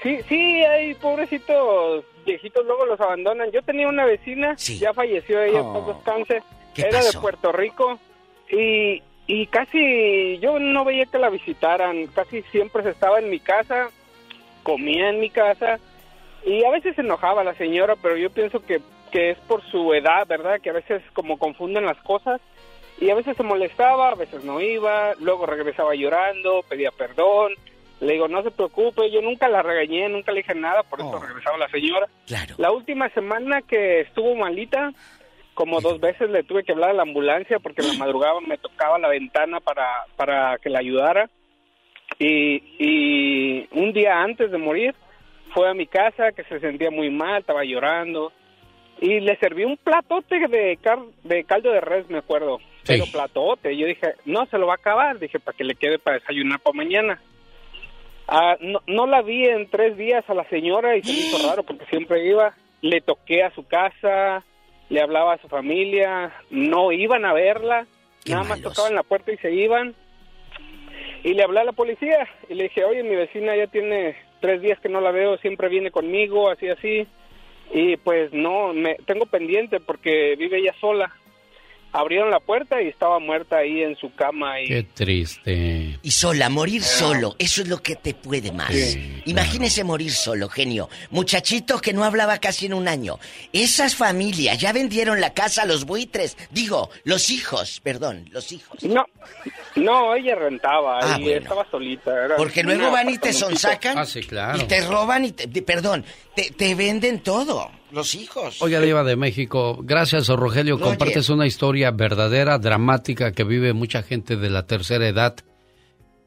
sí, 0.03 0.19
sí, 0.29 0.63
hay 0.63 0.93
pobrecitos 0.95 2.03
viejitos, 2.25 2.65
luego 2.65 2.85
los 2.85 2.99
abandonan. 3.01 3.51
Yo 3.51 3.61
tenía 3.63 3.87
una 3.87 4.05
vecina, 4.05 4.55
ya 4.55 4.93
falleció 4.93 5.41
ella, 5.41 5.61
Oh. 5.61 5.73
por 5.85 5.95
descanse, 5.95 6.43
¿Qué 6.75 6.83
era 6.83 6.99
pasó? 6.99 7.11
de 7.13 7.21
Puerto 7.21 7.51
Rico 7.51 7.99
y, 8.49 9.01
y 9.27 9.47
casi 9.47 10.37
yo 10.39 10.59
no 10.59 10.85
veía 10.85 11.05
que 11.07 11.17
la 11.17 11.29
visitaran, 11.29 12.07
casi 12.07 12.41
siempre 12.51 12.83
se 12.83 12.89
estaba 12.91 13.19
en 13.19 13.29
mi 13.29 13.39
casa, 13.39 13.89
comía 14.63 15.09
en 15.09 15.19
mi 15.19 15.29
casa 15.29 15.79
y 16.45 16.63
a 16.65 16.69
veces 16.71 16.95
se 16.95 17.01
enojaba 17.01 17.43
la 17.43 17.53
señora, 17.55 17.95
pero 18.01 18.17
yo 18.17 18.29
pienso 18.29 18.59
que, 18.65 18.81
que 19.11 19.31
es 19.31 19.37
por 19.39 19.61
su 19.69 19.93
edad, 19.93 20.27
¿verdad? 20.27 20.59
Que 20.61 20.69
a 20.69 20.73
veces 20.73 21.01
como 21.13 21.37
confunden 21.37 21.85
las 21.85 21.97
cosas 22.03 22.41
y 22.99 23.09
a 23.09 23.15
veces 23.15 23.35
se 23.37 23.43
molestaba, 23.43 24.09
a 24.09 24.15
veces 24.15 24.43
no 24.43 24.61
iba, 24.61 25.13
luego 25.19 25.45
regresaba 25.45 25.95
llorando, 25.95 26.63
pedía 26.69 26.91
perdón. 26.91 27.53
Le 28.03 28.13
digo, 28.13 28.27
no 28.27 28.43
se 28.43 28.51
preocupe, 28.51 29.09
yo 29.11 29.21
nunca 29.21 29.47
la 29.47 29.61
regañé, 29.61 30.09
nunca 30.09 30.31
le 30.31 30.41
dije 30.41 30.53
nada, 30.55 30.83
por 30.83 30.99
eso 30.99 31.19
regresaba 31.19 31.57
la 31.57 31.69
señora. 31.69 32.07
Claro. 32.27 32.55
La 32.57 32.71
última 32.71 33.09
semana 33.09 33.61
que 33.61 34.01
estuvo 34.01 34.35
malita, 34.35 34.91
como 35.53 35.79
dos 35.81 35.99
veces 35.99 36.29
le 36.29 36.43
tuve 36.43 36.63
que 36.63 36.71
hablar 36.73 36.89
a 36.89 36.93
la 36.93 37.03
ambulancia 37.03 37.59
porque 37.59 37.81
en 37.81 37.87
la 37.89 37.93
madrugada 38.05 38.39
me 38.41 38.57
tocaba 38.57 38.99
la 38.99 39.07
ventana 39.09 39.59
para, 39.59 39.87
para 40.15 40.57
que 40.57 40.69
la 40.69 40.79
ayudara. 40.79 41.29
Y, 42.19 42.61
y 42.79 43.67
un 43.71 43.93
día 43.93 44.21
antes 44.21 44.51
de 44.51 44.57
morir 44.57 44.93
fue 45.53 45.69
a 45.69 45.73
mi 45.73 45.87
casa 45.87 46.31
que 46.31 46.43
se 46.43 46.59
sentía 46.59 46.91
muy 46.91 47.09
mal, 47.09 47.39
estaba 47.41 47.63
llorando. 47.63 48.31
Y 49.01 49.19
le 49.19 49.35
serví 49.37 49.63
un 49.65 49.77
platote 49.77 50.47
de, 50.47 50.77
car- 50.81 50.99
de 51.23 51.43
caldo 51.43 51.71
de 51.71 51.81
res, 51.81 52.09
me 52.09 52.19
acuerdo. 52.19 52.59
Pero 52.85 53.05
platote. 53.11 53.75
Yo 53.75 53.85
dije, 53.87 54.15
no, 54.25 54.45
se 54.45 54.57
lo 54.57 54.67
va 54.67 54.73
a 54.73 54.75
acabar. 54.77 55.19
Dije, 55.19 55.39
para 55.39 55.57
que 55.57 55.63
le 55.63 55.75
quede 55.75 55.99
para 55.99 56.19
desayunar 56.19 56.59
para 56.59 56.75
mañana. 56.75 57.19
Ah, 58.27 58.57
no, 58.59 58.81
no 58.87 59.05
la 59.05 59.21
vi 59.21 59.45
en 59.45 59.69
tres 59.69 59.97
días 59.97 60.23
a 60.29 60.33
la 60.33 60.47
señora 60.49 60.95
y 60.95 61.03
se 61.03 61.11
me 61.11 61.19
hizo 61.19 61.47
raro 61.49 61.63
porque 61.63 61.85
siempre 61.85 62.25
iba. 62.25 62.53
Le 62.81 63.01
toqué 63.01 63.43
a 63.43 63.53
su 63.53 63.65
casa, 63.65 64.43
le 64.89 65.01
hablaba 65.01 65.33
a 65.33 65.41
su 65.41 65.47
familia, 65.47 66.33
no 66.49 66.91
iban 66.91 67.25
a 67.25 67.33
verla, 67.33 67.87
nada 68.25 68.43
más 68.43 68.61
tocaban 68.61 68.95
la 68.95 69.03
puerta 69.03 69.31
y 69.31 69.37
se 69.37 69.51
iban. 69.51 69.95
Y 71.23 71.33
le 71.33 71.43
hablé 71.43 71.61
a 71.61 71.65
la 71.65 71.71
policía 71.71 72.27
y 72.49 72.55
le 72.55 72.63
dije, 72.63 72.83
oye, 72.83 73.01
mi 73.03 73.15
vecina 73.15 73.55
ya 73.55 73.67
tiene 73.67 74.15
tres 74.41 74.61
días 74.61 74.79
que 74.81 74.89
no 74.89 74.99
la 74.99 75.11
veo, 75.11 75.37
siempre 75.37 75.69
viene 75.69 75.89
conmigo, 75.89 76.49
así, 76.49 76.67
así. 76.67 77.07
Y 77.73 77.95
pues 77.97 78.33
no, 78.33 78.73
me 78.73 78.95
tengo 79.05 79.25
pendiente 79.25 79.79
porque 79.79 80.35
vive 80.37 80.59
ella 80.59 80.75
sola. 80.81 81.11
Abrieron 81.93 82.31
la 82.31 82.39
puerta 82.39 82.81
y 82.81 82.87
estaba 82.87 83.19
muerta 83.19 83.57
ahí 83.57 83.83
en 83.83 83.95
su 83.95 84.13
cama 84.15 84.59
y 84.59 84.67
Qué 84.67 84.83
triste. 84.83 85.99
Y 86.01 86.09
sola, 86.11 86.49
morir 86.49 86.81
solo, 86.83 87.35
eso 87.37 87.61
es 87.61 87.67
lo 87.67 87.77
que 87.83 87.95
te 87.95 88.13
puede 88.15 88.51
más. 88.51 88.71
Imagínese 89.25 89.83
morir 89.83 90.11
solo, 90.11 90.49
genio. 90.49 90.89
Muchachito 91.11 91.79
que 91.79 91.93
no 91.93 92.03
hablaba 92.03 92.39
casi 92.39 92.65
en 92.65 92.73
un 92.73 92.87
año. 92.87 93.19
Esas 93.53 93.95
familias 93.95 94.57
ya 94.59 94.73
vendieron 94.73 95.21
la 95.21 95.33
casa 95.33 95.61
a 95.61 95.65
los 95.65 95.85
buitres. 95.85 96.35
Digo, 96.49 96.89
los 97.03 97.29
hijos, 97.29 97.79
perdón, 97.83 98.27
los 98.31 98.51
hijos. 98.51 98.81
No, 98.83 99.05
no, 99.75 100.15
ella 100.15 100.35
rentaba 100.35 100.99
Ah, 101.01 101.17
y 101.19 101.23
bueno. 101.23 101.37
estaba 101.41 101.69
solita. 101.69 102.25
era 102.25 102.35
Porque 102.37 102.63
luego 102.63 102.89
van 102.91 103.09
y 103.09 103.17
te 103.19 103.33
sonsacan. 103.33 103.97
Ah, 103.99 104.05
sí, 104.05 104.21
claro. 104.21 104.59
Y 104.59 104.65
te 104.65 104.81
roban 104.81 105.25
y 105.25 105.31
te, 105.31 105.47
perdón, 105.61 106.03
te, 106.35 106.49
te 106.51 106.73
venden 106.73 107.19
todo, 107.21 107.69
los 107.93 108.15
hijos. 108.15 108.61
Oiga, 108.61 108.81
Diva 108.81 109.03
de 109.03 109.15
México, 109.15 109.79
gracias, 109.83 110.27
Rogelio. 110.27 110.79
Compartes 110.79 111.29
una 111.29 111.45
historia 111.45 111.91
verdadera, 111.91 112.57
dramática, 112.57 113.31
que 113.31 113.43
vive 113.43 113.73
mucha 113.73 114.03
gente 114.03 114.35
de 114.35 114.49
la 114.49 114.65
tercera 114.65 115.07
edad. 115.07 115.35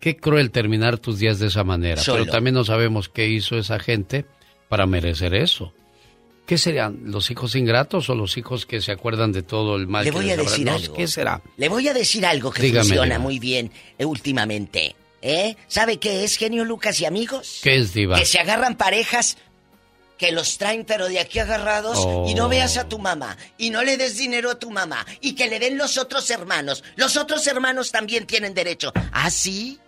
Qué 0.01 0.17
cruel 0.17 0.51
terminar 0.51 0.99
tus 0.99 1.19
días 1.19 1.39
de 1.39 1.49
esa 1.49 1.65
manera. 1.65 2.01
Solo. 2.01 2.21
Pero 2.23 2.33
también 2.33 2.55
no 2.55 2.65
sabemos 2.65 3.09
qué 3.09 3.29
hizo 3.29 3.59
esa 3.59 3.79
gente 3.79 4.27
para 4.69 4.87
merecer 4.87 5.35
eso. 5.35 5.73
¿Qué 6.47 6.59
serían? 6.59 7.01
¿Los 7.07 7.31
hijos 7.33 7.57
ingratos 7.57 8.09
o 8.09 8.15
los 8.15 8.37
hijos 8.37 8.67
que 8.67 8.81
se 8.81 8.93
acuerdan 8.93 9.33
de 9.33 9.43
todo 9.43 9.75
el 9.75 9.89
mal 9.89 10.05
Le 10.05 10.13
que 10.13 10.17
voy 10.17 10.27
les 10.27 10.39
a 10.39 10.43
decir 10.43 10.67
No, 10.67 10.75
algo. 10.75 10.95
¿Qué 10.95 11.09
será? 11.09 11.43
Le 11.57 11.69
voy 11.69 11.89
a 11.89 11.95
decir 11.95 12.25
algo 12.25 12.53
que 12.53 12.63
Dígame, 12.63 12.85
funciona 12.85 13.19
muy 13.19 13.41
bien 13.41 13.73
eh, 13.99 14.05
últimamente. 14.05 14.95
¿Eh? 15.23 15.57
¿Sabe 15.67 15.99
qué 15.99 16.23
es, 16.23 16.37
genio 16.37 16.65
Lucas 16.65 17.01
y 17.01 17.05
amigos? 17.05 17.61
¿Qué 17.65 17.77
es, 17.77 17.93
Diva? 17.93 18.17
Que 18.17 18.25
se 18.25 18.39
agarran 18.39 18.77
parejas 18.77 19.39
que 20.17 20.33
los 20.33 20.59
traen 20.59 20.85
pero 20.85 21.09
de 21.09 21.21
aquí 21.21 21.39
agarrados 21.39 22.07
y 22.29 22.35
no 22.35 22.49
veas 22.49 22.77
a 22.77 22.89
tu 22.89 22.99
mamá 22.99 23.37
y 23.59 23.71
no 23.71 23.83
le 23.83 23.97
des 23.97 24.17
dinero 24.17 24.51
a 24.51 24.59
tu 24.59 24.71
mamá 24.71 25.05
y 25.21 25.35
que 25.35 25.49
le 25.49 25.59
den 25.59 25.79
los 25.79 25.99
otros 25.99 26.31
hermanos. 26.31 26.85
Los 26.97 27.17
otros 27.17 27.47
hermanos 27.47 27.93
también 27.93 28.27
tienen 28.27 28.55
derecho. 28.55 28.93
¿Ah, 29.13 29.31
sí? 29.31 29.79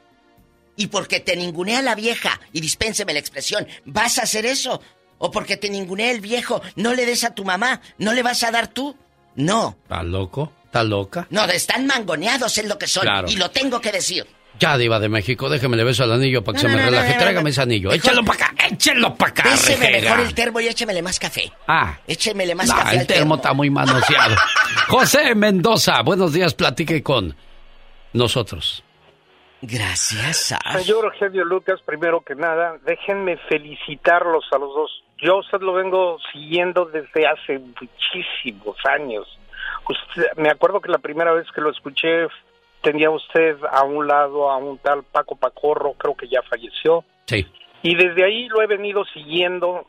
Y 0.77 0.89
porque 0.89 1.19
te 1.21 1.35
ningunea 1.35 1.83
la 1.83 1.97
vieja, 1.97 2.41
y 2.53 2.61
dispénseme 2.61 3.13
la 3.13 3.19
expresión, 3.19 3.67
¿vas 3.85 4.19
a 4.19 4.23
hacer 4.23 4.47
eso? 4.47 4.81
¿O 5.19 5.31
porque 5.33 5.57
te 5.57 5.69
ningunea 5.71 6.13
el 6.13 6.21
viejo, 6.21 6.63
no 6.77 6.95
le 6.95 7.05
des 7.05 7.25
a 7.25 7.35
tu 7.35 7.45
mamá, 7.45 7.81
no 7.99 8.13
le 8.13 8.23
vas 8.23 8.45
a 8.45 8.53
dar 8.53 8.69
tú? 8.69 8.97
No, 9.35 9.77
¿Está 9.83 10.05
loco? 10.05 10.53
¿Está 10.67 10.85
loca? 10.85 11.27
no, 11.31 11.45
están 11.47 11.87
mangoneados 11.87 12.59
es 12.59 12.67
lo 12.67 12.79
que 12.79 12.87
son. 12.87 13.03
Claro. 13.03 13.29
Y 13.29 13.37
lo 13.37 13.51
tengo 13.51 13.81
que 13.81 13.91
decir. 13.91 14.27
Ya, 14.59 14.77
Diva 14.77 14.99
de 14.99 15.09
México, 15.09 15.49
déjeme 15.49 15.77
le 15.77 15.85
beso 15.85 16.03
al 16.05 16.13
anillo 16.13 16.43
para 16.43 16.59
que 16.59 16.65
No, 16.65 16.69
se 16.71 16.77
me 16.77 16.83
no, 16.83 16.91
relaje. 16.91 17.09
no, 17.11 17.15
no, 17.15 17.21
Tráigame 17.21 17.43
no. 17.45 17.49
ese 17.51 17.63
anillo. 17.63 17.91
Mejor- 17.91 18.07
Échalo 18.11 18.25
para 18.25 18.45
acá, 18.47 18.67
échelo 18.67 19.15
para 19.15 19.31
acá, 19.31 19.43
rejega. 19.45 20.11
mejor 20.11 20.21
el 20.27 20.35
termo 20.35 20.61
y 20.61 20.67
échemele 20.67 21.03
más 21.03 21.19
café. 21.21 21.53
Ah, 21.69 21.97
Échemele 22.07 22.55
más 22.55 22.73
café 22.73 22.95
el 22.95 23.01
al 23.01 23.07
termo 23.07 23.35
está 23.37 23.53
muy 23.53 23.71
manoseado. 23.71 24.35
José 24.89 25.35
Mendoza, 25.35 26.03
buenos 26.03 26.33
días, 26.33 26.55
platique 26.55 27.03
con 27.03 27.37
nosotros. 28.13 28.83
Gracias, 29.61 30.55
Señor 30.85 31.07
Eugenio 31.07 31.45
Lucas, 31.45 31.81
primero 31.85 32.21
que 32.21 32.37
nada, 32.37 32.77
déjenme 32.87 33.37
felicitarlos 33.49 34.45
a 34.53 34.59
los 34.59 34.73
dos. 34.75 35.03
Yo 35.21 35.39
usted 35.39 35.61
lo 35.61 35.73
vengo 35.73 36.19
siguiendo 36.33 36.85
desde 36.85 37.27
hace 37.27 37.59
muchísimos 37.59 38.77
años. 38.89 39.27
Usted- 39.89 40.29
me 40.37 40.49
acuerdo 40.51 40.81
que 40.81 40.91
la 40.93 40.99
primera 40.99 41.33
vez 41.33 41.47
que 41.53 41.61
lo 41.61 41.71
escuché 41.73 42.27
tenía 42.83 43.11
usted 43.11 43.57
a 43.71 43.85
un 43.85 44.07
lado 44.07 44.51
a 44.51 44.57
un 44.57 44.79
tal 44.79 45.03
Paco 45.05 45.37
Pacorro, 45.37 45.95
creo 45.95 46.15
que 46.17 46.29
ya 46.29 46.41
falleció. 46.49 47.05
Sí. 47.27 47.47
Y 47.83 47.95
desde 47.95 48.25
ahí 48.25 48.49
lo 48.49 48.63
he 48.63 48.67
venido 48.67 49.05
siguiendo. 49.13 49.87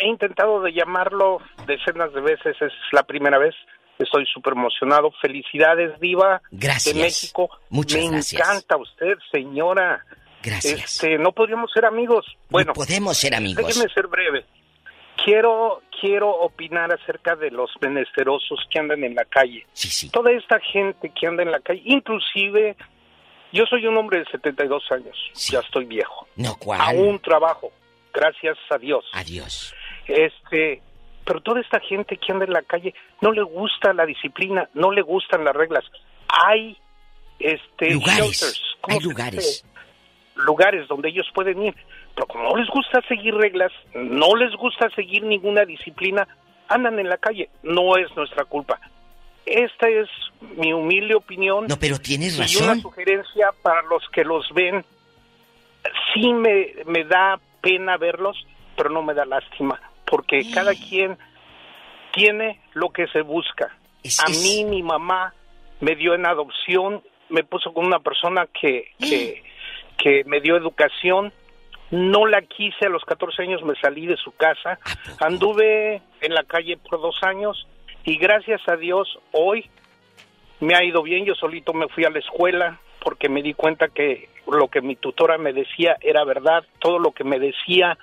He 0.00 0.06
intentado 0.06 0.62
de 0.62 0.72
llamarlo 0.72 1.38
decenas 1.66 2.12
de 2.12 2.20
veces, 2.20 2.56
es 2.60 2.72
la 2.92 3.02
primera 3.02 3.38
vez. 3.38 3.54
Estoy 3.98 4.24
súper 4.26 4.54
emocionado. 4.54 5.12
Felicidades, 5.20 5.98
Diva 6.00 6.40
Gracias. 6.50 6.94
de 6.94 7.02
México. 7.02 7.50
Muchas 7.68 8.00
Me 8.00 8.10
gracias. 8.10 8.40
encanta 8.40 8.76
usted, 8.76 9.14
señora. 9.30 10.04
Gracias. 10.42 10.94
Este, 11.02 11.18
no 11.18 11.32
podríamos 11.32 11.70
ser 11.72 11.84
amigos. 11.84 12.26
Bueno, 12.50 12.72
podemos 12.72 13.16
ser 13.16 13.34
amigos. 13.34 13.64
Déjeme 13.66 13.92
ser 13.92 14.08
breve. 14.08 14.44
Quiero, 15.24 15.82
quiero 16.00 16.30
opinar 16.30 16.92
acerca 16.92 17.36
de 17.36 17.50
los 17.50 17.70
menesterosos 17.80 18.66
que 18.70 18.78
andan 18.78 19.04
en 19.04 19.14
la 19.14 19.24
calle. 19.24 19.66
Sí, 19.72 19.88
sí. 19.88 20.10
Toda 20.10 20.32
esta 20.32 20.58
gente 20.60 21.10
que 21.10 21.26
anda 21.26 21.42
en 21.42 21.52
la 21.52 21.60
calle, 21.60 21.82
inclusive, 21.84 22.76
yo 23.52 23.64
soy 23.66 23.86
un 23.86 23.96
hombre 23.96 24.20
de 24.20 24.24
72 24.26 24.82
años, 24.90 25.16
ya 25.34 25.60
estoy 25.60 25.84
viejo. 25.84 26.26
No, 26.36 26.56
¿cuál? 26.56 26.80
Aún 26.80 27.20
trabajo, 27.20 27.70
gracias 28.12 28.58
a 28.70 28.78
Dios. 28.78 29.04
Adiós. 29.12 29.74
Este, 30.06 30.82
pero 31.24 31.40
toda 31.40 31.60
esta 31.60 31.80
gente 31.80 32.16
que 32.16 32.32
anda 32.32 32.44
en 32.44 32.52
la 32.52 32.62
calle 32.62 32.94
no 33.20 33.32
le 33.32 33.42
gusta 33.42 33.92
la 33.92 34.06
disciplina, 34.06 34.68
no 34.74 34.90
le 34.90 35.02
gustan 35.02 35.44
las 35.44 35.54
reglas. 35.54 35.84
Hay 36.28 36.76
este 37.38 37.92
Lugares, 37.92 38.18
shelters, 38.18 38.62
¿cómo 38.80 38.98
hay 38.98 39.04
lugares. 39.04 39.64
lugares 40.34 40.88
donde 40.88 41.08
ellos 41.08 41.26
pueden 41.34 41.62
ir, 41.62 41.74
pero 42.14 42.26
como 42.26 42.44
no 42.50 42.56
les 42.56 42.68
gusta 42.68 43.00
seguir 43.08 43.34
reglas, 43.34 43.72
no 43.94 44.34
les 44.36 44.54
gusta 44.56 44.88
seguir 44.90 45.22
ninguna 45.24 45.64
disciplina, 45.64 46.26
andan 46.68 46.98
en 46.98 47.08
la 47.08 47.16
calle. 47.18 47.48
No 47.62 47.96
es 47.96 48.14
nuestra 48.16 48.44
culpa. 48.44 48.78
Esta 49.46 49.88
es 49.88 50.08
mi 50.56 50.72
humilde 50.72 51.14
opinión. 51.14 51.66
No, 51.68 51.76
pero 51.78 51.98
tienes 51.98 52.34
Y 52.34 52.56
una 52.58 52.66
razón. 52.74 52.80
sugerencia 52.82 53.50
para 53.62 53.82
los 53.82 54.08
que 54.10 54.24
los 54.24 54.48
ven. 54.54 54.84
Sí 56.14 56.32
me, 56.32 56.74
me 56.86 57.04
da 57.04 57.40
pena 57.60 57.96
verlos, 57.96 58.36
pero 58.76 58.90
no 58.90 59.02
me 59.02 59.14
da 59.14 59.24
lástima, 59.24 59.80
porque 60.04 60.48
cada 60.52 60.74
quien 60.74 61.16
tiene 62.12 62.60
lo 62.74 62.90
que 62.90 63.06
se 63.08 63.22
busca. 63.22 63.74
a 64.24 64.28
mí 64.30 64.64
mi 64.64 64.82
mamá 64.82 65.34
me 65.80 65.96
dio 65.96 66.14
en 66.14 66.26
adopción, 66.26 67.02
me 67.30 67.42
puso 67.44 67.72
con 67.72 67.86
una 67.86 67.98
persona 67.98 68.46
que, 68.46 68.92
que, 68.98 69.42
que 69.98 70.22
me 70.26 70.40
dio 70.40 70.56
educación. 70.56 71.32
No 71.92 72.26
la 72.26 72.42
quise 72.42 72.86
a 72.86 72.88
los 72.88 73.04
14 73.04 73.42
años, 73.42 73.62
me 73.62 73.74
salí 73.76 74.06
de 74.06 74.16
su 74.16 74.32
casa. 74.32 74.78
Anduve 75.20 76.02
en 76.20 76.34
la 76.34 76.42
calle 76.42 76.76
por 76.78 77.00
dos 77.00 77.16
años 77.22 77.66
y 78.04 78.16
gracias 78.16 78.60
a 78.66 78.76
Dios 78.76 79.18
hoy 79.30 79.70
me 80.60 80.74
ha 80.74 80.82
ido 80.82 81.02
bien. 81.02 81.24
Yo 81.24 81.34
solito 81.34 81.72
me 81.72 81.86
fui 81.88 82.04
a 82.04 82.10
la 82.10 82.18
escuela 82.18 82.80
porque 83.04 83.28
me 83.28 83.42
di 83.42 83.52
cuenta 83.54 83.88
que 83.88 84.28
lo 84.50 84.68
que 84.68 84.80
mi 84.80 84.96
tutora 84.96 85.38
me 85.38 85.52
decía 85.52 85.96
era 86.00 86.24
verdad. 86.24 86.64
Todo 86.80 86.98
lo 86.98 87.12
que 87.12 87.24
me 87.24 87.38
decía 87.38 87.96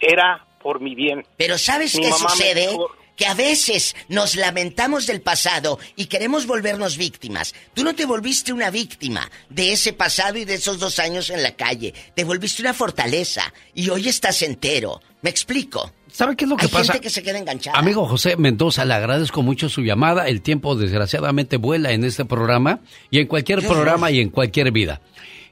era 0.00 0.44
por 0.62 0.80
mi 0.80 0.94
bien. 0.94 1.24
Pero 1.36 1.58
¿sabes 1.58 1.94
Mi 1.96 2.02
qué 2.02 2.12
sucede? 2.12 2.68
dijo- 2.68 2.90
Que 3.16 3.26
a 3.26 3.34
veces 3.34 3.96
nos 4.08 4.36
lamentamos 4.36 5.06
del 5.06 5.22
pasado 5.22 5.78
y 5.96 6.06
queremos 6.06 6.46
volvernos 6.46 6.96
víctimas. 6.98 7.54
Tú 7.74 7.82
no 7.82 7.94
te 7.94 8.04
volviste 8.04 8.52
una 8.52 8.70
víctima 8.70 9.30
de 9.48 9.72
ese 9.72 9.92
pasado 9.94 10.36
y 10.38 10.44
de 10.44 10.54
esos 10.54 10.78
dos 10.78 10.98
años 10.98 11.30
en 11.30 11.42
la 11.42 11.56
calle. 11.56 11.94
Te 12.14 12.24
volviste 12.24 12.62
una 12.62 12.74
fortaleza 12.74 13.52
y 13.74 13.88
hoy 13.88 14.08
estás 14.08 14.42
entero. 14.42 15.00
¿Me 15.22 15.30
explico? 15.30 15.92
¿Sabe 16.12 16.36
qué 16.36 16.44
es 16.44 16.50
lo 16.50 16.56
que 16.56 16.66
Hay 16.66 16.70
pasa? 16.72 16.92
gente 16.92 17.04
que 17.08 17.10
se 17.10 17.22
queda 17.22 17.38
enganchada. 17.38 17.78
Amigo 17.78 18.06
José 18.06 18.36
Mendoza, 18.36 18.84
le 18.84 18.94
agradezco 18.94 19.42
mucho 19.42 19.68
su 19.68 19.82
llamada. 19.82 20.28
El 20.28 20.40
tiempo 20.42 20.76
desgraciadamente 20.76 21.56
vuela 21.56 21.92
en 21.92 22.04
este 22.04 22.24
programa 22.24 22.80
y 23.10 23.18
en 23.20 23.26
cualquier 23.26 23.60
Qué 23.60 23.66
programa 23.66 24.10
y 24.10 24.20
en 24.20 24.30
cualquier 24.30 24.72
vida. 24.72 25.00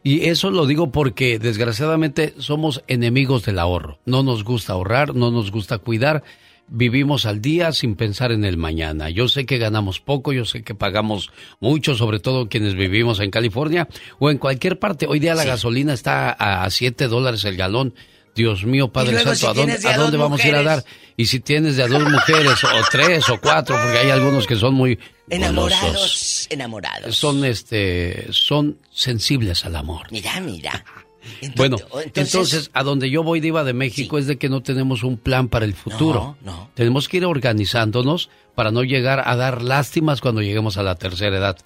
Y 0.02 0.26
eso 0.28 0.50
lo 0.50 0.66
digo 0.66 0.92
porque 0.92 1.38
desgraciadamente 1.38 2.34
somos 2.38 2.82
enemigos 2.88 3.44
del 3.46 3.58
ahorro. 3.58 3.98
No 4.04 4.22
nos 4.22 4.44
gusta 4.44 4.74
ahorrar, 4.74 5.14
no 5.14 5.30
nos 5.30 5.50
gusta 5.50 5.78
cuidar. 5.78 6.22
Vivimos 6.66 7.26
al 7.26 7.40
día 7.40 7.72
sin 7.72 7.94
pensar 7.94 8.32
en 8.32 8.44
el 8.44 8.56
mañana. 8.56 9.10
Yo 9.10 9.28
sé 9.28 9.44
que 9.44 9.58
ganamos 9.58 10.00
poco, 10.00 10.32
yo 10.32 10.44
sé 10.44 10.62
que 10.62 10.74
pagamos 10.74 11.30
mucho, 11.60 11.94
sobre 11.94 12.20
todo 12.20 12.48
quienes 12.48 12.74
vivimos 12.74 13.20
en 13.20 13.30
California 13.30 13.86
o 14.18 14.30
en 14.30 14.38
cualquier 14.38 14.78
parte. 14.78 15.06
Hoy 15.06 15.18
día 15.18 15.34
la 15.34 15.44
gasolina 15.44 15.92
está 15.92 16.30
a 16.30 16.68
7 16.68 17.08
dólares 17.08 17.44
el 17.44 17.56
galón. 17.56 17.94
Dios 18.34 18.64
mío, 18.64 18.92
Padre 18.92 19.12
luego, 19.12 19.34
Santo, 19.34 19.36
si 19.36 19.46
¿a 19.86 19.96
dónde, 19.96 20.16
a 20.18 20.18
a 20.18 20.22
vamos 20.22 20.42
a 20.42 20.48
ir 20.48 20.54
a 20.56 20.62
dar? 20.62 20.84
Y 21.16 21.26
si 21.26 21.38
tienes 21.38 21.76
de 21.76 21.84
a 21.84 21.86
dos 21.86 22.02
mujeres, 22.02 22.64
o 22.64 22.68
tres, 22.90 23.28
o 23.28 23.40
cuatro, 23.40 23.76
porque 23.80 23.98
hay 23.98 24.10
algunos 24.10 24.46
que 24.46 24.56
son 24.56 24.74
muy 24.74 24.96
golosos. 24.96 25.12
Enamorados, 25.30 26.46
enamorados. 26.50 27.16
Son, 27.16 27.44
este, 27.44 28.26
son 28.30 28.78
sensibles 28.90 29.64
al 29.64 29.76
amor. 29.76 30.08
Mira, 30.10 30.40
mira. 30.40 30.84
Bueno, 31.56 31.76
entonces- 31.78 32.34
entonces, 32.34 32.70
a 32.74 32.82
donde 32.82 33.10
yo 33.10 33.22
voy, 33.22 33.40
Diva 33.40 33.64
de 33.64 33.72
México, 33.72 34.18
es 34.18 34.26
de 34.26 34.36
que 34.38 34.48
no 34.48 34.62
tenemos 34.62 35.02
un 35.02 35.16
plan 35.16 35.48
para 35.48 35.64
el 35.64 35.74
futuro. 35.74 36.36
No, 36.42 36.52
no. 36.52 36.70
Tenemos 36.74 37.08
que 37.08 37.18
ir 37.18 37.24
organizándonos 37.24 38.30
para 38.54 38.70
no 38.70 38.82
llegar 38.84 39.22
a 39.26 39.36
dar 39.36 39.62
lástimas 39.62 40.20
cuando 40.20 40.42
lleguemos 40.42 40.76
a 40.76 40.82
la 40.82 40.94
tercera 40.96 41.36
edad. 41.36 41.56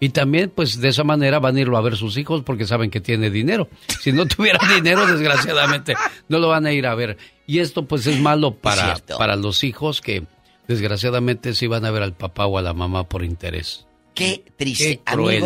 Y 0.00 0.08
también, 0.10 0.50
pues, 0.54 0.80
de 0.80 0.88
esa 0.88 1.04
manera 1.04 1.38
van 1.38 1.56
a 1.56 1.60
irlo 1.60 1.76
a 1.76 1.80
ver 1.80 1.96
sus 1.96 2.16
hijos 2.16 2.42
porque 2.42 2.66
saben 2.66 2.90
que 2.90 3.00
tiene 3.00 3.30
dinero. 3.30 3.68
Si 4.00 4.12
no 4.12 4.26
tuviera 4.26 4.58
dinero, 4.74 5.06
desgraciadamente, 5.06 5.94
no 6.28 6.38
lo 6.40 6.48
van 6.48 6.66
a 6.66 6.72
ir 6.72 6.86
a 6.86 6.94
ver. 6.94 7.16
Y 7.46 7.60
esto, 7.60 7.86
pues, 7.86 8.06
es 8.06 8.20
malo 8.20 8.54
para, 8.56 8.96
para 9.16 9.36
los 9.36 9.62
hijos 9.64 10.00
que, 10.00 10.24
desgraciadamente, 10.68 11.54
sí 11.54 11.66
van 11.66 11.84
a 11.84 11.90
ver 11.90 12.02
al 12.02 12.14
papá 12.14 12.46
o 12.46 12.58
a 12.58 12.62
la 12.62 12.72
mamá 12.74 13.08
por 13.08 13.24
interés. 13.24 13.86
Qué 14.14 14.44
triste. 14.56 15.00
Qué 15.04 15.12
cruel. 15.12 15.40